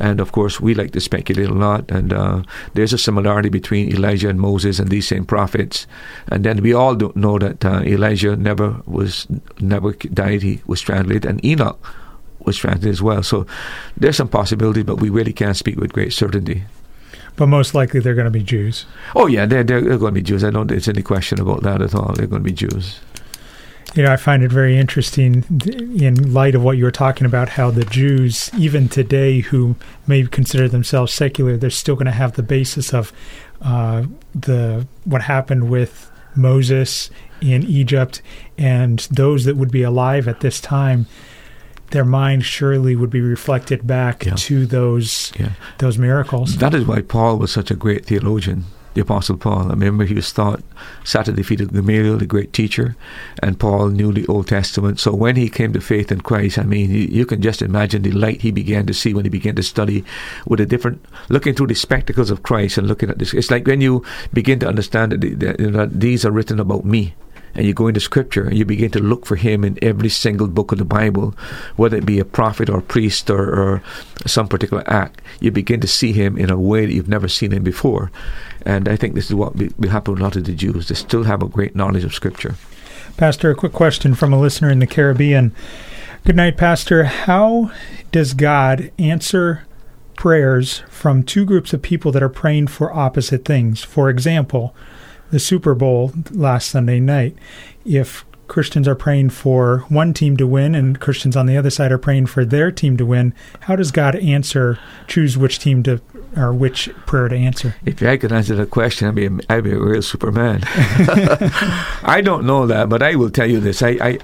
and 0.00 0.20
of 0.20 0.32
course 0.32 0.60
we 0.60 0.74
like 0.74 0.92
to 0.92 1.00
speculate 1.00 1.48
a 1.48 1.54
lot. 1.54 1.90
And 1.90 2.12
uh, 2.12 2.42
there's 2.72 2.92
a 2.92 2.98
similarity 2.98 3.48
between 3.48 3.92
Elijah 3.92 4.28
and 4.28 4.40
Moses 4.40 4.78
and 4.78 4.88
these 4.88 5.06
same 5.06 5.24
prophets. 5.24 5.86
And 6.28 6.44
then 6.44 6.62
we 6.62 6.72
all 6.72 6.96
know 7.14 7.38
that 7.38 7.64
uh, 7.64 7.82
Elijah 7.84 8.36
never 8.36 8.80
was 8.86 9.26
never 9.60 9.92
died. 9.92 10.42
He 10.42 10.62
was 10.66 10.80
translated, 10.80 11.26
and 11.26 11.44
Enoch 11.44 11.78
was 12.40 12.56
translated 12.56 12.90
as 12.90 13.02
well. 13.02 13.22
So 13.22 13.46
there's 13.96 14.16
some 14.16 14.28
possibilities, 14.28 14.84
but 14.84 15.00
we 15.00 15.10
really 15.10 15.32
can't 15.32 15.56
speak 15.56 15.76
with 15.76 15.92
great 15.92 16.12
certainty. 16.12 16.64
But 17.36 17.46
most 17.46 17.74
likely 17.74 18.00
they're 18.00 18.14
going 18.14 18.26
to 18.26 18.30
be 18.30 18.42
Jews. 18.42 18.86
Oh 19.16 19.26
yeah, 19.26 19.44
they're, 19.44 19.64
they're, 19.64 19.80
they're 19.80 19.98
going 19.98 20.14
to 20.14 20.20
be 20.20 20.22
Jews. 20.22 20.44
I 20.44 20.50
don't. 20.50 20.68
There's 20.68 20.88
any 20.88 21.02
question 21.02 21.40
about 21.40 21.62
that 21.62 21.82
at 21.82 21.94
all. 21.94 22.12
They're 22.14 22.28
going 22.28 22.42
to 22.44 22.48
be 22.48 22.52
Jews. 22.52 23.00
You 23.94 24.02
know, 24.02 24.12
I 24.12 24.16
find 24.16 24.42
it 24.42 24.50
very 24.50 24.76
interesting 24.76 25.44
in 26.00 26.32
light 26.32 26.56
of 26.56 26.62
what 26.64 26.76
you 26.76 26.82
were 26.84 26.90
talking 26.90 27.26
about, 27.26 27.50
how 27.50 27.70
the 27.70 27.84
Jews, 27.84 28.50
even 28.58 28.88
today, 28.88 29.38
who 29.40 29.76
may 30.08 30.24
consider 30.26 30.68
themselves 30.68 31.12
secular, 31.12 31.56
they're 31.56 31.70
still 31.70 31.94
going 31.94 32.06
to 32.06 32.10
have 32.12 32.32
the 32.32 32.42
basis 32.42 32.92
of 32.92 33.12
uh, 33.62 34.04
the 34.34 34.86
what 35.04 35.22
happened 35.22 35.70
with 35.70 36.10
Moses 36.34 37.08
in 37.40 37.62
Egypt, 37.62 38.20
and 38.58 38.98
those 39.12 39.44
that 39.44 39.56
would 39.56 39.70
be 39.70 39.82
alive 39.84 40.26
at 40.26 40.40
this 40.40 40.60
time. 40.60 41.06
Their 41.90 42.04
mind 42.04 42.44
surely 42.44 42.96
would 42.96 43.10
be 43.10 43.20
reflected 43.20 43.86
back 43.86 44.24
Yeah. 44.26 44.34
to 44.34 44.66
those 44.66 45.32
Yeah. 45.38 45.50
those 45.78 45.98
miracles. 45.98 46.56
That 46.56 46.74
is 46.74 46.84
why 46.84 47.02
Paul 47.02 47.38
was 47.38 47.52
such 47.52 47.70
a 47.70 47.76
great 47.76 48.04
theologian, 48.06 48.64
the 48.94 49.02
Apostle 49.02 49.36
Paul. 49.36 49.66
I 49.66 49.70
remember 49.70 50.04
he 50.04 50.14
was 50.14 50.32
thought, 50.32 50.62
sat 51.04 51.28
at 51.28 51.36
the 51.36 51.42
feet 51.42 51.60
of 51.60 51.72
Gamaliel, 51.72 52.18
the 52.18 52.26
great 52.26 52.52
teacher, 52.52 52.96
and 53.42 53.58
Paul 53.58 53.88
knew 53.88 54.12
the 54.12 54.26
Old 54.26 54.48
Testament. 54.48 55.00
So 55.00 55.14
when 55.14 55.36
he 55.36 55.48
came 55.48 55.72
to 55.72 55.80
faith 55.80 56.10
in 56.10 56.20
Christ, 56.20 56.58
I 56.58 56.62
mean, 56.62 56.90
you, 56.90 57.26
can 57.26 57.42
just 57.42 57.62
imagine 57.62 58.02
the 58.02 58.12
light 58.12 58.42
he 58.42 58.50
began 58.50 58.86
to 58.86 58.94
see 58.94 59.12
when 59.12 59.24
he 59.24 59.30
began 59.30 59.56
to 59.56 59.62
study 59.62 60.04
with 60.46 60.60
a 60.60 60.66
different, 60.66 61.04
looking 61.28 61.54
through 61.54 61.68
the 61.68 61.74
spectacles 61.74 62.30
of 62.30 62.42
Christ 62.42 62.78
and 62.78 62.86
looking 62.86 63.10
at 63.10 63.18
this. 63.18 63.34
It's 63.34 63.50
like 63.50 63.66
when 63.66 63.80
you 63.80 64.04
begin 64.32 64.58
to 64.60 64.68
understand 64.68 65.12
that, 65.12 65.40
that, 65.40 65.60
you 65.60 65.70
know, 65.70 65.86
that 65.86 66.00
these 66.00 66.24
are 66.24 66.30
written 66.30 66.60
about 66.60 66.84
me 66.84 67.14
and 67.54 67.66
you 67.66 67.74
go 67.74 67.86
into 67.86 68.00
scripture 68.00 68.44
and 68.44 68.56
you 68.56 68.64
begin 68.64 68.90
to 68.92 68.98
look 68.98 69.26
for 69.26 69.36
him 69.36 69.64
in 69.64 69.78
every 69.82 70.08
single 70.08 70.46
book 70.48 70.72
of 70.72 70.78
the 70.78 70.84
Bible, 70.84 71.34
whether 71.76 71.96
it 71.96 72.06
be 72.06 72.18
a 72.18 72.24
prophet 72.24 72.68
or 72.68 72.80
priest 72.80 73.30
or, 73.30 73.54
or 73.54 73.82
some 74.26 74.48
particular 74.48 74.82
act, 74.86 75.20
you 75.40 75.50
begin 75.50 75.80
to 75.80 75.86
see 75.86 76.12
him 76.12 76.36
in 76.36 76.50
a 76.50 76.58
way 76.58 76.86
that 76.86 76.92
you've 76.92 77.08
never 77.08 77.28
seen 77.28 77.52
him 77.52 77.62
before. 77.62 78.10
And 78.66 78.88
I 78.88 78.96
think 78.96 79.14
this 79.14 79.26
is 79.26 79.34
what 79.34 79.54
will 79.56 79.90
happen 79.90 80.14
with 80.14 80.20
a 80.20 80.24
lot 80.24 80.36
of 80.36 80.44
the 80.44 80.54
Jews. 80.54 80.88
They 80.88 80.94
still 80.94 81.24
have 81.24 81.42
a 81.42 81.48
great 81.48 81.76
knowledge 81.76 82.04
of 82.04 82.14
scripture. 82.14 82.56
Pastor, 83.16 83.50
a 83.50 83.54
quick 83.54 83.72
question 83.72 84.14
from 84.14 84.32
a 84.32 84.40
listener 84.40 84.70
in 84.70 84.80
the 84.80 84.86
Caribbean. 84.86 85.54
Good 86.24 86.36
night, 86.36 86.56
Pastor. 86.56 87.04
How 87.04 87.70
does 88.10 88.34
God 88.34 88.90
answer 88.98 89.66
prayers 90.16 90.82
from 90.88 91.22
two 91.22 91.44
groups 91.44 91.72
of 91.72 91.82
people 91.82 92.10
that 92.12 92.22
are 92.22 92.28
praying 92.28 92.68
for 92.68 92.92
opposite 92.92 93.44
things? 93.44 93.84
For 93.84 94.08
example, 94.08 94.74
the 95.34 95.40
Super 95.40 95.74
Bowl 95.74 96.12
last 96.30 96.70
Sunday 96.70 97.00
night. 97.00 97.36
If 97.84 98.24
Christians 98.46 98.86
are 98.86 98.94
praying 98.94 99.30
for 99.30 99.84
one 99.88 100.14
team 100.14 100.36
to 100.36 100.46
win 100.46 100.74
and 100.74 101.00
Christians 101.00 101.36
on 101.36 101.46
the 101.46 101.56
other 101.56 101.70
side 101.70 101.90
are 101.90 101.98
praying 101.98 102.26
for 102.26 102.44
their 102.44 102.70
team 102.70 102.96
to 102.98 103.04
win, 103.04 103.34
how 103.60 103.74
does 103.74 103.90
God 103.90 104.14
answer, 104.16 104.78
choose 105.08 105.36
which 105.36 105.58
team 105.58 105.82
to, 105.82 106.00
or 106.36 106.52
which 106.52 106.88
prayer 107.04 107.28
to 107.28 107.36
answer? 107.36 107.74
If 107.84 108.00
I 108.02 108.16
could 108.16 108.32
answer 108.32 108.54
that 108.54 108.70
question, 108.70 109.08
I'd 109.08 109.14
be 109.16 109.26
a, 109.26 109.30
I'd 109.50 109.64
be 109.64 109.72
a 109.72 109.78
real 109.78 110.02
Superman. 110.02 110.60
I 110.66 112.22
don't 112.24 112.46
know 112.46 112.66
that, 112.68 112.88
but 112.88 113.02
I 113.02 113.16
will 113.16 113.30
tell 113.30 113.50
you 113.50 113.58
this. 113.58 113.82
I, 113.82 113.90
I, 114.00 114.18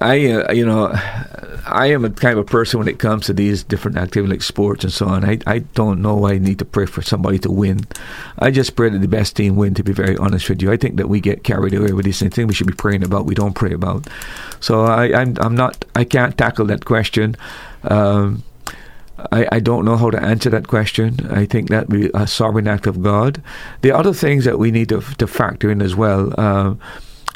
I 0.00 0.30
uh, 0.30 0.52
you 0.52 0.64
know, 0.64 0.92
I 1.66 1.86
am 1.86 2.04
a 2.04 2.10
kind 2.10 2.38
of 2.38 2.38
a 2.38 2.44
person 2.44 2.78
when 2.78 2.88
it 2.88 2.98
comes 2.98 3.26
to 3.26 3.32
these 3.32 3.62
different 3.62 3.96
activities 3.96 4.30
like 4.30 4.42
sports 4.42 4.84
and 4.84 4.92
so 4.92 5.06
on. 5.06 5.24
I, 5.24 5.38
I 5.46 5.60
don't 5.60 6.02
know 6.02 6.26
I 6.26 6.38
need 6.38 6.58
to 6.58 6.64
pray 6.64 6.86
for 6.86 7.02
somebody 7.02 7.38
to 7.40 7.50
win. 7.50 7.86
I 8.38 8.50
just 8.50 8.76
pray 8.76 8.88
that 8.90 8.98
the 8.98 9.08
best 9.08 9.36
team 9.36 9.56
win, 9.56 9.74
to 9.74 9.82
be 9.82 9.92
very 9.92 10.16
honest 10.16 10.48
with 10.48 10.62
you. 10.62 10.72
I 10.72 10.76
think 10.76 10.96
that 10.96 11.08
we 11.08 11.20
get 11.20 11.44
carried 11.44 11.74
away 11.74 11.92
with 11.92 12.04
these 12.04 12.20
things 12.20 12.36
we 12.36 12.54
should 12.54 12.66
be 12.66 12.72
praying 12.72 13.04
about, 13.04 13.26
we 13.26 13.34
don't 13.34 13.54
pray 13.54 13.72
about. 13.72 14.06
So 14.60 14.84
I, 14.84 15.20
I'm, 15.20 15.36
I'm 15.40 15.54
not, 15.54 15.84
I 15.94 16.04
can't 16.04 16.36
tackle 16.36 16.66
that 16.66 16.84
question. 16.84 17.36
Um, 17.84 18.42
I, 19.32 19.46
I 19.52 19.60
don't 19.60 19.84
know 19.84 19.96
how 19.96 20.10
to 20.10 20.22
answer 20.22 20.50
that 20.50 20.68
question. 20.68 21.30
I 21.30 21.44
think 21.44 21.68
that 21.68 21.88
be 21.88 22.10
a 22.14 22.26
sovereign 22.26 22.66
act 22.66 22.86
of 22.86 23.02
God. 23.02 23.42
The 23.82 23.92
other 23.92 24.14
things 24.14 24.44
that 24.44 24.58
we 24.58 24.70
need 24.70 24.88
to, 24.88 25.00
to 25.00 25.26
factor 25.26 25.70
in 25.70 25.82
as 25.82 25.94
well. 25.94 26.32
Uh, 26.38 26.74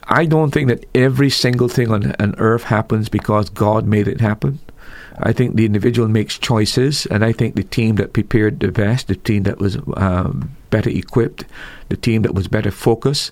I 0.09 0.27
don't 0.27 0.51
think 0.51 0.69
that 0.69 0.87
every 0.95 1.31
single 1.31 1.69
thing 1.69 1.91
on, 1.91 2.15
on 2.19 2.35
earth 2.39 2.65
happens 2.65 3.09
because 3.09 3.49
God 3.51 3.87
made 3.87 4.09
it 4.09 4.21
happen. 4.21 4.59
I 5.19 5.33
think 5.33 5.55
the 5.55 5.65
individual 5.65 6.09
makes 6.09 6.39
choices, 6.39 7.07
and 7.07 7.25
I 7.25 7.33
think 7.33 7.55
the 7.55 7.63
team 7.63 7.97
that 7.97 8.13
prepared 8.13 8.61
the 8.61 8.73
best, 8.73 9.07
the 9.07 9.15
team 9.15 9.45
that 9.45 9.59
was 9.59 9.79
um, 9.97 10.51
better 10.71 10.91
equipped, 10.91 11.45
the 11.89 11.97
team 11.97 12.23
that 12.23 12.35
was 12.35 12.49
better 12.49 12.73
focused, 12.73 13.31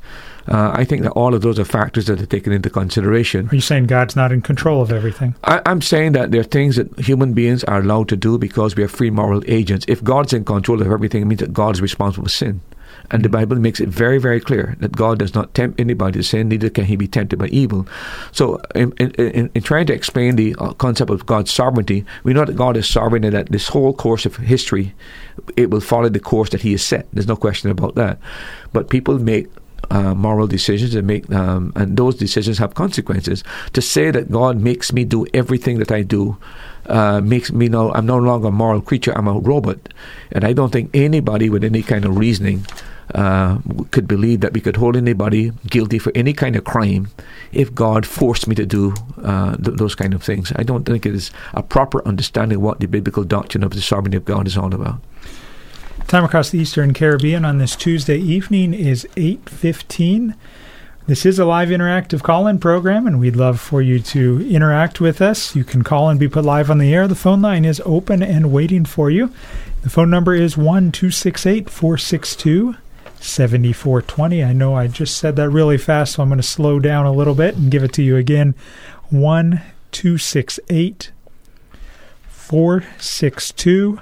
uh, 0.49 0.73
I 0.75 0.85
think 0.85 1.03
that 1.03 1.11
all 1.13 1.35
of 1.35 1.43
those 1.43 1.59
are 1.59 1.65
factors 1.65 2.07
that 2.07 2.21
are 2.21 2.27
taken 2.27 2.53
into 2.53 2.71
consideration. 2.71 3.49
Are 3.49 3.55
you 3.55 3.61
saying 3.61 3.87
God's 3.87 4.15
not 4.15 4.33
in 4.33 4.43
control 4.43 4.81
of 4.81 4.93
everything? 4.93 5.35
I, 5.45 5.61
I'm 5.67 5.83
saying 5.83 6.13
that 6.13 6.31
there 6.31 6.41
are 6.41 6.45
things 6.45 6.77
that 6.77 6.99
human 7.01 7.33
beings 7.33 7.65
are 7.65 7.81
allowed 7.81 8.09
to 8.11 8.17
do 8.17 8.39
because 8.39 8.77
we 8.77 8.83
are 8.83 8.89
free 8.89 9.11
moral 9.11 9.43
agents. 9.47 9.85
If 9.89 10.03
God's 10.03 10.33
in 10.33 10.45
control 10.45 10.81
of 10.81 10.91
everything, 10.91 11.23
it 11.23 11.27
means 11.27 11.41
that 11.41 11.53
God 11.53 11.75
is 11.75 11.81
responsible 11.81 12.27
for 12.27 12.31
sin. 12.31 12.61
And 13.11 13.25
the 13.25 13.29
Bible 13.29 13.57
makes 13.57 13.81
it 13.81 13.89
very, 13.89 14.19
very 14.19 14.41
clear 14.41 14.77
that 14.81 14.93
God 14.93 15.19
does 15.19 15.35
not 15.35 15.55
tempt 15.55 15.81
anybody 15.81 16.19
to 16.19 16.23
sin, 16.23 16.49
neither 16.49 16.71
can 16.71 16.85
he 16.85 16.97
be 16.97 17.07
tempted 17.07 17.39
by 17.39 17.47
evil. 17.49 17.87
So, 18.33 18.61
in, 18.75 18.93
in, 18.99 19.11
in, 19.13 19.51
in 19.55 19.63
trying 19.63 19.87
to 19.87 19.93
explain 19.93 20.37
the 20.37 20.55
uh, 20.59 20.73
concept 20.75 21.11
of 21.11 21.27
God's 21.27 21.51
sovereignty, 21.51 22.05
we 22.25 22.33
know 22.33 22.45
that 22.45 22.57
God 22.57 22.77
is 22.77 22.89
sovereign 22.89 23.25
and 23.25 23.35
that 23.35 23.51
this 23.51 23.69
whole 23.69 23.93
course 23.93 24.25
of 24.25 24.37
history, 24.37 24.95
it 25.57 25.71
will 25.71 25.81
follow 25.81 26.09
the 26.09 26.21
course 26.21 26.51
that 26.51 26.63
he 26.63 26.73
has 26.73 26.83
set. 26.83 27.07
There's 27.13 27.29
no 27.29 27.37
question 27.37 27.71
about 27.71 27.95
that. 27.97 28.19
But 28.73 28.89
people 28.89 29.19
make 29.19 29.49
uh, 29.91 30.15
moral 30.15 30.47
decisions 30.47 30.95
and 30.95 31.07
make 31.07 31.31
um, 31.33 31.73
and 31.77 31.97
those 31.97 32.15
decisions 32.15 32.59
have 32.59 32.75
consequences. 32.75 33.45
To 33.73 33.83
say 33.83 34.11
that 34.11 34.31
God 34.31 34.59
makes 34.59 34.93
me 34.93 35.05
do 35.05 35.27
everything 35.35 35.79
that 35.79 35.93
I 35.93 36.03
do 36.03 36.37
uh, 36.87 37.21
makes 37.21 37.53
me 37.53 37.69
know 37.69 37.93
I'm 37.93 38.07
no 38.07 38.19
longer 38.19 38.49
a 38.49 38.53
moral 38.53 38.81
creature. 38.81 39.13
I'm 39.17 39.29
a 39.29 39.39
robot, 39.39 39.79
and 40.31 40.45
I 40.45 40.53
don't 40.53 40.73
think 40.73 40.91
anybody 40.95 41.49
with 41.49 41.65
any 41.65 41.83
kind 41.83 42.05
of 42.05 42.17
reasoning. 42.17 42.67
Uh, 43.15 43.59
could 43.91 44.09
believe 44.09 44.41
that 44.41 44.55
we 44.55 44.61
could 44.61 44.77
hold 44.77 44.97
anybody 44.97 45.53
guilty 45.67 45.99
for 45.99 46.11
any 46.15 46.33
kind 46.33 46.57
of 46.57 46.65
crime 46.65 47.09
if 47.53 47.75
God 47.75 48.07
forced 48.07 48.47
me 48.47 48.55
to 48.55 48.65
do 48.65 48.95
uh, 49.23 49.55
th- 49.57 49.77
those 49.77 49.95
kind 49.95 50.15
of 50.15 50.23
things. 50.23 50.51
I 50.57 50.63
don't 50.63 50.85
think 50.85 51.05
it 51.05 51.15
is 51.15 51.31
a 51.53 51.63
proper 51.63 52.03
understanding 52.09 52.63
what 52.63 52.81
the 52.81 52.87
biblical 52.87 53.25
doctrine 53.25 53.65
of 53.65 53.73
the 53.73 53.83
sovereignty 53.83 54.17
of 54.17 54.25
God 54.25 54.47
is 54.47 54.57
all 54.57 54.73
about. 54.73 55.03
Time 56.07 56.25
across 56.25 56.51
the 56.51 56.59
Eastern 56.59 56.95
Caribbean 56.95 57.45
on 57.45 57.59
this 57.59 57.77
Tuesday 57.77 58.19
evening 58.19 58.73
is 58.73 59.07
8:15. 59.17 60.35
This 61.05 61.27
is 61.27 61.41
a 61.41 61.45
live 61.45 61.71
interactive 61.71 62.23
call-in 62.23 62.61
program 62.61 63.09
and 63.09 63.19
we'd 63.19 63.35
love 63.35 63.61
for 63.61 63.83
you 63.83 63.99
to 63.99 64.49
interact 64.49 65.01
with 65.01 65.21
us. 65.21 65.57
You 65.57 65.65
can 65.65 65.83
call 65.83 66.09
and 66.09 66.21
be 66.21 66.29
put 66.29 66.45
live 66.45 66.71
on 66.71 66.79
the 66.79 66.95
air. 66.95 67.09
The 67.09 67.17
phone 67.17 67.43
line 67.43 67.65
is 67.65 67.83
open 67.85 68.23
and 68.23 68.53
waiting 68.53 68.85
for 68.85 69.11
you. 69.11 69.33
The 69.83 69.91
phone 69.91 70.11
number 70.11 70.33
is 70.33 70.55
1-268-462 70.55 72.77
7420. 73.19 74.45
I 74.45 74.53
know 74.53 74.77
I 74.77 74.87
just 74.87 75.19
said 75.19 75.35
that 75.37 75.51
really 75.51 75.77
fast, 75.77 76.15
so 76.15 76.23
I'm 76.23 76.29
going 76.29 76.39
to 76.39 76.45
slow 76.45 76.79
down 76.79 77.05
a 77.05 77.13
little 77.13 77.35
bit 77.35 77.57
and 77.57 77.69
give 77.69 77.83
it 77.83 77.93
to 77.95 78.03
you 78.03 78.17
again. 78.17 78.55
1268 79.11 81.11
462 82.29 84.01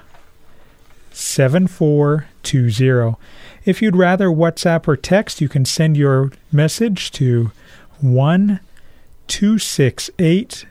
7420. 1.12 3.16
If 3.64 3.80
you'd 3.82 3.96
rather 3.96 4.28
WhatsApp 4.28 4.86
or 4.88 4.96
text, 4.96 5.42
you 5.42 5.48
can 5.48 5.64
send 5.64 5.96
your 5.96 6.32
message 6.50 7.12
to 7.12 7.52
1268 8.00 10.66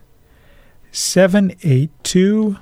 782 0.91 2.57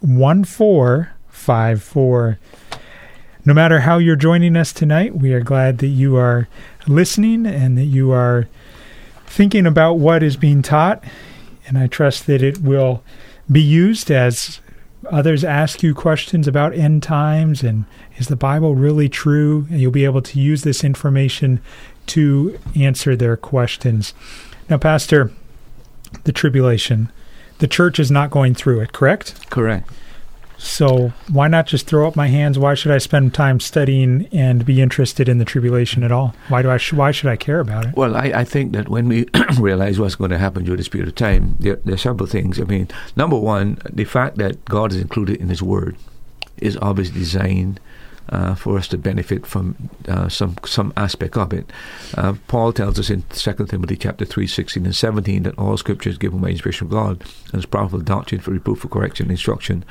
14 0.00 1.08
54. 1.28 2.38
No 3.44 3.52
matter 3.52 3.80
how 3.80 3.98
you're 3.98 4.14
joining 4.14 4.56
us 4.56 4.72
tonight, 4.72 5.16
we 5.16 5.34
are 5.34 5.40
glad 5.40 5.78
that 5.78 5.88
you 5.88 6.16
are 6.16 6.46
listening 6.86 7.44
and 7.44 7.76
that 7.76 7.86
you 7.86 8.12
are 8.12 8.46
thinking 9.26 9.66
about 9.66 9.94
what 9.94 10.22
is 10.22 10.36
being 10.36 10.62
taught. 10.62 11.02
And 11.66 11.76
I 11.76 11.88
trust 11.88 12.28
that 12.28 12.40
it 12.42 12.58
will 12.58 13.02
be 13.50 13.60
used 13.60 14.08
as 14.08 14.60
others 15.10 15.44
ask 15.44 15.82
you 15.82 15.94
questions 15.94 16.46
about 16.46 16.74
end 16.74 17.02
times 17.02 17.62
and 17.62 17.84
is 18.16 18.28
the 18.28 18.36
Bible 18.36 18.74
really 18.74 19.08
true? 19.08 19.66
And 19.70 19.80
you'll 19.80 19.90
be 19.90 20.04
able 20.04 20.22
to 20.22 20.40
use 20.40 20.62
this 20.62 20.84
information 20.84 21.60
to 22.08 22.58
answer 22.74 23.16
their 23.16 23.36
questions. 23.36 24.14
Now, 24.68 24.78
Pastor, 24.78 25.30
the 26.24 26.32
tribulation, 26.32 27.10
the 27.58 27.68
church 27.68 27.98
is 27.98 28.10
not 28.10 28.30
going 28.30 28.54
through 28.54 28.80
it, 28.80 28.92
correct? 28.92 29.50
Correct. 29.50 29.88
So 30.58 31.12
why 31.30 31.48
not 31.48 31.66
just 31.66 31.86
throw 31.86 32.06
up 32.06 32.16
my 32.16 32.28
hands? 32.28 32.58
Why 32.58 32.74
should 32.74 32.92
I 32.92 32.98
spend 32.98 33.34
time 33.34 33.60
studying 33.60 34.28
and 34.32 34.64
be 34.64 34.80
interested 34.80 35.28
in 35.28 35.38
the 35.38 35.44
tribulation 35.44 36.04
at 36.04 36.12
all? 36.12 36.34
Why 36.48 36.62
do 36.62 36.70
I? 36.70 36.76
Sh- 36.76 36.92
why 36.92 37.10
should 37.10 37.30
I 37.30 37.36
care 37.36 37.60
about 37.60 37.86
it? 37.86 37.96
Well, 37.96 38.16
I, 38.16 38.32
I 38.34 38.44
think 38.44 38.72
that 38.72 38.88
when 38.88 39.08
we 39.08 39.28
realize 39.58 39.98
what's 39.98 40.14
going 40.14 40.30
to 40.30 40.38
happen 40.38 40.64
during 40.64 40.78
this 40.78 40.88
period 40.88 41.08
of 41.08 41.14
time, 41.14 41.56
there, 41.58 41.76
there 41.76 41.94
are 41.94 41.98
several 41.98 42.26
things. 42.26 42.60
I 42.60 42.64
mean, 42.64 42.88
number 43.16 43.36
one, 43.36 43.78
the 43.90 44.04
fact 44.04 44.36
that 44.38 44.64
God 44.64 44.92
is 44.92 45.00
included 45.00 45.40
in 45.40 45.48
His 45.48 45.62
Word 45.62 45.96
is 46.58 46.78
obviously 46.80 47.18
designed 47.18 47.80
uh, 48.28 48.54
for 48.54 48.78
us 48.78 48.88
to 48.88 48.98
benefit 48.98 49.46
from 49.46 49.90
uh, 50.08 50.28
some 50.28 50.56
some 50.64 50.92
aspect 50.96 51.36
of 51.36 51.52
it. 51.52 51.70
Uh, 52.16 52.34
Paul 52.48 52.72
tells 52.72 52.98
us 52.98 53.10
in 53.10 53.22
2 53.30 53.66
Timothy 53.66 53.96
chapter 53.96 54.24
3, 54.24 54.46
16 54.46 54.84
and 54.84 54.94
17 54.94 55.42
that 55.44 55.58
all 55.58 55.76
scripture 55.76 56.10
is 56.10 56.18
given 56.18 56.40
by 56.40 56.48
inspiration 56.48 56.86
of 56.86 56.90
God 56.90 57.22
and 57.52 57.58
is 57.58 57.66
powerful 57.66 58.00
doctrine 58.00 58.40
for 58.40 58.52
reproof, 58.52 58.80
for 58.80 58.88
correction, 58.88 59.24
and 59.24 59.32
instruction. 59.32 59.84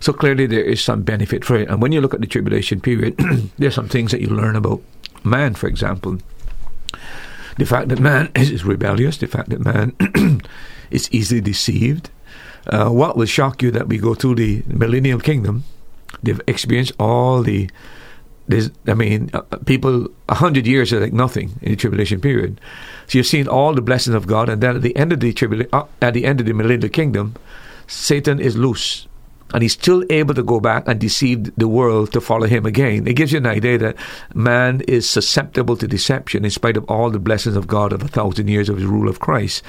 So 0.00 0.12
clearly 0.12 0.46
there 0.46 0.64
is 0.64 0.82
some 0.82 1.02
benefit 1.02 1.44
for 1.44 1.56
it. 1.56 1.68
And 1.68 1.80
when 1.80 1.92
you 1.92 2.00
look 2.00 2.14
at 2.14 2.20
the 2.20 2.26
tribulation 2.26 2.80
period, 2.80 3.16
there 3.58 3.68
are 3.68 3.72
some 3.72 3.88
things 3.88 4.10
that 4.12 4.20
you 4.20 4.28
learn 4.28 4.56
about 4.56 4.82
man, 5.24 5.54
for 5.54 5.68
example. 5.68 6.18
The 7.56 7.66
fact 7.66 7.88
that 7.88 8.00
man 8.00 8.30
is 8.36 8.64
rebellious, 8.64 9.16
the 9.18 9.26
fact 9.26 9.50
that 9.50 9.60
man 9.60 9.94
is 10.90 11.08
easily 11.12 11.40
deceived. 11.40 12.10
Uh, 12.66 12.90
what 12.90 13.16
will 13.16 13.26
shock 13.26 13.62
you 13.62 13.70
that 13.70 13.86
we 13.86 13.96
go 13.96 14.14
through 14.14 14.34
the 14.34 14.64
millennial 14.66 15.20
kingdom 15.20 15.62
They've 16.22 16.40
experienced 16.46 16.92
all 16.98 17.42
the. 17.42 17.70
There's, 18.48 18.70
I 18.86 18.94
mean, 18.94 19.30
uh, 19.34 19.40
people 19.64 20.06
a 20.28 20.36
hundred 20.36 20.68
years 20.68 20.92
are 20.92 21.00
like 21.00 21.12
nothing 21.12 21.58
in 21.62 21.72
the 21.72 21.76
tribulation 21.76 22.20
period. 22.20 22.60
So 23.08 23.18
you've 23.18 23.26
seen 23.26 23.48
all 23.48 23.74
the 23.74 23.82
blessings 23.82 24.14
of 24.14 24.28
God, 24.28 24.48
and 24.48 24.62
then 24.62 24.76
at 24.76 24.82
the 24.82 24.96
end 24.96 25.12
of 25.12 25.18
the 25.18 25.32
tribulation, 25.32 25.70
uh, 25.72 25.84
at 26.00 26.14
the 26.14 26.24
end 26.24 26.38
of 26.38 26.46
the 26.46 26.52
millennial 26.52 26.88
kingdom, 26.88 27.34
Satan 27.88 28.38
is 28.38 28.56
loose 28.56 29.08
and 29.54 29.62
he's 29.62 29.72
still 29.72 30.04
able 30.10 30.34
to 30.34 30.42
go 30.42 30.60
back 30.60 30.86
and 30.88 31.00
deceive 31.00 31.54
the 31.56 31.68
world 31.68 32.12
to 32.12 32.20
follow 32.20 32.46
him 32.46 32.66
again. 32.66 33.06
It 33.06 33.14
gives 33.14 33.32
you 33.32 33.38
an 33.38 33.46
idea 33.46 33.78
that 33.78 33.96
man 34.34 34.82
is 34.88 35.08
susceptible 35.08 35.76
to 35.76 35.86
deception 35.86 36.44
in 36.44 36.50
spite 36.50 36.76
of 36.76 36.84
all 36.90 37.10
the 37.10 37.18
blessings 37.18 37.56
of 37.56 37.66
God 37.66 37.92
of 37.92 38.02
a 38.02 38.08
thousand 38.08 38.48
years 38.48 38.68
of 38.68 38.76
his 38.76 38.86
rule 38.86 39.08
of 39.08 39.20
Christ. 39.20 39.62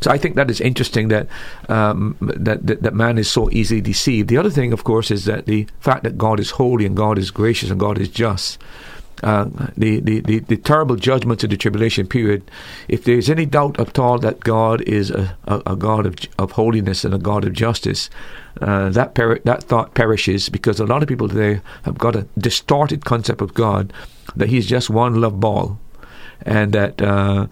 So 0.00 0.10
I 0.10 0.18
think 0.18 0.34
that 0.34 0.50
is 0.50 0.60
interesting 0.60 1.08
that, 1.08 1.28
um, 1.68 2.16
that, 2.20 2.66
that 2.66 2.82
that 2.82 2.94
man 2.94 3.18
is 3.18 3.30
so 3.30 3.50
easily 3.50 3.80
deceived. 3.80 4.28
The 4.28 4.38
other 4.38 4.50
thing, 4.50 4.72
of 4.72 4.84
course, 4.84 5.10
is 5.10 5.26
that 5.26 5.46
the 5.46 5.66
fact 5.78 6.04
that 6.04 6.18
God 6.18 6.40
is 6.40 6.50
holy 6.50 6.86
and 6.86 6.96
God 6.96 7.18
is 7.18 7.30
gracious 7.30 7.70
and 7.70 7.78
God 7.78 7.98
is 7.98 8.08
just. 8.08 8.58
Uh, 9.22 9.44
the, 9.76 10.00
the, 10.00 10.20
the, 10.20 10.38
the, 10.38 10.56
terrible 10.56 10.96
judgments 10.96 11.44
of 11.44 11.50
the 11.50 11.56
tribulation 11.56 12.06
period, 12.06 12.42
if 12.88 13.04
there's 13.04 13.28
any 13.28 13.44
doubt 13.44 13.78
at 13.78 13.98
all 13.98 14.18
that 14.18 14.40
God 14.40 14.80
is 14.82 15.10
a, 15.10 15.36
a, 15.44 15.62
a 15.66 15.76
God 15.76 16.06
of, 16.06 16.16
of 16.38 16.52
holiness 16.52 17.04
and 17.04 17.12
a 17.12 17.18
God 17.18 17.44
of 17.44 17.52
justice, 17.52 18.08
uh, 18.62 18.88
that 18.88 19.14
per- 19.14 19.38
that 19.40 19.62
thought 19.62 19.94
perishes 19.94 20.48
because 20.48 20.80
a 20.80 20.86
lot 20.86 21.02
of 21.02 21.08
people 21.08 21.28
today 21.28 21.60
have 21.82 21.98
got 21.98 22.16
a 22.16 22.26
distorted 22.38 23.04
concept 23.04 23.42
of 23.42 23.52
God 23.52 23.92
that 24.36 24.48
He's 24.48 24.66
just 24.66 24.88
one 24.88 25.20
love 25.20 25.38
ball, 25.38 25.78
and 26.42 26.72
that 26.72 27.02
uh, 27.02 27.46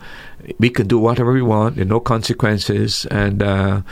we 0.59 0.71
can 0.71 0.87
do 0.87 0.99
whatever 0.99 1.33
we 1.33 1.43
want, 1.43 1.77
there 1.77 1.85
are 1.85 1.89
no 1.89 2.01
consequences, 2.01 3.07
and 3.11 3.43
uh, 3.43 3.83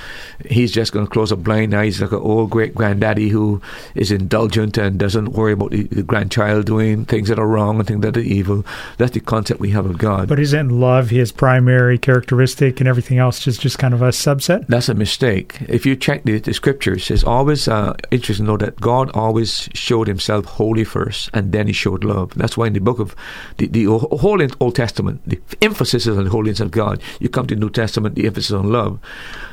he's 0.49 0.73
just 0.73 0.93
going 0.93 1.07
to 1.07 1.11
close 1.11 1.33
a 1.33 1.37
blind 1.37 1.75
eye. 1.75 1.87
He's 1.87 2.01
like 2.01 2.13
an 2.13 2.19
old 2.19 2.51
great 2.51 2.75
granddaddy 2.75 3.29
who 3.29 3.61
is 3.95 4.11
indulgent 4.11 4.79
and 4.79 4.99
doesn't 4.99 5.31
worry 5.31 5.53
about 5.53 5.71
the, 5.71 5.85
the, 5.85 6.03
grandchild 6.03 6.67
doing 6.67 7.05
things 7.05 7.29
that 7.29 7.39
are 7.39 7.47
wrong 7.47 7.79
and 7.79 7.87
things 7.87 8.03
that 8.03 8.17
are 8.17 8.21
evil. 8.21 8.65
That's 8.99 9.13
the 9.13 9.21
concept 9.21 9.61
we 9.61 9.71
have 9.71 9.87
of 9.87 9.99
God. 9.99 10.29
But 10.29 10.39
isn't 10.39 10.69
love 10.69 11.11
his 11.11 11.33
primary 11.33 11.99
characteristic 11.99 12.81
and 12.81 12.89
everything 12.89 13.19
else 13.19 13.41
just, 13.41 13.61
just 13.61 13.79
kind 13.79 13.93
of 13.93 14.03
a 14.03 14.09
subset? 14.09 14.67
That's 14.69 14.89
a 14.89 14.95
mistake. 14.95 15.59
If 15.69 15.85
you 15.85 15.97
check 15.97 16.25
the, 16.25 16.39
the 16.39 16.55
scriptures, 16.55 17.11
it's 17.11 17.25
always 17.25 17.69
uh, 17.69 17.95
interesting 18.11 18.47
to 18.47 18.53
know 18.53 18.57
that 18.59 18.81
God 18.81 19.11
always 19.15 19.69
showed 19.75 20.07
himself 20.07 20.45
holy 20.45 20.85
first, 20.85 21.31
and 21.35 21.53
then 21.53 21.67
he 21.67 21.73
showed 21.73 22.05
love. 22.05 22.33
That's 22.35 22.57
why 22.57 22.69
in 22.69 22.73
the 22.73 22.81
book 22.81 22.99
of 22.99 23.17
the, 23.57 23.67
the 23.67 23.87
whole 23.87 24.37
Old 24.61 24.75
Testament, 24.75 25.23
the 25.27 25.41
emphasis 25.63 26.07
is 26.07 26.17
on 26.17 26.27
holiness 26.47 26.61
of 26.61 26.71
God. 26.71 27.03
You 27.19 27.29
come 27.29 27.47
to 27.49 27.55
the 27.55 27.61
New 27.61 27.71
Testament, 27.71 28.15
the 28.15 28.27
emphasis 28.27 28.53
on 28.53 28.71
love. 28.71 28.99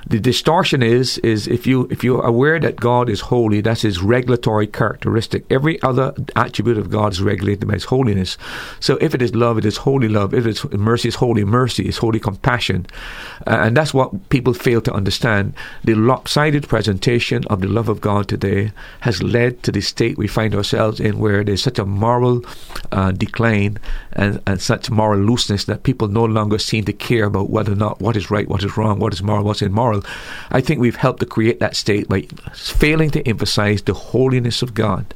The 0.07 0.19
distortion 0.19 0.83
is 0.83 1.17
is 1.19 1.47
if 1.47 1.65
you 1.65 1.87
if 1.89 2.03
you're 2.03 2.25
aware 2.25 2.59
that 2.59 2.75
God 2.75 3.09
is 3.09 3.21
holy, 3.21 3.61
that's 3.61 3.81
His 3.81 4.01
regulatory 4.01 4.67
characteristic. 4.67 5.45
Every 5.49 5.81
other 5.81 6.13
attribute 6.35 6.77
of 6.77 6.89
God 6.89 7.13
is 7.13 7.21
regulated 7.21 7.67
by 7.67 7.75
His 7.75 7.85
holiness. 7.85 8.37
So 8.79 8.97
if 9.01 9.15
it 9.15 9.21
is 9.21 9.33
love, 9.33 9.57
it 9.57 9.65
is 9.65 9.77
holy 9.77 10.09
love. 10.09 10.33
If 10.33 10.45
it's 10.45 10.63
mercy, 10.71 11.07
it's 11.07 11.17
holy 11.17 11.45
mercy. 11.45 11.87
It's 11.87 11.97
holy 11.97 12.19
compassion, 12.19 12.85
uh, 13.47 13.63
and 13.65 13.77
that's 13.77 13.93
what 13.93 14.29
people 14.29 14.53
fail 14.53 14.81
to 14.81 14.93
understand. 14.93 15.53
The 15.83 15.95
lopsided 15.95 16.67
presentation 16.67 17.43
of 17.49 17.61
the 17.61 17.67
love 17.67 17.89
of 17.89 18.01
God 18.01 18.27
today 18.27 18.71
has 19.01 19.23
led 19.23 19.63
to 19.63 19.71
the 19.71 19.81
state 19.81 20.17
we 20.17 20.27
find 20.27 20.53
ourselves 20.53 20.99
in, 20.99 21.17
where 21.17 21.43
there's 21.43 21.63
such 21.63 21.79
a 21.79 21.85
moral 21.85 22.43
uh, 22.91 23.11
decline 23.11 23.79
and, 24.11 24.41
and 24.45 24.61
such 24.61 24.91
moral 24.91 25.19
looseness 25.19 25.65
that 25.65 25.83
people 25.83 26.07
no 26.07 26.25
longer 26.25 26.59
to 26.85 26.93
care 26.93 27.25
about 27.25 27.49
whether 27.49 27.71
or 27.71 27.75
not 27.75 27.99
what 28.01 28.15
is 28.15 28.31
right, 28.31 28.47
what 28.47 28.63
is 28.63 28.77
wrong, 28.77 28.99
what 28.99 29.13
is 29.13 29.23
moral, 29.23 29.43
what's 29.43 29.61
immoral. 29.61 30.03
I 30.51 30.61
think 30.61 30.79
we've 30.79 30.95
helped 30.95 31.19
to 31.21 31.25
create 31.25 31.59
that 31.59 31.75
state 31.75 32.07
by 32.07 32.27
failing 32.53 33.09
to 33.11 33.27
emphasize 33.27 33.81
the 33.81 33.93
holiness 33.93 34.61
of 34.61 34.73
God. 34.73 35.13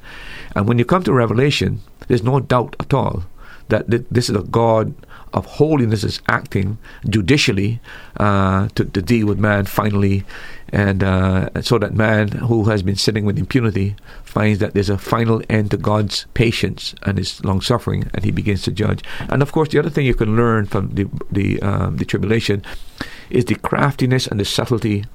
And 0.55 0.67
when 0.67 0.79
you 0.79 0.85
come 0.85 1.03
to 1.03 1.13
Revelation, 1.13 1.81
there's 2.07 2.23
no 2.23 2.39
doubt 2.39 2.75
at 2.79 2.93
all 2.93 3.23
that 3.69 3.89
this 3.89 4.29
is 4.29 4.35
a 4.35 4.43
God 4.43 4.93
of 5.33 5.45
holiness 5.45 6.03
is 6.03 6.21
acting 6.27 6.77
judicially 7.09 7.79
uh, 8.17 8.69
to, 8.75 8.85
to 8.85 9.01
deal 9.01 9.27
with 9.27 9.37
man 9.37 9.65
finally 9.65 10.25
and 10.69 11.03
uh, 11.03 11.49
so 11.61 11.79
that 11.79 11.93
man 11.93 12.27
who 12.29 12.65
has 12.65 12.83
been 12.83 12.95
sitting 12.95 13.25
with 13.25 13.37
impunity 13.37 13.95
finds 14.23 14.59
that 14.59 14.73
there's 14.73 14.89
a 14.89 14.97
final 14.97 15.41
end 15.49 15.71
to 15.71 15.77
God's 15.77 16.25
patience 16.33 16.93
and 17.03 17.17
His 17.17 17.43
long 17.43 17.61
suffering, 17.61 18.09
and 18.13 18.25
He 18.25 18.31
begins 18.31 18.63
to 18.63 18.71
judge. 18.71 19.03
And 19.29 19.41
of 19.41 19.51
course, 19.51 19.69
the 19.69 19.79
other 19.79 19.89
thing 19.89 20.05
you 20.05 20.15
can 20.15 20.35
learn 20.35 20.65
from 20.65 20.89
the 20.89 21.07
the, 21.31 21.61
um, 21.61 21.97
the 21.97 22.05
tribulation 22.05 22.63
is 23.29 23.45
the 23.45 23.55
craftiness 23.55 24.27
and 24.27 24.39
the 24.39 24.45
subtlety 24.45 25.05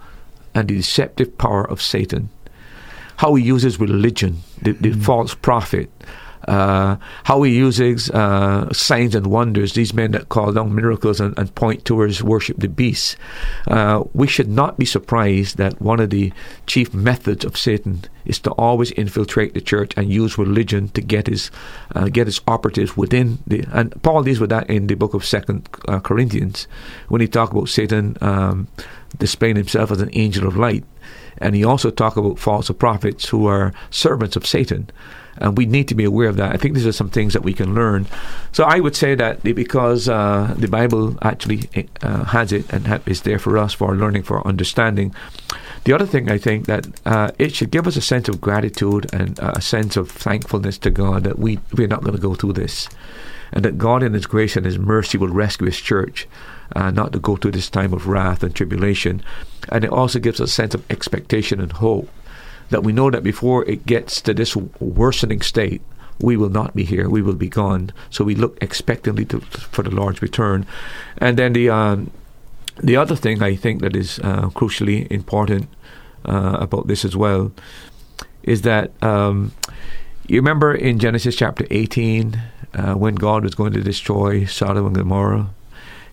and 0.55 0.69
the 0.69 0.77
deceptive 0.77 1.37
power 1.37 1.69
of 1.69 1.83
Satan. 1.83 2.31
How 3.17 3.35
he 3.35 3.45
uses 3.45 3.79
religion, 3.79 4.43
the, 4.61 4.73
the 4.73 4.91
mm. 4.91 5.05
false 5.05 5.35
prophet, 5.35 5.91
uh, 6.49 6.97
how 7.25 7.43
he 7.43 7.55
uses 7.55 8.11
uh, 8.11 8.73
signs 8.73 9.15
and 9.15 9.27
wonders, 9.27 9.75
these 9.75 9.95
men 9.95 10.13
that 10.13 10.29
call 10.29 10.53
down 10.53 10.75
miracles 10.75 11.21
and, 11.21 11.39
and 11.39 11.55
point 11.55 11.85
towards 11.85 12.23
worship 12.23 12.57
the 12.59 12.69
beast. 12.69 13.17
Uh, 13.69 14.05
we 14.13 14.27
should 14.27 14.49
not 14.49 14.79
be 14.79 14.85
surprised 14.85 15.57
that 15.59 15.81
one 15.81 16.01
of 16.01 16.11
the 16.11 16.33
chief 16.67 16.93
methods 16.93 17.45
of 17.45 17.57
Satan 17.57 18.03
is 18.25 18.39
to 18.41 18.51
always 18.53 18.91
infiltrate 18.93 19.55
the 19.55 19.61
church 19.61 19.93
and 19.97 20.11
use 20.11 20.39
religion 20.39 20.89
to 20.91 21.01
get 21.01 21.27
his 21.27 21.51
uh, 21.95 22.09
get 22.09 22.27
his 22.27 22.41
operatives 22.47 22.97
within 22.97 23.39
the. 23.47 23.65
And 23.73 24.01
Paul 24.03 24.23
deals 24.23 24.41
with 24.41 24.51
that 24.51 24.69
in 24.71 24.87
the 24.87 24.95
book 24.95 25.15
of 25.15 25.25
Second 25.25 25.69
uh, 25.89 26.01
Corinthians 26.01 26.67
when 27.09 27.21
he 27.21 27.29
talks 27.29 27.53
about 27.53 27.69
Satan 27.69 28.17
um, 28.21 28.69
displaying 29.19 29.57
himself 29.57 29.91
as 29.91 30.01
an 30.01 30.11
angel 30.13 30.47
of 30.47 30.57
light, 30.57 30.85
and 31.39 31.55
he 31.55 31.65
also 31.65 31.91
talks 31.91 32.17
about 32.17 32.39
false 32.39 32.71
prophets 32.71 33.29
who 33.29 33.47
are 33.47 33.73
servants 33.91 34.37
of 34.37 34.47
Satan 34.47 34.91
and 35.39 35.57
we 35.57 35.67
need 35.67 35.89
to 35.89 35.95
be 35.95 36.05
aware 36.05 36.29
of 36.29 36.37
that. 36.37 36.53
I 36.53 36.57
think 36.57 36.75
these 36.75 36.87
are 36.87 36.93
some 36.93 37.11
things 37.11 37.33
that 37.33 37.43
we 37.43 37.53
can 37.53 37.75
learn. 37.75 38.07
So 38.53 38.65
I 38.65 38.81
would 38.81 38.97
say 38.97 39.15
that 39.15 39.43
because 39.43 40.09
uh, 40.09 40.55
the 40.59 40.69
Bible 40.69 41.17
actually 41.23 41.69
uh, 42.03 42.25
has 42.25 42.53
it 42.53 42.71
and 42.73 42.87
ha- 42.87 43.01
is 43.07 43.23
there 43.23 43.39
for 43.39 43.59
us 43.59 43.73
for 43.73 43.95
learning, 43.97 44.23
for 44.25 44.47
understanding. 44.47 45.15
The 45.85 45.93
other 45.93 46.07
thing 46.07 46.31
I 46.31 46.39
think 46.39 46.67
that 46.67 46.87
uh, 47.05 47.33
it 47.39 47.55
should 47.55 47.71
give 47.71 47.87
us 47.87 47.97
a 47.97 48.01
sense 48.01 48.29
of 48.29 48.41
gratitude 48.41 49.13
and 49.13 49.39
a 49.41 49.61
sense 49.61 49.97
of 49.97 50.11
thankfulness 50.11 50.79
to 50.79 50.91
God 50.91 51.25
that 51.25 51.39
we 51.39 51.59
we're 51.73 51.89
not 51.89 52.03
going 52.03 52.15
to 52.15 52.23
go 52.23 52.35
through 52.35 52.53
this, 52.53 52.89
and 53.53 53.65
that 53.65 53.79
God 53.79 54.03
in 54.03 54.13
His 54.13 54.27
grace 54.27 54.57
and 54.57 54.65
His 54.65 54.79
mercy 54.79 55.19
will 55.19 55.29
rescue 55.29 55.67
His 55.67 55.81
church. 55.81 56.29
Uh, 56.75 56.91
not 56.91 57.13
to 57.13 57.19
go 57.19 57.37
through 57.37 57.51
this 57.51 57.69
time 57.69 57.93
of 57.93 58.07
wrath 58.07 58.43
and 58.43 58.55
tribulation. 58.55 59.23
And 59.69 59.85
it 59.85 59.91
also 59.91 60.19
gives 60.19 60.41
a 60.41 60.47
sense 60.47 60.75
of 60.75 60.91
expectation 60.91 61.61
and 61.61 61.71
hope 61.71 62.09
that 62.73 62.83
we 62.83 62.93
know 62.93 63.11
that 63.11 63.23
before 63.23 63.65
it 63.69 63.87
gets 63.87 64.21
to 64.23 64.35
this 64.35 64.57
worsening 64.57 65.41
state, 65.41 65.83
we 66.21 66.37
will 66.37 66.51
not 66.51 66.75
be 66.75 66.85
here. 66.85 67.09
We 67.09 67.23
will 67.23 67.35
be 67.35 67.49
gone. 67.49 67.91
So 68.11 68.25
we 68.25 68.35
look 68.35 68.59
expectantly 68.63 69.25
to, 69.27 69.41
for 69.41 69.83
the 69.83 69.91
Lord's 69.91 70.23
return. 70.23 70.67
And 71.19 71.39
then 71.39 71.53
the 71.53 71.71
um, 71.71 72.11
the 72.83 72.97
other 72.97 73.17
thing 73.17 73.43
I 73.43 73.55
think 73.55 73.83
that 73.83 73.95
is 73.95 74.19
uh, 74.21 74.49
crucially 74.51 75.11
important 75.11 75.69
uh, 76.25 76.57
about 76.61 76.87
this 76.87 77.05
as 77.05 77.17
well 77.17 77.53
is 78.43 78.63
that 78.63 78.91
um, 79.03 79.53
you 80.27 80.37
remember 80.37 80.75
in 80.75 80.99
Genesis 80.99 81.37
chapter 81.37 81.67
18 81.71 82.41
uh, 82.75 82.95
when 82.95 83.15
God 83.15 83.45
was 83.45 83.55
going 83.55 83.73
to 83.73 83.83
destroy 83.83 84.45
Sodom 84.45 84.87
and 84.87 84.95
Gomorrah? 84.95 85.51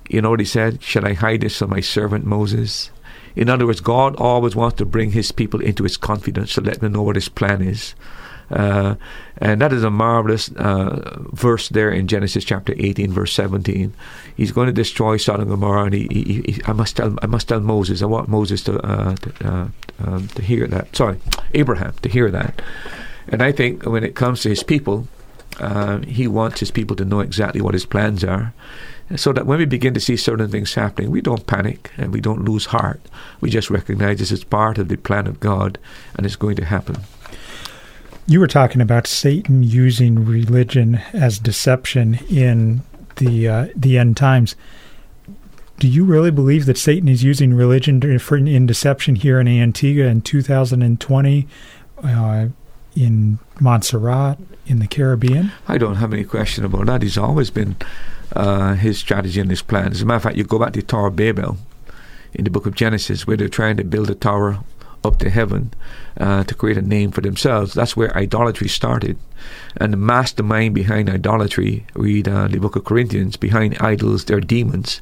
You 0.10 0.22
know 0.22 0.32
what 0.32 0.40
he 0.40 0.46
said? 0.46 0.84
Should 0.84 1.06
I 1.06 1.14
hide 1.14 1.42
this 1.42 1.58
from 1.58 1.70
my 1.70 1.80
servant 1.80 2.26
Moses? 2.26 2.92
In 3.40 3.48
other 3.48 3.66
words, 3.66 3.80
God 3.80 4.18
always 4.18 4.54
wants 4.54 4.76
to 4.80 4.86
bring 4.86 5.12
his 5.12 5.32
people 5.32 5.62
into 5.62 5.84
his 5.84 5.96
confidence 5.96 6.56
to 6.56 6.62
let 6.62 6.82
them 6.82 6.92
know 6.92 7.04
what 7.04 7.16
his 7.16 7.30
plan 7.30 7.62
is. 7.62 7.96
Uh, 8.52 8.96
and 9.38 9.62
that 9.62 9.72
is 9.72 9.82
a 9.82 9.90
marvelous 9.90 10.52
uh, 10.58 11.22
verse 11.32 11.70
there 11.70 11.90
in 11.90 12.10
Genesis 12.10 12.44
chapter 12.44 12.74
18, 12.78 13.14
verse 13.14 13.32
17. 13.32 13.94
He's 14.36 14.52
going 14.52 14.68
to 14.68 14.74
destroy 14.74 15.16
Sodom 15.16 15.44
and 15.44 15.52
Gomorrah, 15.52 15.86
and 15.86 15.94
he, 15.94 16.08
he, 16.12 16.42
he, 16.52 16.62
I 16.66 16.74
must 16.74 16.98
tell 16.98 17.16
I 17.22 17.28
must 17.28 17.48
tell 17.48 17.62
Moses. 17.62 18.02
I 18.02 18.08
want 18.08 18.28
Moses 18.28 18.62
to 18.64 18.78
uh, 18.82 19.16
to, 19.16 19.48
uh, 19.48 19.68
um, 20.04 20.28
to 20.30 20.42
hear 20.42 20.68
that. 20.68 20.94
Sorry, 20.94 21.22
Abraham 21.54 21.94
to 22.02 22.10
hear 22.10 22.30
that. 22.32 22.62
And 23.30 23.42
I 23.42 23.54
think 23.54 23.86
when 23.86 24.04
it 24.04 24.16
comes 24.16 24.42
to 24.42 24.50
his 24.50 24.64
people, 24.64 25.08
uh, 25.62 26.00
he 26.00 26.28
wants 26.28 26.60
his 26.60 26.72
people 26.72 26.98
to 26.98 27.06
know 27.06 27.22
exactly 27.22 27.62
what 27.62 27.74
his 27.74 27.86
plans 27.86 28.26
are 28.26 28.54
so 29.16 29.34
that 29.34 29.46
when 29.46 29.60
we 29.60 29.66
begin 29.66 29.94
to 29.94 30.00
see 30.00 30.16
certain 30.16 30.50
things 30.50 30.74
happening, 30.74 31.10
we 31.10 31.22
don't 31.22 31.48
panic 31.48 31.92
and 31.98 32.14
we 32.14 32.22
don't 32.22 32.46
lose 32.46 32.68
heart. 32.68 33.02
We 33.42 33.50
just 33.50 33.70
recognize 33.70 34.20
this 34.20 34.32
is 34.32 34.44
part 34.44 34.78
of 34.78 34.88
the 34.88 34.98
plan 34.98 35.28
of 35.28 35.40
God 35.40 35.80
and 36.16 36.26
it's 36.26 36.36
going 36.36 36.56
to 36.58 36.66
happen. 36.66 36.98
You 38.28 38.40
were 38.40 38.48
talking 38.48 38.82
about 38.82 39.08
Satan 39.08 39.64
using 39.64 40.24
religion 40.26 41.02
as 41.14 41.40
deception 41.40 42.20
in 42.30 42.82
the 43.16 43.48
uh, 43.48 43.68
the 43.76 43.98
end 43.98 44.18
times. 44.18 44.56
Do 45.80 45.88
you 45.88 46.04
really 46.04 46.30
believe 46.30 46.66
that 46.66 46.78
Satan 46.78 47.08
is 47.08 47.24
using 47.24 47.54
religion 47.54 48.04
in 48.04 48.68
deception 48.68 49.16
here 49.16 49.40
in 49.40 49.48
Antigua 49.48 50.06
in 50.06 50.22
2020, 50.22 51.48
uh, 52.04 52.48
in 52.96 53.40
Montserrat, 53.62 54.38
in 54.66 54.80
the 54.80 54.88
Caribbean? 54.88 55.52
I 55.68 55.78
don't 55.78 55.96
have 55.96 56.14
any 56.14 56.24
question 56.24 56.64
about 56.64 56.86
that. 56.86 57.02
He's 57.02 57.18
always 57.18 57.50
been 57.50 57.76
uh, 58.36 58.76
his 58.76 59.00
strategy 59.00 59.40
and 59.40 59.50
his 59.50 59.62
plan. 59.62 59.92
As 59.92 60.02
a 60.02 60.06
matter 60.06 60.18
of 60.18 60.24
fact, 60.24 60.38
you 60.38 60.44
go 60.44 60.60
back 60.60 60.74
to 60.74 60.82
Tower 60.82 61.10
Babel 61.10 61.58
in 62.34 62.44
the 62.44 62.52
book 62.52 62.66
of 62.66 62.76
Genesis, 62.76 63.26
where 63.26 63.36
they're 63.36 63.50
trying 63.50 63.78
to 63.78 63.84
build 63.84 64.10
a 64.10 64.16
tower 64.16 64.60
up 65.04 65.18
to 65.20 65.30
heaven 65.30 65.74
uh, 66.18 66.44
to 66.44 66.54
create 66.54 66.78
a 66.78 66.82
name 66.82 67.12
for 67.12 67.22
themselves. 67.22 67.74
That's 67.74 67.96
where 67.96 68.16
idolatry 68.16 68.68
started. 68.68 69.18
And 69.78 69.94
the 69.94 69.98
mastermind 69.98 70.76
behind 70.76 71.10
idolatry, 71.10 71.86
read 71.96 72.28
uh, 72.28 72.48
the 72.48 72.60
book 72.60 72.76
of 72.76 72.86
Corinthians, 72.86 73.38
behind 73.38 73.78
idols, 73.80 74.26
they're 74.26 74.42
demons. 74.42 75.02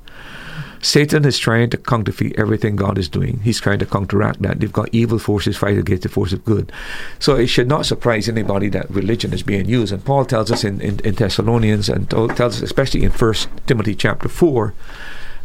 Satan 0.82 1.26
is 1.26 1.38
trying 1.40 1.70
to 1.72 1.78
counterfeit 1.78 2.38
everything 2.38 2.76
God 2.76 2.98
is 2.98 3.10
doing. 3.10 3.40
He's 3.40 3.60
trying 3.60 3.80
to 3.80 3.86
counteract 3.86 4.42
that. 4.42 4.60
They've 4.60 4.72
got 4.72 4.90
evil 4.92 5.20
forces 5.20 5.58
fighting 5.58 5.80
against 5.80 6.04
the 6.04 6.10
force 6.10 6.34
of 6.34 6.46
good. 6.46 6.72
So 7.20 7.36
it 7.36 7.48
should 7.48 7.68
not 7.68 7.86
surprise 7.86 8.30
anybody 8.30 8.70
that 8.70 8.90
religion 8.90 9.34
is 9.34 9.44
being 9.44 9.68
used. 9.68 9.94
And 9.94 10.04
Paul 10.04 10.26
tells 10.26 10.52
us 10.52 10.64
in, 10.64 10.82
in, 10.82 11.00
in 11.02 11.16
Thessalonians 11.16 11.90
and 11.90 12.10
tells 12.10 12.40
us 12.40 12.62
especially 12.62 13.04
in 13.04 13.12
First 13.12 13.50
Timothy 13.66 13.96
chapter 13.96 14.30
4 14.30 14.74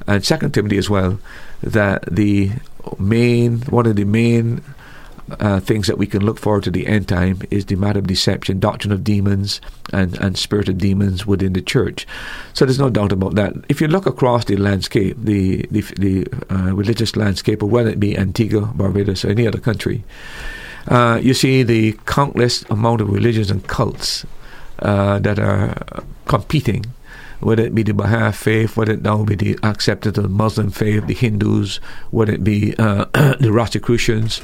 and 0.06 0.24
Second 0.24 0.52
Timothy 0.52 0.78
as 0.78 0.90
well 0.90 1.18
that 1.62 2.04
the 2.10 2.50
main 2.98 3.60
one 3.62 3.86
of 3.86 3.96
the 3.96 4.04
main 4.04 4.62
uh, 5.38 5.60
things 5.60 5.86
that 5.86 5.98
we 5.98 6.06
can 6.06 6.24
look 6.24 6.38
forward 6.38 6.64
to 6.64 6.70
the 6.70 6.86
end 6.86 7.08
time 7.08 7.40
is 7.50 7.66
the 7.66 7.76
matter 7.76 7.98
of 7.98 8.06
deception, 8.06 8.58
doctrine 8.58 8.92
of 8.92 9.04
demons, 9.04 9.60
and, 9.92 10.18
and 10.18 10.36
spirit 10.36 10.68
of 10.68 10.78
demons 10.78 11.26
within 11.26 11.52
the 11.52 11.62
church. 11.62 12.06
So 12.54 12.64
there's 12.64 12.78
no 12.78 12.90
doubt 12.90 13.12
about 13.12 13.34
that. 13.36 13.52
If 13.68 13.80
you 13.80 13.88
look 13.88 14.06
across 14.06 14.44
the 14.44 14.56
landscape, 14.56 15.16
the 15.18 15.66
the, 15.70 15.80
the 15.98 16.26
uh, 16.50 16.74
religious 16.74 17.16
landscape, 17.16 17.62
or 17.62 17.66
whether 17.66 17.90
it 17.90 18.00
be 18.00 18.16
Antigua, 18.16 18.72
Barbados, 18.74 19.24
or 19.24 19.30
any 19.30 19.46
other 19.46 19.60
country, 19.60 20.04
uh, 20.88 21.20
you 21.22 21.34
see 21.34 21.62
the 21.62 21.92
countless 22.06 22.62
amount 22.70 23.00
of 23.00 23.08
religions 23.08 23.50
and 23.50 23.66
cults 23.66 24.26
uh, 24.80 25.18
that 25.20 25.38
are 25.38 26.04
competing 26.26 26.86
whether 27.42 27.64
it 27.64 27.74
be 27.74 27.82
the 27.82 27.92
Baha'i 27.92 28.32
faith, 28.32 28.76
whether 28.76 28.92
it 28.92 29.02
now 29.02 29.24
be 29.24 29.34
the 29.34 29.58
accepted 29.62 30.14
the 30.14 30.28
Muslim 30.28 30.70
faith, 30.70 31.06
the 31.06 31.14
Hindus, 31.14 31.78
whether 32.10 32.32
it 32.32 32.44
be 32.44 32.74
uh, 32.78 33.04
the 33.40 33.50
Rosicrucians, 33.52 34.40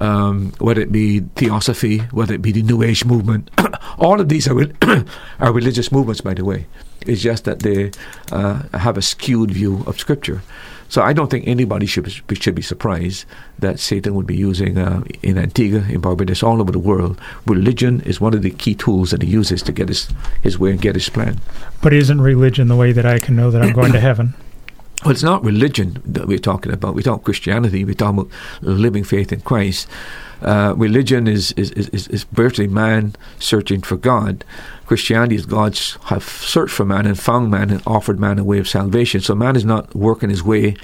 um, 0.00 0.52
whether 0.58 0.80
it 0.80 0.92
be 0.92 1.20
theosophy, 1.36 1.98
whether 2.10 2.34
it 2.34 2.42
be 2.42 2.52
the 2.52 2.62
New 2.62 2.82
Age 2.82 3.04
movement. 3.04 3.50
All 3.98 4.20
of 4.20 4.28
these 4.28 4.48
are, 4.48 4.56
are 5.40 5.52
religious 5.52 5.92
movements, 5.92 6.20
by 6.20 6.34
the 6.34 6.44
way. 6.44 6.66
It's 7.02 7.22
just 7.22 7.44
that 7.44 7.60
they 7.60 7.92
uh, 8.32 8.62
have 8.76 8.96
a 8.96 9.02
skewed 9.02 9.50
view 9.50 9.82
of 9.86 9.98
Scripture. 9.98 10.42
So 10.90 11.02
I 11.02 11.12
don't 11.12 11.30
think 11.30 11.46
anybody 11.46 11.84
should 11.84 12.04
be, 12.26 12.34
should 12.34 12.54
be 12.54 12.62
surprised 12.62 13.26
that 13.58 13.78
Satan 13.78 14.14
would 14.14 14.26
be 14.26 14.36
using 14.36 14.78
uh, 14.78 15.02
in 15.22 15.36
Antigua, 15.36 15.80
in 15.88 16.00
Barbados, 16.00 16.42
all 16.42 16.60
over 16.62 16.72
the 16.72 16.78
world. 16.78 17.20
Religion 17.46 18.00
is 18.02 18.20
one 18.20 18.32
of 18.32 18.40
the 18.40 18.50
key 18.50 18.74
tools 18.74 19.10
that 19.10 19.20
he 19.20 19.28
uses 19.28 19.62
to 19.62 19.72
get 19.72 19.88
his, 19.88 20.08
his 20.42 20.58
way 20.58 20.70
and 20.70 20.80
get 20.80 20.94
his 20.94 21.08
plan. 21.10 21.40
But 21.82 21.92
isn't 21.92 22.20
religion 22.20 22.68
the 22.68 22.76
way 22.76 22.92
that 22.92 23.04
I 23.04 23.18
can 23.18 23.36
know 23.36 23.50
that 23.50 23.60
I'm 23.60 23.74
going 23.74 23.92
to 23.92 24.00
heaven? 24.08 24.34
Well, 25.04 25.12
it's 25.12 25.22
not 25.22 25.44
religion 25.44 26.02
that 26.04 26.26
we're 26.26 26.38
talking 26.38 26.72
about. 26.72 26.96
We 26.96 27.04
talk 27.04 27.22
Christianity. 27.22 27.84
We're 27.84 27.94
talking 27.94 28.18
about 28.20 28.32
living 28.62 29.04
faith 29.04 29.32
in 29.32 29.40
Christ. 29.42 29.86
Uh, 30.42 30.74
religion 30.76 31.28
is, 31.28 31.52
is, 31.52 31.70
is, 31.72 32.08
is 32.08 32.24
virtually 32.24 32.68
man 32.68 33.14
searching 33.38 33.80
for 33.80 33.96
God. 33.96 34.44
Christianity 34.86 35.36
is 35.36 35.46
God's 35.46 35.98
have 36.06 36.24
searched 36.24 36.74
for 36.74 36.84
man 36.84 37.06
and 37.06 37.18
found 37.18 37.50
man 37.50 37.70
and 37.70 37.82
offered 37.86 38.18
man 38.18 38.38
a 38.38 38.44
way 38.44 38.58
of 38.58 38.68
salvation. 38.68 39.20
So 39.20 39.36
man 39.36 39.54
is 39.54 39.64
not 39.64 39.94
working 39.94 40.30
his 40.30 40.42
way 40.42 40.76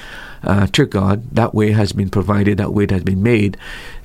uh, 0.45 0.67
to 0.69 0.87
God. 0.87 1.29
That 1.33 1.55
way 1.55 1.73
has 1.73 1.93
been 1.93 2.11
provided. 2.11 2.59
That 2.59 2.73
way 2.73 2.87
has 2.91 3.03
been 3.03 3.23
made. 3.23 3.57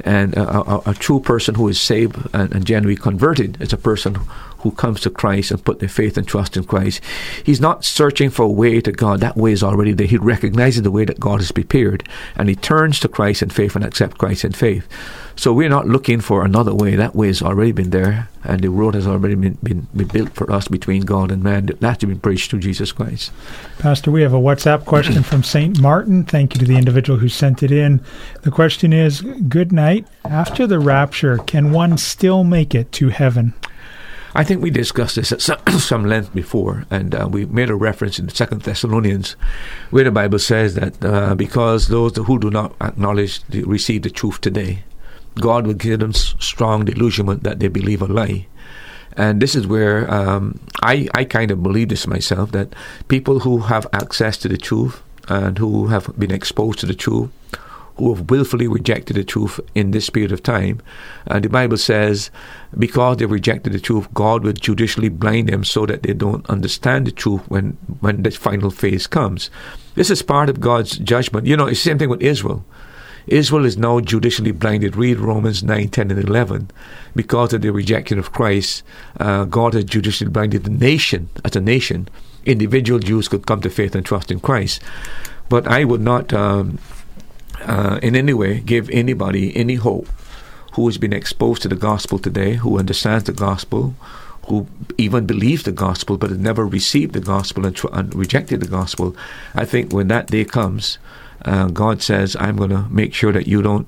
And 0.01 0.35
a, 0.35 0.71
a, 0.71 0.81
a 0.87 0.93
true 0.93 1.19
person 1.19 1.55
who 1.55 1.67
is 1.67 1.79
saved 1.79 2.15
and, 2.33 2.53
and 2.53 2.65
genuinely 2.65 2.99
converted 2.99 3.61
is 3.61 3.73
a 3.73 3.77
person 3.77 4.17
who 4.61 4.71
comes 4.71 5.01
to 5.01 5.09
Christ 5.09 5.51
and 5.51 5.63
put 5.63 5.79
their 5.79 5.89
faith 5.89 6.17
and 6.17 6.27
trust 6.27 6.57
in 6.57 6.63
Christ. 6.63 7.01
He's 7.43 7.61
not 7.61 7.85
searching 7.85 8.29
for 8.29 8.43
a 8.43 8.49
way 8.49 8.81
to 8.81 8.91
God. 8.91 9.19
That 9.19 9.37
way 9.37 9.51
is 9.51 9.63
already 9.63 9.93
there. 9.93 10.07
He 10.07 10.17
recognizes 10.17 10.83
the 10.83 10.91
way 10.91 11.05
that 11.05 11.19
God 11.19 11.39
has 11.39 11.51
prepared, 11.51 12.07
and 12.35 12.49
he 12.49 12.55
turns 12.55 12.99
to 12.99 13.07
Christ 13.07 13.41
in 13.41 13.49
faith 13.49 13.75
and 13.75 13.85
accepts 13.85 14.15
Christ 14.15 14.45
in 14.45 14.51
faith. 14.51 14.87
So 15.39 15.53
we're 15.53 15.69
not 15.69 15.87
looking 15.87 16.19
for 16.19 16.43
another 16.43 16.75
way. 16.75 16.97
That 16.97 17.15
way 17.15 17.27
has 17.27 17.41
already 17.41 17.71
been 17.71 17.91
there, 17.91 18.27
and 18.43 18.59
the 18.59 18.69
road 18.69 18.93
has 18.93 19.07
already 19.07 19.35
been, 19.35 19.57
been, 19.63 19.87
been 19.95 20.07
built 20.07 20.33
for 20.33 20.51
us 20.51 20.67
between 20.67 21.03
God 21.03 21.31
and 21.31 21.41
man. 21.41 21.67
That 21.67 21.81
has 21.81 22.09
been 22.09 22.19
preached 22.19 22.49
through 22.49 22.59
Jesus 22.59 22.91
Christ. 22.91 23.31
Pastor, 23.77 24.11
we 24.11 24.21
have 24.21 24.33
a 24.33 24.39
WhatsApp 24.39 24.83
question 24.83 25.23
from 25.23 25.43
St. 25.43 25.79
Martin. 25.79 26.25
Thank 26.25 26.55
you 26.55 26.59
to 26.59 26.65
the 26.65 26.77
individual 26.77 27.19
who 27.19 27.29
sent 27.29 27.63
it 27.63 27.71
in. 27.71 28.01
The 28.41 28.51
question 28.51 28.91
is 28.91 29.21
Good 29.21 29.71
night. 29.71 30.05
After 30.25 30.67
the 30.67 30.79
rapture, 30.79 31.37
can 31.37 31.71
one 31.71 31.97
still 31.97 32.43
make 32.43 32.75
it 32.75 32.91
to 32.93 33.07
heaven? 33.07 33.53
I 34.39 34.45
think 34.45 34.63
we 34.63 34.69
discussed 34.69 35.17
this 35.17 35.33
at 35.33 35.41
some, 35.81 36.05
length 36.05 36.33
before, 36.33 36.85
and 36.89 37.13
uh, 37.13 37.27
we 37.29 37.45
made 37.47 37.69
a 37.69 37.75
reference 37.75 38.19
in 38.19 38.25
the 38.25 38.33
Second 38.33 38.61
Thessalonians, 38.61 39.33
where 39.89 40.05
the 40.05 40.11
Bible 40.11 40.39
says 40.39 40.75
that 40.75 41.03
uh, 41.03 41.35
because 41.35 41.89
those 41.89 42.15
who 42.15 42.39
do 42.39 42.49
not 42.49 42.73
acknowledge 42.79 43.43
the, 43.49 43.65
receive 43.65 44.03
the 44.03 44.09
truth 44.09 44.39
today, 44.39 44.83
God 45.35 45.67
will 45.67 45.73
give 45.73 45.99
them 45.99 46.13
strong 46.13 46.85
delusionment 46.85 47.43
that 47.43 47.59
they 47.59 47.67
believe 47.67 48.01
a 48.01 48.05
lie. 48.05 48.47
And 49.17 49.41
this 49.41 49.55
is 49.55 49.67
where 49.67 50.09
um, 50.09 50.57
I, 50.83 51.09
I 51.15 51.25
kind 51.25 51.51
of 51.51 51.61
believe 51.61 51.89
this 51.89 52.07
myself 52.07 52.53
that 52.53 52.73
people 53.09 53.39
who 53.39 53.59
have 53.59 53.87
access 53.91 54.37
to 54.37 54.47
the 54.47 54.57
truth 54.57 55.01
and 55.27 55.57
who 55.57 55.87
have 55.87 56.17
been 56.17 56.31
exposed 56.31 56.79
to 56.79 56.85
the 56.85 56.95
truth 56.95 57.29
who 57.99 58.13
have 58.13 58.29
willfully 58.29 58.67
rejected 58.67 59.15
the 59.15 59.23
truth 59.23 59.59
in 59.75 59.91
this 59.91 60.09
period 60.09 60.31
of 60.31 60.41
time. 60.41 60.81
And 61.27 61.43
the 61.43 61.49
Bible 61.49 61.77
says, 61.77 62.31
because 62.77 63.17
they've 63.17 63.29
rejected 63.29 63.73
the 63.73 63.79
truth, 63.79 64.11
God 64.13 64.43
will 64.43 64.53
judicially 64.53 65.09
blind 65.09 65.49
them 65.49 65.63
so 65.63 65.85
that 65.85 66.03
they 66.03 66.13
don't 66.13 66.49
understand 66.49 67.05
the 67.05 67.11
truth 67.11 67.41
when, 67.49 67.77
when 67.99 68.23
the 68.23 68.31
final 68.31 68.71
phase 68.71 69.05
comes. 69.05 69.49
This 69.95 70.09
is 70.09 70.21
part 70.21 70.49
of 70.49 70.61
God's 70.61 70.97
judgment. 70.97 71.45
You 71.45 71.57
know, 71.57 71.67
it's 71.67 71.83
the 71.83 71.89
same 71.89 71.99
thing 71.99 72.09
with 72.09 72.21
Israel. 72.21 72.63
Israel 73.27 73.65
is 73.65 73.77
now 73.77 73.99
judicially 73.99 74.51
blinded. 74.51 74.95
Read 74.95 75.19
Romans 75.19 75.61
9, 75.61 75.89
10, 75.89 76.11
and 76.11 76.19
11. 76.19 76.71
Because 77.15 77.53
of 77.53 77.61
the 77.61 77.71
rejection 77.71 78.17
of 78.17 78.31
Christ, 78.31 78.81
uh, 79.19 79.43
God 79.43 79.73
has 79.73 79.83
judicially 79.83 80.29
blinded 80.29 80.63
the 80.63 80.71
nation 80.71 81.29
as 81.43 81.55
a 81.55 81.61
nation. 81.61 82.07
Individual 82.45 82.99
Jews 82.99 83.27
could 83.27 83.45
come 83.45 83.61
to 83.61 83.69
faith 83.69 83.93
and 83.93 84.05
trust 84.05 84.31
in 84.31 84.39
Christ. 84.39 84.81
But 85.49 85.67
I 85.67 85.83
would 85.83 86.01
not 86.01 86.33
um, 86.33 86.79
uh, 87.61 87.99
in 88.01 88.15
any 88.15 88.33
way 88.33 88.59
give 88.59 88.89
anybody 88.89 89.55
any 89.55 89.75
hope 89.75 90.07
who 90.73 90.87
has 90.87 90.97
been 90.97 91.13
exposed 91.13 91.61
to 91.61 91.67
the 91.67 91.75
gospel 91.75 92.19
today, 92.19 92.55
who 92.55 92.79
understands 92.79 93.25
the 93.25 93.33
gospel, 93.33 93.95
who 94.47 94.67
even 94.97 95.25
believes 95.25 95.63
the 95.63 95.71
gospel 95.71 96.17
but 96.17 96.29
has 96.29 96.39
never 96.39 96.65
received 96.65 97.13
the 97.13 97.19
gospel 97.19 97.65
and, 97.65 97.75
tr- 97.75 97.87
and, 97.93 98.13
rejected 98.15 98.61
the 98.61 98.67
gospel. 98.67 99.15
I 99.53 99.65
think 99.65 99.91
when 99.91 100.07
that 100.07 100.27
day 100.27 100.45
comes, 100.45 100.97
uh, 101.45 101.67
God 101.67 102.01
says, 102.01 102.35
I'm 102.39 102.55
going 102.55 102.69
to 102.69 102.87
make 102.89 103.13
sure 103.13 103.31
that 103.31 103.47
you 103.47 103.61
don't 103.61 103.87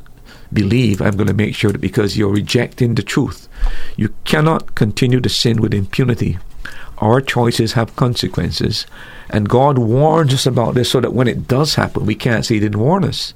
believe. 0.54 1.02
I'm 1.02 1.16
going 1.16 1.28
to 1.28 1.34
make 1.34 1.56
sure 1.56 1.72
that 1.72 1.82
because 1.82 2.18
you're 2.18 2.30
rejecting 2.30 2.96
the 2.96 3.04
truth, 3.04 3.48
you 3.96 4.14
cannot 4.24 4.76
continue 4.76 5.22
to 5.22 5.30
sin 5.30 5.62
with 5.62 5.74
impunity 5.74 6.38
our 7.02 7.20
choices 7.20 7.74
have 7.74 7.96
consequences. 7.96 8.86
And 9.30 9.50
God 9.50 9.78
warns 9.78 10.34
us 10.34 10.46
about 10.46 10.76
this 10.76 10.92
so 10.92 11.02
that 11.02 11.14
when 11.14 11.28
it 11.28 11.48
does 11.48 11.76
happen, 11.76 12.06
we 12.06 12.16
can't 12.16 12.46
say 12.46 12.56
He 12.56 12.60
didn't 12.60 12.80
warn 12.80 13.04
us. 13.04 13.34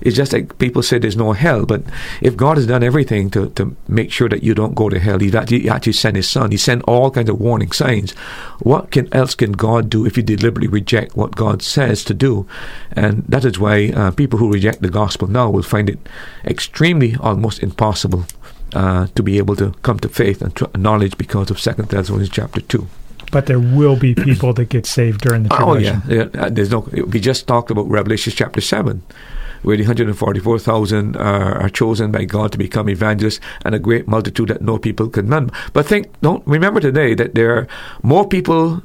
It's 0.00 0.16
just 0.16 0.32
like 0.32 0.58
people 0.58 0.82
say 0.82 0.98
there's 0.98 1.16
no 1.16 1.32
hell, 1.32 1.64
but 1.66 1.82
if 2.20 2.36
God 2.36 2.56
has 2.56 2.66
done 2.66 2.82
everything 2.82 3.30
to, 3.30 3.48
to 3.50 3.76
make 3.88 4.12
sure 4.12 4.28
that 4.28 4.42
you 4.42 4.54
don't 4.54 4.74
go 4.74 4.88
to 4.88 4.98
hell, 4.98 5.18
He 5.18 5.36
actually, 5.36 5.68
actually 5.68 5.92
sent 5.94 6.16
His 6.16 6.28
Son. 6.28 6.50
He 6.50 6.56
sent 6.56 6.82
all 6.82 7.10
kinds 7.10 7.28
of 7.28 7.40
warning 7.40 7.72
signs. 7.72 8.12
What 8.60 8.90
can 8.90 9.12
else 9.12 9.34
can 9.34 9.52
God 9.52 9.90
do 9.90 10.06
if 10.06 10.16
you 10.16 10.22
deliberately 10.22 10.68
reject 10.68 11.16
what 11.16 11.36
God 11.36 11.62
says 11.62 12.04
to 12.04 12.14
do? 12.14 12.46
And 12.92 13.24
that 13.28 13.44
is 13.44 13.58
why 13.58 13.88
uh, 13.88 14.10
people 14.12 14.38
who 14.38 14.52
reject 14.52 14.82
the 14.82 14.90
gospel 14.90 15.28
now 15.28 15.50
will 15.50 15.62
find 15.62 15.88
it 15.90 15.98
extremely, 16.44 17.16
almost 17.16 17.62
impossible 17.62 18.26
uh, 18.74 19.06
to 19.14 19.22
be 19.22 19.38
able 19.38 19.56
to 19.56 19.72
come 19.82 19.98
to 20.00 20.08
faith 20.08 20.42
and 20.42 20.54
tr- 20.54 20.64
knowledge 20.76 21.16
because 21.16 21.50
of 21.50 21.60
Second 21.60 21.88
Thessalonians 21.88 22.30
chapter 22.30 22.60
two. 22.60 22.86
But 23.32 23.46
there 23.46 23.58
will 23.58 23.96
be 23.96 24.14
people 24.14 24.52
that 24.54 24.68
get 24.68 24.86
saved 24.86 25.22
during 25.22 25.44
the 25.44 25.48
tribulation. 25.48 26.02
Oh 26.06 26.12
yeah, 26.12 26.28
yeah. 26.34 26.42
Uh, 26.42 26.50
there's 26.50 26.70
no. 26.70 26.80
We 27.08 27.20
just 27.20 27.46
talked 27.46 27.70
about 27.70 27.88
Revelation 27.88 28.32
chapter 28.36 28.60
seven, 28.60 29.02
where 29.62 29.76
the 29.76 29.82
144,000 29.82 31.16
are, 31.16 31.62
are 31.62 31.68
chosen 31.68 32.12
by 32.12 32.24
God 32.24 32.52
to 32.52 32.58
become 32.58 32.88
evangelists, 32.88 33.40
and 33.64 33.74
a 33.74 33.78
great 33.78 34.06
multitude 34.06 34.48
that 34.48 34.62
no 34.62 34.78
people 34.78 35.08
can 35.08 35.28
none. 35.28 35.50
But 35.72 35.86
think, 35.86 36.08
don't 36.20 36.46
remember 36.46 36.80
today 36.80 37.14
that 37.14 37.34
there 37.34 37.56
are 37.56 37.68
more 38.02 38.28
people 38.28 38.82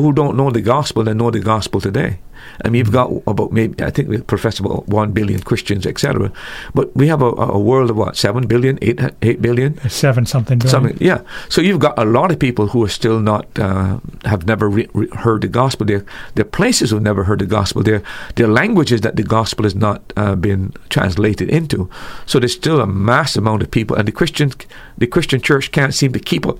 who 0.00 0.12
don't 0.12 0.36
know 0.36 0.50
the 0.50 0.60
gospel 0.62 1.04
than 1.04 1.18
know 1.18 1.30
the 1.30 1.40
gospel 1.40 1.80
today. 1.80 2.18
I 2.64 2.68
mean, 2.70 2.80
you've 2.80 2.90
got 2.92 3.08
about 3.28 3.52
maybe 3.52 3.84
I 3.84 3.90
think 3.90 4.08
we 4.08 4.18
profess 4.20 4.58
about 4.58 4.88
one 4.88 5.12
billion 5.12 5.40
Christians, 5.42 5.86
etc. 5.86 6.32
But 6.74 6.94
we 6.96 7.06
have 7.06 7.22
a, 7.22 7.26
a 7.26 7.58
world 7.58 7.88
of 7.90 7.96
what 7.96 8.16
seven 8.16 8.48
billion, 8.48 8.78
eight 8.82 9.00
eight 9.22 9.40
billion, 9.40 9.78
Seven 9.88 10.26
something. 10.26 10.58
billion. 10.58 10.70
something. 10.70 10.96
Yeah. 11.00 11.20
So 11.48 11.60
you've 11.60 11.78
got 11.78 11.96
a 11.98 12.04
lot 12.04 12.32
of 12.32 12.40
people 12.40 12.66
who 12.66 12.82
are 12.84 12.88
still 12.88 13.20
not 13.20 13.46
uh, 13.58 14.00
have 14.24 14.44
never 14.46 14.68
re- 14.68 14.88
re- 14.92 15.08
heard 15.18 15.42
the 15.42 15.48
gospel. 15.48 15.86
They're, 15.86 16.04
they're 16.34 16.44
places 16.44 16.90
who've 16.90 17.00
never 17.02 17.22
heard 17.24 17.38
the 17.38 17.46
gospel. 17.46 17.82
They're, 17.84 18.02
they're 18.34 18.48
languages 18.48 19.02
that 19.02 19.14
the 19.14 19.22
gospel 19.22 19.62
has 19.64 19.76
not 19.76 20.12
uh, 20.16 20.34
been 20.34 20.72
translated 20.88 21.48
into. 21.48 21.88
So 22.26 22.40
there's 22.40 22.54
still 22.54 22.80
a 22.80 22.86
mass 22.86 23.36
amount 23.36 23.62
of 23.62 23.70
people, 23.70 23.96
and 23.96 24.08
the 24.08 24.12
Christian 24.12 24.50
the 24.98 25.06
Christian 25.06 25.40
church 25.40 25.70
can't 25.70 25.94
seem 25.94 26.12
to 26.12 26.18
keep 26.18 26.44
up 26.44 26.58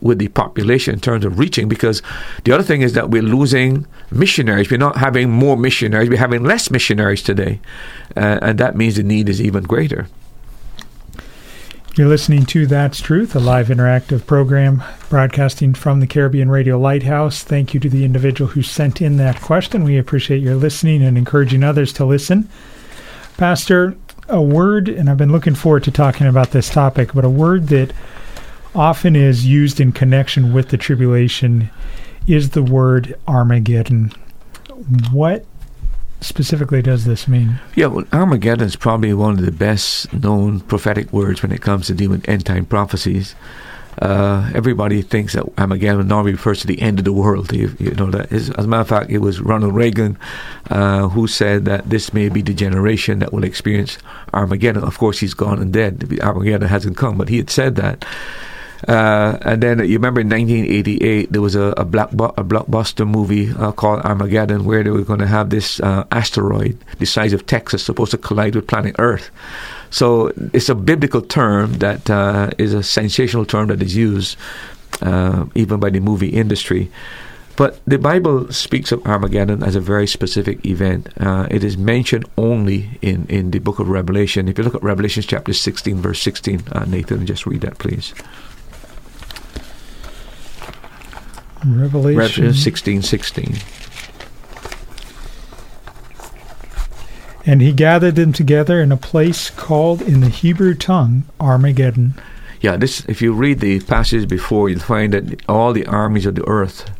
with 0.00 0.18
the 0.18 0.28
population 0.28 0.94
in 0.94 1.00
terms 1.00 1.24
of 1.24 1.38
reaching 1.38 1.68
because 1.68 2.02
the 2.44 2.52
other 2.52 2.62
thing 2.62 2.82
is 2.82 2.94
that 2.94 3.10
we're 3.10 3.22
losing 3.22 3.86
missionaries. 4.10 4.70
We're 4.70 4.78
not 4.78 4.96
having 4.96 5.30
more 5.30 5.56
missionaries. 5.56 6.08
We're 6.08 6.18
having 6.18 6.44
less 6.44 6.70
missionaries 6.70 7.22
today, 7.22 7.60
uh, 8.16 8.38
and 8.42 8.58
that 8.58 8.76
means 8.76 8.96
the 8.96 9.02
need 9.02 9.28
is 9.28 9.40
even 9.40 9.64
greater. 9.64 10.08
You're 11.96 12.08
listening 12.08 12.46
to 12.46 12.66
That's 12.66 13.00
Truth, 13.00 13.34
a 13.34 13.40
live 13.40 13.66
interactive 13.66 14.24
program 14.24 14.82
broadcasting 15.08 15.74
from 15.74 15.98
the 15.98 16.06
Caribbean 16.06 16.48
Radio 16.48 16.78
Lighthouse. 16.78 17.42
Thank 17.42 17.74
you 17.74 17.80
to 17.80 17.90
the 17.90 18.04
individual 18.04 18.52
who 18.52 18.62
sent 18.62 19.02
in 19.02 19.16
that 19.16 19.40
question. 19.42 19.82
We 19.82 19.98
appreciate 19.98 20.40
your 20.40 20.54
listening 20.54 21.02
and 21.02 21.18
encouraging 21.18 21.64
others 21.64 21.92
to 21.94 22.04
listen. 22.04 22.48
Pastor, 23.36 23.96
a 24.28 24.40
word, 24.40 24.88
and 24.88 25.10
I've 25.10 25.16
been 25.16 25.32
looking 25.32 25.56
forward 25.56 25.82
to 25.84 25.90
talking 25.90 26.28
about 26.28 26.52
this 26.52 26.70
topic, 26.70 27.12
but 27.12 27.24
a 27.24 27.28
word 27.28 27.66
that 27.68 27.92
often 28.74 29.16
is 29.16 29.46
used 29.46 29.80
in 29.80 29.92
connection 29.92 30.52
with 30.52 30.68
the 30.68 30.76
tribulation 30.76 31.70
is 32.26 32.50
the 32.50 32.62
word 32.62 33.16
Armageddon. 33.26 34.12
What 35.10 35.44
specifically 36.20 36.82
does 36.82 37.04
this 37.04 37.26
mean? 37.26 37.58
Yeah, 37.74 37.86
well, 37.86 38.04
Armageddon 38.12 38.66
is 38.66 38.76
probably 38.76 39.12
one 39.14 39.38
of 39.38 39.44
the 39.44 39.52
best 39.52 40.12
known 40.12 40.60
prophetic 40.60 41.12
words 41.12 41.42
when 41.42 41.52
it 41.52 41.62
comes 41.62 41.86
to 41.86 41.94
dealing 41.94 42.20
with 42.20 42.28
end 42.28 42.46
time 42.46 42.66
prophecies. 42.66 43.34
Uh, 44.00 44.50
everybody 44.54 45.02
thinks 45.02 45.34
that 45.34 45.44
Armageddon 45.58 46.06
normally 46.06 46.32
refers 46.32 46.60
to 46.60 46.66
the 46.66 46.80
end 46.80 46.98
of 46.98 47.04
the 47.04 47.12
world. 47.12 47.52
You, 47.52 47.74
you 47.78 47.90
know 47.92 48.10
that 48.10 48.32
is, 48.32 48.48
as 48.50 48.64
a 48.64 48.68
matter 48.68 48.82
of 48.82 48.88
fact, 48.88 49.10
it 49.10 49.18
was 49.18 49.40
Ronald 49.40 49.74
Reagan 49.74 50.16
uh, 50.70 51.08
who 51.08 51.26
said 51.26 51.64
that 51.66 51.90
this 51.90 52.14
may 52.14 52.28
be 52.28 52.40
the 52.40 52.54
generation 52.54 53.18
that 53.18 53.32
will 53.32 53.44
experience 53.44 53.98
Armageddon. 54.32 54.84
Of 54.84 54.96
course, 54.96 55.18
he's 55.18 55.34
gone 55.34 55.60
and 55.60 55.72
dead. 55.72 56.18
Armageddon 56.22 56.68
hasn't 56.68 56.96
come, 56.96 57.18
but 57.18 57.28
he 57.28 57.38
had 57.38 57.50
said 57.50 57.76
that. 57.76 58.04
Uh, 58.88 59.38
and 59.42 59.62
then 59.62 59.78
you 59.80 59.94
remember 59.94 60.20
in 60.20 60.28
1988 60.28 61.32
there 61.32 61.42
was 61.42 61.54
a, 61.54 61.74
a 61.76 61.84
black 61.84 62.10
bu- 62.12 62.32
a 62.36 62.44
blockbuster 62.44 63.06
movie 63.06 63.52
uh, 63.52 63.72
called 63.72 64.00
Armageddon 64.00 64.64
where 64.64 64.82
they 64.82 64.90
were 64.90 65.02
going 65.02 65.18
to 65.20 65.26
have 65.26 65.50
this 65.50 65.80
uh, 65.80 66.04
asteroid 66.10 66.78
the 66.98 67.06
size 67.06 67.32
of 67.32 67.46
Texas 67.46 67.82
supposed 67.82 68.10
to 68.10 68.18
collide 68.18 68.54
with 68.54 68.66
planet 68.66 68.96
Earth. 68.98 69.30
So 69.90 70.32
it's 70.52 70.68
a 70.68 70.74
biblical 70.74 71.20
term 71.20 71.74
that 71.74 72.08
uh, 72.08 72.50
is 72.58 72.72
a 72.72 72.82
sensational 72.82 73.44
term 73.44 73.68
that 73.68 73.82
is 73.82 73.94
used 73.96 74.36
uh, 75.02 75.46
even 75.54 75.80
by 75.80 75.90
the 75.90 76.00
movie 76.00 76.28
industry. 76.28 76.90
But 77.56 77.78
the 77.84 77.98
Bible 77.98 78.50
speaks 78.52 78.90
of 78.90 79.04
Armageddon 79.06 79.62
as 79.62 79.76
a 79.76 79.80
very 79.80 80.06
specific 80.06 80.64
event. 80.64 81.10
Uh, 81.20 81.46
it 81.50 81.62
is 81.62 81.76
mentioned 81.76 82.24
only 82.38 82.98
in, 83.02 83.26
in 83.28 83.50
the 83.50 83.58
book 83.58 83.78
of 83.78 83.88
Revelation. 83.88 84.48
If 84.48 84.56
you 84.56 84.64
look 84.64 84.74
at 84.74 84.82
Revelation 84.82 85.22
chapter 85.26 85.52
16, 85.52 85.96
verse 85.96 86.22
16, 86.22 86.62
uh, 86.72 86.84
Nathan, 86.86 87.26
just 87.26 87.44
read 87.44 87.60
that, 87.60 87.76
please. 87.76 88.14
Revelation. 91.64 92.18
Revelation 92.18 92.54
16, 92.54 93.02
16. 93.02 93.56
And 97.46 97.62
he 97.62 97.72
gathered 97.72 98.16
them 98.16 98.32
together 98.32 98.80
in 98.80 98.92
a 98.92 98.96
place 98.96 99.50
called 99.50 100.02
in 100.02 100.20
the 100.20 100.28
Hebrew 100.28 100.74
tongue 100.74 101.24
Armageddon. 101.40 102.14
Yeah, 102.60 102.76
this. 102.76 103.04
If 103.06 103.22
you 103.22 103.32
read 103.32 103.60
the 103.60 103.80
passage 103.80 104.28
before, 104.28 104.68
you'll 104.68 104.80
find 104.80 105.14
that 105.14 105.48
all 105.48 105.72
the 105.72 105.86
armies 105.86 106.26
of 106.26 106.34
the 106.34 106.46
earth 106.46 106.90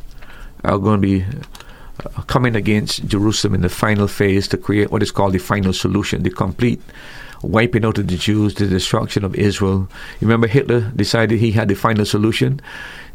are 0.63 0.79
going 0.79 1.01
to 1.01 1.07
be 1.07 1.25
uh, 2.03 2.21
coming 2.23 2.55
against 2.55 3.05
Jerusalem 3.05 3.53
in 3.53 3.61
the 3.61 3.69
final 3.69 4.07
phase 4.07 4.47
to 4.49 4.57
create 4.57 4.91
what 4.91 5.03
is 5.03 5.11
called 5.11 5.33
the 5.33 5.39
final 5.39 5.73
solution, 5.73 6.23
the 6.23 6.31
complete 6.31 6.81
wiping 7.43 7.85
out 7.85 7.97
of 7.97 8.07
the 8.07 8.17
Jews, 8.17 8.55
the 8.55 8.67
destruction 8.67 9.23
of 9.23 9.35
Israel. 9.35 9.87
You 10.19 10.27
remember 10.27 10.47
Hitler 10.47 10.91
decided 10.95 11.39
he 11.39 11.51
had 11.51 11.67
the 11.67 11.75
final 11.75 12.05
solution. 12.05 12.59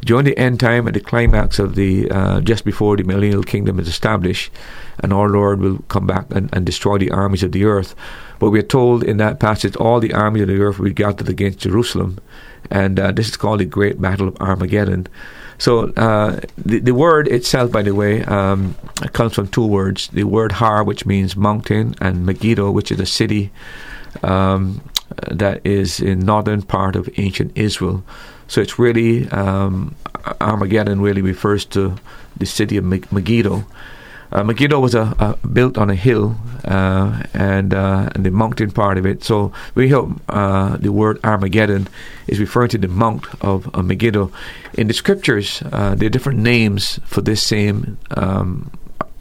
During 0.05 0.25
the 0.25 0.37
end 0.37 0.59
time, 0.59 0.87
at 0.87 0.93
the 0.93 0.99
climax 0.99 1.59
of 1.59 1.75
the 1.75 2.09
uh, 2.11 2.39
just 2.41 2.63
before 2.63 2.95
the 2.95 3.03
millennial 3.03 3.43
kingdom 3.43 3.79
is 3.79 3.87
established, 3.87 4.51
and 4.99 5.11
our 5.11 5.27
Lord 5.27 5.59
will 5.59 5.79
come 5.89 6.05
back 6.05 6.25
and, 6.29 6.49
and 6.53 6.65
destroy 6.65 6.97
the 6.97 7.11
armies 7.11 7.43
of 7.43 7.51
the 7.51 7.65
earth. 7.65 7.95
But 8.39 8.51
we're 8.51 8.61
told 8.61 9.03
in 9.03 9.17
that 9.17 9.39
passage, 9.39 9.75
all 9.75 9.99
the 9.99 10.13
armies 10.13 10.43
of 10.43 10.49
the 10.49 10.61
earth 10.61 10.77
will 10.77 10.85
be 10.85 10.93
gathered 10.93 11.29
against 11.29 11.59
Jerusalem, 11.59 12.19
and 12.69 12.99
uh, 12.99 13.11
this 13.11 13.27
is 13.27 13.37
called 13.37 13.59
the 13.59 13.65
Great 13.65 13.99
Battle 13.99 14.27
of 14.27 14.37
Armageddon. 14.39 15.07
So 15.57 15.91
uh, 15.93 16.39
the, 16.57 16.79
the 16.79 16.93
word 16.93 17.27
itself, 17.27 17.71
by 17.71 17.81
the 17.81 17.95
way, 17.95 18.23
um, 18.25 18.75
comes 19.13 19.33
from 19.33 19.47
two 19.47 19.65
words: 19.65 20.07
the 20.13 20.23
word 20.23 20.51
Har, 20.53 20.83
which 20.83 21.05
means 21.05 21.35
mountain, 21.35 21.95
and 21.99 22.25
Megiddo, 22.25 22.69
which 22.71 22.91
is 22.91 22.99
a 22.99 23.05
city 23.05 23.51
um, 24.23 24.81
that 25.31 25.65
is 25.65 25.99
in 25.99 26.19
northern 26.19 26.61
part 26.61 26.95
of 26.95 27.09
ancient 27.17 27.51
Israel. 27.55 28.03
So 28.47 28.61
it's 28.61 28.79
really 28.79 29.27
um, 29.29 29.95
Armageddon 30.41 31.01
really 31.01 31.21
refers 31.21 31.65
to 31.65 31.95
the 32.37 32.45
city 32.45 32.77
of 32.77 32.83
Meg- 32.83 33.11
Megiddo. 33.11 33.65
Uh, 34.31 34.43
Megiddo 34.43 34.79
was 34.79 34.93
a, 34.93 35.15
a, 35.19 35.47
built 35.47 35.77
on 35.77 35.89
a 35.89 35.95
hill 35.95 36.35
uh, 36.65 37.23
and, 37.33 37.73
uh, 37.73 38.09
and 38.13 38.25
the 38.25 38.31
mountain 38.31 38.71
part 38.71 38.97
of 38.97 39.05
it. 39.05 39.23
So 39.23 39.53
we 39.73 39.89
hope 39.89 40.19
uh, 40.27 40.75
the 40.77 40.91
word 40.91 41.19
Armageddon 41.23 41.87
is 42.27 42.39
referring 42.39 42.69
to 42.69 42.77
the 42.77 42.89
mount 42.89 43.25
of, 43.41 43.73
Megiddo. 43.73 44.31
In 44.73 44.87
the 44.87 44.93
scriptures, 44.93 45.63
uh, 45.71 45.95
there 45.95 46.07
are 46.07 46.09
different 46.09 46.39
names 46.39 46.99
for 47.05 47.21
this 47.21 47.41
same 47.41 47.97
um, 48.11 48.71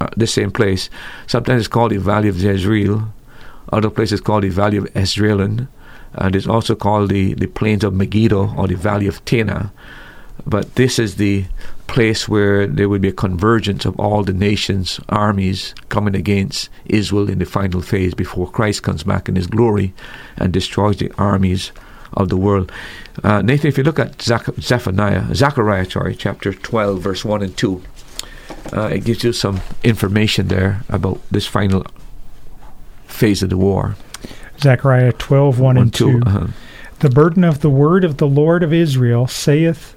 uh, 0.01 0.09
this 0.17 0.33
same 0.33 0.51
place. 0.51 0.91
Sometimes 1.27 1.61
it's 1.61 1.69
called 1.69 1.93
the 1.93 1.99
Valley 1.99 2.29
of 2.29 2.37
Jezreel. 2.37 3.09
Other 3.73 3.91
places 3.91 4.21
called 4.21 4.45
the 4.45 4.51
Valley 4.51 4.77
of 4.77 4.85
Esdraelon. 4.95 5.69
And 6.15 6.35
it's 6.35 6.47
also 6.47 6.75
called 6.75 7.11
the, 7.11 7.35
the 7.35 7.47
Plains 7.47 7.85
of 7.85 7.95
Megiddo 7.95 8.55
or 8.57 8.67
the 8.67 8.77
Valley 8.77 9.07
of 9.07 9.25
Tena. 9.25 9.71
But 10.47 10.75
this 10.77 10.99
is 10.99 11.17
the 11.17 11.45
place 11.87 12.29
where 12.29 12.67
there 12.67 12.89
will 12.89 12.99
be 12.99 13.09
a 13.09 13.13
convergence 13.13 13.85
of 13.85 13.99
all 13.99 14.23
the 14.23 14.33
nations' 14.33 15.01
armies 15.09 15.75
coming 15.89 16.15
against 16.15 16.69
Israel 16.87 17.31
in 17.31 17.39
the 17.39 17.45
final 17.45 17.81
phase 17.81 18.15
before 18.15 18.51
Christ 18.51 18.83
comes 18.83 19.03
back 19.03 19.29
in 19.29 19.37
his 19.37 19.47
glory 19.47 19.95
and 20.37 20.53
destroys 20.53 20.99
the 20.99 21.13
armies 21.17 21.73
of 22.13 22.29
the 22.29 22.37
world. 22.37 22.71
Uh, 23.23 23.43
Nathan, 23.43 23.69
if 23.69 23.79
you 23.79 23.85
look 23.85 23.99
at 23.99 24.21
Zach- 24.21 24.55
Zephaniah, 24.61 25.35
Zechariah, 25.35 25.91
sorry, 25.91 26.15
chapter 26.15 26.53
12, 26.53 27.01
verse 27.01 27.25
1 27.25 27.43
and 27.43 27.57
2, 27.57 27.83
uh, 28.73 28.87
it 28.87 29.05
gives 29.05 29.25
you 29.25 29.33
some 29.33 29.61
information 29.85 30.49
there 30.49 30.83
about 30.89 31.21
this 31.31 31.47
final 31.47 31.85
phase 33.07 33.43
of 33.43 33.51
the 33.51 33.57
war. 33.57 33.97
Zechariah 34.61 35.13
12, 35.13 35.61
1 35.61 35.77
and 35.77 35.95
2. 35.95 36.23
uh-huh. 36.25 36.47
The 37.01 37.11
burden 37.11 37.45
of 37.45 37.61
the 37.61 37.71
word 37.71 38.05
of 38.05 38.17
the 38.17 38.27
Lord 38.27 38.63
of 38.63 38.73
Israel, 38.73 39.27
saith 39.27 39.95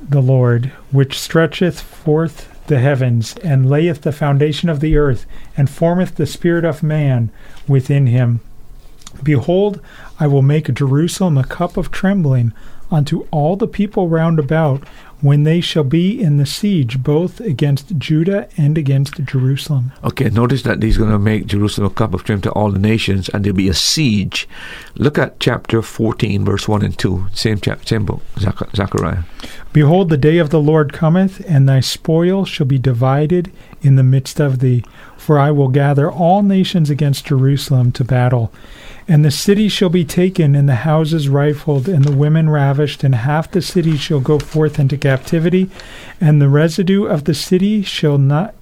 the 0.00 0.22
Lord, 0.22 0.66
which 0.90 1.18
stretcheth 1.18 1.80
forth 1.80 2.52
the 2.66 2.78
heavens, 2.78 3.36
and 3.44 3.68
layeth 3.68 4.02
the 4.02 4.12
foundation 4.12 4.68
of 4.68 4.80
the 4.80 4.96
earth, 4.96 5.26
and 5.56 5.68
formeth 5.68 6.16
the 6.16 6.26
spirit 6.26 6.64
of 6.64 6.82
man 6.82 7.30
within 7.68 8.06
him. 8.06 8.40
Behold, 9.22 9.80
I 10.18 10.26
will 10.26 10.42
make 10.42 10.72
Jerusalem 10.72 11.38
a 11.38 11.44
cup 11.44 11.76
of 11.76 11.90
trembling, 11.90 12.52
unto 12.90 13.26
all 13.30 13.56
the 13.56 13.66
people 13.66 14.08
round 14.08 14.38
about 14.38 14.86
when 15.20 15.44
they 15.44 15.60
shall 15.60 15.84
be 15.84 16.20
in 16.20 16.36
the 16.36 16.46
siege 16.46 17.02
both 17.02 17.40
against 17.40 17.96
Judah 17.96 18.48
and 18.56 18.76
against 18.76 19.24
Jerusalem. 19.24 19.92
Okay, 20.04 20.28
notice 20.28 20.62
that 20.62 20.82
he's 20.82 20.98
going 20.98 21.10
to 21.10 21.18
make 21.18 21.46
Jerusalem 21.46 21.90
a 21.90 21.94
cup 21.94 22.12
of 22.12 22.24
drink 22.24 22.42
to 22.42 22.50
all 22.52 22.70
the 22.70 22.78
nations, 22.78 23.28
and 23.30 23.44
there'll 23.44 23.56
be 23.56 23.68
a 23.68 23.74
siege. 23.74 24.46
Look 24.94 25.18
at 25.18 25.40
chapter 25.40 25.80
14, 25.80 26.44
verse 26.44 26.68
1 26.68 26.82
and 26.82 26.98
2, 26.98 27.26
same, 27.32 27.60
chap- 27.60 27.86
same 27.86 28.04
book, 28.04 28.22
Zach- 28.38 28.74
Zechariah. 28.74 29.22
Behold, 29.72 30.10
the 30.10 30.16
day 30.16 30.38
of 30.38 30.50
the 30.50 30.60
Lord 30.60 30.92
cometh, 30.92 31.42
and 31.48 31.68
thy 31.68 31.80
spoil 31.80 32.44
shall 32.44 32.66
be 32.66 32.78
divided 32.78 33.52
in 33.82 33.96
the 33.96 34.02
midst 34.02 34.40
of 34.40 34.58
thee. 34.58 34.84
For 35.16 35.38
I 35.38 35.50
will 35.50 35.68
gather 35.68 36.10
all 36.10 36.42
nations 36.42 36.88
against 36.88 37.26
Jerusalem 37.26 37.90
to 37.92 38.04
battle. 38.04 38.52
And 39.08 39.24
the 39.24 39.30
city 39.30 39.68
shall 39.68 39.88
be 39.88 40.04
taken, 40.04 40.56
and 40.56 40.68
the 40.68 40.76
houses 40.76 41.28
rifled, 41.28 41.88
and 41.88 42.04
the 42.04 42.16
women 42.16 42.50
ravished, 42.50 43.04
and 43.04 43.14
half 43.14 43.50
the 43.50 43.62
city 43.62 43.96
shall 43.96 44.20
go 44.20 44.38
forth 44.38 44.80
into 44.80 44.96
captivity, 44.96 45.70
and 46.20 46.42
the 46.42 46.48
residue 46.48 47.04
of 47.04 47.24
the 47.24 47.34
city 47.34 47.82
shall 47.82 48.18
not 48.18 48.54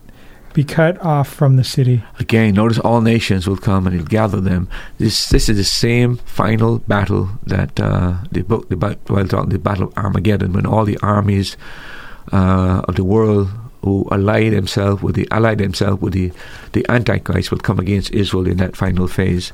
be 0.53 0.63
cut 0.63 1.01
off 1.03 1.29
from 1.29 1.57
the 1.57 1.65
city. 1.65 2.05
Again, 2.21 2.55
notice 2.55 2.79
all 2.79 3.01
nations 3.01 3.49
will 3.49 3.57
come 3.57 3.87
and 3.87 3.97
he'll 3.97 4.05
gather 4.05 4.41
them. 4.41 4.69
This 4.99 5.29
this 5.29 5.49
is 5.49 5.57
the 5.57 5.65
same 5.65 6.17
final 6.19 6.79
battle 6.79 7.29
that 7.43 7.79
uh, 7.81 8.19
the 8.31 8.43
book 8.43 8.69
the, 8.69 8.77
well, 9.09 9.25
the 9.47 9.59
battle 9.59 9.89
of 9.89 9.99
Armageddon, 9.99 10.53
when 10.53 10.65
all 10.65 10.85
the 10.85 10.99
armies 10.99 11.57
uh, 12.33 12.83
of 12.87 12.95
the 12.95 13.05
world 13.05 13.51
who 13.85 14.09
allied 14.11 14.53
themselves 14.53 15.03
with 15.03 15.15
the 15.15 15.29
allied 15.31 15.59
themselves 15.59 16.01
with 16.01 16.15
the 16.15 16.33
the 16.73 16.85
Antichrist 16.89 17.51
will 17.51 17.59
come 17.59 17.79
against 17.79 18.11
Israel 18.13 18.47
in 18.47 18.57
that 18.57 18.77
final 18.77 19.07
phase. 19.07 19.53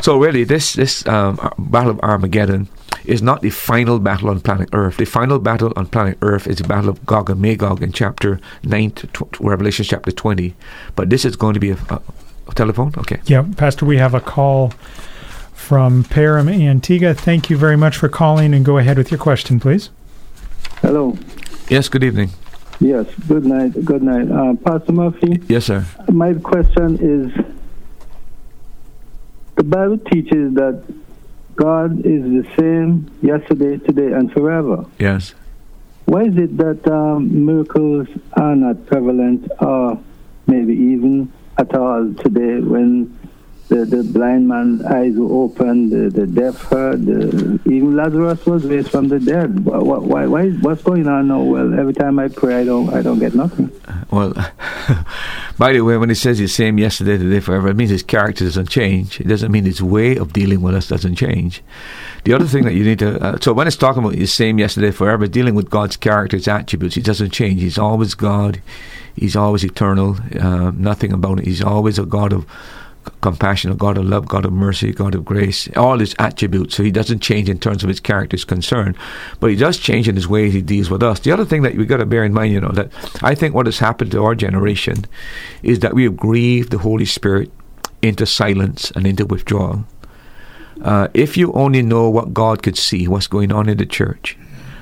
So 0.00 0.18
really, 0.18 0.44
this 0.44 0.72
this 0.72 1.06
um, 1.06 1.36
battle 1.58 1.90
of 1.90 2.00
Armageddon 2.00 2.68
is 3.04 3.20
not 3.20 3.42
the 3.42 3.50
final 3.50 3.98
battle 3.98 4.30
on 4.30 4.40
planet 4.40 4.68
Earth. 4.72 4.96
The 4.96 5.04
final 5.04 5.38
battle 5.38 5.72
on 5.76 5.86
planet 5.86 6.16
Earth 6.22 6.46
is 6.46 6.56
the 6.56 6.66
battle 6.66 6.88
of 6.88 7.04
Gog 7.04 7.30
and 7.30 7.40
Magog 7.40 7.82
in 7.82 7.92
chapter 7.92 8.40
nine, 8.64 8.90
tw- 8.92 9.40
Revelation 9.40 9.84
chapter 9.84 10.10
twenty. 10.10 10.54
But 10.94 11.10
this 11.10 11.24
is 11.24 11.36
going 11.36 11.54
to 11.54 11.60
be 11.60 11.70
a, 11.70 11.78
a, 11.90 12.00
a 12.48 12.54
telephone. 12.54 12.92
Okay. 12.96 13.20
Yeah, 13.26 13.44
Pastor, 13.56 13.84
we 13.84 13.98
have 13.98 14.14
a 14.14 14.20
call 14.20 14.72
from 15.52 16.04
Parham 16.04 16.48
Antigua. 16.48 17.14
Thank 17.14 17.50
you 17.50 17.58
very 17.58 17.76
much 17.76 17.96
for 17.96 18.08
calling, 18.08 18.54
and 18.54 18.64
go 18.64 18.78
ahead 18.78 18.96
with 18.96 19.10
your 19.10 19.20
question, 19.20 19.60
please. 19.60 19.90
Hello. 20.80 21.18
Yes. 21.68 21.88
Good 21.88 22.04
evening. 22.04 22.30
Yes. 22.80 23.06
Good 23.28 23.44
night. 23.46 23.84
Good 23.84 24.02
night. 24.02 24.30
Uh, 24.30 24.54
Pastor 24.54 24.92
Murphy, 24.92 25.40
Yes, 25.48 25.64
sir. 25.66 25.84
my 26.12 26.34
question 26.34 26.98
is 27.00 27.44
the 29.54 29.64
Bible 29.64 29.98
teaches 29.98 30.54
that 30.54 30.82
God 31.56 32.04
is 32.04 32.22
the 32.22 32.46
same 32.58 33.10
yesterday, 33.22 33.78
today, 33.78 34.12
and 34.12 34.30
forever. 34.30 34.84
Yes. 34.98 35.34
Why 36.04 36.24
is 36.24 36.36
it 36.36 36.56
that 36.58 36.86
um, 36.86 37.46
miracles 37.46 38.08
are 38.34 38.54
not 38.54 38.84
prevalent 38.86 39.50
or 39.60 39.98
maybe 40.46 40.74
even 40.74 41.32
at 41.58 41.74
all 41.74 42.12
today 42.22 42.60
when 42.60 43.15
the, 43.68 43.84
the 43.84 44.04
blind 44.04 44.46
man's 44.46 44.84
eyes 44.84 45.14
were 45.16 45.32
opened, 45.42 45.90
the, 45.90 46.08
the 46.08 46.26
deaf 46.26 46.60
heard, 46.62 47.04
the, 47.04 47.60
even 47.66 47.96
Lazarus 47.96 48.46
was 48.46 48.64
raised 48.64 48.90
from 48.90 49.08
the 49.08 49.18
dead. 49.18 49.64
Why, 49.64 49.78
why, 49.78 50.26
why, 50.26 50.50
what's 50.50 50.82
going 50.82 51.08
on 51.08 51.28
now? 51.28 51.42
Well, 51.42 51.78
every 51.78 51.92
time 51.92 52.18
I 52.18 52.28
pray, 52.28 52.60
I 52.60 52.64
don't, 52.64 52.94
I 52.94 53.02
don't 53.02 53.18
get 53.18 53.34
nothing. 53.34 53.70
Well, 54.08 54.34
by 55.58 55.72
the 55.72 55.80
way, 55.80 55.96
when 55.96 56.10
he 56.10 56.14
says 56.14 56.38
the 56.38 56.46
same 56.46 56.78
yesterday, 56.78 57.18
today, 57.18 57.40
forever, 57.40 57.68
it 57.68 57.76
means 57.76 57.90
his 57.90 58.04
character 58.04 58.44
doesn't 58.44 58.68
change. 58.68 59.20
It 59.20 59.26
doesn't 59.26 59.50
mean 59.50 59.64
his 59.64 59.82
way 59.82 60.16
of 60.16 60.32
dealing 60.32 60.62
with 60.62 60.76
us 60.76 60.86
doesn't 60.86 61.16
change. 61.16 61.60
The 62.22 62.32
other 62.32 62.46
thing 62.46 62.64
that 62.64 62.74
you 62.74 62.84
need 62.84 63.00
to, 63.00 63.20
uh, 63.20 63.38
so 63.40 63.52
when 63.52 63.66
it's 63.66 63.76
talking 63.76 64.04
about 64.04 64.14
the 64.14 64.26
same 64.26 64.60
yesterday, 64.60 64.92
forever, 64.92 65.26
dealing 65.26 65.56
with 65.56 65.70
God's 65.70 65.96
character, 65.96 66.36
his 66.36 66.46
attributes, 66.46 66.94
he 66.94 67.00
doesn't 67.00 67.30
change. 67.30 67.60
He's 67.60 67.78
always 67.78 68.14
God. 68.14 68.62
He's 69.16 69.34
always 69.34 69.64
eternal. 69.64 70.18
Uh, 70.38 70.70
nothing 70.70 71.12
about 71.12 71.40
it. 71.40 71.46
He's 71.46 71.62
always 71.62 71.98
a 71.98 72.06
God 72.06 72.32
of 72.32 72.46
compassion, 73.20 73.70
a 73.70 73.74
God 73.74 73.98
of 73.98 74.06
love, 74.06 74.26
God 74.26 74.44
of 74.44 74.52
mercy, 74.52 74.92
God 74.92 75.14
of 75.14 75.24
grace, 75.24 75.68
all 75.76 75.98
his 75.98 76.14
attributes. 76.18 76.76
So 76.76 76.82
he 76.82 76.90
doesn't 76.90 77.20
change 77.20 77.48
in 77.48 77.58
terms 77.58 77.82
of 77.82 77.88
his 77.88 78.00
character 78.00 78.34
is 78.34 78.44
concerned, 78.44 78.96
but 79.40 79.50
he 79.50 79.56
does 79.56 79.78
change 79.78 80.08
in 80.08 80.14
his 80.14 80.28
way 80.28 80.50
he 80.50 80.62
deals 80.62 80.90
with 80.90 81.02
us. 81.02 81.20
The 81.20 81.32
other 81.32 81.44
thing 81.44 81.62
that 81.62 81.76
we've 81.76 81.88
got 81.88 81.98
to 81.98 82.06
bear 82.06 82.24
in 82.24 82.32
mind, 82.32 82.52
you 82.52 82.60
know, 82.60 82.72
that 82.72 82.90
I 83.22 83.34
think 83.34 83.54
what 83.54 83.66
has 83.66 83.78
happened 83.78 84.12
to 84.12 84.24
our 84.24 84.34
generation 84.34 85.04
is 85.62 85.80
that 85.80 85.94
we 85.94 86.04
have 86.04 86.16
grieved 86.16 86.70
the 86.70 86.78
Holy 86.78 87.04
Spirit 87.04 87.50
into 88.02 88.26
silence 88.26 88.90
and 88.92 89.06
into 89.06 89.26
withdrawal. 89.26 89.84
Uh, 90.82 91.08
if 91.14 91.36
you 91.36 91.52
only 91.52 91.82
know 91.82 92.08
what 92.10 92.34
God 92.34 92.62
could 92.62 92.76
see, 92.76 93.08
what's 93.08 93.26
going 93.26 93.50
on 93.50 93.68
in 93.68 93.78
the 93.78 93.86
church, 93.86 94.36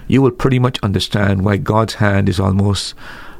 you 0.08 0.20
will 0.20 0.30
pretty 0.30 0.58
much 0.58 0.78
understand 0.82 1.44
why 1.44 1.56
God's 1.56 1.94
hand 1.94 2.28
is 2.28 2.40
almost 2.40 2.94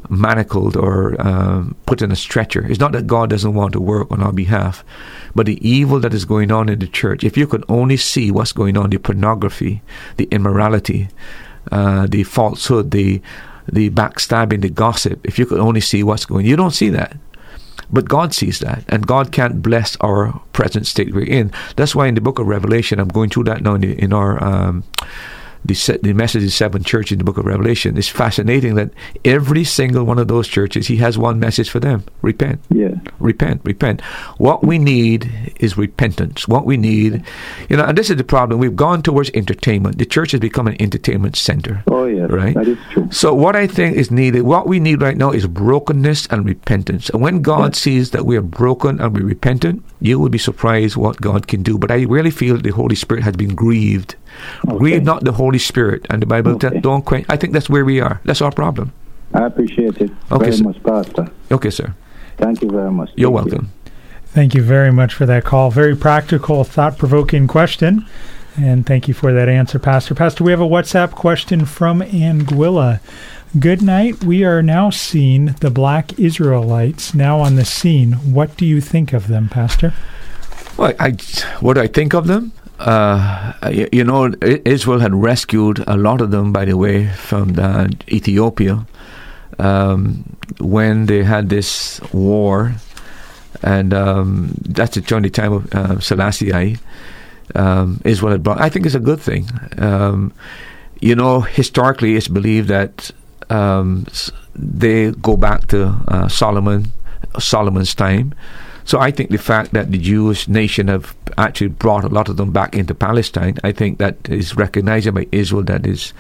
manacled 0.08 0.76
or 0.76 1.20
um, 1.20 1.76
put 1.86 2.02
in 2.02 2.12
a 2.12 2.16
stretcher. 2.16 2.66
It's 2.66 2.80
not 2.80 2.92
that 2.92 3.06
God 3.06 3.30
doesn't 3.30 3.54
want 3.54 3.72
to 3.72 3.80
work 3.80 4.10
on 4.10 4.22
our 4.22 4.32
behalf, 4.32 4.84
but 5.34 5.46
the 5.46 5.66
evil 5.66 6.00
that 6.00 6.14
is 6.14 6.24
going 6.24 6.50
on 6.52 6.68
in 6.68 6.78
the 6.78 6.86
church, 6.86 7.24
if 7.24 7.36
you 7.36 7.46
could 7.46 7.64
only 7.68 7.96
see 7.96 8.30
what's 8.30 8.52
going 8.52 8.76
on, 8.76 8.90
the 8.90 8.98
pornography, 8.98 9.82
the 10.16 10.28
immorality, 10.30 11.08
uh, 11.72 12.06
the 12.06 12.24
falsehood, 12.24 12.90
the 12.90 13.20
the 13.66 13.88
backstabbing, 13.88 14.60
the 14.60 14.68
gossip, 14.68 15.18
if 15.24 15.38
you 15.38 15.46
could 15.46 15.58
only 15.58 15.80
see 15.80 16.02
what's 16.02 16.26
going 16.26 16.44
you 16.44 16.54
don't 16.54 16.72
see 16.72 16.90
that. 16.90 17.16
But 17.90 18.08
God 18.08 18.34
sees 18.34 18.58
that, 18.58 18.84
and 18.88 19.06
God 19.06 19.32
can't 19.32 19.62
bless 19.62 19.96
our 20.00 20.40
present 20.52 20.86
state 20.86 21.14
we're 21.14 21.24
in. 21.24 21.52
That's 21.76 21.94
why 21.94 22.06
in 22.06 22.14
the 22.14 22.20
book 22.20 22.38
of 22.38 22.46
Revelation, 22.46 22.98
I'm 22.98 23.08
going 23.08 23.30
through 23.30 23.44
that 23.44 23.62
now 23.62 23.74
in, 23.74 23.84
in 23.84 24.12
our 24.12 24.42
um, 24.42 24.84
the, 25.64 25.98
the 26.02 26.12
message 26.12 26.44
of 26.44 26.52
seven 26.52 26.82
church 26.84 27.10
in 27.12 27.18
the 27.18 27.24
book 27.24 27.38
of 27.38 27.46
Revelation. 27.46 27.96
It's 27.96 28.08
fascinating 28.08 28.74
that 28.74 28.90
every 29.24 29.64
single 29.64 30.04
one 30.04 30.18
of 30.18 30.28
those 30.28 30.46
churches, 30.46 30.86
he 30.88 30.96
has 30.98 31.16
one 31.16 31.40
message 31.40 31.70
for 31.70 31.80
them: 31.80 32.04
repent, 32.22 32.60
Yeah. 32.70 32.94
repent, 33.18 33.62
repent. 33.64 34.00
What 34.38 34.64
we 34.64 34.78
need 34.78 35.30
is 35.60 35.76
repentance. 35.78 36.46
What 36.46 36.66
we 36.66 36.76
need, 36.76 37.24
you 37.68 37.76
know, 37.76 37.84
and 37.84 37.96
this 37.96 38.10
is 38.10 38.16
the 38.16 38.24
problem. 38.24 38.60
We've 38.60 38.76
gone 38.76 39.02
towards 39.02 39.30
entertainment. 39.34 39.98
The 39.98 40.06
church 40.06 40.32
has 40.32 40.40
become 40.40 40.66
an 40.66 40.76
entertainment 40.80 41.36
center. 41.36 41.82
Oh, 41.86 42.04
yes. 42.06 42.30
Right. 42.30 42.54
That 42.54 42.68
is 42.68 42.78
true. 42.92 43.08
So 43.10 43.32
what 43.34 43.56
I 43.56 43.66
think 43.66 43.96
is 43.96 44.10
needed, 44.10 44.42
what 44.42 44.66
we 44.66 44.80
need 44.80 45.00
right 45.00 45.16
now 45.16 45.30
is 45.30 45.46
brokenness 45.46 46.26
and 46.28 46.44
repentance. 46.44 47.08
And 47.10 47.22
when 47.22 47.42
God 47.42 47.74
sees 47.76 48.10
that 48.10 48.26
we 48.26 48.36
are 48.36 48.42
broken 48.42 49.00
and 49.00 49.16
we 49.16 49.22
repentant, 49.22 49.82
you 50.04 50.18
will 50.18 50.28
be 50.28 50.38
surprised 50.50 50.96
what 50.96 51.18
God 51.20 51.46
can 51.48 51.62
do. 51.62 51.78
But 51.78 51.90
I 51.90 52.02
really 52.02 52.30
feel 52.30 52.58
the 52.58 52.70
Holy 52.82 52.94
Spirit 52.94 53.24
has 53.24 53.34
been 53.36 53.54
grieved. 53.54 54.16
Okay. 54.68 54.76
Grieve 54.78 55.02
not 55.02 55.24
the 55.24 55.32
Holy 55.32 55.58
Spirit. 55.58 56.06
And 56.10 56.20
the 56.20 56.26
Bible 56.26 56.52
Okay. 56.52 56.68
says, 56.68 56.82
don't 56.82 57.04
quench. 57.06 57.24
I 57.30 57.36
think 57.36 57.54
that's 57.54 57.70
where 57.70 57.84
we 57.86 58.00
are. 58.00 58.20
That's 58.26 58.42
our 58.42 58.52
problem. 58.52 58.92
I 59.32 59.46
appreciate 59.46 59.96
it 60.04 60.10
Okay, 60.30 60.44
very 60.44 60.52
sir. 60.52 60.64
much, 60.64 60.82
Pastor. 60.82 61.24
Okay, 61.50 61.70
sir. 61.70 61.94
Thank 62.36 62.60
you 62.62 62.70
very 62.70 62.90
much. 62.92 63.10
You're 63.16 63.30
Thank 63.32 63.46
you. 63.46 63.50
welcome. 63.52 63.72
Thank 64.26 64.54
you 64.54 64.62
very 64.62 64.92
much 64.92 65.14
for 65.14 65.24
that 65.26 65.44
call. 65.44 65.70
Very 65.70 65.96
practical, 65.96 66.64
thought 66.64 66.98
provoking 66.98 67.46
question. 67.46 68.04
And 68.56 68.84
thank 68.86 69.08
you 69.08 69.14
for 69.14 69.32
that 69.32 69.48
answer, 69.48 69.78
Pastor. 69.78 70.14
Pastor, 70.14 70.44
we 70.44 70.50
have 70.50 70.60
a 70.60 70.66
WhatsApp 70.68 71.12
question 71.12 71.64
from 71.64 72.00
Anguilla. 72.02 73.00
Good 73.58 73.82
night. 73.82 74.24
We 74.24 74.42
are 74.42 74.62
now 74.62 74.90
seeing 74.90 75.54
the 75.60 75.70
black 75.70 76.18
Israelites 76.18 77.14
now 77.14 77.38
on 77.38 77.54
the 77.54 77.64
scene. 77.64 78.14
What 78.34 78.56
do 78.56 78.66
you 78.66 78.80
think 78.80 79.12
of 79.12 79.28
them, 79.28 79.48
Pastor? 79.48 79.94
Well, 80.76 80.92
I, 80.98 81.12
what 81.60 81.74
do 81.74 81.80
I 81.80 81.86
think 81.86 82.14
of 82.14 82.26
them? 82.26 82.50
Uh, 82.80 83.52
you, 83.70 83.88
you 83.92 84.02
know, 84.02 84.32
Israel 84.42 84.98
had 84.98 85.14
rescued 85.14 85.84
a 85.86 85.96
lot 85.96 86.20
of 86.20 86.32
them, 86.32 86.52
by 86.52 86.64
the 86.64 86.76
way, 86.76 87.06
from 87.10 87.52
the 87.52 87.96
Ethiopia 88.08 88.86
um, 89.60 90.36
when 90.58 91.06
they 91.06 91.22
had 91.22 91.48
this 91.48 92.00
war, 92.12 92.74
and 93.62 93.94
um, 93.94 94.52
that's 94.62 94.96
during 94.96 95.22
the 95.22 95.30
time 95.30 95.52
of 95.52 95.72
uh, 95.72 96.00
Selassie. 96.00 96.76
Um, 97.54 98.00
Israel 98.04 98.32
had 98.32 98.42
brought. 98.42 98.60
I 98.60 98.68
think 98.68 98.84
it's 98.84 98.96
a 98.96 99.00
good 99.00 99.20
thing. 99.20 99.48
Um, 99.78 100.32
you 101.00 101.14
know, 101.14 101.42
historically, 101.42 102.16
it's 102.16 102.26
believed 102.26 102.66
that 102.66 103.12
um, 103.50 104.06
they 104.54 105.10
go 105.12 105.36
back 105.36 105.66
to 105.68 105.94
uh, 106.08 106.28
Solomon, 106.28 106.92
Solomon's 107.38 107.94
time. 107.94 108.34
So 108.84 109.00
I 109.00 109.10
think 109.10 109.30
the 109.30 109.38
fact 109.38 109.72
that 109.72 109.90
the 109.90 109.98
Jewish 109.98 110.46
nation 110.46 110.88
have 110.88 111.16
actually 111.38 111.68
brought 111.68 112.04
a 112.04 112.08
lot 112.08 112.28
of 112.28 112.36
them 112.36 112.52
back 112.52 112.76
into 112.76 112.94
Palestine, 112.94 113.56
I 113.64 113.72
think 113.72 113.98
that 113.98 114.16
is 114.28 114.56
recognized 114.56 115.12
by 115.14 115.26
Israel. 115.32 115.62
That 115.62 115.86
is, 115.86 116.12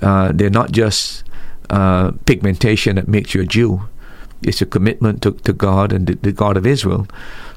uh, 0.00 0.32
they're 0.32 0.48
not 0.48 0.72
just 0.72 1.24
uh, 1.68 2.12
pigmentation 2.24 2.96
that 2.96 3.08
makes 3.08 3.34
you 3.34 3.42
a 3.42 3.46
Jew. 3.46 3.88
It's 4.42 4.62
a 4.62 4.66
commitment 4.66 5.22
to, 5.22 5.32
to 5.32 5.52
God 5.52 5.92
and 5.92 6.06
the, 6.06 6.14
the 6.14 6.32
God 6.32 6.56
of 6.56 6.66
Israel. 6.66 7.06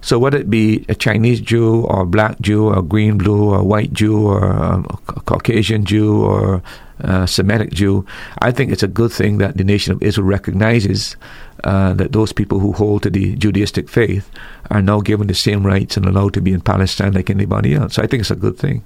So 0.02 0.18
whether 0.18 0.38
it 0.38 0.50
be 0.50 0.86
a 0.90 0.96
Chinese 0.96 1.40
Jew 1.40 1.82
or 1.82 2.02
a 2.02 2.06
black 2.06 2.40
Jew 2.42 2.68
or 2.68 2.80
a 2.80 2.82
green, 2.82 3.18
blue 3.18 3.50
or 3.52 3.60
a 3.60 3.64
white 3.64 3.94
Jew 3.94 4.28
or 4.28 4.52
um, 4.52 4.88
a 5.10 5.22
Caucasian 5.22 5.86
Jew 5.86 6.24
or 6.24 6.64
a 7.00 7.28
Semitic 7.28 7.72
Jew, 7.72 8.06
I 8.40 8.52
think 8.52 8.72
it's 8.72 8.84
a 8.84 8.88
good 8.88 9.12
thing 9.12 9.38
that 9.38 9.58
the 9.58 9.64
nation 9.64 9.94
of 9.94 10.02
Israel 10.02 10.28
recognizes 10.28 11.16
uh, 11.64 11.94
that 11.94 12.14
those 12.14 12.34
people 12.34 12.60
who 12.60 12.74
hold 12.74 13.04
to 13.04 13.12
the 13.12 13.36
Judaistic 13.36 13.90
faith 13.90 14.30
are 14.72 14.82
now 14.82 15.02
given 15.02 15.28
the 15.28 15.36
same 15.36 15.66
rights 15.66 15.98
and 15.98 16.06
allowed 16.06 16.34
to 16.34 16.42
be 16.42 16.54
in 16.54 16.62
Palestine 16.62 17.14
like 17.14 17.30
anybody 17.30 17.76
else. 17.76 17.96
So 17.96 18.02
I 18.02 18.08
think 18.08 18.22
it's 18.22 18.32
a 18.32 18.36
good 18.36 18.58
thing. 18.58 18.84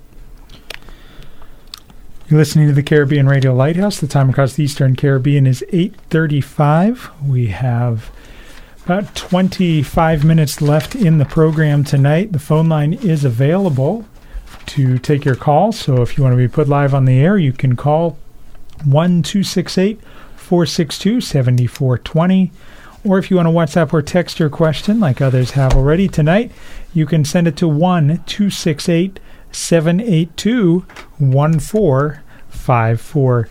You're 2.28 2.40
listening 2.40 2.66
to 2.70 2.74
the 2.74 2.82
Caribbean 2.82 3.28
Radio 3.28 3.54
Lighthouse. 3.54 4.00
The 4.00 4.08
time 4.08 4.32
across 4.32 4.54
the 4.54 4.64
Eastern 4.64 4.96
Caribbean 4.96 5.46
is 5.46 5.64
8:35. 5.72 7.12
We 7.24 7.50
have 7.50 8.10
about 8.84 9.14
25 9.14 10.26
minutes 10.26 10.60
left 10.60 10.96
in 10.96 11.20
the 11.20 11.26
program 11.26 11.84
tonight. 11.84 12.32
The 12.32 12.40
phone 12.40 12.68
line 12.68 12.94
is 12.94 13.24
available 13.24 14.06
to 14.66 14.98
take 14.98 15.24
your 15.24 15.36
call. 15.36 15.72
So 15.72 16.02
if 16.02 16.18
you 16.18 16.24
want 16.24 16.34
to 16.34 16.38
be 16.38 16.48
put 16.48 16.68
live 16.68 16.96
on 16.96 17.06
the 17.06 17.20
air, 17.20 17.38
you 17.38 17.54
can 17.54 17.76
call 17.76 18.18
1 18.84 19.22
462 19.22 21.22
7420. 21.22 22.52
Or 23.04 23.20
if 23.20 23.30
you 23.30 23.38
want 23.38 23.50
to 23.50 23.52
WhatsApp 23.52 23.94
or 23.94 24.02
text 24.02 24.40
your 24.40 24.50
question, 24.50 25.00
like 25.00 25.22
others 25.22 25.52
have 25.52 25.76
already 25.76 26.08
tonight, 26.08 26.52
you 26.92 27.06
can 27.06 27.24
send 27.24 27.48
it 27.48 27.56
to 27.58 27.68
1 27.68 28.24
268 28.26 29.20
782 29.56 30.86
1454. 31.18 33.50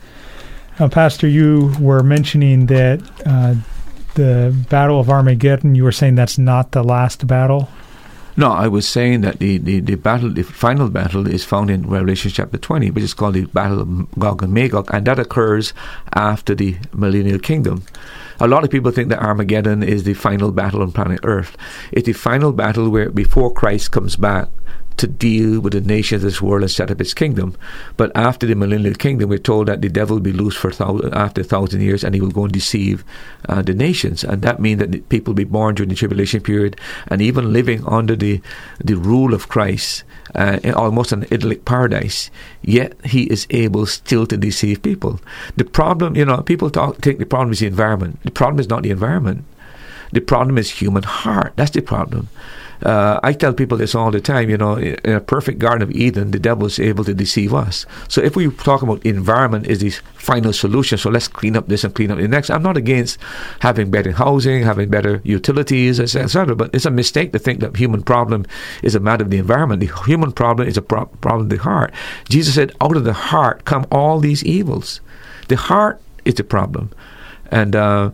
Now, 0.78 0.88
Pastor, 0.88 1.28
you 1.28 1.74
were 1.80 2.02
mentioning 2.02 2.66
that 2.66 3.00
uh, 3.24 3.54
the 4.14 4.54
Battle 4.68 5.00
of 5.00 5.08
Armageddon, 5.08 5.74
you 5.74 5.84
were 5.84 5.92
saying 5.92 6.16
that's 6.16 6.36
not 6.38 6.72
the 6.72 6.82
last 6.82 7.26
battle? 7.26 7.70
No, 8.36 8.50
I 8.50 8.66
was 8.66 8.88
saying 8.88 9.20
that 9.20 9.38
the, 9.38 9.58
the, 9.58 9.78
the 9.78 9.94
battle, 9.94 10.28
the 10.28 10.42
final 10.42 10.88
battle, 10.88 11.28
is 11.28 11.44
found 11.44 11.70
in 11.70 11.88
Revelation 11.88 12.32
chapter 12.32 12.58
20, 12.58 12.90
which 12.90 13.04
is 13.04 13.14
called 13.14 13.34
the 13.34 13.44
Battle 13.46 13.80
of 13.80 14.10
Gog 14.18 14.42
and 14.42 14.52
Magog, 14.52 14.92
and 14.92 15.06
that 15.06 15.20
occurs 15.20 15.72
after 16.14 16.56
the 16.56 16.76
millennial 16.92 17.38
kingdom. 17.38 17.84
A 18.40 18.48
lot 18.48 18.64
of 18.64 18.70
people 18.70 18.90
think 18.90 19.10
that 19.10 19.20
Armageddon 19.20 19.84
is 19.84 20.02
the 20.02 20.14
final 20.14 20.50
battle 20.50 20.82
on 20.82 20.90
planet 20.90 21.20
Earth. 21.22 21.56
It's 21.92 22.06
the 22.06 22.12
final 22.12 22.52
battle 22.52 22.90
where 22.90 23.08
before 23.08 23.52
Christ 23.52 23.92
comes 23.92 24.16
back 24.16 24.48
to 24.96 25.06
deal 25.06 25.60
with 25.60 25.72
the 25.72 25.80
nations 25.80 26.22
of 26.22 26.30
this 26.30 26.40
world 26.40 26.62
and 26.62 26.70
set 26.70 26.90
up 26.90 27.00
its 27.00 27.14
kingdom. 27.14 27.56
But 27.96 28.12
after 28.14 28.46
the 28.46 28.54
millennial 28.54 28.94
kingdom, 28.94 29.30
we're 29.30 29.38
told 29.38 29.68
that 29.68 29.82
the 29.82 29.88
devil 29.88 30.16
will 30.16 30.22
be 30.22 30.32
loose 30.32 30.56
for 30.56 30.70
thousand, 30.70 31.14
after 31.14 31.40
a 31.40 31.44
thousand 31.44 31.80
years 31.80 32.04
and 32.04 32.14
he 32.14 32.20
will 32.20 32.30
go 32.30 32.44
and 32.44 32.52
deceive 32.52 33.04
uh, 33.48 33.62
the 33.62 33.74
nations. 33.74 34.24
And 34.24 34.42
that 34.42 34.60
means 34.60 34.80
that 34.80 35.08
people 35.08 35.32
will 35.32 35.36
be 35.36 35.44
born 35.44 35.74
during 35.74 35.88
the 35.88 35.94
tribulation 35.96 36.40
period 36.40 36.78
and 37.08 37.20
even 37.20 37.52
living 37.52 37.84
under 37.86 38.14
the, 38.16 38.40
the 38.84 38.94
rule 38.94 39.34
of 39.34 39.48
Christ, 39.48 40.04
uh, 40.34 40.58
almost 40.74 41.12
an 41.12 41.24
idyllic 41.24 41.64
paradise. 41.64 42.30
Yet 42.62 42.94
he 43.04 43.24
is 43.24 43.46
able 43.50 43.86
still 43.86 44.26
to 44.26 44.36
deceive 44.36 44.82
people. 44.82 45.20
The 45.56 45.64
problem, 45.64 46.16
you 46.16 46.24
know, 46.24 46.38
people 46.42 46.70
talk, 46.70 46.98
think 46.98 47.18
the 47.18 47.26
problem 47.26 47.52
is 47.52 47.60
the 47.60 47.66
environment. 47.66 48.22
The 48.22 48.30
problem 48.30 48.60
is 48.60 48.68
not 48.68 48.82
the 48.82 48.90
environment. 48.90 49.44
The 50.12 50.20
problem 50.20 50.58
is 50.58 50.70
human 50.70 51.02
heart. 51.02 51.54
That's 51.56 51.72
the 51.72 51.82
problem. 51.82 52.28
Uh, 52.84 53.18
I 53.22 53.32
tell 53.32 53.54
people 53.54 53.78
this 53.78 53.94
all 53.94 54.10
the 54.10 54.20
time. 54.20 54.50
You 54.50 54.58
know, 54.58 54.76
in 54.76 55.12
a 55.12 55.20
perfect 55.20 55.58
Garden 55.58 55.82
of 55.82 55.90
Eden, 55.90 56.30
the 56.30 56.38
devil 56.38 56.66
is 56.66 56.78
able 56.78 57.04
to 57.04 57.14
deceive 57.14 57.54
us. 57.54 57.86
So 58.08 58.20
if 58.20 58.36
we 58.36 58.50
talk 58.50 58.82
about 58.82 59.04
environment 59.04 59.66
is 59.66 59.80
the 59.80 59.90
final 60.14 60.52
solution, 60.52 60.98
so 60.98 61.10
let's 61.10 61.28
clean 61.28 61.56
up 61.56 61.68
this 61.68 61.84
and 61.84 61.94
clean 61.94 62.10
up 62.10 62.18
the 62.18 62.28
next. 62.28 62.50
I'm 62.50 62.62
not 62.62 62.76
against 62.76 63.18
having 63.60 63.90
better 63.90 64.12
housing, 64.12 64.62
having 64.62 64.90
better 64.90 65.20
utilities, 65.24 65.98
etc. 65.98 66.54
But 66.54 66.74
it's 66.74 66.86
a 66.86 66.90
mistake 66.90 67.32
to 67.32 67.38
think 67.38 67.60
that 67.60 67.76
human 67.76 68.02
problem 68.02 68.44
is 68.82 68.94
a 68.94 69.00
matter 69.00 69.24
of 69.24 69.30
the 69.30 69.38
environment. 69.38 69.80
The 69.80 69.92
human 70.04 70.32
problem 70.32 70.68
is 70.68 70.76
a 70.76 70.82
pro- 70.82 71.06
problem 71.06 71.46
of 71.46 71.50
the 71.50 71.62
heart. 71.62 71.92
Jesus 72.28 72.54
said, 72.54 72.72
"Out 72.80 72.96
of 72.96 73.04
the 73.04 73.14
heart 73.14 73.64
come 73.64 73.86
all 73.90 74.20
these 74.20 74.44
evils." 74.44 75.00
The 75.48 75.56
heart 75.56 76.00
is 76.24 76.34
the 76.34 76.44
problem 76.44 76.90
and 77.54 77.76
uh, 77.76 78.10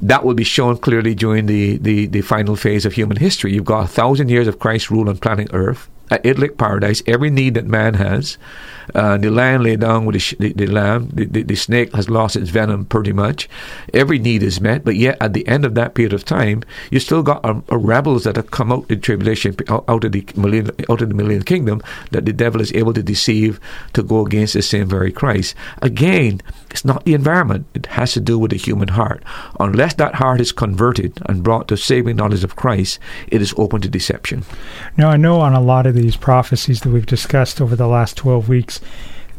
that 0.00 0.24
will 0.24 0.34
be 0.34 0.44
shown 0.44 0.76
clearly 0.78 1.14
during 1.14 1.46
the, 1.46 1.76
the, 1.78 2.06
the 2.06 2.22
final 2.22 2.56
phase 2.56 2.86
of 2.86 2.94
human 2.94 3.16
history. 3.16 3.52
You've 3.52 3.64
got 3.64 3.84
a 3.84 3.88
thousand 3.88 4.28
years 4.30 4.46
of 4.46 4.58
Christ's 4.58 4.90
rule 4.90 5.08
on 5.08 5.18
planet 5.18 5.50
Earth, 5.52 5.88
an 6.12 6.20
idyllic 6.24 6.58
paradise, 6.58 7.02
every 7.06 7.30
need 7.30 7.54
that 7.54 7.66
man 7.66 7.94
has, 7.94 8.38
uh, 8.94 9.16
the 9.16 9.30
lion 9.30 9.62
lay 9.62 9.76
down 9.76 10.04
with 10.04 10.14
the, 10.14 10.18
sh- 10.18 10.34
the, 10.38 10.52
the 10.52 10.66
lamb. 10.66 11.08
The, 11.12 11.24
the, 11.26 11.42
the, 11.42 11.54
snake 11.54 11.94
has 11.94 12.10
lost 12.10 12.36
its 12.36 12.50
venom 12.50 12.84
pretty 12.84 13.12
much. 13.12 13.48
Every 13.94 14.18
need 14.18 14.42
is 14.42 14.60
met, 14.60 14.84
but 14.84 14.96
yet 14.96 15.16
at 15.20 15.32
the 15.32 15.46
end 15.46 15.64
of 15.64 15.74
that 15.74 15.94
period 15.94 16.12
of 16.12 16.24
time, 16.24 16.62
you 16.90 16.98
still 16.98 17.22
got 17.22 17.44
a, 17.44 17.62
a 17.68 17.78
rebels 17.78 18.24
that 18.24 18.36
have 18.36 18.50
come 18.50 18.72
out 18.72 18.90
in 18.90 19.00
tribulation, 19.00 19.56
out, 19.68 20.04
of 20.04 20.12
the 20.12 20.26
million, 20.36 20.70
out 20.90 21.00
of 21.02 21.08
the 21.08 21.14
million 21.14 21.42
kingdom, 21.42 21.80
that 22.10 22.26
the 22.26 22.32
devil 22.32 22.60
is 22.60 22.72
able 22.74 22.92
to 22.92 23.02
deceive 23.02 23.60
to 23.92 24.02
go 24.02 24.26
against 24.26 24.54
the 24.54 24.62
same 24.62 24.88
very 24.88 25.12
Christ. 25.12 25.54
Again, 25.80 26.40
it's 26.70 26.84
not 26.84 27.04
the 27.04 27.14
environment; 27.14 27.66
it 27.74 27.86
has 27.86 28.12
to 28.14 28.20
do 28.20 28.38
with 28.38 28.50
the 28.50 28.56
human 28.56 28.88
heart. 28.88 29.22
Unless 29.60 29.94
that 29.94 30.16
heart 30.16 30.40
is 30.40 30.52
converted 30.52 31.20
and 31.26 31.42
brought 31.42 31.68
to 31.68 31.76
saving 31.76 32.16
knowledge 32.16 32.44
of 32.44 32.56
Christ, 32.56 32.98
it 33.28 33.40
is 33.40 33.54
open 33.56 33.80
to 33.82 33.88
deception. 33.88 34.44
Now, 34.96 35.10
I 35.10 35.16
know 35.16 35.40
on 35.40 35.54
a 35.54 35.60
lot 35.60 35.86
of 35.86 35.94
these 35.94 36.01
prophecies 36.16 36.80
that 36.80 36.90
we've 36.90 37.06
discussed 37.06 37.60
over 37.60 37.76
the 37.76 37.86
last 37.86 38.16
twelve 38.16 38.48
weeks 38.48 38.80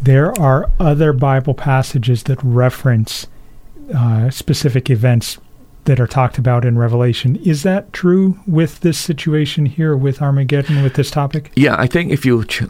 there 0.04 0.38
are 0.38 0.70
other 0.80 1.14
Bible 1.14 1.54
passages 1.54 2.24
that 2.24 2.44
reference 2.44 3.28
uh, 3.96 4.30
specific 4.30 4.90
events 4.90 5.38
that 5.86 6.00
are 6.00 6.08
talked 6.08 6.38
about 6.38 6.66
in 6.66 6.78
Revelation. 6.78 7.38
Is 7.38 7.64
that 7.64 7.92
true 7.94 8.40
with 8.46 8.82
this 8.82 8.98
situation 8.98 9.66
here 9.66 9.96
with 9.96 10.22
Armageddon, 10.22 10.84
with 10.84 10.96
this 10.96 11.12
topic? 11.12 11.52
Yeah, 11.56 11.76
I 11.78 11.88
think 11.88 12.12
if 12.12 12.26
you 12.26 12.44
ch- 12.46 12.64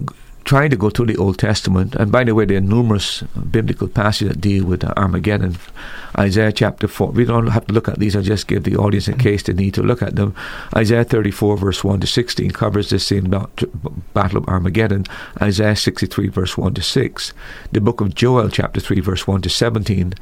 try 0.43 0.67
to 0.67 0.75
go 0.75 0.89
through 0.89 1.07
the 1.07 1.17
Old 1.17 1.39
Testament, 1.39 1.95
and 1.95 2.11
by 2.11 2.23
the 2.23 2.35
way, 2.35 2.45
there 2.45 2.57
are 2.57 2.61
numerous 2.61 3.21
biblical 3.51 3.87
passages 3.87 4.33
that 4.33 4.41
deal 4.41 4.65
with 4.65 4.83
Armageddon. 4.97 5.57
Isaiah 6.17 6.51
chapter 6.51 6.87
4. 6.87 7.11
We 7.11 7.25
don't 7.25 7.47
have 7.47 7.65
to 7.67 7.73
look 7.73 7.87
at 7.87 7.97
these, 7.99 8.15
I'll 8.15 8.21
just 8.21 8.47
give 8.47 8.63
the 8.63 8.75
audience 8.75 9.07
in 9.07 9.17
case 9.17 9.43
they 9.43 9.53
need 9.53 9.73
to 9.73 9.83
look 9.83 10.01
at 10.01 10.15
them. 10.15 10.35
Isaiah 10.75 11.03
34, 11.03 11.57
verse 11.57 11.83
1 11.83 12.01
to 12.01 12.07
16, 12.07 12.51
covers 12.51 12.89
the 12.89 12.99
same 12.99 13.29
battle 14.13 14.37
of 14.37 14.47
Armageddon. 14.47 15.05
Isaiah 15.41 15.75
63, 15.75 16.27
verse 16.27 16.57
1 16.57 16.75
to 16.75 16.81
6. 16.81 17.33
The 17.71 17.81
book 17.81 18.01
of 18.01 18.13
Joel, 18.13 18.49
chapter 18.49 18.79
3, 18.79 18.99
verse 18.99 19.27
1 19.27 19.41
to 19.41 19.49
17. 19.49 20.13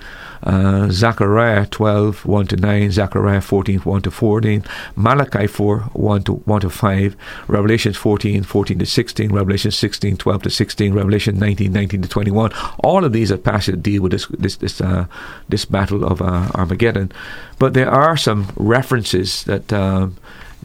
Uh, 0.44 0.90
Zechariah 0.90 1.66
12, 1.68 2.26
1 2.26 2.48
to 2.48 2.56
9. 2.56 2.92
Zechariah 2.92 3.42
14, 3.42 3.80
1 3.80 4.02
to 4.04 4.12
14. 4.12 4.64
Malachi 4.96 5.48
4, 5.48 5.80
1 5.80 6.24
to, 6.24 6.34
1 6.34 6.62
to 6.62 6.70
5. 6.70 7.18
Revelation 7.48 7.94
14, 7.94 8.44
14 8.44 8.80
to 8.80 8.86
16. 8.86 9.32
Revelation 9.32 9.72
16, 9.72 10.11
12 10.18 10.44
to 10.44 10.50
16. 10.50 10.94
Revelation 10.94 11.38
19, 11.38 11.72
19 11.72 12.02
to 12.02 12.08
21. 12.08 12.52
All 12.84 13.06
of 13.06 13.14
these 13.14 13.32
are 13.32 13.38
passages 13.38 13.76
that 13.76 13.84
deal 13.84 14.02
with 14.02 14.12
this, 14.12 14.26
this, 14.28 14.56
this, 14.56 14.82
uh, 14.82 15.06
this 15.50 15.66
battle 15.66 15.82
Battle 15.82 16.06
of 16.06 16.22
uh, 16.22 16.52
Armageddon. 16.54 17.12
But 17.58 17.74
there 17.74 17.90
are 17.90 18.16
some 18.16 18.52
references 18.56 19.44
that 19.46 19.74
um, 19.74 20.16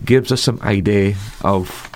gives 0.04 0.30
us 0.30 0.42
some 0.42 0.60
idea 0.60 1.16
of 1.42 1.90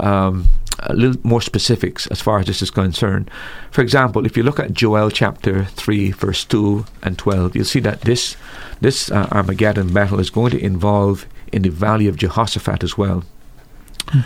um, 0.00 0.48
a 0.80 0.92
little 0.92 1.20
more 1.22 1.40
specifics 1.40 2.08
as 2.08 2.20
far 2.20 2.40
as 2.40 2.46
this 2.46 2.62
is 2.62 2.70
concerned. 2.70 3.30
For 3.70 3.80
example, 3.80 4.26
if 4.26 4.36
you 4.36 4.42
look 4.42 4.58
at 4.58 4.72
Joel 4.72 5.10
chapter 5.10 5.64
3, 5.64 6.10
verse 6.10 6.44
2 6.44 6.84
and 7.04 7.16
12, 7.16 7.54
you'll 7.54 7.64
see 7.64 7.80
that 7.80 8.00
this, 8.00 8.36
this 8.80 9.10
uh, 9.10 9.28
Armageddon 9.30 9.92
battle 9.92 10.18
is 10.18 10.30
going 10.30 10.50
to 10.50 10.58
involve 10.58 11.26
in 11.52 11.62
the 11.62 11.70
valley 11.70 12.08
of 12.08 12.16
Jehoshaphat 12.16 12.82
as 12.82 12.98
well. 12.98 13.22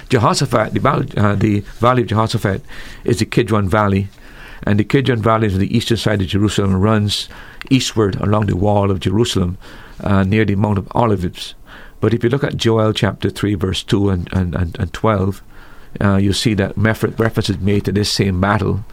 Jehoshaphat, 0.09 0.75
the 0.75 0.81
valley, 0.81 1.09
uh, 1.17 1.35
the 1.35 1.61
valley 1.79 2.03
of 2.03 2.09
Jehoshaphat 2.09 2.63
is 3.05 3.19
the 3.19 3.27
Kidron 3.27 3.69
Valley, 3.69 4.09
and 4.65 4.79
the 4.79 4.85
Kidron 4.85 5.23
Valley 5.23 5.47
is 5.47 5.55
on 5.55 5.61
the 5.61 5.77
eastern 5.77 5.97
side 5.97 6.21
of 6.21 6.29
Jerusalem 6.29 6.75
and 6.75 6.83
runs 6.83 7.29
eastward 7.71 8.17
along 8.17 8.47
the 8.47 8.57
wall 8.57 8.91
of 8.91 9.01
Jerusalem 9.01 9.59
uh, 10.01 10.25
near 10.25 10.45
the 10.45 10.57
Mount 10.57 10.79
of 10.79 10.89
Olives. 10.93 11.55
But 12.01 12.15
if 12.15 12.23
you 12.23 12.31
look 12.31 12.45
at 12.45 12.57
Joel 12.57 12.93
chapter 12.93 13.31
3, 13.31 13.55
verse 13.55 13.83
2 13.83 14.11
and, 14.11 14.33
and, 14.33 14.55
and, 14.55 14.79
and 14.79 14.93
12, 14.93 15.43
uh, 16.01 16.17
you 16.17 16.33
see 16.33 16.55
that 16.55 16.77
reference 16.77 17.51
is 17.51 17.59
made 17.59 17.85
to 17.87 17.93
this 17.93 18.13
same 18.13 18.41
battle. 18.41 18.85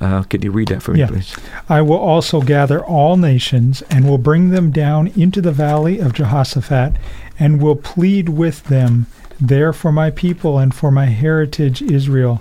Uh, 0.00 0.22
can 0.24 0.42
you 0.42 0.50
read 0.50 0.68
that 0.68 0.82
for 0.82 0.92
me, 0.92 1.00
yeah. 1.00 1.06
please? 1.06 1.36
I 1.68 1.82
will 1.82 1.98
also 1.98 2.40
gather 2.40 2.84
all 2.84 3.16
nations 3.16 3.82
and 3.90 4.08
will 4.08 4.18
bring 4.18 4.50
them 4.50 4.70
down 4.70 5.08
into 5.08 5.40
the 5.40 5.52
valley 5.52 5.98
of 5.98 6.14
Jehoshaphat 6.14 6.96
and 7.38 7.62
will 7.62 7.76
plead 7.76 8.30
with 8.30 8.64
them 8.64 9.06
there 9.46 9.72
for 9.72 9.92
my 9.92 10.10
people 10.10 10.58
and 10.58 10.74
for 10.74 10.90
my 10.90 11.06
heritage 11.06 11.82
Israel, 11.82 12.40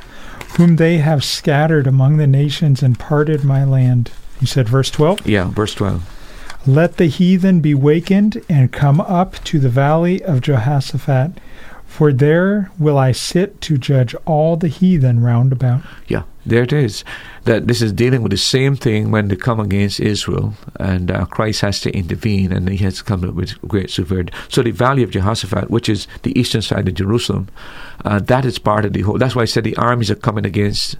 whom 0.57 0.75
they 0.75 0.97
have 0.97 1.23
scattered 1.23 1.87
among 1.87 2.17
the 2.17 2.27
nations 2.27 2.83
and 2.83 2.99
parted 2.99 3.43
my 3.43 3.63
land. 3.63 4.11
You 4.39 4.47
said 4.47 4.69
verse 4.69 4.89
12? 4.91 5.27
Yeah, 5.27 5.49
verse 5.49 5.73
12. 5.75 6.03
Let 6.67 6.97
the 6.97 7.07
heathen 7.07 7.59
be 7.59 7.73
wakened 7.73 8.43
and 8.47 8.71
come 8.71 9.01
up 9.01 9.43
to 9.45 9.59
the 9.59 9.69
valley 9.69 10.23
of 10.23 10.41
Jehoshaphat, 10.41 11.39
for 11.87 12.13
there 12.13 12.71
will 12.77 12.97
I 12.97 13.11
sit 13.11 13.61
to 13.61 13.77
judge 13.77 14.13
all 14.25 14.55
the 14.55 14.67
heathen 14.67 15.21
round 15.21 15.51
about. 15.51 15.81
Yeah, 16.07 16.23
there 16.45 16.63
it 16.63 16.73
is. 16.73 17.03
That 17.43 17.67
this 17.67 17.81
is 17.81 17.93
dealing 17.93 18.21
with 18.21 18.31
the 18.31 18.37
same 18.37 18.75
thing 18.75 19.11
when 19.11 19.27
they 19.27 19.35
come 19.35 19.59
against 19.59 19.99
Israel, 19.99 20.53
and 20.79 21.09
uh, 21.11 21.25
Christ 21.25 21.61
has 21.61 21.79
to 21.81 21.91
intervene, 21.91 22.51
and 22.51 22.69
he 22.69 22.77
has 22.77 22.97
to 22.97 23.03
come 23.03 23.27
up 23.27 23.35
with 23.35 23.59
great 23.67 23.89
severity. 23.89 24.33
So 24.49 24.61
the 24.61 24.71
valley 24.71 25.03
of 25.03 25.11
Jehoshaphat, 25.11 25.69
which 25.69 25.89
is 25.89 26.07
the 26.23 26.37
eastern 26.39 26.61
side 26.61 26.87
of 26.87 26.93
Jerusalem, 26.95 27.47
uh, 28.05 28.19
that 28.19 28.45
is 28.45 28.59
part 28.59 28.85
of 28.85 28.93
the 28.93 29.01
whole. 29.01 29.17
That's 29.17 29.35
why 29.35 29.43
I 29.43 29.45
said 29.45 29.63
the 29.63 29.77
armies 29.77 30.11
are 30.11 30.15
coming 30.15 30.45
against 30.45 30.97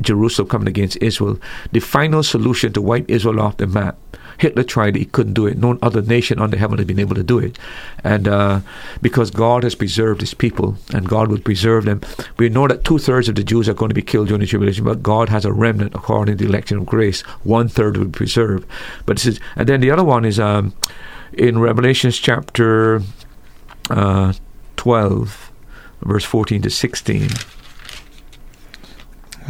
Jerusalem 0.00 0.48
coming 0.48 0.68
against 0.68 0.96
Israel, 1.00 1.38
the 1.72 1.80
final 1.80 2.22
solution 2.22 2.72
to 2.72 2.82
wipe 2.82 3.10
Israel 3.10 3.40
off 3.40 3.56
the 3.56 3.66
map. 3.66 3.98
Hitler 4.38 4.62
tried 4.62 4.96
it, 4.96 5.00
he 5.00 5.04
couldn't 5.04 5.34
do 5.34 5.46
it. 5.46 5.58
No 5.58 5.78
other 5.82 6.00
nation 6.00 6.38
under 6.38 6.56
heaven 6.56 6.78
has 6.78 6.86
been 6.86 6.98
able 6.98 7.14
to 7.16 7.22
do 7.22 7.38
it. 7.38 7.58
And 8.02 8.26
uh, 8.26 8.60
because 9.02 9.30
God 9.30 9.64
has 9.64 9.74
preserved 9.74 10.20
his 10.20 10.34
people 10.34 10.76
and 10.94 11.08
God 11.08 11.28
will 11.28 11.40
preserve 11.40 11.84
them, 11.84 12.00
we 12.38 12.48
know 12.48 12.68
that 12.68 12.84
two 12.84 12.98
thirds 12.98 13.28
of 13.28 13.34
the 13.34 13.44
Jews 13.44 13.68
are 13.68 13.74
going 13.74 13.90
to 13.90 13.94
be 13.94 14.02
killed 14.02 14.28
during 14.28 14.40
the 14.40 14.46
tribulation, 14.46 14.84
but 14.84 15.02
God 15.02 15.28
has 15.28 15.44
a 15.44 15.52
remnant 15.52 15.94
according 15.94 16.36
to 16.36 16.44
the 16.44 16.48
election 16.48 16.78
of 16.78 16.86
grace. 16.86 17.20
One 17.42 17.68
third 17.68 17.96
will 17.96 18.06
be 18.06 18.12
preserved. 18.12 18.66
But 19.06 19.16
this 19.16 19.26
is, 19.26 19.40
and 19.56 19.68
then 19.68 19.80
the 19.80 19.90
other 19.90 20.04
one 20.04 20.24
is 20.24 20.38
um, 20.38 20.72
in 21.32 21.58
Revelations 21.58 22.16
chapter 22.16 23.02
uh, 23.90 24.32
12, 24.76 25.50
verse 26.02 26.24
14 26.24 26.62
to 26.62 26.70
16. 26.70 27.28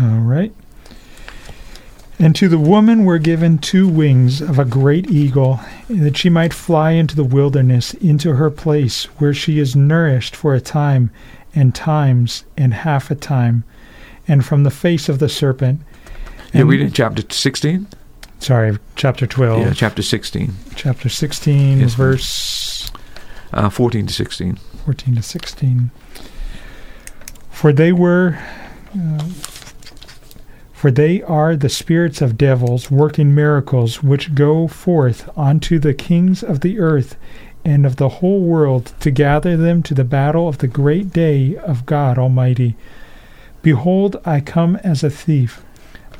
All 0.00 0.06
right. 0.20 0.52
And 2.20 2.34
to 2.36 2.48
the 2.48 2.58
woman 2.58 3.04
were 3.04 3.18
given 3.18 3.58
two 3.58 3.86
wings 3.86 4.40
of 4.40 4.58
a 4.58 4.64
great 4.64 5.08
eagle, 5.08 5.60
that 5.88 6.16
she 6.16 6.28
might 6.28 6.52
fly 6.52 6.90
into 6.92 7.14
the 7.14 7.22
wilderness, 7.24 7.94
into 7.94 8.34
her 8.34 8.50
place, 8.50 9.04
where 9.18 9.32
she 9.32 9.60
is 9.60 9.76
nourished 9.76 10.34
for 10.34 10.54
a 10.54 10.60
time, 10.60 11.10
and 11.54 11.74
times, 11.74 12.44
and 12.56 12.74
half 12.74 13.10
a 13.10 13.14
time, 13.14 13.62
and 14.26 14.44
from 14.44 14.64
the 14.64 14.70
face 14.70 15.08
of 15.08 15.20
the 15.20 15.28
serpent. 15.28 15.80
And- 16.52 16.68
read 16.68 16.80
in 16.80 16.90
chapter 16.92 17.22
16? 17.28 17.86
Sorry, 18.40 18.78
chapter 18.96 19.26
12. 19.26 19.60
Yeah, 19.60 19.72
chapter 19.72 20.02
16, 20.02 20.54
Chapter 20.76 21.08
16, 21.08 21.80
Yes, 21.80 21.94
verse 21.94 22.90
uh, 23.52 23.68
14 23.68 24.06
to 24.06 24.12
16. 24.12 24.56
14 24.84 25.16
to 25.16 25.22
16. 25.22 25.90
For 27.50 27.72
they 27.72 27.92
were, 27.92 28.38
uh, 28.96 29.24
for 30.78 30.92
they 30.92 31.20
are 31.22 31.56
the 31.56 31.68
spirits 31.68 32.22
of 32.22 32.38
devils 32.38 32.88
working 32.88 33.34
miracles, 33.34 34.00
which 34.00 34.32
go 34.36 34.68
forth 34.68 35.28
unto 35.36 35.76
the 35.76 35.92
kings 35.92 36.40
of 36.40 36.60
the 36.60 36.78
earth 36.78 37.16
and 37.64 37.84
of 37.84 37.96
the 37.96 38.08
whole 38.08 38.42
world 38.42 38.92
to 39.00 39.10
gather 39.10 39.56
them 39.56 39.82
to 39.82 39.92
the 39.92 40.04
battle 40.04 40.46
of 40.46 40.58
the 40.58 40.68
great 40.68 41.12
day 41.12 41.56
of 41.56 41.84
God 41.84 42.16
Almighty. 42.16 42.76
Behold, 43.60 44.20
I 44.24 44.38
come 44.38 44.76
as 44.84 45.02
a 45.02 45.10
thief. 45.10 45.64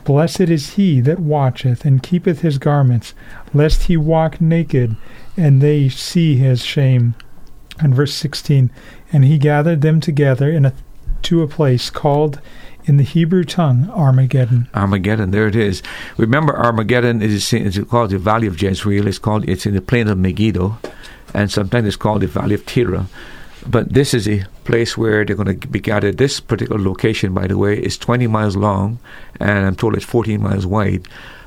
Blessed 0.03 0.51
is 0.51 0.71
he 0.71 1.01
that 1.03 1.21
watcheth 1.21 1.85
and 1.85 2.03
keepeth 2.03 2.41
his 2.41 2.59
garments, 2.59 3.15
lest 3.55 3.85
he 3.85 3.97
walk 3.97 4.41
naked, 4.41 4.97
and 5.37 5.63
they 5.63 5.89
see 5.89 6.35
his 6.35 6.65
shame. 6.65 7.15
And 7.79 7.95
verse 7.95 8.15
16, 8.15 8.73
and 9.13 9.25
he 9.25 9.39
gathered 9.39 9.83
them 9.83 10.01
together 10.01 10.51
in 10.51 10.65
a, 10.65 10.73
to 11.23 11.43
a 11.43 11.47
place 11.47 11.91
called 11.91 12.41
in 12.89 12.97
the 12.97 13.05
Hebrew 13.05 13.45
tongue 13.45 13.89
Armageddon. 13.91 14.69
Armageddon, 14.75 15.31
there 15.31 15.47
it 15.47 15.55
is. 15.55 15.83
Remember, 16.17 16.57
Armageddon 16.57 17.21
is 17.23 17.53
called 17.91 18.11
the 18.11 18.19
Valley 18.19 18.47
of 18.47 18.61
Jezreel. 18.61 19.07
It's 19.07 19.19
called 19.19 19.49
it's 19.49 19.67
in 19.67 19.75
the 19.75 19.83
plain 19.83 20.09
of 20.09 20.19
Megiddo, 20.19 20.79
and 21.35 21.51
sometimes 21.51 21.87
it's 21.87 21.97
called 21.97 22.23
the 22.23 22.27
Valley 22.27 22.55
of 22.55 22.65
Tira. 22.65 23.07
But 23.67 23.93
this 23.93 24.15
is 24.15 24.27
a 24.27 24.47
place 24.65 24.97
where 24.97 25.25
they're 25.25 25.37
going 25.37 25.61
to 25.61 25.69
be 25.69 25.81
gathered. 25.81 26.17
This 26.17 26.41
particular 26.41 26.81
location, 26.81 27.35
by 27.35 27.47
the 27.47 27.59
way, 27.59 27.79
is 27.79 27.99
20 27.99 28.27
miles 28.27 28.57
long, 28.57 28.99
and 29.39 29.67
I'm 29.67 29.75
told 29.77 29.95
it's 29.95 30.05
14 30.05 30.41
miles 30.41 30.65
wide. 30.65 31.07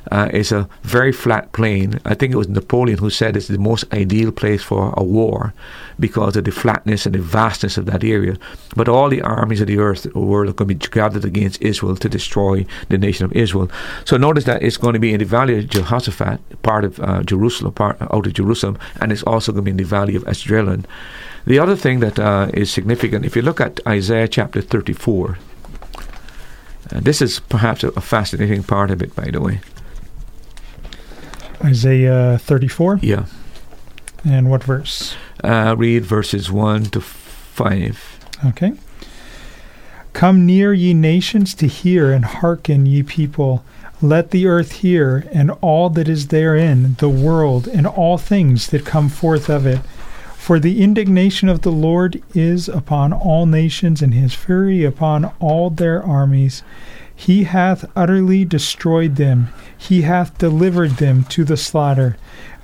Uh, 0.09 0.29
it's 0.33 0.51
a 0.51 0.67
very 0.83 1.11
flat 1.11 1.51
plain. 1.51 1.99
I 2.05 2.15
think 2.15 2.33
it 2.33 2.37
was 2.37 2.49
Napoleon 2.49 2.97
who 2.97 3.09
said 3.09 3.37
it's 3.37 3.47
the 3.47 3.57
most 3.57 3.91
ideal 3.93 4.31
place 4.31 4.63
for 4.63 4.93
a 4.97 5.03
war 5.03 5.53
because 5.99 6.35
of 6.35 6.45
the 6.45 6.51
flatness 6.51 7.05
and 7.05 7.13
the 7.13 7.21
vastness 7.21 7.77
of 7.77 7.85
that 7.85 8.03
area. 8.03 8.37
But 8.75 8.89
all 8.89 9.09
the 9.09 9.21
armies 9.21 9.61
of 9.61 9.67
the 9.67 9.77
earth 9.77 10.07
were 10.15 10.45
going 10.45 10.55
to 10.55 10.65
be 10.65 10.75
gathered 10.75 11.25
against 11.25 11.61
Israel 11.61 11.95
to 11.97 12.09
destroy 12.09 12.65
the 12.89 12.97
nation 12.97 13.25
of 13.25 13.33
Israel. 13.33 13.69
So 14.05 14.17
notice 14.17 14.45
that 14.45 14.63
it's 14.63 14.77
going 14.77 14.93
to 14.93 14.99
be 14.99 15.13
in 15.13 15.19
the 15.19 15.25
valley 15.25 15.59
of 15.59 15.69
Jehoshaphat, 15.69 16.63
part 16.63 16.83
of 16.83 16.99
uh, 16.99 17.23
Jerusalem, 17.23 17.73
part 17.73 18.01
out 18.01 18.25
of 18.25 18.33
Jerusalem, 18.33 18.79
and 18.99 19.11
it's 19.11 19.23
also 19.23 19.51
going 19.51 19.65
to 19.65 19.65
be 19.65 19.71
in 19.71 19.77
the 19.77 19.83
valley 19.83 20.15
of 20.15 20.23
Esdraelon. 20.23 20.85
The 21.45 21.59
other 21.59 21.75
thing 21.75 21.99
that 22.01 22.19
uh, 22.19 22.49
is 22.53 22.71
significant, 22.71 23.25
if 23.25 23.35
you 23.35 23.41
look 23.41 23.59
at 23.59 23.79
Isaiah 23.87 24.27
chapter 24.27 24.61
34, 24.61 25.37
uh, 26.93 26.99
this 26.99 27.21
is 27.21 27.39
perhaps 27.39 27.83
a, 27.83 27.89
a 27.89 28.01
fascinating 28.01 28.63
part 28.63 28.91
of 28.91 29.01
it, 29.01 29.15
by 29.15 29.29
the 29.31 29.41
way. 29.41 29.61
Isaiah 31.63 32.37
34. 32.39 32.99
Yeah. 33.01 33.25
And 34.23 34.49
what 34.49 34.63
verse? 34.63 35.15
Uh, 35.43 35.75
read 35.77 36.05
verses 36.05 36.51
1 36.51 36.85
to 36.85 37.01
5. 37.01 38.19
Okay. 38.45 38.73
Come 40.13 40.45
near, 40.45 40.73
ye 40.73 40.93
nations, 40.93 41.53
to 41.55 41.67
hear, 41.67 42.11
and 42.11 42.25
hearken, 42.25 42.85
ye 42.85 43.01
people. 43.01 43.63
Let 44.01 44.31
the 44.31 44.47
earth 44.47 44.73
hear, 44.73 45.27
and 45.31 45.51
all 45.61 45.89
that 45.91 46.09
is 46.09 46.27
therein, 46.27 46.95
the 46.99 47.09
world, 47.09 47.67
and 47.67 47.87
all 47.87 48.17
things 48.17 48.67
that 48.67 48.85
come 48.85 49.09
forth 49.09 49.49
of 49.49 49.65
it. 49.65 49.79
For 50.37 50.59
the 50.59 50.81
indignation 50.83 51.49
of 51.49 51.61
the 51.61 51.71
Lord 51.71 52.21
is 52.33 52.67
upon 52.67 53.13
all 53.13 53.45
nations, 53.45 54.01
and 54.01 54.13
his 54.13 54.33
fury 54.33 54.83
upon 54.83 55.31
all 55.39 55.69
their 55.69 56.03
armies. 56.03 56.63
He 57.21 57.43
hath 57.43 57.85
utterly 57.95 58.45
destroyed 58.45 59.15
them, 59.15 59.49
he 59.77 60.01
hath 60.01 60.39
delivered 60.39 60.93
them 60.93 61.23
to 61.25 61.43
the 61.43 61.55
slaughter. 61.55 62.17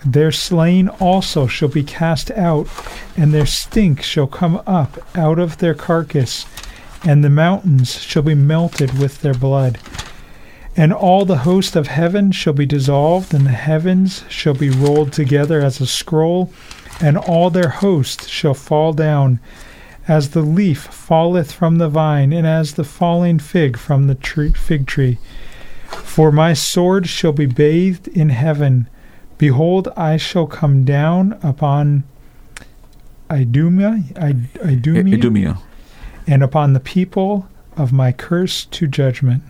Their 0.03 0.31
slain 0.31 0.87
also 0.87 1.45
shall 1.45 1.67
be 1.67 1.83
cast 1.83 2.31
out, 2.31 2.67
and 3.15 3.31
their 3.31 3.45
stink 3.45 4.01
shall 4.01 4.25
come 4.25 4.59
up 4.65 4.97
out 5.15 5.37
of 5.37 5.59
their 5.59 5.75
carcass, 5.75 6.47
and 7.05 7.23
the 7.23 7.29
mountains 7.29 8.01
shall 8.01 8.23
be 8.23 8.33
melted 8.33 8.97
with 8.97 9.21
their 9.21 9.35
blood. 9.35 9.77
And 10.75 10.91
all 10.91 11.23
the 11.23 11.45
host 11.45 11.75
of 11.75 11.85
heaven 11.85 12.31
shall 12.31 12.53
be 12.53 12.65
dissolved, 12.65 13.35
and 13.35 13.45
the 13.45 13.51
heavens 13.51 14.23
shall 14.27 14.55
be 14.55 14.71
rolled 14.71 15.13
together 15.13 15.61
as 15.61 15.79
a 15.79 15.85
scroll, 15.85 16.51
and 16.99 17.15
all 17.15 17.51
their 17.51 17.69
host 17.69 18.27
shall 18.27 18.55
fall 18.55 18.91
down, 18.91 19.39
as 20.07 20.29
the 20.29 20.41
leaf 20.41 20.83
falleth 20.83 21.51
from 21.51 21.77
the 21.77 21.89
vine, 21.89 22.31
and 22.31 22.47
as 22.47 22.73
the 22.73 22.83
falling 22.83 23.39
fig 23.39 23.77
from 23.77 24.07
the 24.07 24.15
tree, 24.15 24.53
fig 24.53 24.87
tree. 24.87 25.17
For 25.89 26.31
my 26.31 26.53
sword 26.53 27.07
shall 27.07 27.33
be 27.33 27.45
bathed 27.45 28.07
in 28.07 28.29
heaven. 28.29 28.89
Behold, 29.37 29.89
I 29.95 30.17
shall 30.17 30.47
come 30.47 30.83
down 30.85 31.37
upon 31.43 32.03
Idumea, 33.29 34.03
Id- 34.15 34.47
Idumea, 34.63 35.17
Idumea. 35.17 35.57
and 36.25 36.41
upon 36.41 36.73
the 36.73 36.79
people 36.79 37.47
of 37.75 37.91
my 37.91 38.11
curse 38.11 38.65
to 38.65 38.87
judgment. 38.87 39.43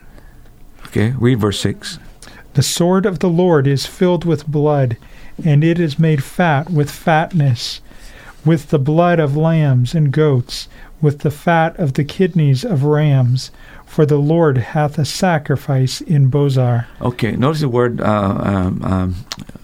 Okay, 0.86 1.14
read 1.18 1.40
verse 1.40 1.60
6. 1.60 1.98
The 2.54 2.62
sword 2.62 3.06
of 3.06 3.20
the 3.20 3.28
Lord 3.28 3.66
is 3.66 3.86
filled 3.86 4.24
with 4.24 4.46
blood, 4.46 4.96
and 5.44 5.62
it 5.62 5.78
is 5.78 5.98
made 5.98 6.24
fat 6.24 6.70
with 6.70 6.90
fatness, 6.90 7.80
with 8.48 8.70
the 8.70 8.78
blood 8.78 9.20
of 9.20 9.36
lambs 9.36 9.94
and 9.94 10.10
goats, 10.10 10.68
with 11.02 11.18
the 11.18 11.30
fat 11.30 11.78
of 11.78 11.92
the 11.92 12.02
kidneys 12.02 12.64
of 12.64 12.82
rams. 12.82 13.50
For 13.84 14.06
the 14.06 14.16
Lord 14.16 14.56
hath 14.56 14.98
a 14.98 15.04
sacrifice 15.04 16.00
in 16.00 16.30
Bozrah. 16.30 16.86
Okay, 17.02 17.32
notice 17.32 17.60
the 17.60 17.68
word, 17.68 18.00
uh, 18.00 18.40
um, 18.42 18.82
um, 18.82 19.14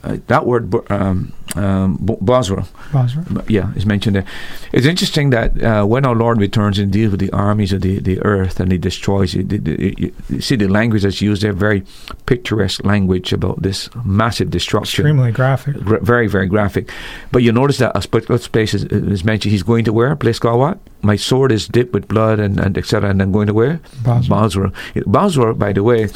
uh, 0.03 0.19
that 0.27 0.45
word, 0.45 0.75
um, 0.93 1.33
um, 1.57 1.97
bo- 2.01 2.19
Bozrah. 2.21 2.67
Bozrah. 2.93 3.25
yeah, 3.49 3.73
is 3.77 3.87
mentioned 3.87 4.17
there. 4.17 4.25
It's 4.73 4.87
interesting 4.87 5.31
that 5.31 5.63
uh, 5.63 5.85
when 5.85 6.05
our 6.05 6.15
Lord 6.15 6.39
returns 6.41 6.79
and 6.79 6.91
deals 6.91 7.11
with 7.13 7.21
the 7.21 7.31
armies 7.33 7.73
of 7.73 7.81
the, 7.83 7.99
the 8.01 8.21
earth 8.23 8.59
and 8.61 8.73
he 8.73 8.79
destroys 8.79 9.35
it, 9.35 9.49
the, 9.51 9.59
the, 9.59 9.95
you- 9.99 10.13
you 10.29 10.41
see 10.41 10.57
the 10.57 10.69
language 10.69 11.03
that's 11.03 11.21
used 11.21 11.43
there, 11.43 11.53
very 11.53 11.85
picturesque 12.27 12.85
language 12.85 13.33
about 13.33 13.63
this 13.63 13.89
massive 14.05 14.51
destruction. 14.51 15.07
Extremely 15.07 15.31
graphic. 15.33 15.77
Gra- 15.77 16.01
very, 16.01 16.27
very 16.27 16.47
graphic. 16.49 16.91
But 17.31 17.43
you 17.43 17.53
notice 17.53 17.79
that 17.79 17.93
a 17.95 18.01
particular 18.09 18.39
space 18.39 18.75
is, 18.75 18.85
is 18.85 19.25
mentioned. 19.25 19.53
He's 19.53 19.63
going 19.63 19.85
to 19.85 19.93
where? 19.93 20.13
A 20.13 20.17
place 20.17 20.39
called 20.39 20.61
what? 20.61 20.79
My 21.03 21.17
sword 21.17 21.53
is 21.53 21.69
dipped 21.69 21.93
with 21.93 22.09
blood 22.09 22.41
and, 22.41 22.59
and 22.59 22.77
etc. 22.79 23.11
And 23.11 23.21
I'm 23.23 23.33
going 23.33 23.47
to 23.49 23.55
where? 23.55 23.81
Basra. 24.29 24.73
Basra, 25.07 25.55
by 25.55 25.73
the 25.73 25.83
way, 25.83 26.09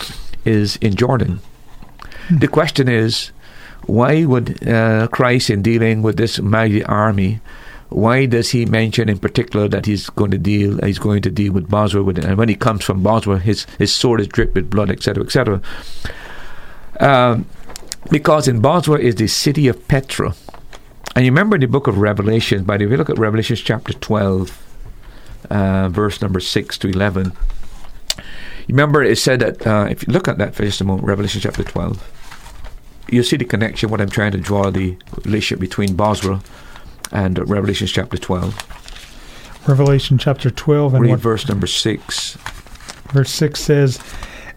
is 0.44 0.76
in 0.76 0.94
Jordan. 0.96 1.40
Hmm. 2.28 2.38
The 2.38 2.48
question 2.48 2.88
is, 2.88 3.30
why 3.88 4.24
would 4.26 4.68
uh, 4.68 5.08
Christ, 5.08 5.48
in 5.48 5.62
dealing 5.62 6.02
with 6.02 6.18
this 6.18 6.38
mighty 6.38 6.84
army, 6.84 7.40
why 7.88 8.26
does 8.26 8.50
he 8.50 8.66
mention 8.66 9.08
in 9.08 9.18
particular 9.18 9.66
that 9.68 9.86
he's 9.86 10.10
going 10.10 10.30
to 10.30 10.38
deal? 10.38 10.78
He's 10.84 10.98
going 10.98 11.22
to 11.22 11.30
deal 11.30 11.54
with 11.54 11.70
Basra, 11.70 12.02
with, 12.02 12.18
and 12.18 12.36
when 12.36 12.50
he 12.50 12.54
comes 12.54 12.84
from 12.84 13.02
Basra, 13.02 13.38
his 13.38 13.64
his 13.78 13.94
sword 13.94 14.20
is 14.20 14.28
dripped 14.28 14.54
with 14.54 14.68
blood, 14.68 14.90
etc., 14.90 15.24
etc. 15.24 15.62
Um, 17.00 17.46
because 18.10 18.46
in 18.46 18.60
Basra 18.60 18.98
is 18.98 19.14
the 19.14 19.26
city 19.26 19.68
of 19.68 19.88
Petra, 19.88 20.34
and 21.16 21.24
you 21.24 21.30
remember 21.30 21.56
in 21.56 21.62
the 21.62 21.66
book 21.66 21.86
of 21.86 21.96
Revelation. 21.96 22.64
By 22.64 22.76
the 22.76 22.86
way, 22.86 22.96
look 22.96 23.08
at 23.08 23.18
Revelation 23.18 23.56
chapter 23.56 23.94
twelve, 23.94 24.62
uh, 25.48 25.88
verse 25.88 26.20
number 26.20 26.40
six 26.40 26.76
to 26.78 26.88
eleven. 26.88 27.32
Remember 28.68 29.02
it 29.02 29.16
said 29.16 29.40
that 29.40 29.66
uh, 29.66 29.86
if 29.90 30.06
you 30.06 30.12
look 30.12 30.28
at 30.28 30.36
that 30.36 30.54
for 30.54 30.62
just 30.62 30.82
a 30.82 30.84
moment, 30.84 31.06
Revelation 31.06 31.40
chapter 31.40 31.64
12, 31.64 32.17
you 33.10 33.22
see 33.22 33.36
the 33.36 33.44
connection, 33.44 33.90
what 33.90 34.00
I'm 34.00 34.10
trying 34.10 34.32
to 34.32 34.38
draw 34.38 34.70
the 34.70 34.96
relationship 35.24 35.60
between 35.60 35.94
Basra 35.94 36.40
and 37.12 37.38
Revelation 37.48 37.86
chapter 37.86 38.16
12. 38.18 39.66
Revelation 39.68 40.18
chapter 40.18 40.50
12 40.50 40.94
and 40.94 41.02
Read 41.02 41.10
what 41.10 41.20
verse 41.20 41.48
number 41.48 41.66
6. 41.66 42.34
verse 43.12 43.30
6 43.30 43.60
says, 43.60 43.98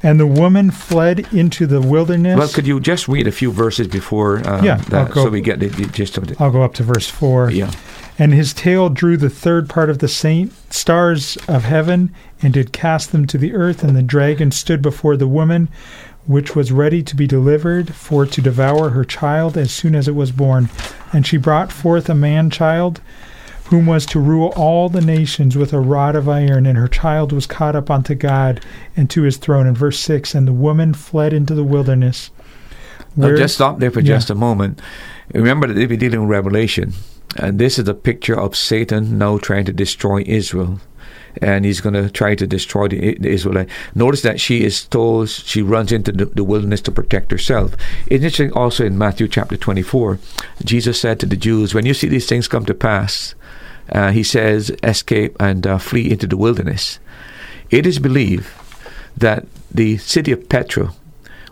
And 0.03 0.19
the 0.19 0.27
woman 0.27 0.71
fled 0.71 1.31
into 1.33 1.65
the 1.67 1.81
wilderness. 1.81 2.37
Well, 2.37 2.47
could 2.47 2.65
you 2.67 2.79
just 2.79 3.07
read 3.07 3.27
a 3.27 3.31
few 3.31 3.51
verses 3.51 3.87
before 3.87 4.45
uh, 4.47 4.61
Yeah, 4.63 4.77
that, 4.77 5.11
go- 5.11 5.25
so 5.25 5.29
we 5.29 5.41
get 5.41 5.59
the, 5.59 5.67
the 5.67 5.85
gist 5.87 6.17
of 6.17 6.29
it? 6.31 6.39
I'll 6.39 6.51
go 6.51 6.63
up 6.63 6.73
to 6.75 6.83
verse 6.83 7.09
4. 7.09 7.51
Yeah. 7.51 7.71
And 8.17 8.33
his 8.33 8.53
tail 8.53 8.89
drew 8.89 9.17
the 9.17 9.29
third 9.29 9.67
part 9.67 9.89
of 9.89 9.99
the 9.99 10.07
saint 10.07 10.53
stars 10.71 11.37
of 11.47 11.63
heaven 11.63 12.13
and 12.41 12.53
did 12.53 12.71
cast 12.71 13.11
them 13.11 13.25
to 13.27 13.37
the 13.37 13.53
earth. 13.53 13.83
And 13.83 13.95
the 13.95 14.03
dragon 14.03 14.51
stood 14.51 14.81
before 14.81 15.17
the 15.17 15.27
woman, 15.27 15.69
which 16.25 16.55
was 16.55 16.71
ready 16.71 17.01
to 17.03 17.15
be 17.15 17.27
delivered, 17.27 17.93
for 17.93 18.25
to 18.25 18.41
devour 18.41 18.89
her 18.91 19.03
child 19.03 19.57
as 19.57 19.71
soon 19.71 19.95
as 19.95 20.07
it 20.07 20.15
was 20.15 20.31
born. 20.31 20.69
And 21.11 21.25
she 21.25 21.37
brought 21.37 21.71
forth 21.71 22.09
a 22.09 22.15
man 22.15 22.49
child, 22.49 23.01
whom 23.65 23.85
was 23.85 24.05
to 24.07 24.19
rule 24.19 24.53
all 24.55 24.89
the 24.89 25.01
nations 25.01 25.55
with 25.57 25.73
a 25.73 25.79
rod 25.79 26.15
of 26.15 26.27
iron. 26.29 26.65
And 26.65 26.77
her 26.77 26.87
child 26.87 27.31
was 27.31 27.45
caught 27.45 27.75
up 27.75 27.89
unto 27.89 28.15
God 28.15 28.61
and 28.97 29.09
to 29.09 29.23
his 29.23 29.37
throne. 29.37 29.65
In 29.65 29.73
verse 29.73 29.99
6 29.99 30.35
And 30.35 30.47
the 30.47 30.53
woman 30.53 30.93
fled 30.93 31.33
into 31.33 31.55
the 31.55 31.63
wilderness. 31.63 32.31
Now, 33.15 33.27
where- 33.27 33.37
just 33.37 33.55
stop 33.55 33.79
there 33.79 33.91
for 33.91 33.99
Yeah. 34.01 34.15
just 34.15 34.29
a 34.29 34.35
moment. 34.35 34.79
Remember 35.33 35.67
that 35.67 35.89
we're 35.89 35.97
dealing 35.97 36.21
with 36.21 36.29
Revelation, 36.29 36.93
and 37.37 37.59
this 37.59 37.79
is 37.79 37.87
a 37.87 37.93
picture 37.93 38.37
of 38.37 38.55
Satan 38.55 39.17
now 39.17 39.37
trying 39.37 39.65
to 39.65 39.73
destroy 39.73 40.23
Israel. 40.25 40.79
And 41.41 41.65
he's 41.65 41.81
going 41.81 41.93
to 41.93 42.09
try 42.09 42.35
to 42.35 42.47
destroy 42.47 42.87
the, 42.87 43.15
the 43.19 43.29
Israelite. 43.29 43.69
Notice 43.95 44.21
that 44.23 44.39
she 44.39 44.63
is 44.63 44.85
told 44.85 45.29
she 45.29 45.61
runs 45.61 45.91
into 45.91 46.11
the, 46.11 46.25
the 46.25 46.43
wilderness 46.43 46.81
to 46.81 46.91
protect 46.91 47.31
herself. 47.31 47.75
It's 48.07 48.23
interesting 48.23 48.51
also 48.53 48.85
in 48.85 48.97
Matthew 48.97 49.27
chapter 49.27 49.55
24, 49.57 50.19
Jesus 50.63 50.99
said 50.99 51.19
to 51.19 51.25
the 51.25 51.37
Jews, 51.37 51.73
When 51.73 51.85
you 51.85 51.93
see 51.93 52.07
these 52.07 52.27
things 52.27 52.47
come 52.47 52.65
to 52.65 52.73
pass, 52.73 53.35
uh, 53.91 54.11
he 54.11 54.23
says, 54.23 54.71
escape 54.83 55.35
and 55.39 55.65
uh, 55.67 55.77
flee 55.77 56.09
into 56.11 56.27
the 56.27 56.37
wilderness. 56.37 56.99
It 57.69 57.85
is 57.85 57.99
believed 57.99 58.47
that 59.17 59.45
the 59.73 59.97
city 59.97 60.31
of 60.31 60.47
Petra, 60.49 60.93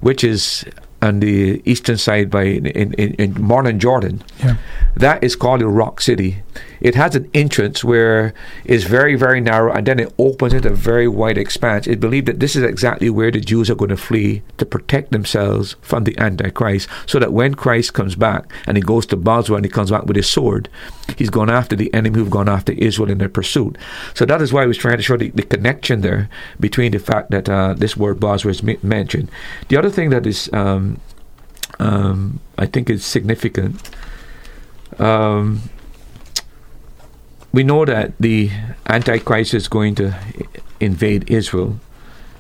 which 0.01 0.23
is 0.23 0.65
on 1.01 1.21
the 1.21 1.61
eastern 1.65 1.97
side 1.97 2.29
by 2.29 2.43
in, 2.43 2.65
in, 2.65 3.13
in 3.15 3.41
modern 3.41 3.79
Jordan, 3.79 4.21
Yeah. 4.39 4.57
that 4.95 5.23
is 5.23 5.35
called 5.35 5.61
the 5.61 5.67
Rock 5.67 6.01
City. 6.01 6.43
It 6.81 6.95
has 6.95 7.15
an 7.15 7.29
entrance 7.33 7.83
where 7.83 8.33
it's 8.65 8.83
very, 8.83 9.15
very 9.15 9.41
narrow, 9.41 9.73
and 9.73 9.85
then 9.85 9.99
it 9.99 10.13
opens 10.17 10.53
into 10.53 10.69
a 10.69 10.73
very 10.73 11.07
wide 11.07 11.37
expanse. 11.37 11.87
It 11.87 11.99
believed 11.99 12.27
that 12.27 12.39
this 12.39 12.55
is 12.55 12.63
exactly 12.63 13.09
where 13.09 13.31
the 13.31 13.39
Jews 13.41 13.69
are 13.69 13.75
going 13.75 13.89
to 13.89 13.97
flee 13.97 14.41
to 14.57 14.65
protect 14.65 15.11
themselves 15.11 15.75
from 15.81 16.03
the 16.03 16.17
Antichrist, 16.17 16.87
so 17.05 17.19
that 17.19 17.33
when 17.33 17.55
Christ 17.55 17.93
comes 17.93 18.15
back 18.15 18.51
and 18.65 18.77
he 18.77 18.83
goes 18.83 19.05
to 19.07 19.17
Basra 19.17 19.55
and 19.55 19.65
he 19.65 19.71
comes 19.71 19.91
back 19.91 20.05
with 20.05 20.15
his 20.15 20.29
sword, 20.29 20.69
he's 21.17 21.29
gone 21.29 21.49
after 21.49 21.75
the 21.75 21.93
enemy 21.93 22.19
who've 22.19 22.29
gone 22.29 22.49
after 22.49 22.73
Israel 22.73 23.09
in 23.09 23.17
their 23.17 23.29
pursuit. 23.29 23.77
So 24.13 24.25
that 24.25 24.41
is 24.41 24.53
why 24.53 24.63
I 24.63 24.67
was 24.67 24.77
trying 24.77 24.97
to 24.97 25.03
show 25.03 25.17
the, 25.17 25.29
the 25.29 25.43
connection 25.43 26.01
there 26.01 26.29
between 26.59 26.91
the 26.91 26.99
fact 26.99 27.31
that 27.31 27.49
uh, 27.49 27.73
this 27.73 27.97
word 27.97 28.19
Basra 28.19 28.51
is 28.51 28.63
me- 28.63 28.77
mentioned. 28.81 29.29
The 29.67 29.77
other 29.77 29.89
thing 29.89 30.09
that 30.11 30.25
is, 30.25 30.49
um, 30.53 30.99
um, 31.79 32.39
I 32.57 32.65
think, 32.65 32.89
is 32.89 33.05
significant. 33.05 33.89
Um, 34.97 35.69
we 37.51 37.63
know 37.63 37.85
that 37.85 38.17
the 38.19 38.51
Antichrist 38.87 39.53
is 39.53 39.67
going 39.67 39.95
to 39.95 40.15
invade 40.79 41.29
Israel 41.29 41.79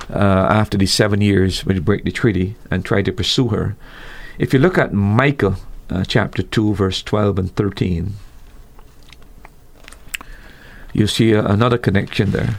uh, 0.09 0.47
after 0.49 0.77
the 0.77 0.85
seven 0.85 1.21
years 1.21 1.65
when 1.65 1.75
he 1.75 1.81
break 1.81 2.03
the 2.03 2.11
treaty 2.11 2.55
and 2.69 2.85
try 2.85 3.01
to 3.01 3.11
pursue 3.11 3.49
her. 3.49 3.75
If 4.37 4.53
you 4.53 4.59
look 4.59 4.77
at 4.77 4.93
Micah 4.93 5.55
uh, 5.89 6.03
chapter 6.05 6.43
2, 6.43 6.75
verse 6.75 7.01
12 7.03 7.39
and 7.39 7.55
13, 7.55 8.13
you 10.93 11.07
see 11.07 11.35
uh, 11.35 11.51
another 11.51 11.77
connection 11.77 12.31
there. 12.31 12.55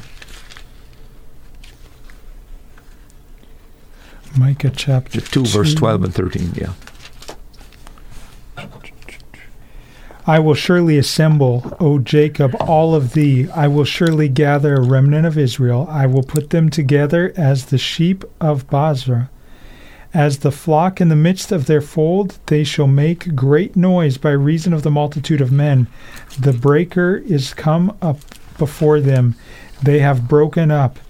Micah 4.36 4.70
chapter 4.70 5.20
2, 5.20 5.46
verse 5.46 5.74
12 5.74 6.04
and 6.04 6.14
13, 6.14 6.52
yeah. 6.54 6.72
I 10.30 10.38
will 10.38 10.54
surely 10.54 10.96
assemble, 10.96 11.76
O 11.80 11.98
Jacob, 11.98 12.54
all 12.60 12.94
of 12.94 13.14
thee. 13.14 13.48
I 13.50 13.66
will 13.66 13.82
surely 13.82 14.28
gather 14.28 14.76
a 14.76 14.80
remnant 14.80 15.26
of 15.26 15.36
Israel. 15.36 15.88
I 15.90 16.06
will 16.06 16.22
put 16.22 16.50
them 16.50 16.68
together 16.68 17.32
as 17.36 17.64
the 17.64 17.78
sheep 17.78 18.22
of 18.40 18.70
Basra. 18.70 19.28
As 20.14 20.38
the 20.38 20.52
flock 20.52 21.00
in 21.00 21.08
the 21.08 21.16
midst 21.16 21.50
of 21.50 21.66
their 21.66 21.80
fold, 21.80 22.38
they 22.46 22.62
shall 22.62 22.86
make 22.86 23.34
great 23.34 23.74
noise 23.74 24.18
by 24.18 24.30
reason 24.30 24.72
of 24.72 24.84
the 24.84 24.90
multitude 24.92 25.40
of 25.40 25.50
men. 25.50 25.88
The 26.38 26.52
breaker 26.52 27.16
is 27.26 27.52
come 27.52 27.96
up 28.00 28.18
before 28.56 29.00
them. 29.00 29.34
They 29.82 29.98
have 29.98 30.28
broken 30.28 30.70
up 30.70 31.00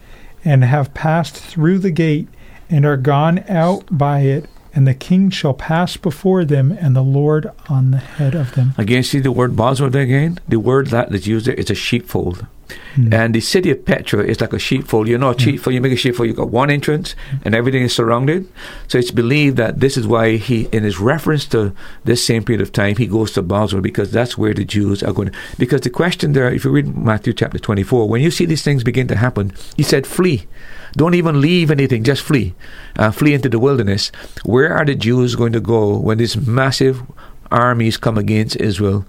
and 0.47 0.64
have 0.64 0.94
passed 0.94 1.36
through 1.36 1.80
the 1.80 1.90
gate 1.90 2.28
and 2.70 2.86
are 2.86 2.97
gone 2.97 3.44
out 3.51 3.84
by 3.90 4.20
it. 4.20 4.47
And 4.72 4.86
the 4.86 4.94
king 4.94 5.30
shall 5.30 5.55
pass 5.55 5.97
before 5.97 6.44
them, 6.44 6.70
and 6.72 6.94
the 6.94 7.02
Lord 7.02 7.51
on 7.68 7.90
the 7.90 7.98
head 7.98 8.34
of 8.34 8.55
them. 8.55 8.74
Again, 8.78 9.02
see 9.02 9.18
the 9.18 9.32
word 9.32 9.56
there 9.92 10.02
again? 10.02 10.38
The 10.48 10.60
word 10.60 10.88
that 10.88 11.12
is 11.14 11.26
used 11.26 11.47
there 11.47 11.55
is 11.55 11.70
a 11.70 11.74
sheepfold. 11.74 12.47
Hmm. 12.94 13.12
And 13.12 13.34
the 13.34 13.40
city 13.40 13.70
of 13.70 13.84
Petra 13.84 14.24
is 14.24 14.40
like 14.40 14.52
a 14.52 14.59
sheepfold. 14.59 15.09
You 15.09 15.18
know, 15.18 15.30
a 15.30 15.38
sheepfold, 15.38 15.74
you 15.74 15.80
make 15.80 15.92
a 15.92 15.97
sheepfold, 15.97 16.28
you've 16.28 16.36
got 16.36 16.51
one 16.51 16.70
entrance 16.70 17.14
and 17.44 17.55
everything 17.55 17.82
is 17.82 17.94
surrounded. 17.94 18.51
So 18.88 18.98
it's 18.98 19.10
believed 19.10 19.56
that 19.56 19.80
this 19.80 19.97
is 19.97 20.06
why 20.06 20.36
he, 20.36 20.68
in 20.72 20.82
his 20.82 20.98
reference 20.98 21.47
to 21.47 21.74
this 22.05 22.24
same 22.24 22.44
period 22.44 22.60
of 22.60 22.72
time, 22.72 22.97
he 22.97 23.06
goes 23.06 23.32
to 23.32 23.42
Basra 23.42 23.80
because 23.80 24.10
that's 24.10 24.36
where 24.36 24.55
the 24.55 24.64
Jews 24.64 25.02
are 25.02 25.12
going. 25.12 25.30
Because 25.59 25.82
the 25.82 25.90
question 25.90 26.32
there, 26.32 26.52
if 26.52 26.64
you 26.64 26.70
read 26.70 26.97
Matthew 26.97 27.32
chapter 27.32 27.59
24, 27.59 28.09
when 28.09 28.22
you 28.22 28.30
see 28.30 28.44
these 28.44 28.62
things 28.62 28.84
begin 28.84 29.09
to 29.09 29.16
happen, 29.16 29.52
he 29.76 29.82
said, 29.82 30.06
flee. 30.06 30.47
Don't 30.94 31.14
even 31.14 31.40
leave 31.40 31.70
anything, 31.70 32.02
just 32.02 32.22
flee. 32.22 32.55
Uh, 32.97 33.10
flee 33.10 33.34
into 33.34 33.48
the 33.48 33.59
wilderness. 33.59 34.10
Where 34.44 34.74
are 34.76 34.84
the 34.84 34.94
Jews 34.94 35.36
going 35.36 35.52
to 35.52 35.60
go 35.60 35.97
when 35.97 36.18
this 36.18 36.36
massive 36.36 37.02
armies 37.51 37.97
come 37.97 38.18
against 38.18 38.56
Israel, 38.56 39.05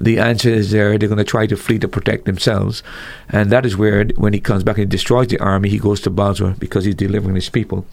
the 0.00 0.18
answer 0.18 0.50
is 0.50 0.70
there. 0.70 0.98
They're 0.98 1.08
going 1.08 1.18
to 1.18 1.24
try 1.24 1.46
to 1.46 1.56
flee 1.56 1.78
to 1.78 1.88
protect 1.88 2.24
themselves. 2.24 2.82
And 3.28 3.50
that 3.50 3.64
is 3.66 3.76
where, 3.76 4.04
when 4.16 4.32
he 4.32 4.40
comes 4.40 4.62
back 4.62 4.78
and 4.78 4.90
destroys 4.90 5.28
the 5.28 5.38
army, 5.38 5.68
he 5.68 5.78
goes 5.78 6.00
to 6.02 6.10
Basra 6.10 6.54
because 6.58 6.84
he's 6.84 6.94
delivering 6.94 7.34
his 7.34 7.48
people. 7.48 7.86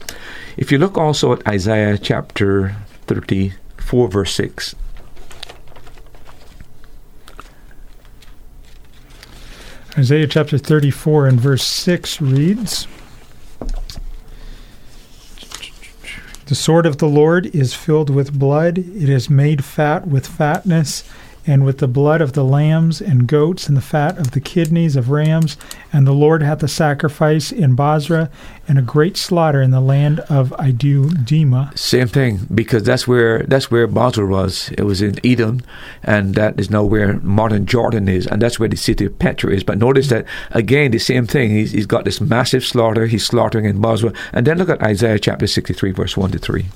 If 0.57 0.71
you 0.71 0.77
look 0.77 0.97
also 0.97 1.34
at 1.34 1.47
Isaiah 1.47 1.97
chapter 1.97 2.75
34, 3.07 4.07
verse 4.09 4.34
6. 4.34 4.75
Isaiah 9.95 10.27
chapter 10.27 10.57
34 10.57 11.27
and 11.27 11.39
verse 11.39 11.65
6 11.65 12.19
reads 12.19 12.88
The 16.45 16.55
sword 16.55 16.85
of 16.85 16.97
the 16.97 17.07
Lord 17.07 17.45
is 17.55 17.73
filled 17.73 18.09
with 18.09 18.37
blood, 18.37 18.77
it 18.77 19.09
is 19.09 19.29
made 19.29 19.63
fat 19.63 20.07
with 20.07 20.27
fatness, 20.27 21.03
and 21.45 21.65
with 21.65 21.79
the 21.79 21.87
blood 21.87 22.21
of 22.21 22.33
the 22.33 22.43
lambs 22.43 23.01
and 23.01 23.27
goats, 23.27 23.67
and 23.67 23.75
the 23.75 23.81
fat 23.81 24.17
of 24.17 24.31
the 24.31 24.39
kidneys 24.39 24.95
of 24.95 25.09
rams. 25.09 25.57
And 25.91 26.07
the 26.07 26.13
Lord 26.13 26.41
hath 26.41 26.63
a 26.63 26.67
sacrifice 26.67 27.51
in 27.51 27.75
Basra, 27.75 28.29
and 28.67 28.79
a 28.79 28.81
great 28.81 29.17
slaughter 29.17 29.61
in 29.61 29.71
the 29.71 29.81
land 29.81 30.21
of 30.21 30.53
Idumea. 30.53 31.71
Same 31.75 32.07
thing, 32.07 32.47
because 32.53 32.83
that's 32.83 33.07
where 33.07 33.43
that's 33.43 33.69
where 33.69 33.87
Basra 33.87 34.25
was. 34.25 34.69
It 34.77 34.83
was 34.83 35.01
in 35.01 35.19
Edom, 35.25 35.61
and 36.01 36.35
that 36.35 36.59
is 36.59 36.69
now 36.69 36.83
where 36.83 37.19
modern 37.19 37.65
Jordan 37.65 38.07
is, 38.07 38.25
and 38.25 38.41
that's 38.41 38.59
where 38.59 38.69
the 38.69 38.77
city 38.77 39.05
of 39.05 39.19
Petra 39.19 39.51
is. 39.51 39.63
But 39.63 39.77
notice 39.77 40.07
that 40.07 40.25
again, 40.51 40.91
the 40.91 40.99
same 40.99 41.27
thing. 41.27 41.49
He's, 41.51 41.71
he's 41.71 41.85
got 41.85 42.05
this 42.05 42.21
massive 42.21 42.63
slaughter. 42.63 43.05
He's 43.05 43.25
slaughtering 43.25 43.65
in 43.65 43.81
Basra, 43.81 44.13
and 44.31 44.47
then 44.47 44.57
look 44.57 44.69
at 44.69 44.81
Isaiah 44.81 45.19
chapter 45.19 45.45
sixty-three, 45.45 45.91
verse 45.91 46.15
one 46.15 46.31
to 46.31 46.39
three. 46.39 46.67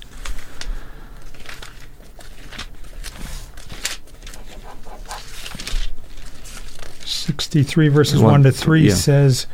63 7.28 7.88
verses 7.88 8.20
One- 8.22 8.32
1 8.32 8.42
to 8.44 8.52
3 8.52 8.88
yeah. 8.88 8.94
says, 8.94 9.46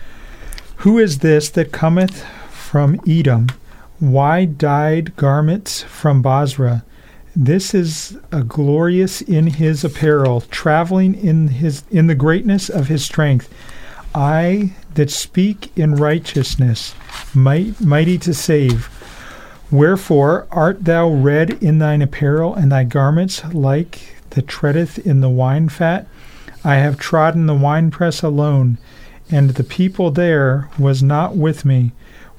Who 0.78 0.96
is 1.00 1.18
this 1.18 1.48
that 1.50 1.72
cometh 1.72 2.24
from 2.48 3.00
Edom? 3.06 3.48
Why 3.98 4.44
dyed 4.44 5.16
garments 5.16 5.82
from 5.82 6.22
Basra? 6.22 6.84
This 7.34 7.74
is 7.74 8.16
a 8.30 8.44
glorious 8.44 9.20
in 9.20 9.48
his 9.48 9.82
apparel, 9.82 10.42
traveling 10.52 11.16
in 11.16 11.48
his 11.48 11.82
in 11.90 12.06
the 12.06 12.14
greatness 12.14 12.68
of 12.68 12.86
his 12.86 13.04
strength. 13.04 13.52
I 14.14 14.74
that 14.94 15.10
speak 15.10 15.76
in 15.76 15.96
righteousness, 15.96 16.94
might, 17.34 17.80
mighty 17.80 18.18
to 18.18 18.32
save. 18.34 18.88
Wherefore 19.72 20.46
art 20.52 20.84
thou 20.84 21.08
red 21.08 21.60
in 21.60 21.80
thine 21.80 22.02
apparel, 22.02 22.54
and 22.54 22.70
thy 22.70 22.84
garments 22.84 23.42
like 23.52 24.14
that 24.30 24.46
treadeth 24.46 25.04
in 25.04 25.20
the 25.20 25.28
wine 25.28 25.68
fat? 25.68 26.06
I 26.64 26.76
have 26.76 26.98
trodden 26.98 27.46
the 27.46 27.54
winepress 27.54 28.22
alone, 28.22 28.78
and 29.30 29.50
the 29.50 29.64
people 29.64 30.10
there 30.10 30.70
was 30.78 31.02
not 31.02 31.36
with 31.36 31.64
me. 31.64 31.92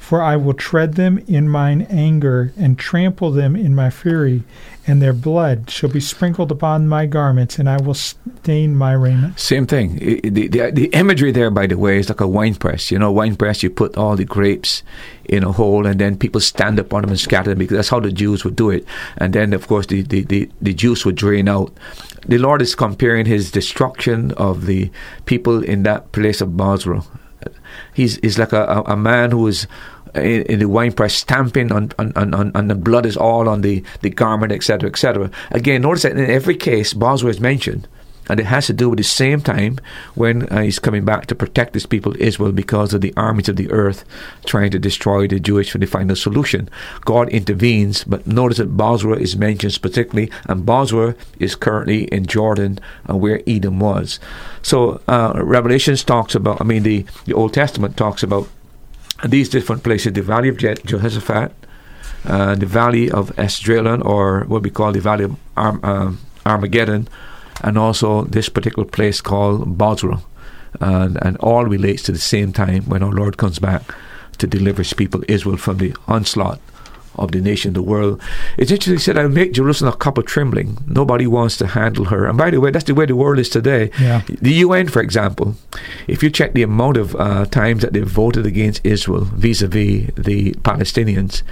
For 0.05 0.21
I 0.21 0.35
will 0.35 0.53
tread 0.53 0.93
them 0.93 1.17
in 1.27 1.49
mine 1.49 1.87
anger, 1.89 2.53
and 2.55 2.77
trample 2.77 3.31
them 3.31 3.55
in 3.55 3.73
my 3.73 3.89
fury, 3.89 4.43
and 4.85 5.01
their 5.01 5.13
blood 5.13 5.71
shall 5.71 5.89
be 5.89 5.99
sprinkled 5.99 6.51
upon 6.51 6.87
my 6.87 7.07
garments, 7.07 7.57
and 7.57 7.67
I 7.67 7.81
will 7.81 7.95
stain 7.95 8.75
my 8.75 8.93
raiment. 8.93 9.39
Same 9.39 9.65
thing. 9.65 9.97
The, 9.97 10.47
the, 10.47 10.69
the 10.69 10.85
imagery 10.93 11.31
there, 11.31 11.49
by 11.49 11.65
the 11.65 11.79
way, 11.79 11.97
is 11.97 12.07
like 12.07 12.21
a 12.21 12.27
wine 12.27 12.53
press. 12.53 12.91
You 12.91 12.99
know, 12.99 13.11
wine 13.11 13.35
press, 13.35 13.63
you 13.63 13.71
put 13.71 13.97
all 13.97 14.15
the 14.15 14.25
grapes 14.25 14.83
in 15.23 15.43
a 15.43 15.51
hole, 15.51 15.87
and 15.87 15.99
then 15.99 16.17
people 16.19 16.39
stand 16.39 16.79
up 16.79 16.93
on 16.93 17.01
them 17.01 17.09
and 17.09 17.19
scatter 17.19 17.49
them 17.49 17.57
because 17.57 17.77
that's 17.77 17.89
how 17.89 17.99
the 17.99 18.11
Jews 18.11 18.45
would 18.45 18.55
do 18.55 18.69
it. 18.69 18.85
And 19.17 19.33
then, 19.33 19.53
of 19.53 19.67
course, 19.67 19.87
the, 19.87 20.03
the, 20.03 20.21
the, 20.21 20.47
the 20.61 20.75
juice 20.75 21.03
would 21.03 21.15
drain 21.15 21.49
out. 21.49 21.73
The 22.27 22.37
Lord 22.37 22.61
is 22.61 22.75
comparing 22.75 23.25
his 23.25 23.49
destruction 23.49 24.33
of 24.33 24.67
the 24.67 24.91
people 25.25 25.63
in 25.63 25.81
that 25.81 26.11
place 26.11 26.41
of 26.41 26.55
Basra. 26.55 27.01
He's, 27.93 28.17
he's 28.17 28.37
like 28.37 28.53
a, 28.53 28.65
a, 28.65 28.81
a 28.93 28.97
man 28.97 29.31
who 29.31 29.47
is 29.47 29.67
in, 30.15 30.43
in 30.43 30.59
the 30.59 30.69
wine 30.69 30.91
press 30.91 31.13
stamping 31.13 31.71
on, 31.71 31.91
on, 31.99 32.13
on, 32.15 32.51
on, 32.55 32.67
the 32.67 32.75
blood 32.75 33.05
is 33.05 33.17
all 33.17 33.49
on 33.49 33.61
the, 33.61 33.83
the 34.01 34.09
garment, 34.09 34.51
etc., 34.51 34.89
etc. 34.89 35.29
Again, 35.51 35.81
notice 35.81 36.03
that 36.03 36.13
in 36.13 36.29
every 36.29 36.55
case, 36.55 36.93
Basra 36.93 37.29
is 37.29 37.39
mentioned. 37.39 37.87
And 38.27 38.39
it 38.39 38.47
has 38.47 38.67
to 38.67 38.73
do 38.73 38.89
with 38.89 38.97
the 38.97 39.03
same 39.03 39.41
time 39.41 39.77
when 40.15 40.49
uh, 40.49 40.61
he's 40.61 40.79
coming 40.79 41.05
back 41.05 41.27
to 41.27 41.35
protect 41.35 41.75
his 41.75 41.85
people 41.85 42.15
Israel 42.19 42.51
because 42.51 42.93
of 42.93 43.01
the 43.01 43.13
armies 43.15 43.49
of 43.49 43.55
the 43.55 43.69
earth 43.71 44.03
trying 44.45 44.71
to 44.71 44.79
destroy 44.79 45.27
the 45.27 45.39
Jewish 45.39 45.69
for 45.69 45.77
the 45.77 45.85
final 45.85 46.15
solution. 46.15 46.69
God 47.01 47.29
intervenes, 47.29 48.03
but 48.03 48.25
notice 48.25 48.57
that 48.57 48.75
Basra 48.77 49.15
is 49.17 49.37
mentioned 49.37 49.79
particularly, 49.81 50.31
and 50.47 50.65
Basra 50.65 51.15
is 51.39 51.55
currently 51.55 52.05
in 52.05 52.25
Jordan, 52.25 52.79
uh, 53.07 53.15
where 53.15 53.41
Edom 53.45 53.79
was. 53.79 54.19
So 54.63 55.01
uh, 55.07 55.33
Revelations 55.35 56.03
talks 56.03 56.33
about, 56.33 56.59
I 56.59 56.63
mean, 56.63 56.83
the, 56.83 57.05
the 57.25 57.33
Old 57.33 57.53
Testament 57.53 57.95
talks 57.95 58.23
about 58.23 58.49
these 59.27 59.49
different 59.49 59.83
places 59.83 60.13
the 60.13 60.21
Valley 60.21 60.49
of 60.49 60.57
Je- 60.57 60.75
Jehoshaphat, 60.85 61.51
uh, 62.25 62.55
the 62.55 62.65
Valley 62.65 63.11
of 63.11 63.35
Esdraelon, 63.35 64.03
or 64.03 64.45
what 64.47 64.63
we 64.63 64.69
call 64.69 64.91
the 64.91 65.01
Valley 65.01 65.25
of 65.25 65.35
Arm, 65.57 65.79
um, 65.83 66.19
Armageddon, 66.45 67.07
and 67.61 67.77
also 67.77 68.23
this 68.25 68.49
particular 68.49 68.87
place 68.87 69.21
called 69.21 69.77
Basra. 69.77 70.21
And, 70.81 71.17
and 71.25 71.37
all 71.37 71.63
relates 71.63 72.03
to 72.03 72.11
the 72.11 72.19
same 72.19 72.51
time 72.51 72.83
when 72.83 73.01
our 73.01 73.11
Lord 73.13 73.37
comes 73.37 73.59
back 73.59 73.83
to 74.39 74.45
deliver 74.45 74.83
his 74.83 74.93
people 74.93 75.23
Israel 75.29 75.55
from 75.55 75.77
the 75.77 75.95
onslaught 76.05 76.59
of 77.17 77.31
the 77.31 77.41
nation, 77.41 77.73
the 77.73 77.81
world. 77.81 78.21
It's 78.57 78.71
interesting, 78.71 78.93
he 78.93 78.99
said, 78.99 79.17
I'll 79.17 79.29
make 79.29 79.53
Jerusalem 79.53 79.93
a 79.93 79.97
cup 79.97 80.17
of 80.17 80.25
trembling. 80.25 80.77
Nobody 80.87 81.27
wants 81.27 81.57
to 81.57 81.67
handle 81.67 82.05
her. 82.05 82.25
And 82.27 82.37
by 82.37 82.49
the 82.51 82.59
way, 82.59 82.71
that's 82.71 82.85
the 82.85 82.95
way 82.95 83.05
the 83.05 83.15
world 83.15 83.39
is 83.39 83.49
today. 83.49 83.91
Yeah. 83.99 84.21
The 84.27 84.53
UN, 84.65 84.87
for 84.87 85.01
example, 85.01 85.55
if 86.07 86.23
you 86.23 86.29
check 86.29 86.53
the 86.53 86.63
amount 86.63 86.97
of 86.97 87.15
uh, 87.15 87.45
times 87.45 87.81
that 87.81 87.93
they've 87.93 88.05
voted 88.05 88.45
against 88.45 88.81
Israel 88.85 89.25
vis 89.25 89.61
a 89.61 89.67
vis 89.67 90.09
the 90.15 90.53
Palestinians, 90.63 91.43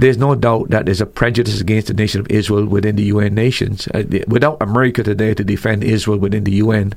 there's 0.00 0.16
no 0.16 0.34
doubt 0.34 0.70
that 0.70 0.86
there's 0.86 1.02
a 1.02 1.06
prejudice 1.06 1.60
against 1.60 1.88
the 1.88 1.94
nation 1.94 2.20
of 2.20 2.30
Israel 2.30 2.64
within 2.64 2.96
the 2.96 3.04
UN 3.04 3.34
nations. 3.34 3.86
Uh, 3.88 4.04
without 4.28 4.56
America 4.62 5.02
today 5.02 5.34
to 5.34 5.44
defend 5.44 5.84
Israel 5.84 6.16
within 6.16 6.44
the 6.44 6.52
UN, 6.52 6.94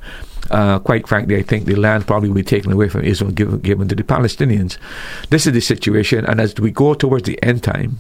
uh, 0.52 0.80
quite 0.80 1.06
frankly, 1.08 1.36
I 1.36 1.42
think 1.42 1.66
the 1.66 1.76
land 1.76 2.08
probably 2.08 2.30
will 2.30 2.36
be 2.36 2.44
taken 2.44 2.72
away 2.72 2.88
from 2.88 3.04
Israel 3.04 3.32
given, 3.32 3.60
given 3.60 3.90
to 3.90 3.96
the 3.96 4.04
Palestinians. 4.04 4.78
This 5.30 5.46
is 5.46 5.54
the 5.54 5.60
situation, 5.60 6.26
and 6.26 6.40
as 6.40 6.56
we 6.56 6.72
go 6.72 6.94
towards 6.94 7.24
the 7.24 7.42
end 7.44 7.62
time, 7.62 8.00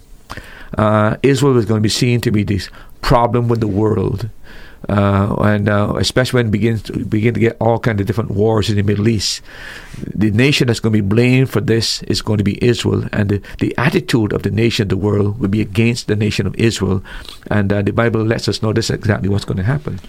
uh, 0.77 1.17
Israel 1.21 1.57
is 1.57 1.65
going 1.65 1.79
to 1.79 1.83
be 1.83 1.89
seen 1.89 2.21
to 2.21 2.31
be 2.31 2.43
this 2.43 2.69
problem 3.01 3.49
with 3.49 3.59
the 3.59 3.67
world. 3.67 4.29
Uh, 4.89 5.33
and 5.43 5.69
uh, 5.69 5.93
especially 5.97 6.39
when 6.39 6.47
it 6.47 6.51
begins 6.51 6.81
to 6.83 7.05
begin 7.05 7.33
to 7.33 7.39
get 7.39 7.55
all 7.61 7.79
kind 7.79 8.01
of 8.01 8.05
different 8.05 8.31
wars 8.31 8.69
in 8.69 8.75
the 8.75 8.83
Middle 8.83 9.07
East, 9.07 9.41
the 10.13 10.29
nation 10.31 10.67
that's 10.67 10.81
going 10.81 10.91
to 10.91 11.01
be 11.01 11.07
blamed 11.07 11.49
for 11.49 11.61
this 11.61 12.03
is 12.03 12.21
going 12.21 12.37
to 12.37 12.43
be 12.43 12.61
Israel, 12.63 13.07
and 13.13 13.29
the, 13.29 13.41
the 13.59 13.73
attitude 13.77 14.33
of 14.33 14.43
the 14.43 14.51
nation, 14.51 14.83
of 14.83 14.89
the 14.89 14.97
world, 14.97 15.39
will 15.39 15.47
be 15.47 15.61
against 15.61 16.07
the 16.07 16.15
nation 16.15 16.45
of 16.45 16.53
Israel, 16.55 17.01
and 17.49 17.71
uh, 17.71 17.81
the 17.81 17.93
Bible 17.93 18.23
lets 18.23 18.49
us 18.49 18.61
know 18.61 18.73
this 18.73 18.89
is 18.89 18.95
exactly 18.95 19.29
what's 19.29 19.45
going 19.45 19.57
to 19.57 19.63
happen. 19.63 19.99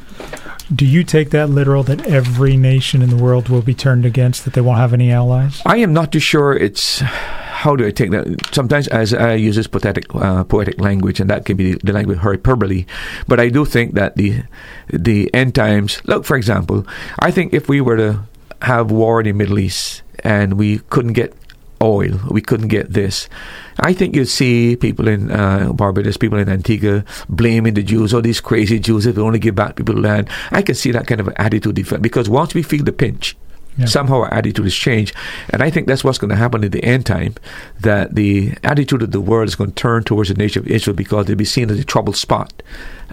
Do 0.74 0.86
you 0.86 1.04
take 1.04 1.30
that 1.30 1.50
literal 1.50 1.82
that 1.84 2.06
every 2.06 2.56
nation 2.56 3.02
in 3.02 3.10
the 3.10 3.22
world 3.22 3.48
will 3.48 3.62
be 3.62 3.74
turned 3.74 4.04
against, 4.04 4.44
that 4.44 4.54
they 4.54 4.60
won't 4.60 4.78
have 4.78 4.92
any 4.92 5.12
allies? 5.12 5.60
I 5.64 5.76
am 5.76 5.92
not 5.92 6.10
too 6.10 6.20
sure 6.20 6.54
it's 6.54 7.02
how 7.64 7.74
do 7.74 7.86
I 7.86 7.90
take 7.90 8.10
that? 8.10 8.28
Sometimes 8.52 8.88
as 8.88 9.14
I 9.14 9.32
use 9.40 9.56
this 9.56 9.66
poetic 9.66 10.04
uh, 10.14 10.44
poetic 10.44 10.78
language, 10.78 11.18
and 11.18 11.30
that 11.30 11.46
can 11.46 11.56
be 11.56 11.80
the 11.82 11.94
language 11.94 12.18
hyperbole. 12.18 12.84
But 13.26 13.40
I 13.40 13.48
do 13.48 13.64
think 13.64 13.94
that 13.94 14.16
the 14.16 14.44
the 14.92 15.32
end 15.32 15.54
times. 15.54 16.04
Look, 16.04 16.26
for 16.26 16.36
example, 16.36 16.86
I 17.20 17.30
think 17.30 17.54
if 17.54 17.66
we 17.66 17.80
were 17.80 17.96
to 17.96 18.20
have 18.60 18.90
war 18.90 19.20
in 19.20 19.24
the 19.24 19.32
Middle 19.32 19.58
East 19.58 20.02
and 20.22 20.60
we 20.60 20.80
couldn't 20.90 21.14
get 21.14 21.32
oil, 21.80 22.20
we 22.28 22.42
couldn't 22.42 22.68
get 22.68 22.92
this. 22.92 23.30
I 23.80 23.94
think 23.94 24.14
you'd 24.14 24.28
see 24.28 24.76
people 24.76 25.08
in 25.08 25.30
uh, 25.32 25.72
Barbados, 25.72 26.18
people 26.18 26.38
in 26.38 26.50
Antigua 26.50 27.02
blaming 27.30 27.74
the 27.74 27.82
Jews, 27.82 28.12
oh, 28.12 28.20
these 28.20 28.42
crazy 28.42 28.78
Jews, 28.78 29.06
if 29.06 29.16
they 29.16 29.22
only 29.22 29.38
give 29.38 29.54
back 29.54 29.76
people 29.76 29.96
land. 29.96 30.28
I 30.52 30.60
can 30.60 30.74
see 30.74 30.92
that 30.92 31.06
kind 31.06 31.20
of 31.20 31.32
attitude 31.36 31.76
develop 31.76 32.02
because 32.02 32.28
once 32.28 32.52
we 32.52 32.62
feel 32.62 32.84
the 32.84 32.92
pinch, 32.92 33.36
Yeah. 33.76 33.86
somehow 33.86 34.20
our 34.20 34.32
attitude 34.32 34.66
is 34.66 34.74
changed. 34.74 35.14
And 35.50 35.62
I 35.62 35.70
think 35.70 35.86
that's 35.86 36.04
what's 36.04 36.18
going 36.18 36.30
to 36.30 36.36
happen 36.36 36.62
in 36.62 36.70
the 36.70 36.84
end 36.84 37.06
time, 37.06 37.34
that 37.80 38.14
the 38.14 38.54
attitude 38.62 39.02
of 39.02 39.10
the 39.10 39.20
world 39.20 39.48
is 39.48 39.56
going 39.56 39.70
to 39.70 39.74
turn 39.74 40.04
towards 40.04 40.28
the 40.28 40.34
nation 40.34 40.62
of 40.62 40.68
Israel 40.68 40.96
because 40.96 41.26
they'll 41.26 41.36
be 41.36 41.44
seen 41.44 41.70
as 41.70 41.78
a 41.78 41.84
troubled 41.84 42.16
spot. 42.16 42.62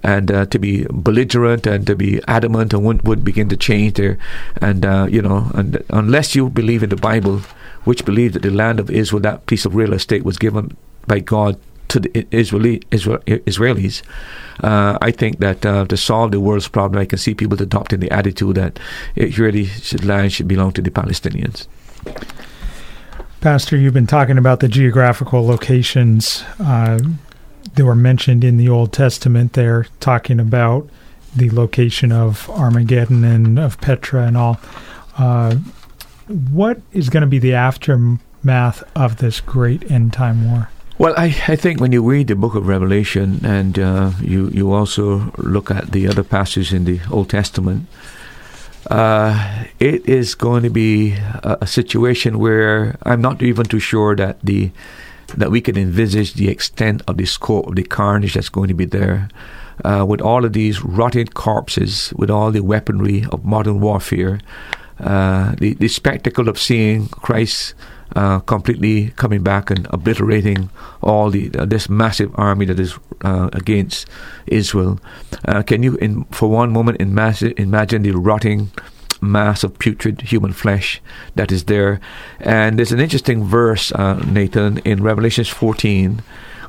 And 0.03 0.31
uh, 0.31 0.45
to 0.47 0.59
be 0.59 0.85
belligerent 0.91 1.67
and 1.67 1.85
to 1.87 1.95
be 1.95 2.21
adamant 2.27 2.73
and 2.73 2.83
would, 2.85 3.07
would 3.07 3.23
begin 3.23 3.49
to 3.49 3.57
change 3.57 3.95
there. 3.95 4.17
And, 4.61 4.85
uh, 4.85 5.07
you 5.09 5.21
know, 5.21 5.51
and 5.53 5.83
unless 5.89 6.35
you 6.35 6.49
believe 6.49 6.83
in 6.83 6.89
the 6.89 6.95
Bible, 6.95 7.41
which 7.83 8.05
believes 8.05 8.33
that 8.33 8.43
the 8.43 8.51
land 8.51 8.79
of 8.79 8.89
Israel, 8.89 9.21
that 9.21 9.45
piece 9.47 9.65
of 9.65 9.75
real 9.75 9.93
estate, 9.93 10.23
was 10.23 10.37
given 10.37 10.75
by 11.07 11.19
God 11.19 11.59
to 11.91 11.99
the 11.99 12.27
Israeli 12.31 12.81
Israel, 12.91 13.19
Israelis, 13.27 14.01
uh, 14.63 14.97
I 15.01 15.11
think 15.11 15.39
that 15.39 15.65
uh, 15.65 15.85
to 15.85 15.97
solve 15.97 16.31
the 16.31 16.39
world's 16.39 16.69
problem, 16.69 17.01
I 17.01 17.05
can 17.05 17.17
see 17.17 17.33
people 17.33 17.61
adopting 17.61 17.99
the 17.99 18.11
attitude 18.11 18.55
that 18.55 18.79
it 19.15 19.37
really 19.37 19.65
should 19.65 20.05
land 20.05 20.31
should 20.31 20.47
belong 20.47 20.71
to 20.73 20.81
the 20.81 20.89
Palestinians. 20.89 21.67
Pastor, 23.41 23.75
you've 23.75 23.93
been 23.93 24.07
talking 24.07 24.37
about 24.37 24.61
the 24.61 24.67
geographical 24.69 25.45
locations 25.45 26.43
uh, 26.59 26.99
that 27.75 27.85
were 27.85 27.95
mentioned 27.95 28.43
in 28.43 28.55
the 28.57 28.69
Old 28.69 28.93
Testament 28.93 29.53
there, 29.53 29.87
talking 29.99 30.39
about 30.39 30.89
the 31.35 31.49
location 31.49 32.11
of 32.11 32.49
Armageddon 32.51 33.23
and 33.25 33.59
of 33.59 33.81
Petra 33.81 34.27
and 34.27 34.37
all. 34.37 34.59
Uh, 35.17 35.55
what 36.51 36.81
is 36.93 37.09
going 37.09 37.21
to 37.21 37.27
be 37.27 37.39
the 37.39 37.53
aftermath 37.53 38.83
of 38.95 39.17
this 39.17 39.41
great 39.41 39.91
end 39.91 40.13
time 40.13 40.49
war? 40.49 40.69
Well, 41.01 41.15
I, 41.17 41.35
I 41.47 41.55
think 41.55 41.81
when 41.81 41.91
you 41.91 42.07
read 42.07 42.27
the 42.27 42.35
book 42.35 42.53
of 42.53 42.67
Revelation 42.67 43.43
and 43.43 43.79
uh, 43.79 44.11
you, 44.21 44.49
you 44.49 44.71
also 44.71 45.33
look 45.39 45.71
at 45.71 45.93
the 45.93 46.07
other 46.07 46.23
passages 46.23 46.71
in 46.71 46.85
the 46.85 46.99
Old 47.09 47.27
Testament, 47.27 47.87
uh, 48.91 49.63
it 49.79 50.07
is 50.07 50.35
going 50.35 50.61
to 50.61 50.69
be 50.69 51.13
a, 51.13 51.57
a 51.61 51.65
situation 51.65 52.37
where 52.37 52.99
I'm 53.01 53.19
not 53.19 53.41
even 53.41 53.65
too 53.65 53.79
sure 53.79 54.15
that 54.15 54.41
the 54.43 54.69
that 55.35 55.49
we 55.49 55.59
can 55.59 55.75
envisage 55.75 56.35
the 56.35 56.49
extent 56.49 57.01
of 57.07 57.17
the 57.17 57.25
scope 57.25 57.65
of 57.65 57.75
the 57.77 57.83
carnage 57.83 58.35
that's 58.35 58.49
going 58.49 58.67
to 58.67 58.75
be 58.75 58.85
there. 58.85 59.27
Uh, 59.83 60.05
with 60.07 60.21
all 60.21 60.45
of 60.45 60.53
these 60.53 60.83
rotted 60.83 61.33
corpses, 61.33 62.13
with 62.15 62.29
all 62.29 62.51
the 62.51 62.61
weaponry 62.61 63.25
of 63.31 63.43
modern 63.43 63.79
warfare, 63.79 64.39
uh, 64.99 65.55
the, 65.57 65.73
the 65.73 65.87
spectacle 65.87 66.47
of 66.47 66.59
seeing 66.59 67.07
Christ 67.07 67.73
uh, 68.15 68.39
completely 68.39 69.11
coming 69.11 69.43
back 69.43 69.69
and 69.69 69.87
obliterating 69.91 70.69
all 71.01 71.29
the 71.29 71.51
uh, 71.57 71.65
this 71.65 71.89
massive 71.89 72.31
army 72.35 72.65
that 72.65 72.79
is 72.79 72.97
uh, 73.23 73.49
against 73.53 74.07
Israel. 74.47 74.99
Uh, 75.45 75.61
can 75.61 75.83
you, 75.83 75.95
in, 75.97 76.25
for 76.25 76.49
one 76.49 76.71
moment, 76.71 76.99
imagine, 76.99 77.53
imagine 77.57 78.01
the 78.03 78.11
rotting 78.11 78.71
mass 79.21 79.63
of 79.63 79.77
putrid 79.77 80.21
human 80.21 80.53
flesh 80.53 81.01
that 81.35 81.51
is 81.51 81.65
there? 81.65 81.99
And 82.39 82.77
there's 82.77 82.91
an 82.91 82.99
interesting 82.99 83.43
verse, 83.43 83.91
uh, 83.91 84.15
Nathan, 84.27 84.79
in 84.79 85.03
Revelations 85.03 85.49
14 85.49 86.21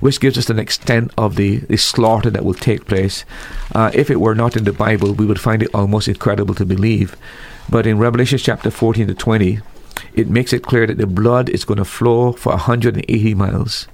which 0.03 0.19
gives 0.19 0.37
us 0.37 0.51
an 0.51 0.59
extent 0.59 1.13
of 1.17 1.37
the, 1.37 1.59
the 1.59 1.77
slaughter 1.77 2.29
that 2.29 2.45
will 2.45 2.55
take 2.55 2.87
place. 2.87 3.25
Uh, 3.73 3.89
if 3.95 4.11
it 4.11 4.21
were 4.21 4.35
not 4.35 4.57
in 4.57 4.65
the 4.65 4.73
Bible, 4.73 5.13
we 5.13 5.25
would 5.25 5.41
find 5.41 5.63
it 5.63 5.73
almost 5.73 6.09
incredible 6.09 6.57
to 6.57 6.67
believe. 6.67 7.17
But 7.71 7.87
in 7.87 7.99
Revelation 7.99 8.39
chapter 8.39 8.73
14 8.73 9.07
to 9.07 9.15
20, 9.15 9.61
it 10.15 10.29
makes 10.29 10.53
it 10.53 10.63
clear 10.63 10.87
that 10.87 10.99
the 10.99 11.07
blood 11.07 11.49
is 11.49 11.65
going 11.65 11.79
to 11.79 11.85
flow 11.85 12.33
for 12.33 12.51
180 12.51 13.35
miles. 13.35 13.89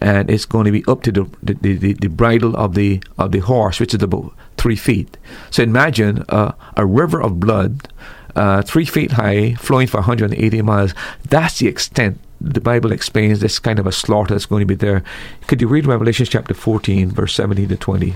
And 0.00 0.28
it's 0.28 0.44
going 0.44 0.64
to 0.64 0.72
be 0.72 0.84
up 0.86 1.02
to 1.02 1.12
the, 1.12 1.30
the, 1.42 1.76
the, 1.76 1.92
the 1.92 2.08
bridle 2.08 2.56
of 2.56 2.74
the 2.74 3.00
of 3.16 3.30
the 3.30 3.38
horse, 3.38 3.78
which 3.78 3.94
is 3.94 4.02
about 4.02 4.34
three 4.56 4.74
feet. 4.74 5.16
So 5.50 5.62
imagine 5.62 6.24
uh, 6.28 6.52
a 6.76 6.84
river 6.84 7.22
of 7.22 7.38
blood, 7.38 7.88
uh, 8.34 8.62
three 8.62 8.86
feet 8.86 9.12
high, 9.12 9.54
flowing 9.54 9.86
for 9.86 9.98
180 9.98 10.62
miles. 10.62 10.94
That's 11.28 11.60
the 11.60 11.68
extent 11.68 12.18
the 12.40 12.60
Bible 12.60 12.92
explains 12.92 13.40
this 13.40 13.58
kind 13.58 13.78
of 13.78 13.86
a 13.86 13.92
slaughter 13.92 14.34
that's 14.34 14.46
going 14.46 14.60
to 14.60 14.66
be 14.66 14.74
there. 14.74 15.02
Could 15.46 15.60
you 15.60 15.68
read 15.68 15.86
Revelation 15.86 16.26
chapter 16.26 16.54
14, 16.54 17.10
verse 17.10 17.34
17 17.34 17.68
to 17.68 17.76
20? 17.76 18.14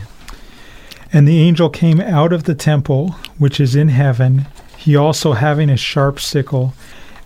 And 1.12 1.26
the 1.26 1.40
angel 1.40 1.70
came 1.70 2.00
out 2.00 2.32
of 2.32 2.44
the 2.44 2.54
temple 2.54 3.12
which 3.38 3.60
is 3.60 3.74
in 3.74 3.88
heaven, 3.88 4.46
he 4.76 4.94
also 4.94 5.32
having 5.32 5.70
a 5.70 5.76
sharp 5.76 6.20
sickle. 6.20 6.72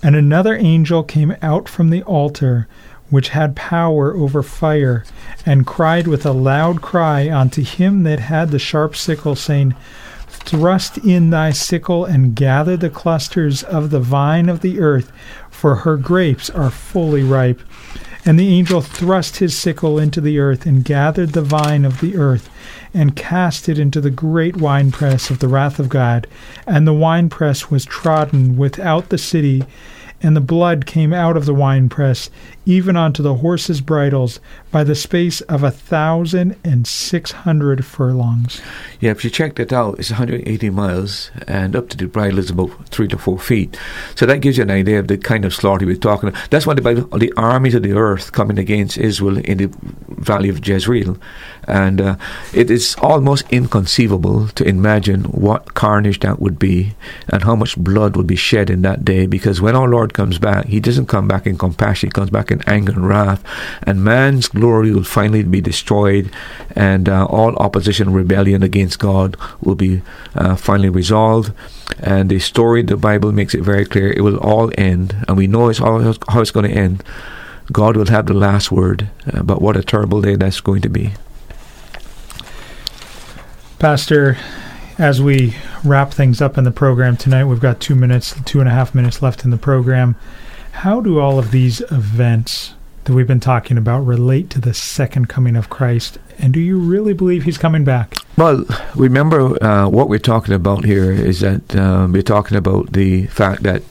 And 0.03 0.17
another 0.17 0.57
angel 0.57 1.03
came 1.05 1.37
out 1.43 1.69
from 1.69 1.91
the 1.91 2.03
altar, 2.03 2.67
which 3.11 3.29
had 3.29 3.55
power 3.55 4.15
over 4.15 4.43
fire, 4.43 5.05
and 5.47 5.67
cried 5.67 6.07
with 6.07 6.27
a 6.27 6.33
loud 6.33 6.83
cry 6.83 7.31
unto 7.31 7.63
him 7.63 8.03
that 8.03 8.19
had 8.19 8.51
the 8.51 8.59
sharp 8.59 8.97
sickle, 8.97 9.37
saying, 9.37 9.75
Thrust 10.27 10.99
in 10.99 11.31
thy 11.31 11.51
sickle 11.51 12.05
and 12.05 12.35
gather 12.35 12.77
the 12.77 12.91
clusters 12.91 13.63
of 13.63 13.91
the 13.91 14.01
vine 14.01 14.49
of 14.49 14.61
the 14.61 14.81
earth, 14.81 15.13
for 15.51 15.77
her 15.77 15.97
grapes 15.97 16.51
are 16.51 16.71
fully 16.71 17.23
ripe. 17.23 17.61
And 18.25 18.39
the 18.39 18.49
angel 18.49 18.81
thrust 18.81 19.39
his 19.39 19.57
sickle 19.57 19.99
into 19.99 20.21
the 20.21 20.39
earth 20.39 20.65
and 20.65 20.85
gathered 20.85 21.31
the 21.31 21.43
vine 21.43 21.85
of 21.85 22.01
the 22.01 22.17
earth 22.17 22.49
and 22.95 23.17
cast 23.17 23.69
it 23.69 23.79
into 23.79 24.01
the 24.01 24.11
great 24.11 24.57
winepress 24.57 25.29
of 25.29 25.41
the 25.41 25.49
wrath 25.49 25.81
of 25.81 25.89
God. 25.89 26.29
And 26.67 26.87
the 26.87 26.93
winepress 26.93 27.71
was 27.71 27.85
trodden 27.85 28.57
without 28.57 29.09
the 29.09 29.19
city, 29.19 29.65
and 30.23 30.37
the 30.37 30.41
blood 30.41 30.87
came 30.87 31.13
out 31.13 31.37
of 31.37 31.47
the 31.47 31.55
winepress, 31.55 32.31
even 32.65 32.97
unto 32.97 33.23
the 33.23 33.37
horses' 33.37 33.81
bridles, 33.81 34.41
by 34.71 34.85
the 34.85 34.95
space 34.95 35.41
of 35.43 35.63
a 35.63 35.71
thousand 35.71 36.57
and 36.65 36.87
six 36.87 37.33
hundred 37.33 37.85
furlongs. 37.85 38.61
Yeah, 39.01 39.11
if 39.11 39.25
you 39.25 39.31
check 39.31 39.57
that 39.57 39.73
out, 39.73 39.99
it's 39.99 40.11
180 40.11 40.71
miles, 40.71 41.31
and 41.47 41.75
up 41.75 41.89
to 41.91 41.97
the 41.97 42.07
bridle 42.07 42.39
is 42.39 42.51
about 42.51 42.89
three 42.89 43.09
to 43.09 43.19
four 43.19 43.39
feet. 43.39 43.79
So 44.15 44.27
that 44.27 44.41
gives 44.41 44.57
you 44.57 44.63
an 44.63 44.71
idea 44.71 44.99
of 44.99 45.09
the 45.09 45.19
kind 45.19 45.45
of 45.45 45.55
slaughter 45.55 45.87
we're 45.87 45.97
talking 45.97 46.29
about. 46.29 46.51
That's 46.51 46.67
why 46.67 46.75
the 46.75 46.83
the 47.19 47.33
armies 47.37 47.75
of 47.75 47.83
the 47.83 47.93
earth 47.93 48.33
coming 48.33 48.59
against 48.59 48.99
Israel 48.99 49.39
in 49.39 49.59
the 49.59 49.71
valley 50.09 50.49
of 50.49 50.67
Jezreel. 50.67 51.19
And 51.69 52.01
uh, 52.01 52.17
it 52.53 52.71
is 52.71 52.97
almost 53.01 53.45
inconceivable 53.51 54.49
to 54.49 54.65
imagine 54.65 55.25
what 55.25 55.75
carnage 55.75 56.21
that 56.21 56.41
would 56.41 56.59
be 56.59 56.95
and 57.29 57.43
how 57.43 57.55
much 57.55 57.77
blood 57.77 58.17
would 58.17 58.27
be 58.27 58.37
shed 58.37 58.71
in 58.71 58.83
that 58.83 59.05
day 59.05 59.27
because 59.27 59.61
when 59.61 59.77
our 59.77 59.89
Lord 59.89 60.15
comes 60.15 60.39
back, 60.39 60.67
He 60.67 60.81
doesn't 60.81 61.07
come 61.07 61.29
back 61.29 61.47
in 61.47 61.57
compassion, 61.59 62.09
He 62.09 62.13
comes 62.13 62.31
back 62.31 62.51
in 62.53 62.63
anger 62.69 62.93
and 62.93 63.09
wrath. 63.09 63.43
And 63.83 64.05
man's 64.05 64.49
glory 64.49 64.93
will 64.93 65.05
finally 65.05 65.43
be 65.43 65.61
destroyed, 65.61 66.31
and 66.77 67.09
uh, 67.09 67.27
all 67.27 67.57
opposition 67.57 68.09
and 68.09 68.17
rebellion 68.17 68.63
against 68.63 68.99
God 68.99 69.37
will 69.61 69.75
be 69.75 70.03
uh, 70.35 70.57
finally 70.57 70.91
resolved. 70.91 71.53
And 71.99 72.31
the 72.31 72.39
story, 72.39 72.83
the 72.83 72.97
Bible 72.97 73.33
makes 73.33 73.55
it 73.55 73.63
very 73.63 73.85
clear, 73.85 74.13
it 74.13 74.23
will 74.23 74.39
all 74.39 74.71
end, 74.79 75.17
and 75.27 75.37
we 75.37 75.47
know 75.47 75.69
it's 75.69 75.81
all, 75.81 76.01
how 76.29 76.41
it's 76.41 76.51
going 76.51 76.71
to 76.71 76.77
end. 76.77 77.03
God 77.71 77.97
will 77.97 78.07
have 78.07 78.27
the 78.27 78.35
last 78.35 78.71
word, 78.71 79.09
uh, 79.33 79.43
but 79.43 79.63
what 79.63 79.77
a 79.77 79.83
terrible 79.83 80.21
day 80.21 80.37
that's 80.37 80.61
going 80.61 80.83
to 80.83 80.89
be. 80.89 81.13
Pastor, 83.79 84.37
as 84.99 85.21
we 85.21 85.55
wrap 85.85 86.13
things 86.13 86.41
up 86.41 86.57
in 86.57 86.65
the 86.65 86.71
program 86.71 87.17
tonight, 87.17 87.45
we've 87.45 87.61
got 87.61 87.81
two 87.81 87.95
minutes, 87.95 88.35
two 88.45 88.61
and 88.61 88.69
a 88.69 88.73
half 88.73 88.95
minutes 88.95 89.23
left 89.23 89.45
in 89.45 89.51
the 89.51 89.57
program. 89.57 90.15
How 90.73 91.01
do 91.01 91.21
all 91.21 91.39
of 91.39 91.51
these 91.51 91.81
events 91.93 92.75
that 93.05 93.15
we've 93.15 93.27
been 93.27 93.41
talking 93.41 93.79
about 93.79 94.01
relate 94.01 94.51
to 94.51 94.61
the 94.61 94.75
second 94.75 95.29
coming 95.29 95.55
of 95.55 95.69
Christ? 95.69 96.19
And 96.39 96.53
do 96.53 96.61
you 96.61 96.79
really 96.79 97.13
believe 97.13 97.45
he's 97.45 97.59
coming 97.59 97.85
back? 97.85 98.17
Well, 98.37 98.65
remember 98.97 99.63
uh, 99.63 99.89
what 99.89 100.09
we're 100.09 100.19
talking 100.19 100.55
about 100.55 100.85
here 100.85 101.13
is 101.13 101.41
that 101.41 101.77
uh, 101.77 102.09
we're 102.11 102.23
talking 102.23 102.57
about 102.57 102.93
the 102.93 103.27
fact 103.29 103.63
that 103.63 103.83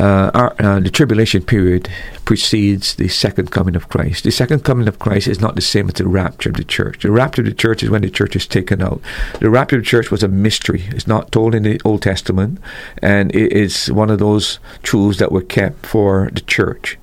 uh, 0.00 0.30
our, 0.34 0.54
uh, 0.58 0.80
the 0.80 0.90
tribulation 0.90 1.42
period 1.42 1.88
precedes 2.24 2.94
the 2.96 3.08
second 3.08 3.50
coming 3.50 3.76
of 3.76 3.88
Christ. 3.88 4.24
The 4.24 4.30
second 4.30 4.64
coming 4.64 4.88
of 4.88 4.98
Christ 4.98 5.28
is 5.28 5.40
not 5.40 5.54
the 5.54 5.60
same 5.60 5.88
as 5.88 5.94
the 5.94 6.06
rapture 6.06 6.50
of 6.50 6.56
the 6.56 6.64
church. 6.64 7.02
The 7.02 7.10
rapture 7.10 7.42
of 7.42 7.46
the 7.46 7.54
church 7.54 7.82
is 7.82 7.90
when 7.90 8.02
the 8.02 8.10
church 8.10 8.34
is 8.34 8.46
taken 8.46 8.82
out. 8.82 9.00
The 9.40 9.50
rapture 9.50 9.76
of 9.76 9.82
the 9.82 9.88
church 9.88 10.10
was 10.10 10.22
a 10.22 10.28
mystery. 10.28 10.84
It's 10.88 11.06
not 11.06 11.32
told 11.32 11.54
in 11.54 11.62
the 11.62 11.80
Old 11.84 12.02
Testament, 12.02 12.58
and 12.98 13.34
it 13.34 13.52
is 13.52 13.90
one 13.92 14.10
of 14.10 14.18
those 14.18 14.58
truths 14.82 15.18
that 15.18 15.32
were 15.32 15.42
kept 15.42 15.86
for 15.86 16.30
the 16.32 16.40
church. 16.40 16.98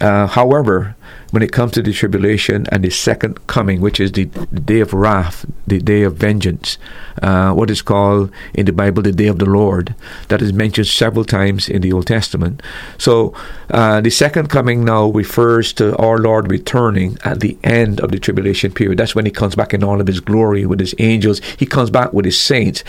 Uh, 0.00 0.26
however, 0.26 0.96
when 1.32 1.42
it 1.42 1.50
comes 1.50 1.72
to 1.72 1.82
the 1.82 1.92
tribulation 1.94 2.66
and 2.70 2.84
the 2.84 2.90
second 2.90 3.46
coming, 3.46 3.80
which 3.80 3.98
is 3.98 4.12
the, 4.12 4.24
the 4.24 4.60
day 4.60 4.80
of 4.80 4.92
wrath, 4.92 5.46
the 5.66 5.78
day 5.78 6.02
of 6.02 6.14
vengeance, 6.14 6.76
uh, 7.22 7.52
what 7.52 7.70
is 7.70 7.80
called 7.80 8.30
in 8.52 8.66
the 8.66 8.72
Bible 8.72 9.02
the 9.02 9.12
day 9.12 9.28
of 9.28 9.38
the 9.38 9.46
Lord, 9.46 9.94
that 10.28 10.42
is 10.42 10.52
mentioned 10.52 10.88
several 10.88 11.24
times 11.24 11.70
in 11.70 11.80
the 11.80 11.90
Old 11.90 12.06
Testament. 12.06 12.62
So 12.98 13.34
uh, 13.70 14.02
the 14.02 14.10
second 14.10 14.50
coming 14.50 14.84
now 14.84 15.08
refers 15.08 15.72
to 15.74 15.96
our 15.96 16.18
Lord 16.18 16.50
returning 16.50 17.16
at 17.24 17.40
the 17.40 17.56
end 17.64 18.00
of 18.00 18.12
the 18.12 18.18
tribulation 18.18 18.70
period. 18.70 18.98
That's 18.98 19.14
when 19.14 19.24
He 19.24 19.32
comes 19.32 19.54
back 19.54 19.72
in 19.72 19.82
all 19.82 20.02
of 20.02 20.06
His 20.06 20.20
glory 20.20 20.66
with 20.66 20.80
His 20.80 20.94
angels. 20.98 21.40
He 21.58 21.64
comes 21.64 21.88
back 21.88 22.12
with 22.12 22.26
His 22.26 22.38
saints 22.38 22.84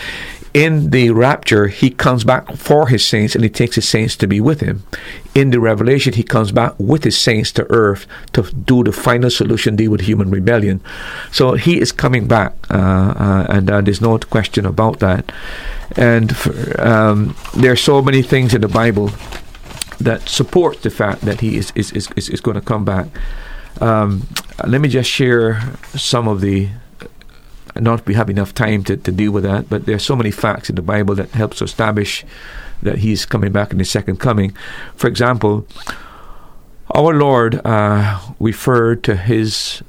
in 0.54 0.90
the 0.90 1.10
rapture, 1.10 1.66
he 1.66 1.90
comes 1.90 2.22
back 2.22 2.54
for 2.54 2.86
his 2.86 3.04
saints 3.04 3.34
and 3.34 3.42
he 3.42 3.50
takes 3.50 3.74
his 3.74 3.88
saints 3.88 4.16
to 4.16 4.28
be 4.28 4.40
with 4.40 4.60
him. 4.60 4.84
In 5.34 5.50
the 5.50 5.58
revelation, 5.58 6.12
he 6.12 6.22
comes 6.22 6.52
back 6.52 6.74
with 6.78 7.02
his 7.02 7.18
saints 7.18 7.50
to 7.52 7.66
earth 7.70 8.06
to 8.34 8.42
do 8.42 8.84
the 8.84 8.92
final 8.92 9.30
solution 9.30 9.76
deal 9.76 9.90
with 9.90 10.02
human 10.02 10.30
rebellion. 10.30 10.80
So 11.32 11.54
he 11.54 11.80
is 11.80 11.92
coming 11.92 12.28
back, 12.28 12.52
uh, 12.70 12.74
uh, 12.74 13.46
and 13.48 13.70
uh, 13.70 13.80
there's 13.80 14.00
no 14.00 14.18
question 14.18 14.66
about 14.66 15.00
that. 15.00 15.32
And 15.96 16.36
for, 16.36 16.52
um, 16.80 17.36
there 17.56 17.72
are 17.72 17.76
so 17.76 18.02
many 18.02 18.22
things 18.22 18.54
in 18.54 18.60
the 18.60 18.68
Bible 18.68 19.10
that 20.00 20.28
support 20.28 20.82
the 20.82 20.90
fact 20.90 21.22
that 21.22 21.40
he 21.40 21.56
is, 21.56 21.72
is, 21.74 21.92
is, 21.92 22.10
is, 22.16 22.40
going 22.40 22.56
to 22.56 22.60
come 22.60 22.84
back. 22.84 23.06
Um, 23.80 24.26
let 24.66 24.80
me 24.80 24.88
just 24.88 25.10
share 25.10 25.60
some 25.94 26.28
of 26.28 26.40
the 26.40 26.68
not 27.76 28.06
we 28.06 28.14
have 28.14 28.30
enough 28.30 28.54
time 28.54 28.84
to, 28.84 28.96
to 28.96 29.10
deal 29.10 29.32
with 29.32 29.42
that, 29.44 29.68
but 29.68 29.86
there 29.86 29.96
are 29.96 30.00
so 30.00 30.14
many 30.14 30.30
facts 30.30 30.70
in 30.70 30.76
the 30.76 30.82
Bible 30.82 31.14
that 31.16 31.30
helps 31.30 31.60
establish 31.60 32.24
that 32.82 32.98
He's 32.98 33.26
coming 33.26 33.50
back 33.50 33.72
in 33.72 33.78
His 33.78 33.90
second 33.90 34.20
coming. 34.20 34.56
For 34.94 35.08
example, 35.08 35.66
our 36.94 37.14
Lord 37.14 37.60
uh, 37.64 38.20
referred 38.38 39.02
to 39.04 39.16
His 39.16 39.82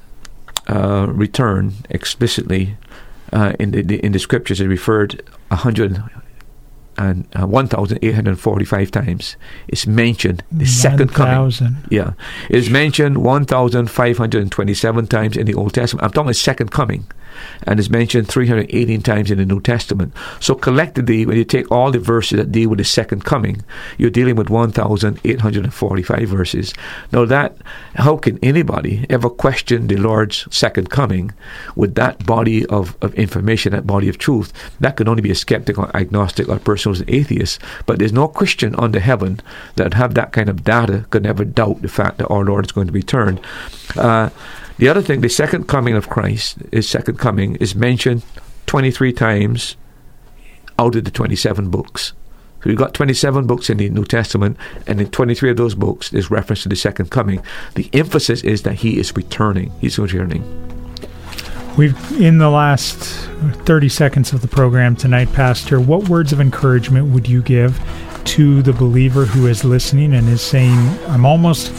uh, 0.68 1.08
return 1.10 1.74
explicitly 1.90 2.78
uh, 3.32 3.54
in 3.60 3.72
the 3.72 4.04
in 4.04 4.12
the 4.12 4.20
scriptures. 4.20 4.60
It 4.60 4.68
referred 4.68 5.22
a 5.52 5.58
hundred 5.58 6.02
and 6.98 7.28
uh, 7.38 7.46
1,845 7.46 8.92
times. 8.92 9.36
It's 9.68 9.86
mentioned 9.86 10.44
the 10.50 10.60
1, 10.60 10.66
second 10.66 11.14
coming. 11.14 11.34
Yeah. 11.90 12.14
It's 12.50 12.70
mentioned 12.70 13.18
1,527 13.18 15.08
times 15.08 15.36
in 15.36 15.46
the 15.46 15.54
Old 15.54 15.74
Testament. 15.74 16.06
I'm 16.06 16.12
talking 16.12 16.28
the 16.28 16.34
second 16.34 16.72
coming 16.72 17.06
and 17.64 17.80
is 17.80 17.90
mentioned 17.90 18.28
318 18.28 19.02
times 19.02 19.32
in 19.32 19.38
the 19.38 19.46
New 19.46 19.62
Testament. 19.62 20.14
So 20.40 20.56
collectively, 20.56 21.26
when 21.26 21.38
you 21.38 21.46
take 21.46 21.72
all 21.72 21.92
the 21.92 22.00
verses 22.00 22.38
that 22.38 22.52
deal 22.52 22.70
with 22.70 22.80
the 22.80 22.86
second 22.86 23.24
coming, 23.24 23.64
you're 23.98 24.10
dealing 24.10 24.36
with 24.36 24.50
1,845 24.50 26.30
verses. 26.30 26.74
Now 27.12 27.26
that, 27.26 27.58
how 27.96 28.18
can 28.18 28.40
anybody 28.44 29.06
ever 29.10 29.30
question 29.30 29.88
the 29.88 29.98
Lord's 29.98 30.48
second 30.56 30.90
coming 30.90 31.34
with 31.76 31.96
that 31.96 32.26
body 32.26 32.66
of, 32.68 32.98
of 33.02 33.14
information, 33.16 33.72
that 33.74 33.88
body 33.88 34.10
of 34.10 34.18
truth? 34.18 34.54
That 34.80 34.98
can 34.98 35.08
only 35.08 35.22
be 35.22 35.32
a 35.32 35.36
skeptic 35.36 35.78
or 35.78 35.96
agnostic 35.96 36.50
or 36.50 36.60
person 36.60 36.92
who's 36.92 37.02
an 37.02 37.10
atheist. 37.10 37.62
But 37.86 38.00
there's 38.00 38.14
no 38.14 38.28
Christian 38.28 38.76
under 38.76 39.00
heaven 39.00 39.40
that 39.76 39.94
have 39.94 40.14
that 40.16 40.32
kind 40.32 40.50
of 40.50 40.64
data 40.64 41.06
could 41.10 41.24
never 41.24 41.46
doubt 41.46 41.82
the 41.82 41.88
fact 41.88 42.18
that 42.18 42.28
our 42.28 42.44
Lord 42.44 42.66
is 42.66 42.72
going 42.72 42.88
to 42.88 42.94
return. 42.94 43.40
Uh, 43.96 44.30
the 44.78 44.90
other 44.90 45.02
thing, 45.02 45.22
the 45.22 45.30
second 45.30 45.68
coming 45.68 45.96
of 45.96 46.10
Christ, 46.10 46.58
his 46.72 46.90
second 46.90 47.18
coming, 47.18 47.56
is 47.58 47.76
mentioned 47.76 48.24
23 48.66 49.14
times 49.14 49.76
out 50.78 50.96
of 50.96 51.04
the 51.06 51.12
27 51.12 51.70
books. 51.70 52.14
So 52.64 52.70
you've 52.70 52.80
got 52.80 52.94
27 52.94 53.46
books 53.46 53.70
in 53.70 53.78
the 53.78 53.90
New 53.90 54.06
Testament, 54.06 54.58
and 54.88 55.00
in 55.00 55.12
23 55.12 55.52
of 55.52 55.58
those 55.58 55.76
books, 55.76 56.10
there's 56.10 56.32
reference 56.32 56.64
to 56.64 56.70
the 56.70 56.76
second 56.76 57.12
coming. 57.12 57.42
The 57.76 57.90
emphasis 57.94 58.44
is 58.44 58.64
that 58.64 58.76
he 58.76 59.00
is 59.00 59.16
returning. 59.16 59.72
He's 59.80 60.00
returning. 60.00 60.44
We've, 61.78 61.96
in 62.20 62.40
the 62.40 62.50
last 62.50 62.98
30 63.66 63.90
seconds 63.90 64.34
of 64.34 64.42
the 64.42 64.48
program 64.48 64.96
tonight, 64.96 65.32
Pastor, 65.34 65.80
what 65.80 66.10
words 66.10 66.34
of 66.34 66.42
encouragement 66.42 67.14
would 67.14 67.28
you 67.28 67.42
give 67.42 67.80
to 68.26 68.62
the 68.64 68.74
believer 68.74 69.26
who 69.26 69.46
is 69.46 69.64
listening 69.64 70.14
and 70.14 70.28
is 70.28 70.42
saying, 70.42 70.78
I'm 71.08 71.26
almost 71.26 71.72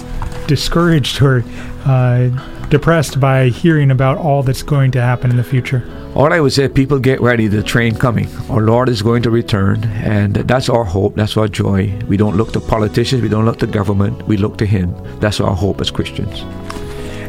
discouraged 0.46 1.22
or 1.22 1.44
uh, 1.84 2.28
depressed 2.68 3.20
by 3.20 3.48
hearing 3.48 3.90
about 3.90 4.18
all 4.18 4.42
that's 4.42 4.62
going 4.62 4.90
to 4.92 5.00
happen 5.00 5.30
in 5.30 5.36
the 5.36 5.44
future? 5.44 5.84
All 6.14 6.32
I 6.32 6.40
would 6.40 6.52
say, 6.52 6.68
people 6.68 6.98
get 6.98 7.20
ready. 7.20 7.46
The 7.46 7.62
train 7.62 7.94
coming. 7.94 8.28
Our 8.48 8.62
Lord 8.62 8.88
is 8.88 9.02
going 9.02 9.22
to 9.24 9.30
return, 9.30 9.84
and 9.84 10.34
that's 10.34 10.68
our 10.68 10.84
hope. 10.84 11.14
That's 11.14 11.36
our 11.36 11.46
joy. 11.46 11.94
We 12.08 12.16
don't 12.16 12.36
look 12.36 12.52
to 12.52 12.60
politicians. 12.60 13.22
We 13.22 13.28
don't 13.28 13.44
look 13.44 13.58
to 13.58 13.66
government. 13.66 14.26
We 14.26 14.36
look 14.36 14.56
to 14.58 14.66
Him. 14.66 14.94
That's 15.20 15.40
our 15.40 15.54
hope 15.54 15.80
as 15.80 15.90
Christians. 15.90 16.42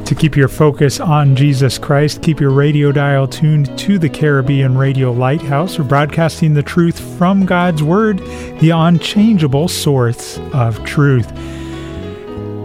To 0.08 0.16
keep 0.16 0.38
your 0.38 0.48
focus 0.48 1.02
on 1.02 1.36
Jesus 1.36 1.78
Christ, 1.78 2.22
keep 2.22 2.40
your 2.40 2.52
radio 2.52 2.94
dial 2.94 3.28
tuned 3.28 3.78
to 3.80 4.00
the 4.00 4.08
Caribbean 4.08 4.78
Radio 4.78 5.12
Lighthouse. 5.12 5.78
We're 5.78 5.84
broadcasting 5.84 6.54
the 6.54 6.64
truth 6.64 6.98
from 7.18 7.46
God's 7.46 7.84
Word, 7.84 8.20
the 8.62 8.70
unchangeable 8.70 9.68
source 9.68 10.40
of 10.54 10.82
truth. 10.86 11.30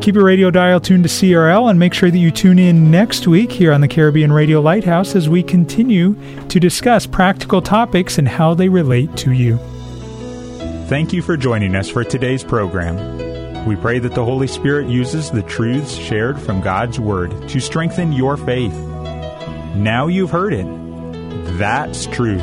Keep 0.03 0.17
your 0.17 0.25
radio 0.25 0.51
dial 0.51 0.81
tuned 0.81 1.05
to 1.05 1.09
CRL 1.09 1.71
and 1.71 1.79
make 1.79 1.95
sure 1.95 2.11
that 2.11 2.19
you 2.19 2.33
tune 2.33 2.59
in 2.59 2.91
next 2.91 3.29
week 3.29 3.53
here 3.53 3.73
on 3.73 3.83
the 3.83 3.87
Caribbean 3.87 4.33
Radio 4.33 4.61
Lighthouse 4.61 5.15
as 5.15 5.29
we 5.29 5.45
continue 5.45 6.17
to 6.49 6.59
discuss 6.59 7.07
practical 7.07 7.63
topics 7.63 8.19
and 8.19 8.27
how 8.27 8.53
they 8.53 8.69
relate 8.69 9.17
to 9.19 9.31
you. 9.31 9.59
Thank 10.89 11.13
you 11.13 11.23
for 11.23 11.37
joining 11.37 11.77
us 11.77 11.89
for 11.89 12.03
today's 12.03 12.43
program. 12.43 13.65
We 13.65 13.77
pray 13.77 14.01
that 14.01 14.17
the 14.17 14.25
Holy 14.25 14.49
Spirit 14.49 14.89
uses 14.89 15.31
the 15.31 15.45
truths 15.45 15.95
shared 15.95 16.41
from 16.41 16.61
God's 16.61 16.99
Word 16.99 17.49
to 17.51 17.61
strengthen 17.61 18.11
your 18.11 18.37
faith. 18.37 18.75
Now 19.77 20.09
you've 20.09 20.31
heard 20.31 20.53
it. 20.53 20.67
That's 21.59 22.07
truth. 22.07 22.43